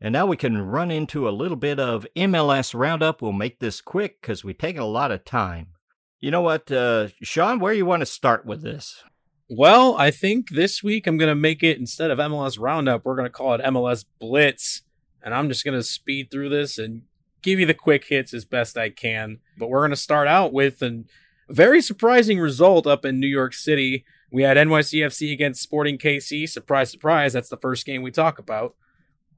And 0.00 0.12
now 0.12 0.26
we 0.26 0.36
can 0.36 0.60
run 0.60 0.90
into 0.90 1.28
a 1.28 1.30
little 1.30 1.56
bit 1.56 1.80
of 1.80 2.06
MLS 2.16 2.74
roundup. 2.74 3.22
We'll 3.22 3.32
make 3.32 3.60
this 3.60 3.80
quick 3.80 4.20
because 4.20 4.44
we've 4.44 4.58
taken 4.58 4.82
a 4.82 4.86
lot 4.86 5.10
of 5.10 5.24
time. 5.24 5.68
You 6.20 6.30
know 6.30 6.42
what, 6.42 6.70
uh, 6.70 7.08
Sean, 7.22 7.60
where 7.60 7.72
you 7.72 7.86
want 7.86 8.00
to 8.00 8.06
start 8.06 8.44
with 8.44 8.62
this? 8.62 9.02
Well, 9.48 9.96
I 9.96 10.10
think 10.10 10.50
this 10.50 10.82
week 10.82 11.06
I'm 11.06 11.18
going 11.18 11.28
to 11.28 11.36
make 11.36 11.62
it 11.62 11.78
instead 11.78 12.10
of 12.10 12.18
MLS 12.18 12.58
Roundup, 12.58 13.04
we're 13.04 13.14
going 13.14 13.28
to 13.28 13.32
call 13.32 13.54
it 13.54 13.60
MLS 13.62 14.04
Blitz. 14.18 14.82
And 15.22 15.32
I'm 15.32 15.48
just 15.48 15.64
going 15.64 15.78
to 15.78 15.84
speed 15.84 16.30
through 16.30 16.48
this 16.48 16.78
and 16.78 17.02
give 17.42 17.60
you 17.60 17.66
the 17.66 17.74
quick 17.74 18.04
hits 18.04 18.34
as 18.34 18.44
best 18.44 18.76
I 18.76 18.90
can. 18.90 19.38
But 19.56 19.68
we're 19.68 19.80
going 19.80 19.90
to 19.90 19.96
start 19.96 20.26
out 20.26 20.52
with 20.52 20.82
a 20.82 21.04
very 21.48 21.80
surprising 21.80 22.40
result 22.40 22.86
up 22.88 23.04
in 23.04 23.20
New 23.20 23.28
York 23.28 23.54
City. 23.54 24.04
We 24.32 24.42
had 24.42 24.56
NYCFC 24.56 25.32
against 25.32 25.62
Sporting 25.62 25.96
KC. 25.96 26.48
Surprise, 26.48 26.90
surprise. 26.90 27.32
That's 27.32 27.48
the 27.48 27.56
first 27.56 27.86
game 27.86 28.02
we 28.02 28.10
talk 28.10 28.38
about. 28.40 28.74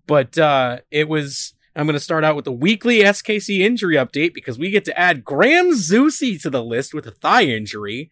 But 0.07 0.39
uh, 0.39 0.79
it 0.91 1.09
was. 1.09 1.55
I'm 1.77 1.87
going 1.87 1.95
to 1.95 2.01
start 2.01 2.25
out 2.25 2.35
with 2.35 2.47
the 2.47 2.51
weekly 2.51 3.01
SKC 3.01 3.61
injury 3.61 3.95
update 3.95 4.35
because 4.35 4.59
we 4.59 4.71
get 4.71 4.85
to 4.87 4.99
add 4.99 5.25
Graham 5.25 5.71
Zusi 5.71 6.41
to 6.43 6.51
the 6.51 6.65
list 6.65 6.93
with 6.93 7.07
a 7.07 7.13
thigh 7.13 7.45
injury, 7.45 8.11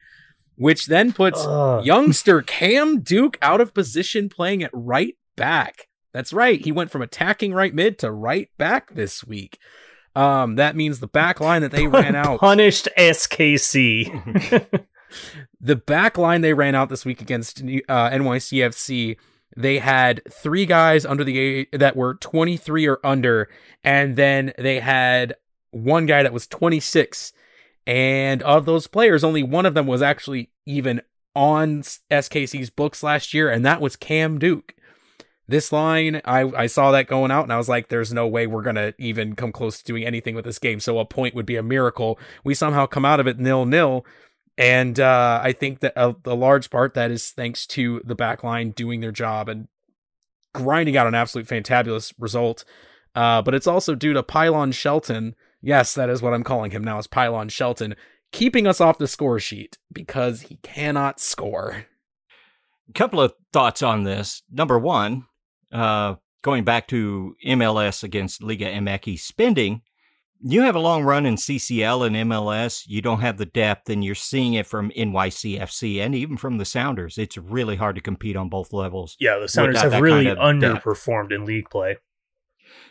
which 0.57 0.87
then 0.87 1.12
puts 1.12 1.45
Ugh. 1.45 1.85
youngster 1.85 2.43
Cam 2.43 3.01
Duke 3.01 3.39
out 3.41 3.61
of 3.61 3.74
position 3.74 4.28
playing 4.28 4.62
at 4.62 4.70
right 4.73 5.16
back. 5.37 5.89
That's 6.12 6.33
right. 6.33 6.61
He 6.61 6.73
went 6.73 6.91
from 6.91 7.03
attacking 7.03 7.53
right 7.53 7.74
mid 7.74 7.99
to 8.01 8.11
right 8.11 8.49
back 8.59 8.95
this 8.95 9.24
week. 9.24 9.59
Um, 10.15 10.57
that 10.57 10.74
means 10.74 11.01
the 11.01 11.07
back 11.07 11.41
line 11.41 11.62
that 11.62 11.73
they 11.73 11.87
ran 11.87 12.15
out. 12.15 12.41
Punished 12.41 12.89
SKC. 12.97 14.77
the 15.61 15.77
back 15.77 16.16
line 16.16 16.41
they 16.41 16.55
ran 16.55 16.74
out 16.74 16.89
this 16.89 17.05
week 17.05 17.20
against 17.20 17.61
uh, 17.61 18.11
NYCFC, 18.11 19.16
they 19.57 19.78
had 19.78 20.23
three 20.31 20.66
guys 20.66 21.07
under 21.07 21.24
the 21.24 21.39
age 21.39 21.69
that 21.73 21.97
were 21.97 22.15
23 22.15 22.87
or 22.87 22.99
under, 23.03 23.49
and 23.83 24.16
then 24.16 24.53
they 24.59 24.81
had 24.81 25.35
one 25.70 26.07
guy 26.07 26.23
that 26.23 26.33
was 26.33 26.47
26. 26.47 27.33
And 27.86 28.42
of 28.42 28.66
those 28.66 28.86
players, 28.86 29.22
only 29.22 29.42
one 29.42 29.66
of 29.66 29.74
them 29.74 29.86
was 29.86 30.02
actually 30.02 30.50
even 30.64 31.02
on 31.34 31.82
SKC's 31.82 32.70
books 32.70 33.02
last 33.02 33.32
year, 33.32 33.50
and 33.50 33.64
that 33.64 33.80
was 33.80 33.94
Cam 33.94 34.38
Duke. 34.38 34.74
This 35.48 35.70
line, 35.70 36.20
I, 36.24 36.40
I 36.40 36.66
saw 36.66 36.90
that 36.90 37.06
going 37.06 37.30
out, 37.30 37.44
and 37.44 37.52
I 37.52 37.58
was 37.58 37.68
like, 37.68 37.88
there's 37.88 38.12
no 38.12 38.26
way 38.26 38.48
we're 38.48 38.62
going 38.62 38.76
to 38.76 38.94
even 38.98 39.36
come 39.36 39.52
close 39.52 39.78
to 39.78 39.84
doing 39.84 40.04
anything 40.04 40.34
with 40.34 40.44
this 40.44 40.58
game. 40.58 40.80
So 40.80 40.98
a 40.98 41.04
point 41.04 41.36
would 41.36 41.46
be 41.46 41.54
a 41.54 41.62
miracle. 41.62 42.18
We 42.42 42.54
somehow 42.54 42.86
come 42.86 43.04
out 43.04 43.20
of 43.20 43.28
it 43.28 43.38
nil 43.38 43.64
nil. 43.64 44.04
And 44.58 44.98
uh, 44.98 45.40
I 45.42 45.52
think 45.52 45.80
that 45.80 45.92
a, 45.94 46.16
a 46.24 46.34
large 46.34 46.70
part 46.70 46.94
that 46.94 47.10
is 47.10 47.30
thanks 47.30 47.66
to 47.68 48.00
the 48.04 48.14
back 48.14 48.42
line 48.42 48.70
doing 48.70 49.00
their 49.00 49.12
job 49.12 49.48
and 49.48 49.68
grinding 50.54 50.96
out 50.96 51.06
an 51.06 51.14
absolute 51.14 51.46
fantabulous 51.46 52.12
result. 52.18 52.64
Uh, 53.14 53.42
but 53.42 53.54
it's 53.54 53.66
also 53.66 53.94
due 53.94 54.14
to 54.14 54.22
Pylon 54.22 54.72
Shelton. 54.72 55.36
Yes, 55.66 55.94
that 55.94 56.09
is 56.09 56.22
what 56.22 56.32
I'm 56.32 56.44
calling 56.44 56.70
him 56.70 56.84
now, 56.84 57.01
is 57.01 57.09
Pylon 57.09 57.48
Shelton, 57.48 57.97
keeping 58.30 58.68
us 58.68 58.80
off 58.80 58.98
the 58.98 59.09
score 59.09 59.40
sheet 59.40 59.78
because 59.93 60.43
he 60.43 60.60
cannot 60.62 61.18
score. 61.18 61.86
couple 62.94 63.20
of 63.20 63.34
thoughts 63.52 63.82
on 63.82 64.05
this. 64.05 64.44
Number 64.48 64.78
one, 64.78 65.24
uh, 65.72 66.14
going 66.43 66.62
back 66.62 66.86
to 66.88 67.34
MLS 67.44 68.05
against 68.05 68.44
Liga 68.44 68.66
MX 68.66 69.18
spending, 69.18 69.82
you 70.40 70.62
have 70.62 70.76
a 70.76 70.78
long 70.78 71.02
run 71.02 71.26
in 71.26 71.34
CCL 71.34 72.06
and 72.06 72.30
MLS. 72.30 72.84
You 72.86 73.02
don't 73.02 73.22
have 73.22 73.36
the 73.36 73.47
depth, 73.47 73.90
and 73.90 74.05
you're 74.05 74.14
seeing 74.14 74.55
it 74.55 74.66
from 74.66 74.93
NYCFC 74.97 75.98
and 76.01 76.14
even 76.14 76.36
from 76.36 76.59
the 76.59 76.64
Sounders. 76.64 77.18
It's 77.18 77.36
really 77.36 77.74
hard 77.74 77.97
to 77.97 78.01
compete 78.01 78.36
on 78.36 78.48
both 78.48 78.72
levels. 78.72 79.16
yeah, 79.18 79.36
the 79.38 79.48
Sounders 79.48 79.82
have 79.82 80.01
really 80.01 80.26
kind 80.26 80.38
of 80.38 80.60
depth. 80.60 80.84
underperformed 80.84 81.32
in 81.32 81.44
league 81.44 81.70
play. 81.70 81.97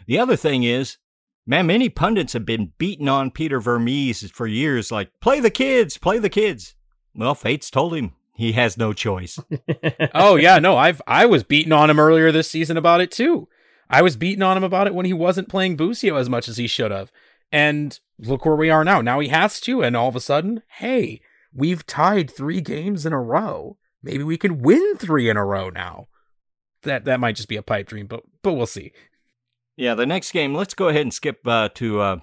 The 0.07 0.19
other 0.19 0.35
thing 0.35 0.63
is, 0.63 0.97
man, 1.45 1.67
many 1.67 1.89
pundits 1.89 2.33
have 2.33 2.45
been 2.45 2.73
beating 2.77 3.09
on 3.09 3.31
Peter 3.31 3.59
Vermes 3.59 4.29
for 4.31 4.47
years, 4.47 4.91
like, 4.91 5.19
play 5.19 5.39
the 5.39 5.49
kids, 5.49 5.97
play 5.97 6.17
the 6.17 6.29
kids. 6.29 6.75
Well, 7.15 7.35
Fate's 7.35 7.69
told 7.69 7.95
him 7.95 8.13
he 8.35 8.53
has 8.53 8.77
no 8.77 8.91
choice. 8.91 9.39
oh 10.13 10.35
yeah, 10.35 10.59
no, 10.59 10.75
I've 10.75 11.01
I 11.07 11.25
was 11.25 11.43
beating 11.43 11.71
on 11.71 11.89
him 11.89 11.99
earlier 11.99 12.31
this 12.31 12.51
season 12.51 12.75
about 12.75 13.01
it 13.01 13.11
too. 13.11 13.47
I 13.89 14.01
was 14.01 14.17
beating 14.17 14.43
on 14.43 14.57
him 14.57 14.63
about 14.63 14.87
it 14.87 14.95
when 14.95 15.05
he 15.05 15.13
wasn't 15.13 15.49
playing 15.49 15.77
Busio 15.77 16.15
as 16.15 16.29
much 16.29 16.49
as 16.49 16.57
he 16.57 16.67
should 16.67 16.91
have. 16.91 17.11
And 17.51 17.97
look 18.17 18.43
where 18.43 18.55
we 18.55 18.69
are 18.69 18.83
now. 18.83 18.99
Now 19.01 19.19
he 19.19 19.29
has 19.29 19.61
to, 19.61 19.83
and 19.83 19.95
all 19.95 20.09
of 20.09 20.15
a 20.15 20.19
sudden, 20.19 20.63
hey, 20.79 21.21
we've 21.53 21.85
tied 21.85 22.29
three 22.29 22.59
games 22.59 23.05
in 23.05 23.13
a 23.13 23.21
row. 23.21 23.77
Maybe 24.03 24.23
we 24.23 24.37
can 24.37 24.61
win 24.61 24.97
three 24.97 25.29
in 25.29 25.37
a 25.37 25.45
row 25.45 25.69
now. 25.69 26.07
That 26.81 27.05
that 27.05 27.19
might 27.19 27.35
just 27.35 27.47
be 27.47 27.55
a 27.55 27.63
pipe 27.63 27.87
dream, 27.87 28.07
but 28.07 28.23
but 28.41 28.53
we'll 28.53 28.65
see. 28.65 28.91
Yeah, 29.77 29.95
the 29.95 30.05
next 30.05 30.31
game, 30.31 30.53
let's 30.53 30.73
go 30.73 30.87
ahead 30.87 31.01
and 31.01 31.13
skip 31.13 31.45
uh, 31.45 31.69
to 31.75 31.99
uh, 31.99 32.17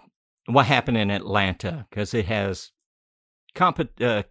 what 0.47 0.67
happened 0.67 0.97
in 0.97 1.11
Atlanta 1.11 1.87
because 1.91 2.15
it 2.15 2.27
has 2.27 2.71
comp- 3.55 4.01
uh, 4.01 4.23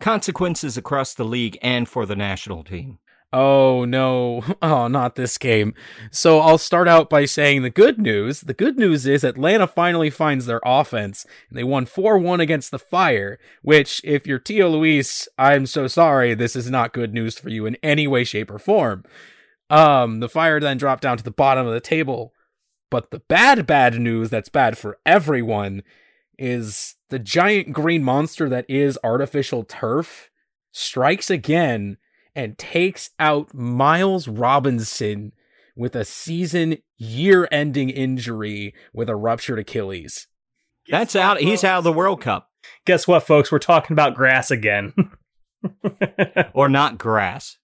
consequences 0.00 0.76
across 0.76 1.14
the 1.14 1.24
league 1.24 1.58
and 1.62 1.88
for 1.88 2.06
the 2.06 2.16
national 2.16 2.64
team. 2.64 2.98
Oh 3.32 3.84
no. 3.84 4.42
Oh, 4.62 4.88
not 4.88 5.16
this 5.16 5.38
game. 5.38 5.74
So 6.10 6.40
I'll 6.40 6.58
start 6.58 6.86
out 6.86 7.10
by 7.10 7.24
saying 7.24 7.62
the 7.62 7.70
good 7.70 7.98
news. 7.98 8.42
The 8.42 8.54
good 8.54 8.78
news 8.78 9.06
is 9.06 9.24
Atlanta 9.24 9.66
finally 9.66 10.10
finds 10.10 10.46
their 10.46 10.60
offense 10.64 11.26
and 11.48 11.58
they 11.58 11.64
won 11.64 11.86
4-1 11.86 12.40
against 12.40 12.70
the 12.70 12.78
Fire, 12.78 13.38
which 13.62 14.00
if 14.04 14.26
you're 14.26 14.38
Tio 14.38 14.68
Luis, 14.68 15.28
I'm 15.38 15.66
so 15.66 15.86
sorry 15.88 16.34
this 16.34 16.54
is 16.54 16.70
not 16.70 16.92
good 16.92 17.12
news 17.12 17.38
for 17.38 17.48
you 17.48 17.66
in 17.66 17.76
any 17.82 18.06
way 18.06 18.24
shape 18.24 18.50
or 18.50 18.58
form. 18.58 19.04
Um 19.70 20.20
the 20.20 20.28
Fire 20.28 20.60
then 20.60 20.76
dropped 20.76 21.02
down 21.02 21.16
to 21.16 21.24
the 21.24 21.30
bottom 21.30 21.66
of 21.66 21.72
the 21.72 21.80
table. 21.80 22.32
But 22.92 23.10
the 23.10 23.20
bad 23.20 23.66
bad 23.66 23.98
news 23.98 24.28
that's 24.28 24.50
bad 24.50 24.76
for 24.76 24.98
everyone 25.06 25.82
is 26.38 26.96
the 27.08 27.18
giant 27.18 27.72
green 27.72 28.04
monster 28.04 28.50
that 28.50 28.66
is 28.68 28.98
artificial 29.02 29.64
turf 29.64 30.30
strikes 30.72 31.30
again 31.30 31.96
and 32.36 32.58
takes 32.58 33.08
out 33.18 33.54
Miles 33.54 34.28
Robinson 34.28 35.32
with 35.74 35.96
a 35.96 36.04
season 36.04 36.76
year 36.98 37.48
ending 37.50 37.88
injury 37.88 38.74
with 38.92 39.08
a 39.08 39.16
ruptured 39.16 39.60
Achilles. 39.60 40.26
That's 40.86 41.16
out. 41.16 41.40
He's 41.40 41.64
out 41.64 41.78
of 41.78 41.84
the 41.84 41.92
World 41.94 42.20
Cup. 42.20 42.50
Guess 42.84 43.08
what, 43.08 43.22
folks? 43.22 43.50
We're 43.50 43.58
talking 43.58 43.94
about 43.94 44.14
grass 44.14 44.50
again. 44.50 44.92
or 46.52 46.68
not 46.68 46.98
grass. 46.98 47.56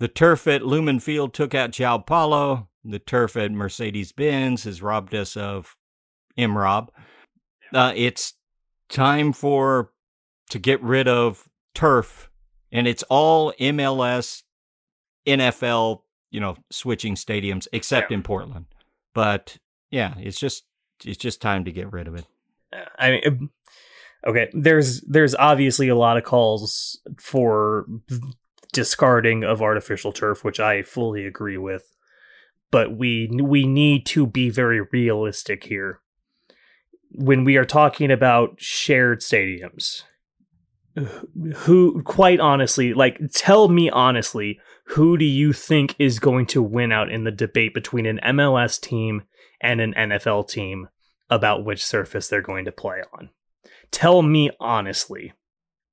The 0.00 0.08
turf 0.08 0.46
at 0.46 0.66
Lumen 0.66 1.00
Field 1.00 1.32
took 1.32 1.54
out 1.54 1.70
João 1.70 2.04
Paulo. 2.04 2.68
The 2.88 2.98
turf 2.98 3.36
at 3.36 3.50
Mercedes 3.52 4.12
Benz 4.12 4.64
has 4.64 4.80
robbed 4.82 5.14
us 5.14 5.36
of 5.36 5.76
Imrob. 6.38 6.88
Uh, 7.72 7.92
it's 7.96 8.34
time 8.88 9.32
for 9.32 9.90
to 10.50 10.58
get 10.58 10.80
rid 10.82 11.08
of 11.08 11.48
turf, 11.74 12.30
and 12.70 12.86
it's 12.86 13.02
all 13.04 13.52
MLS, 13.58 14.42
NFL, 15.26 16.02
you 16.30 16.40
know, 16.40 16.56
switching 16.70 17.14
stadiums 17.16 17.66
except 17.72 18.10
Yeah. 18.10 18.18
in 18.18 18.22
Portland. 18.22 18.66
But 19.14 19.56
yeah, 19.90 20.14
it's 20.18 20.38
just 20.38 20.64
it's 21.04 21.18
just 21.18 21.42
time 21.42 21.64
to 21.64 21.72
get 21.72 21.92
rid 21.92 22.06
of 22.08 22.14
it. 22.14 22.26
I 22.98 23.10
mean, 23.10 23.22
um, 23.26 23.50
okay. 24.26 24.48
There's 24.52 25.00
there's 25.02 25.34
obviously 25.34 25.88
a 25.88 25.96
lot 25.96 26.16
of 26.16 26.24
calls 26.24 27.00
for 27.18 27.86
discarding 28.72 29.42
of 29.44 29.62
artificial 29.62 30.12
turf, 30.12 30.44
which 30.44 30.60
I 30.60 30.82
fully 30.82 31.26
agree 31.26 31.56
with. 31.58 31.95
But 32.76 32.94
we 32.94 33.30
we 33.32 33.66
need 33.66 34.04
to 34.08 34.26
be 34.26 34.50
very 34.50 34.82
realistic 34.82 35.64
here. 35.64 36.00
When 37.10 37.42
we 37.42 37.56
are 37.56 37.64
talking 37.64 38.10
about 38.10 38.60
shared 38.60 39.20
stadiums, 39.20 40.02
who 41.54 42.02
quite 42.02 42.38
honestly, 42.38 42.92
like 42.92 43.18
tell 43.32 43.68
me 43.68 43.88
honestly, 43.88 44.60
who 44.88 45.16
do 45.16 45.24
you 45.24 45.54
think 45.54 45.94
is 45.98 46.18
going 46.18 46.44
to 46.48 46.62
win 46.62 46.92
out 46.92 47.10
in 47.10 47.24
the 47.24 47.30
debate 47.30 47.72
between 47.72 48.04
an 48.04 48.20
MLS 48.22 48.78
team 48.78 49.22
and 49.58 49.80
an 49.80 49.94
NFL 49.96 50.46
team 50.46 50.88
about 51.30 51.64
which 51.64 51.82
surface 51.82 52.28
they're 52.28 52.42
going 52.42 52.66
to 52.66 52.72
play 52.72 53.00
on? 53.14 53.30
Tell 53.90 54.20
me 54.20 54.50
honestly. 54.60 55.32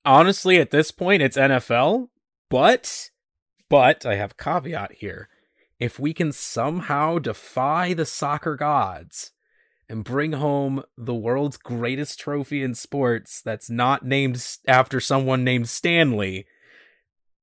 Honestly, 0.03 0.59
at 0.59 0.71
this 0.71 0.91
point, 0.91 1.21
it's 1.21 1.37
NFL, 1.37 2.09
but, 2.49 3.09
but 3.69 4.05
I 4.05 4.15
have 4.15 4.35
caveat 4.35 4.95
here. 4.95 5.29
If 5.79 5.99
we 5.99 6.13
can 6.13 6.31
somehow 6.31 7.19
defy 7.19 7.93
the 7.93 8.05
soccer 8.05 8.55
gods 8.55 9.31
and 9.89 10.03
bring 10.03 10.33
home 10.33 10.83
the 10.97 11.13
world's 11.13 11.57
greatest 11.57 12.19
trophy 12.19 12.63
in 12.63 12.73
sports 12.73 13.41
that's 13.41 13.69
not 13.69 14.05
named 14.05 14.43
after 14.67 14.99
someone 14.99 15.43
named 15.43 15.69
Stanley, 15.69 16.45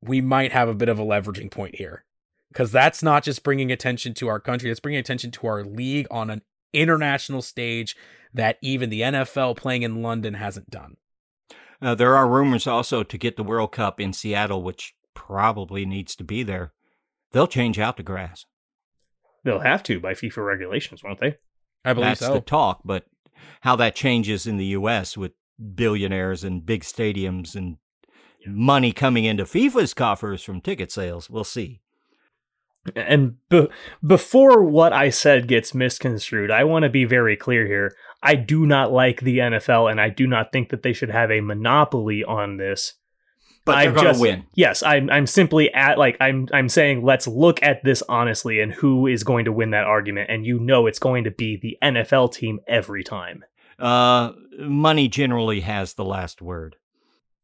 we 0.00 0.20
might 0.20 0.52
have 0.52 0.68
a 0.68 0.74
bit 0.74 0.88
of 0.88 0.98
a 0.98 1.04
leveraging 1.04 1.50
point 1.50 1.76
here. 1.76 2.04
Because 2.48 2.72
that's 2.72 3.02
not 3.02 3.22
just 3.22 3.44
bringing 3.44 3.70
attention 3.70 4.14
to 4.14 4.28
our 4.28 4.40
country, 4.40 4.70
it's 4.70 4.80
bringing 4.80 4.98
attention 4.98 5.30
to 5.32 5.46
our 5.46 5.62
league 5.62 6.06
on 6.10 6.30
an 6.30 6.42
international 6.72 7.42
stage 7.42 7.96
that 8.32 8.58
even 8.62 8.90
the 8.90 9.02
NFL 9.02 9.56
playing 9.56 9.82
in 9.82 10.02
London 10.02 10.34
hasn't 10.34 10.70
done. 10.70 10.96
Uh, 11.82 11.94
there 11.94 12.16
are 12.16 12.28
rumors 12.28 12.66
also 12.66 13.02
to 13.02 13.18
get 13.18 13.36
the 13.36 13.44
World 13.44 13.72
Cup 13.72 14.00
in 14.00 14.12
Seattle, 14.12 14.62
which 14.62 14.94
probably 15.14 15.86
needs 15.86 16.14
to 16.16 16.24
be 16.24 16.42
there. 16.42 16.72
They'll 17.32 17.46
change 17.46 17.78
out 17.78 17.96
the 17.96 18.02
grass. 18.02 18.46
They'll 19.44 19.60
have 19.60 19.82
to 19.84 20.00
by 20.00 20.12
FIFA 20.12 20.44
regulations, 20.44 21.02
won't 21.02 21.20
they? 21.20 21.36
I 21.84 21.92
believe 21.92 22.10
That's 22.10 22.20
so. 22.20 22.34
the 22.34 22.40
talk, 22.40 22.80
but 22.84 23.04
how 23.62 23.76
that 23.76 23.94
changes 23.94 24.46
in 24.46 24.56
the 24.56 24.66
U.S. 24.66 25.16
with 25.16 25.32
billionaires 25.74 26.44
and 26.44 26.64
big 26.64 26.82
stadiums 26.82 27.54
and 27.54 27.76
money 28.46 28.92
coming 28.92 29.24
into 29.24 29.44
FIFA's 29.44 29.94
coffers 29.94 30.42
from 30.42 30.60
ticket 30.60 30.90
sales, 30.92 31.30
we'll 31.30 31.44
see. 31.44 31.80
And 32.96 33.36
be- 33.50 33.68
before 34.06 34.64
what 34.64 34.92
I 34.92 35.10
said 35.10 35.48
gets 35.48 35.74
misconstrued, 35.74 36.50
I 36.50 36.64
want 36.64 36.84
to 36.84 36.88
be 36.88 37.04
very 37.04 37.36
clear 37.36 37.66
here. 37.66 37.94
I 38.22 38.36
do 38.36 38.64
not 38.64 38.90
like 38.90 39.20
the 39.20 39.38
NFL, 39.38 39.90
and 39.90 40.00
I 40.00 40.08
do 40.08 40.26
not 40.26 40.50
think 40.50 40.70
that 40.70 40.82
they 40.82 40.94
should 40.94 41.10
have 41.10 41.30
a 41.30 41.42
monopoly 41.42 42.24
on 42.24 42.56
this. 42.56 42.94
But 43.64 43.76
they're 43.76 43.88
I'm 43.90 43.94
to 43.96 44.02
just- 44.02 44.20
win. 44.20 44.46
Yes, 44.54 44.82
I'm. 44.82 45.10
I'm 45.10 45.26
simply 45.26 45.72
at 45.74 45.98
like 45.98 46.16
I'm. 46.20 46.48
I'm 46.52 46.68
saying 46.68 47.02
let's 47.04 47.26
look 47.26 47.62
at 47.62 47.84
this 47.84 48.02
honestly, 48.08 48.60
and 48.60 48.72
who 48.72 49.06
is 49.06 49.22
going 49.22 49.44
to 49.44 49.52
win 49.52 49.70
that 49.70 49.84
argument. 49.84 50.30
And 50.30 50.46
you 50.46 50.58
know, 50.58 50.86
it's 50.86 50.98
going 50.98 51.24
to 51.24 51.30
be 51.30 51.56
the 51.56 51.76
NFL 51.82 52.32
team 52.32 52.60
every 52.66 53.04
time. 53.04 53.44
Uh, 53.78 54.32
money 54.58 55.08
generally 55.08 55.60
has 55.60 55.94
the 55.94 56.04
last 56.04 56.40
word. 56.42 56.76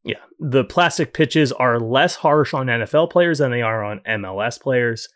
Yeah, 0.03 0.19
the 0.39 0.63
plastic 0.63 1.13
pitches 1.13 1.51
are 1.51 1.79
less 1.79 2.15
harsh 2.15 2.53
on 2.53 2.67
NFL 2.67 3.11
players 3.11 3.39
than 3.39 3.51
they 3.51 3.61
are 3.61 3.83
on 3.83 3.99
MLS 4.07 4.59
players. 4.59 5.09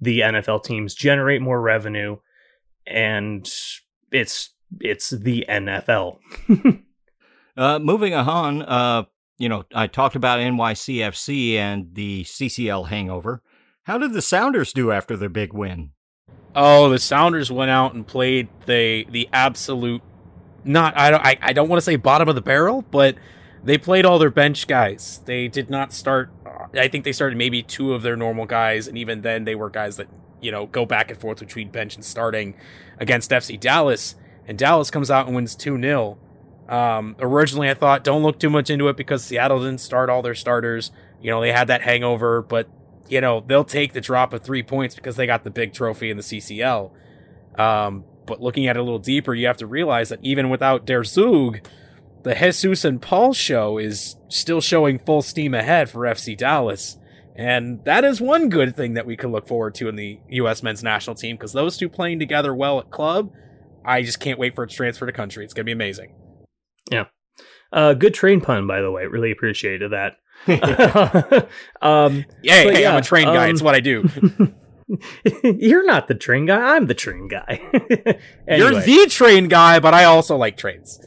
The 0.00 0.20
NFL 0.20 0.64
teams 0.64 0.94
generate 0.94 1.40
more 1.40 1.60
revenue, 1.60 2.16
and 2.86 3.50
it's 4.10 4.52
it's 4.80 5.10
the 5.10 5.46
NFL. 5.48 6.18
Uh, 7.56 7.78
moving 7.78 8.12
on, 8.14 8.62
uh, 8.62 9.04
you 9.38 9.48
know, 9.48 9.64
I 9.74 9.86
talked 9.86 10.16
about 10.16 10.38
NYCFC 10.38 11.54
and 11.54 11.94
the 11.94 12.24
CCL 12.24 12.88
hangover. 12.88 13.42
How 13.84 13.98
did 13.98 14.12
the 14.12 14.22
Sounders 14.22 14.72
do 14.72 14.92
after 14.92 15.16
their 15.16 15.28
big 15.28 15.52
win? 15.52 15.90
Oh, 16.54 16.88
the 16.88 16.98
Sounders 16.98 17.50
went 17.50 17.70
out 17.70 17.94
and 17.94 18.06
played 18.06 18.48
the 18.66 19.06
the 19.10 19.28
absolute 19.32 20.02
not 20.64 20.96
I 20.96 21.10
don't 21.10 21.24
I, 21.24 21.36
I 21.42 21.52
don't 21.52 21.68
want 21.68 21.78
to 21.78 21.84
say 21.84 21.96
bottom 21.96 22.28
of 22.28 22.34
the 22.34 22.40
barrel, 22.40 22.82
but 22.90 23.16
they 23.62 23.76
played 23.76 24.06
all 24.06 24.18
their 24.18 24.30
bench 24.30 24.66
guys. 24.66 25.20
They 25.24 25.48
did 25.48 25.68
not 25.68 25.92
start 25.92 26.30
uh, 26.46 26.66
I 26.78 26.88
think 26.88 27.04
they 27.04 27.12
started 27.12 27.36
maybe 27.36 27.62
two 27.62 27.92
of 27.92 28.02
their 28.02 28.16
normal 28.16 28.46
guys 28.46 28.86
and 28.86 28.96
even 28.96 29.22
then 29.22 29.44
they 29.44 29.54
were 29.54 29.68
guys 29.68 29.96
that, 29.96 30.08
you 30.40 30.52
know, 30.52 30.66
go 30.66 30.86
back 30.86 31.10
and 31.10 31.20
forth 31.20 31.40
between 31.40 31.70
bench 31.70 31.96
and 31.96 32.04
starting 32.04 32.54
against 32.98 33.30
FC 33.30 33.58
Dallas 33.58 34.14
and 34.46 34.56
Dallas 34.56 34.90
comes 34.90 35.10
out 35.10 35.26
and 35.26 35.34
wins 35.34 35.56
2-0. 35.56 36.18
Um, 36.68 37.16
originally 37.18 37.68
I 37.68 37.74
thought 37.74 38.04
don't 38.04 38.22
look 38.22 38.38
too 38.38 38.50
much 38.50 38.70
into 38.70 38.88
it 38.88 38.96
because 38.96 39.22
Seattle 39.22 39.60
didn't 39.60 39.80
start 39.80 40.08
all 40.08 40.22
their 40.22 40.34
starters. 40.34 40.92
You 41.20 41.30
know, 41.30 41.40
they 41.40 41.52
had 41.52 41.68
that 41.68 41.82
hangover, 41.82 42.42
but 42.42 42.68
you 43.08 43.20
know, 43.20 43.44
they'll 43.46 43.64
take 43.64 43.92
the 43.92 44.00
drop 44.00 44.32
of 44.32 44.42
three 44.42 44.62
points 44.62 44.94
because 44.94 45.16
they 45.16 45.26
got 45.26 45.44
the 45.44 45.50
big 45.50 45.72
trophy 45.72 46.10
in 46.10 46.16
the 46.16 46.22
CCL. 46.22 46.90
Um, 47.58 48.04
but 48.26 48.40
looking 48.40 48.66
at 48.66 48.76
it 48.76 48.80
a 48.80 48.82
little 48.82 48.98
deeper, 48.98 49.34
you 49.34 49.46
have 49.46 49.58
to 49.58 49.66
realize 49.66 50.08
that 50.08 50.20
even 50.22 50.48
without 50.48 50.86
Der 50.86 51.04
Zug, 51.04 51.60
the 52.22 52.34
Jesus 52.34 52.84
and 52.84 53.00
Paul 53.00 53.34
show 53.34 53.78
is 53.78 54.16
still 54.28 54.60
showing 54.60 54.98
full 54.98 55.22
steam 55.22 55.54
ahead 55.54 55.90
for 55.90 56.00
FC 56.00 56.36
Dallas. 56.36 56.96
And 57.36 57.84
that 57.84 58.04
is 58.04 58.20
one 58.20 58.48
good 58.48 58.76
thing 58.76 58.94
that 58.94 59.06
we 59.06 59.16
could 59.16 59.30
look 59.30 59.46
forward 59.46 59.74
to 59.76 59.88
in 59.88 59.96
the 59.96 60.20
U.S. 60.30 60.62
men's 60.62 60.82
national 60.82 61.16
team 61.16 61.36
because 61.36 61.52
those 61.52 61.76
two 61.76 61.88
playing 61.88 62.20
together 62.20 62.54
well 62.54 62.78
at 62.78 62.90
club, 62.90 63.32
I 63.84 64.02
just 64.02 64.20
can't 64.20 64.38
wait 64.38 64.54
for 64.54 64.64
its 64.64 64.74
transfer 64.74 65.04
to 65.04 65.12
country. 65.12 65.44
It's 65.44 65.52
going 65.52 65.64
to 65.64 65.66
be 65.66 65.72
amazing. 65.72 66.12
Uh, 67.74 67.92
good 67.92 68.14
train 68.14 68.40
pun, 68.40 68.66
by 68.66 68.80
the 68.80 68.90
way. 68.90 69.04
Really 69.06 69.32
appreciated 69.32 69.92
that. 69.92 70.16
um, 71.82 72.24
Hey, 72.42 72.72
hey, 72.72 72.86
I'm 72.86 72.96
a 72.96 73.02
train 73.02 73.26
guy. 73.26 73.46
um, 73.46 73.50
it's 73.50 73.62
what 73.62 73.74
I 73.74 73.80
do. 73.80 74.08
you're 75.42 75.84
not 75.84 76.06
the 76.06 76.14
train 76.14 76.46
guy. 76.46 76.76
I'm 76.76 76.86
the 76.86 76.94
train 76.94 77.26
guy. 77.26 77.60
You're 78.48 78.80
the 78.80 79.06
train 79.08 79.48
guy, 79.48 79.80
but 79.80 79.92
I 79.92 80.04
also 80.04 80.36
like 80.36 80.56
trains. 80.56 81.00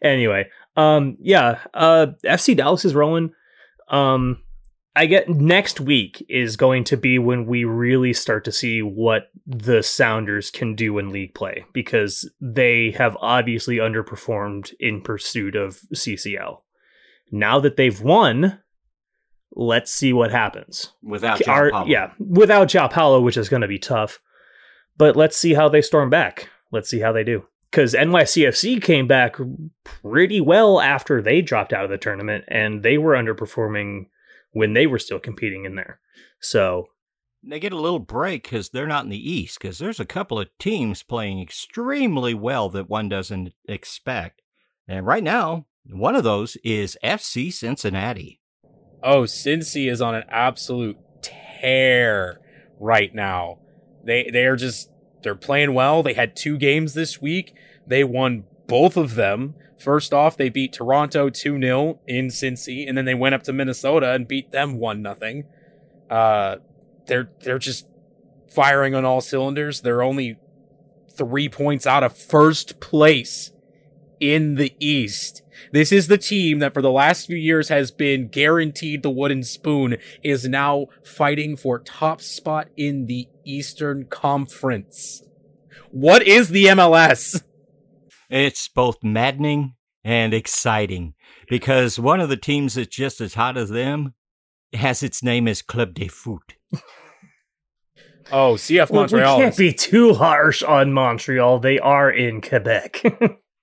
anyway, 0.00 0.46
um, 0.76 1.16
yeah, 1.20 1.58
uh, 1.74 2.06
FC 2.24 2.56
Dallas 2.56 2.84
is 2.84 2.94
rolling. 2.94 3.32
Um, 3.88 4.42
I 4.98 5.06
get 5.06 5.28
next 5.28 5.80
week 5.80 6.26
is 6.28 6.56
going 6.56 6.82
to 6.84 6.96
be 6.96 7.20
when 7.20 7.46
we 7.46 7.62
really 7.62 8.12
start 8.12 8.44
to 8.46 8.50
see 8.50 8.82
what 8.82 9.30
the 9.46 9.80
Sounders 9.80 10.50
can 10.50 10.74
do 10.74 10.98
in 10.98 11.10
league 11.10 11.34
play 11.34 11.64
because 11.72 12.28
they 12.40 12.90
have 12.98 13.16
obviously 13.20 13.76
underperformed 13.76 14.74
in 14.80 15.00
pursuit 15.00 15.54
of 15.54 15.82
CCL. 15.94 16.62
Now 17.30 17.60
that 17.60 17.76
they've 17.76 18.00
won, 18.00 18.58
let's 19.52 19.92
see 19.92 20.12
what 20.12 20.32
happens. 20.32 20.92
Without 21.00 21.46
Our- 21.46 21.86
yeah, 21.86 22.10
without 22.18 22.66
João 22.66 22.90
Paulo, 22.90 23.20
which 23.20 23.36
is 23.36 23.48
going 23.48 23.62
to 23.62 23.68
be 23.68 23.78
tough. 23.78 24.18
But 24.96 25.14
let's 25.14 25.36
see 25.36 25.54
how 25.54 25.68
they 25.68 25.80
storm 25.80 26.10
back. 26.10 26.48
Let's 26.72 26.90
see 26.90 26.98
how 26.98 27.12
they 27.12 27.22
do. 27.22 27.46
Because 27.70 27.94
NYCFC 27.94 28.82
came 28.82 29.06
back 29.06 29.36
pretty 29.84 30.40
well 30.40 30.80
after 30.80 31.22
they 31.22 31.40
dropped 31.40 31.72
out 31.72 31.84
of 31.84 31.90
the 31.90 31.98
tournament, 31.98 32.46
and 32.48 32.82
they 32.82 32.98
were 32.98 33.14
underperforming 33.14 34.06
when 34.52 34.72
they 34.72 34.86
were 34.86 34.98
still 34.98 35.18
competing 35.18 35.64
in 35.64 35.74
there. 35.74 36.00
So 36.40 36.86
They 37.42 37.60
get 37.60 37.72
a 37.72 37.80
little 37.80 37.98
break 38.00 38.42
because 38.44 38.70
they're 38.70 38.86
not 38.86 39.04
in 39.04 39.10
the 39.10 39.30
East, 39.30 39.58
because 39.60 39.78
there's 39.78 40.00
a 40.00 40.04
couple 40.04 40.40
of 40.40 40.48
teams 40.58 41.02
playing 41.02 41.40
extremely 41.40 42.34
well 42.34 42.68
that 42.70 42.88
one 42.88 43.08
doesn't 43.08 43.52
expect. 43.68 44.42
And 44.88 45.06
right 45.06 45.22
now, 45.22 45.66
one 45.90 46.16
of 46.16 46.24
those 46.24 46.56
is 46.64 46.98
FC 47.04 47.52
Cincinnati. 47.52 48.40
Oh, 49.02 49.22
Cincy 49.22 49.90
is 49.90 50.00
on 50.00 50.14
an 50.14 50.24
absolute 50.28 50.96
tear 51.22 52.40
right 52.80 53.14
now. 53.14 53.58
They 54.04 54.30
they 54.32 54.46
are 54.46 54.56
just 54.56 54.90
they're 55.22 55.34
playing 55.34 55.74
well. 55.74 56.02
They 56.02 56.14
had 56.14 56.34
two 56.34 56.56
games 56.56 56.94
this 56.94 57.20
week. 57.20 57.54
They 57.86 58.04
won 58.04 58.44
both 58.66 58.96
of 58.96 59.14
them. 59.14 59.54
First 59.78 60.12
off, 60.12 60.36
they 60.36 60.48
beat 60.48 60.72
Toronto 60.72 61.30
2 61.30 61.60
0 61.60 62.00
in 62.06 62.28
Cincy, 62.28 62.88
and 62.88 62.98
then 62.98 63.04
they 63.04 63.14
went 63.14 63.34
up 63.34 63.44
to 63.44 63.52
Minnesota 63.52 64.12
and 64.12 64.26
beat 64.26 64.50
them 64.50 64.78
1 64.78 65.02
0. 65.20 65.42
Uh, 66.10 66.56
they're, 67.06 67.30
they're 67.40 67.58
just 67.58 67.86
firing 68.48 68.94
on 68.94 69.04
all 69.04 69.20
cylinders. 69.20 69.80
They're 69.80 70.02
only 70.02 70.38
three 71.10 71.48
points 71.48 71.86
out 71.86 72.02
of 72.02 72.16
first 72.16 72.80
place 72.80 73.52
in 74.20 74.56
the 74.56 74.74
East. 74.80 75.42
This 75.72 75.92
is 75.92 76.08
the 76.08 76.18
team 76.18 76.60
that 76.60 76.72
for 76.72 76.82
the 76.82 76.90
last 76.90 77.26
few 77.26 77.36
years 77.36 77.68
has 77.68 77.90
been 77.90 78.28
guaranteed 78.28 79.02
the 79.02 79.10
wooden 79.10 79.42
spoon 79.42 79.96
is 80.22 80.48
now 80.48 80.86
fighting 81.02 81.56
for 81.56 81.78
top 81.80 82.20
spot 82.20 82.68
in 82.76 83.06
the 83.06 83.28
Eastern 83.44 84.04
Conference. 84.06 85.22
What 85.90 86.22
is 86.22 86.48
the 86.48 86.66
MLS? 86.66 87.42
It's 88.30 88.68
both 88.68 89.02
maddening 89.02 89.74
and 90.04 90.32
exciting 90.34 91.14
because 91.48 91.98
one 91.98 92.20
of 92.20 92.28
the 92.28 92.36
teams 92.36 92.74
that's 92.74 92.94
just 92.94 93.20
as 93.20 93.34
hot 93.34 93.56
as 93.56 93.70
them 93.70 94.14
has 94.74 95.02
its 95.02 95.22
name 95.22 95.48
as 95.48 95.62
Club 95.62 95.94
de 95.94 96.08
Foot. 96.08 96.54
Oh, 98.30 98.54
CF 98.56 98.90
Well, 98.90 99.02
Montreal. 99.02 99.38
we 99.38 99.42
can't 99.44 99.56
be 99.56 99.72
too 99.72 100.12
harsh 100.12 100.62
on 100.62 100.92
Montreal. 100.92 101.60
They 101.60 101.78
are 101.78 102.10
in 102.10 102.42
Quebec. 102.42 103.02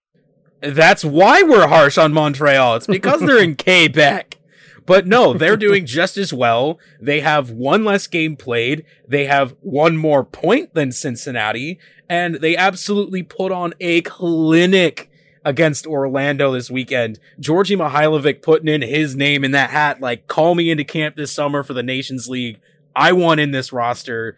That's 0.61 1.05
why 1.05 1.43
we're 1.43 1.67
harsh 1.67 1.99
on 1.99 2.13
Montreal. 2.13 2.77
It's 2.77 2.87
because 2.87 3.21
they're 3.21 3.43
in 3.43 3.55
Quebec. 3.63 4.37
But 4.85 5.07
no, 5.07 5.33
they're 5.33 5.57
doing 5.57 5.85
just 5.85 6.15
as 6.15 6.31
well. 6.31 6.79
They 7.01 7.21
have 7.21 7.49
one 7.49 7.83
less 7.83 8.05
game 8.07 8.35
played. 8.35 8.85
They 9.07 9.25
have 9.25 9.55
one 9.61 9.97
more 9.97 10.23
point 10.23 10.73
than 10.75 10.91
Cincinnati. 10.91 11.79
And 12.07 12.35
they 12.35 12.55
absolutely 12.55 13.23
put 13.23 13.51
on 13.51 13.73
a 13.79 14.01
clinic 14.01 15.09
against 15.43 15.87
Orlando 15.87 16.51
this 16.51 16.69
weekend. 16.69 17.19
Georgi 17.39 17.75
Mihailovic 17.75 18.41
putting 18.41 18.67
in 18.67 18.81
his 18.81 19.15
name 19.15 19.43
in 19.43 19.51
that 19.51 19.71
hat, 19.71 20.01
like, 20.01 20.27
call 20.27 20.55
me 20.55 20.69
into 20.69 20.83
camp 20.83 21.15
this 21.15 21.31
summer 21.31 21.63
for 21.63 21.73
the 21.73 21.83
Nations 21.83 22.27
League. 22.27 22.59
I 22.95 23.11
want 23.11 23.39
in 23.39 23.51
this 23.51 23.73
roster. 23.73 24.37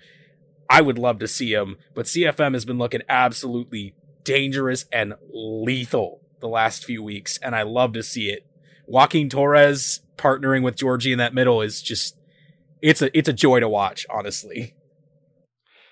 I 0.70 0.82
would 0.82 0.98
love 0.98 1.20
to 1.20 1.28
see 1.28 1.54
him. 1.54 1.78
But 1.94 2.06
CFM 2.06 2.54
has 2.54 2.66
been 2.66 2.78
looking 2.78 3.02
absolutely 3.10 3.96
dangerous 4.24 4.86
and 4.92 5.14
lethal 5.30 6.22
the 6.40 6.48
last 6.48 6.86
few 6.86 7.04
weeks, 7.04 7.38
and 7.42 7.56
I 7.56 7.64
love 7.64 7.94
to 7.94 8.04
see 8.04 8.30
it. 8.30 8.46
Joaquin 8.88 9.30
Torres 9.30 10.02
partnering 10.18 10.64
with 10.64 10.76
Georgie 10.76 11.12
in 11.12 11.20
that 11.20 11.34
middle 11.34 11.62
is 11.62 11.82
just 11.82 12.18
it's 12.82 13.02
a 13.02 13.16
it's 13.18 13.30
a 13.30 13.34
joy 13.34 13.60
to 13.60 13.70
watch, 13.70 14.06
honestly. 14.10 14.76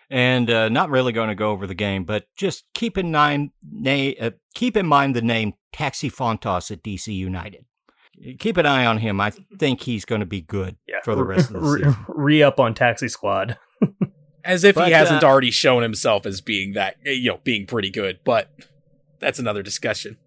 And 0.09 0.49
uh, 0.51 0.69
not 0.69 0.91
really 0.91 1.13
going 1.13 1.29
to 1.29 1.35
go 1.35 1.49
over 1.51 1.65
the 1.65 1.73
game, 1.73 2.03
but 2.03 2.25
just 2.35 2.63
keep 2.75 2.95
in 2.97 3.11
mind, 3.11 3.49
na- 3.63 4.11
uh, 4.21 4.31
keep 4.53 4.77
in 4.77 4.85
mind 4.85 5.15
the 5.15 5.21
name 5.23 5.53
Taxi 5.73 6.11
Fountas 6.11 6.69
at 6.69 6.83
DC 6.83 7.13
United. 7.13 7.65
Keep 8.37 8.57
an 8.57 8.67
eye 8.67 8.85
on 8.85 8.99
him. 8.99 9.19
I 9.19 9.31
think 9.57 9.81
he's 9.81 10.05
going 10.05 10.19
to 10.19 10.27
be 10.27 10.41
good 10.41 10.77
yeah, 10.87 11.01
for 11.03 11.15
the 11.15 11.23
rest 11.23 11.49
of 11.49 11.53
the 11.53 11.59
re- 11.59 11.83
season. 11.83 11.97
Re 12.07 12.43
up 12.43 12.59
on 12.59 12.75
Taxi 12.75 13.09
Squad. 13.09 13.57
As 14.45 14.63
if 14.63 14.75
But, 14.75 14.87
he 14.87 14.93
hasn't 14.93 15.23
uh, 15.23 15.27
already 15.27 15.49
shown 15.49 15.81
himself 15.81 16.27
as 16.27 16.39
being 16.39 16.73
that 16.73 16.97
you 17.03 17.31
know 17.31 17.39
being 17.43 17.65
pretty 17.65 17.89
good, 17.89 18.19
but 18.23 18.51
that's 19.19 19.39
another 19.39 19.63
discussion. 19.63 20.17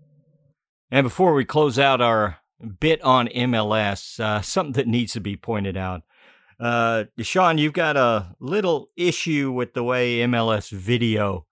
And 0.91 1.05
before 1.05 1.35
we 1.35 1.45
close 1.45 1.79
out 1.79 2.01
our 2.01 2.39
bit 2.81 3.03
on 3.03 3.29
MLS, 3.29 4.21
uh, 4.21 4.41
something 4.41 4.73
that 4.73 4.87
needs 4.87 5.13
to 5.13 5.21
be 5.21 5.37
pointed 5.37 5.77
out. 5.77 6.03
Uh, 6.61 7.05
Sean, 7.21 7.59
you've 7.59 7.73
got 7.73 7.97
a 7.97 8.35
little 8.41 8.91
issue 8.97 9.53
with 9.53 9.75
the 9.75 9.85
way 9.85 10.19
MLS 10.19 10.71
video 10.71 11.47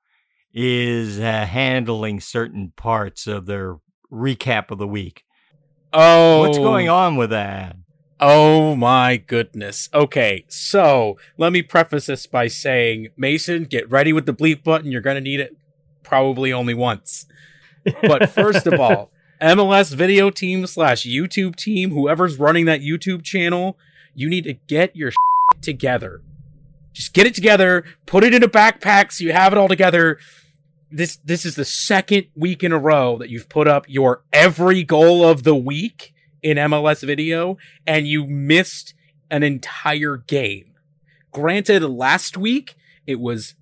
is 0.52 1.20
uh, 1.20 1.46
handling 1.46 2.18
certain 2.18 2.72
parts 2.76 3.26
of 3.26 3.46
their 3.46 3.76
recap 4.10 4.70
of 4.70 4.78
the 4.78 4.86
week. 4.86 5.24
Oh, 5.92 6.40
What's 6.40 6.58
going 6.58 6.88
on 6.88 7.16
with 7.16 7.30
that? 7.30 7.76
Oh 8.18 8.74
my 8.74 9.18
goodness. 9.18 9.90
Okay, 9.92 10.44
so 10.48 11.18
let 11.36 11.52
me 11.52 11.62
preface 11.62 12.06
this 12.06 12.26
by 12.26 12.48
saying, 12.48 13.08
Mason, 13.16 13.64
get 13.64 13.90
ready 13.90 14.12
with 14.12 14.24
the 14.24 14.32
bleep 14.32 14.64
button. 14.64 14.90
You're 14.90 15.02
going 15.02 15.16
to 15.16 15.20
need 15.20 15.40
it 15.40 15.56
probably 16.02 16.52
only 16.52 16.74
once. 16.74 17.26
But 18.02 18.30
first 18.30 18.66
of 18.66 18.74
all, 18.80 19.12
MLS 19.40 19.94
video 19.94 20.30
team 20.30 20.66
slash 20.66 21.04
YouTube 21.04 21.56
team, 21.56 21.90
whoever's 21.90 22.38
running 22.38 22.64
that 22.66 22.80
YouTube 22.80 23.22
channel, 23.22 23.78
you 24.14 24.28
need 24.28 24.44
to 24.44 24.54
get 24.54 24.96
your 24.96 25.12
together. 25.60 26.22
Just 26.92 27.12
get 27.12 27.26
it 27.26 27.34
together, 27.34 27.84
put 28.06 28.24
it 28.24 28.34
in 28.34 28.42
a 28.42 28.48
backpack 28.48 29.12
so 29.12 29.24
you 29.24 29.32
have 29.32 29.52
it 29.52 29.58
all 29.58 29.68
together. 29.68 30.18
This 30.90 31.18
this 31.24 31.44
is 31.44 31.56
the 31.56 31.64
second 31.64 32.26
week 32.34 32.64
in 32.64 32.72
a 32.72 32.78
row 32.78 33.18
that 33.18 33.28
you've 33.28 33.48
put 33.48 33.68
up 33.68 33.84
your 33.88 34.22
every 34.32 34.82
goal 34.82 35.26
of 35.26 35.42
the 35.42 35.54
week 35.54 36.14
in 36.42 36.56
MLS 36.56 37.04
video 37.04 37.58
and 37.86 38.06
you 38.06 38.26
missed 38.26 38.94
an 39.30 39.42
entire 39.42 40.16
game. 40.16 40.72
Granted, 41.32 41.82
last 41.82 42.38
week 42.38 42.76
it 43.06 43.20
was 43.20 43.54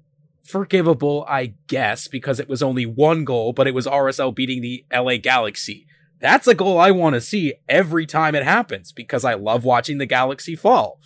forgivable, 0.44 1.24
I 1.28 1.54
guess, 1.66 2.06
because 2.06 2.38
it 2.38 2.48
was 2.48 2.62
only 2.62 2.86
one 2.86 3.24
goal, 3.24 3.52
but 3.52 3.66
it 3.66 3.74
was 3.74 3.86
RSL 3.86 4.34
beating 4.34 4.60
the 4.60 4.84
LA 4.92 5.16
Galaxy. 5.16 5.86
That's 6.20 6.46
a 6.46 6.54
goal 6.54 6.78
I 6.78 6.90
want 6.90 7.14
to 7.14 7.20
see 7.20 7.54
every 7.68 8.06
time 8.06 8.34
it 8.34 8.44
happens 8.44 8.92
because 8.92 9.24
I 9.24 9.34
love 9.34 9.64
watching 9.64 9.98
the 9.98 10.06
Galaxy 10.06 10.54
fall. 10.54 11.00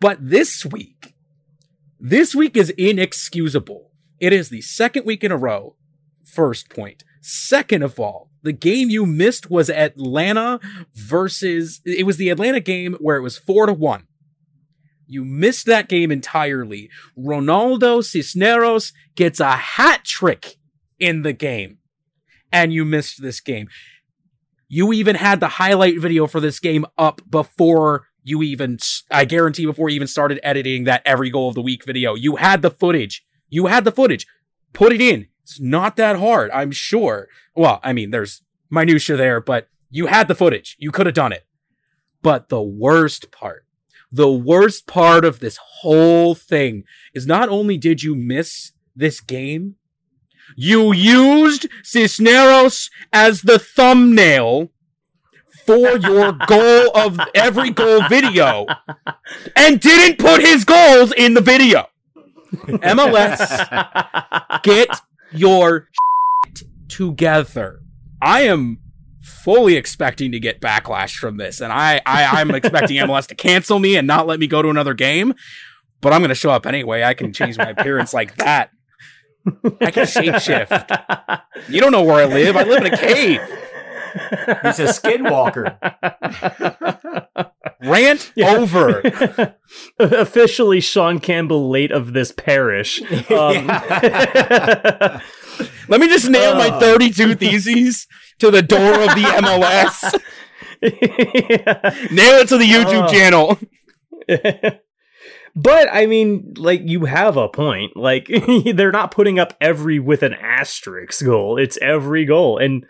But 0.00 0.18
this 0.20 0.66
week, 0.66 1.14
this 1.98 2.34
week 2.34 2.56
is 2.56 2.70
inexcusable. 2.70 3.90
It 4.20 4.32
is 4.32 4.48
the 4.48 4.60
second 4.60 5.06
week 5.06 5.24
in 5.24 5.32
a 5.32 5.36
row. 5.36 5.76
First 6.24 6.68
point. 6.68 7.04
Second 7.20 7.82
of 7.82 7.98
all, 7.98 8.30
the 8.42 8.52
game 8.52 8.90
you 8.90 9.06
missed 9.06 9.50
was 9.50 9.70
Atlanta 9.70 10.60
versus, 10.94 11.80
it 11.86 12.04
was 12.04 12.18
the 12.18 12.28
Atlanta 12.28 12.60
game 12.60 12.96
where 13.00 13.16
it 13.16 13.22
was 13.22 13.38
four 13.38 13.64
to 13.64 13.72
one. 13.72 14.06
You 15.06 15.24
missed 15.24 15.66
that 15.66 15.88
game 15.88 16.10
entirely. 16.10 16.90
Ronaldo 17.18 18.04
Cisneros 18.04 18.92
gets 19.14 19.40
a 19.40 19.52
hat 19.52 20.04
trick 20.04 20.56
in 20.98 21.22
the 21.22 21.32
game. 21.32 21.78
And 22.52 22.72
you 22.72 22.84
missed 22.84 23.20
this 23.20 23.40
game. 23.40 23.68
You 24.68 24.92
even 24.92 25.16
had 25.16 25.40
the 25.40 25.48
highlight 25.48 26.00
video 26.00 26.26
for 26.26 26.40
this 26.40 26.58
game 26.58 26.86
up 26.96 27.20
before 27.28 28.06
you 28.22 28.42
even, 28.42 28.78
I 29.10 29.24
guarantee, 29.24 29.66
before 29.66 29.88
you 29.88 29.96
even 29.96 30.08
started 30.08 30.40
editing 30.42 30.84
that 30.84 31.02
every 31.04 31.30
goal 31.30 31.48
of 31.48 31.54
the 31.54 31.62
week 31.62 31.84
video. 31.84 32.14
You 32.14 32.36
had 32.36 32.62
the 32.62 32.70
footage. 32.70 33.24
You 33.50 33.66
had 33.66 33.84
the 33.84 33.92
footage. 33.92 34.26
Put 34.72 34.92
it 34.92 35.00
in. 35.00 35.28
It's 35.42 35.60
not 35.60 35.96
that 35.96 36.16
hard, 36.16 36.50
I'm 36.52 36.70
sure. 36.70 37.28
Well, 37.54 37.80
I 37.82 37.92
mean, 37.92 38.10
there's 38.10 38.42
minutia 38.70 39.16
there, 39.16 39.40
but 39.40 39.68
you 39.90 40.06
had 40.06 40.26
the 40.26 40.34
footage. 40.34 40.74
You 40.78 40.90
could 40.90 41.06
have 41.06 41.14
done 41.14 41.32
it. 41.32 41.44
But 42.22 42.48
the 42.48 42.62
worst 42.62 43.30
part, 43.30 43.66
the 44.14 44.30
worst 44.30 44.86
part 44.86 45.24
of 45.24 45.40
this 45.40 45.58
whole 45.80 46.36
thing 46.36 46.84
is 47.14 47.26
not 47.26 47.48
only 47.48 47.76
did 47.76 48.04
you 48.04 48.14
miss 48.14 48.70
this 48.94 49.20
game, 49.20 49.74
you 50.56 50.92
used 50.92 51.66
Cisneros 51.82 52.90
as 53.12 53.42
the 53.42 53.58
thumbnail 53.58 54.70
for 55.66 55.96
your 55.96 56.32
goal 56.46 56.96
of 56.96 57.18
every 57.34 57.70
goal 57.70 58.02
video 58.08 58.66
and 59.56 59.80
didn't 59.80 60.18
put 60.18 60.40
his 60.40 60.64
goals 60.64 61.12
in 61.12 61.34
the 61.34 61.40
video. 61.40 61.88
MLS, 62.54 63.42
get 64.62 65.00
your 65.32 65.88
together. 66.88 67.80
I 68.22 68.42
am 68.42 68.78
fully 69.24 69.76
expecting 69.76 70.32
to 70.32 70.38
get 70.38 70.60
backlash 70.60 71.16
from 71.16 71.36
this, 71.38 71.60
and 71.60 71.72
I, 71.72 72.00
I 72.06 72.40
I'm 72.40 72.50
expecting 72.54 72.96
MLS 73.06 73.26
to 73.28 73.34
cancel 73.34 73.78
me 73.78 73.96
and 73.96 74.06
not 74.06 74.26
let 74.26 74.38
me 74.38 74.46
go 74.46 74.62
to 74.62 74.68
another 74.68 74.94
game. 74.94 75.34
But 76.00 76.12
I'm 76.12 76.20
going 76.20 76.28
to 76.28 76.34
show 76.34 76.50
up 76.50 76.66
anyway. 76.66 77.02
I 77.02 77.14
can 77.14 77.32
change 77.32 77.56
my 77.56 77.70
appearance 77.70 78.12
like 78.12 78.36
that. 78.36 78.70
I 79.80 79.90
can 79.90 80.04
shapeshift. 80.04 81.40
You 81.68 81.80
don't 81.80 81.92
know 81.92 82.02
where 82.02 82.16
I 82.22 82.26
live. 82.26 82.56
I 82.56 82.62
live 82.64 82.84
in 82.84 82.92
a 82.92 82.96
cave. 82.96 83.40
He's 84.62 84.78
a 84.80 84.86
skinwalker. 84.92 85.76
Rant 87.82 88.32
Yeah. 88.36 88.54
over. 88.56 89.54
Officially, 89.98 90.80
Sean 90.80 91.18
Campbell, 91.20 91.70
late 91.70 91.90
of 91.90 92.12
this 92.12 92.32
parish. 92.32 93.00
Um, 93.30 93.66
Let 95.88 96.00
me 96.00 96.08
just 96.08 96.28
nail 96.28 96.54
my 96.54 96.68
Uh. 96.68 96.80
32 96.80 97.34
theses 97.36 98.06
to 98.40 98.50
the 98.50 98.62
door 98.62 98.94
of 98.94 99.08
the 99.14 99.22
MLS. 99.42 100.20
Nail 102.10 102.34
it 102.40 102.48
to 102.48 102.58
the 102.58 102.68
YouTube 102.68 103.04
Uh. 103.04 103.08
channel. 103.12 103.58
but 105.56 105.88
I 105.92 106.06
mean, 106.06 106.54
like 106.56 106.82
you 106.84 107.04
have 107.06 107.36
a 107.36 107.48
point. 107.48 107.96
Like 107.96 108.28
they're 108.74 108.92
not 108.92 109.10
putting 109.10 109.38
up 109.38 109.54
every 109.60 109.98
with 109.98 110.22
an 110.22 110.34
asterisk 110.34 111.24
goal. 111.24 111.58
It's 111.58 111.78
every 111.80 112.24
goal, 112.24 112.58
and 112.58 112.84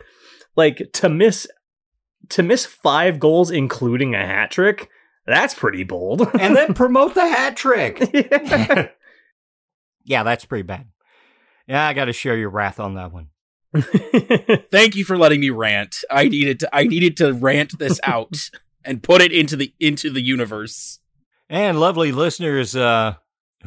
like 0.56 0.90
to 0.94 1.08
miss 1.08 1.46
to 2.30 2.42
miss 2.42 2.64
five 2.66 3.18
goals, 3.20 3.50
including 3.50 4.14
a 4.14 4.24
hat 4.26 4.50
trick. 4.50 4.88
That's 5.26 5.54
pretty 5.54 5.84
bold. 5.84 6.28
and 6.38 6.54
then 6.54 6.74
promote 6.74 7.14
the 7.14 7.26
hat 7.26 7.56
trick. 7.56 7.98
yeah, 10.04 10.22
that's 10.22 10.44
pretty 10.44 10.62
bad. 10.62 10.86
Yeah, 11.66 11.86
I 11.86 11.94
got 11.94 12.06
to 12.06 12.12
share 12.12 12.36
your 12.36 12.50
wrath 12.50 12.78
on 12.78 12.94
that 12.94 13.10
one. 13.12 13.28
Thank 13.74 14.94
you 14.94 15.04
for 15.04 15.16
letting 15.18 15.40
me 15.40 15.50
rant. 15.50 15.96
I 16.10 16.28
needed 16.28 16.60
to 16.60 16.74
I 16.74 16.84
needed 16.84 17.16
to 17.18 17.32
rant 17.32 17.78
this 17.78 18.00
out 18.04 18.50
and 18.84 19.02
put 19.02 19.20
it 19.20 19.32
into 19.32 19.56
the 19.56 19.74
into 19.80 20.10
the 20.10 20.22
universe. 20.22 21.00
And 21.48 21.78
lovely 21.78 22.12
listeners, 22.12 22.74
uh, 22.76 23.14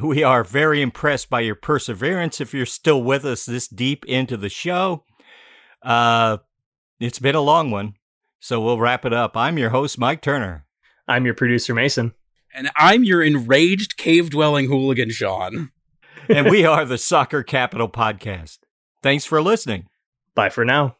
we 0.00 0.22
are 0.22 0.44
very 0.44 0.82
impressed 0.82 1.30
by 1.30 1.40
your 1.40 1.54
perseverance 1.54 2.40
if 2.40 2.52
you're 2.54 2.66
still 2.66 3.02
with 3.02 3.24
us 3.24 3.44
this 3.46 3.68
deep 3.68 4.04
into 4.06 4.36
the 4.36 4.48
show. 4.48 5.04
Uh, 5.82 6.38
it's 7.00 7.18
been 7.18 7.34
a 7.34 7.40
long 7.40 7.70
one, 7.70 7.94
so 8.40 8.60
we'll 8.60 8.80
wrap 8.80 9.04
it 9.04 9.12
up. 9.12 9.36
I'm 9.36 9.58
your 9.58 9.70
host, 9.70 9.98
Mike 9.98 10.22
Turner. 10.22 10.64
I'm 11.06 11.24
your 11.24 11.34
producer, 11.34 11.74
Mason. 11.74 12.12
And 12.54 12.70
I'm 12.76 13.04
your 13.04 13.22
enraged 13.22 13.96
cave 13.96 14.30
dwelling 14.30 14.66
hooligan, 14.66 15.10
Sean. 15.10 15.70
and 16.28 16.50
we 16.50 16.64
are 16.64 16.84
the 16.84 16.98
Soccer 16.98 17.42
Capital 17.42 17.88
Podcast. 17.88 18.58
Thanks 19.02 19.24
for 19.24 19.40
listening. 19.40 19.86
Bye 20.38 20.50
for 20.50 20.64
now. 20.64 20.97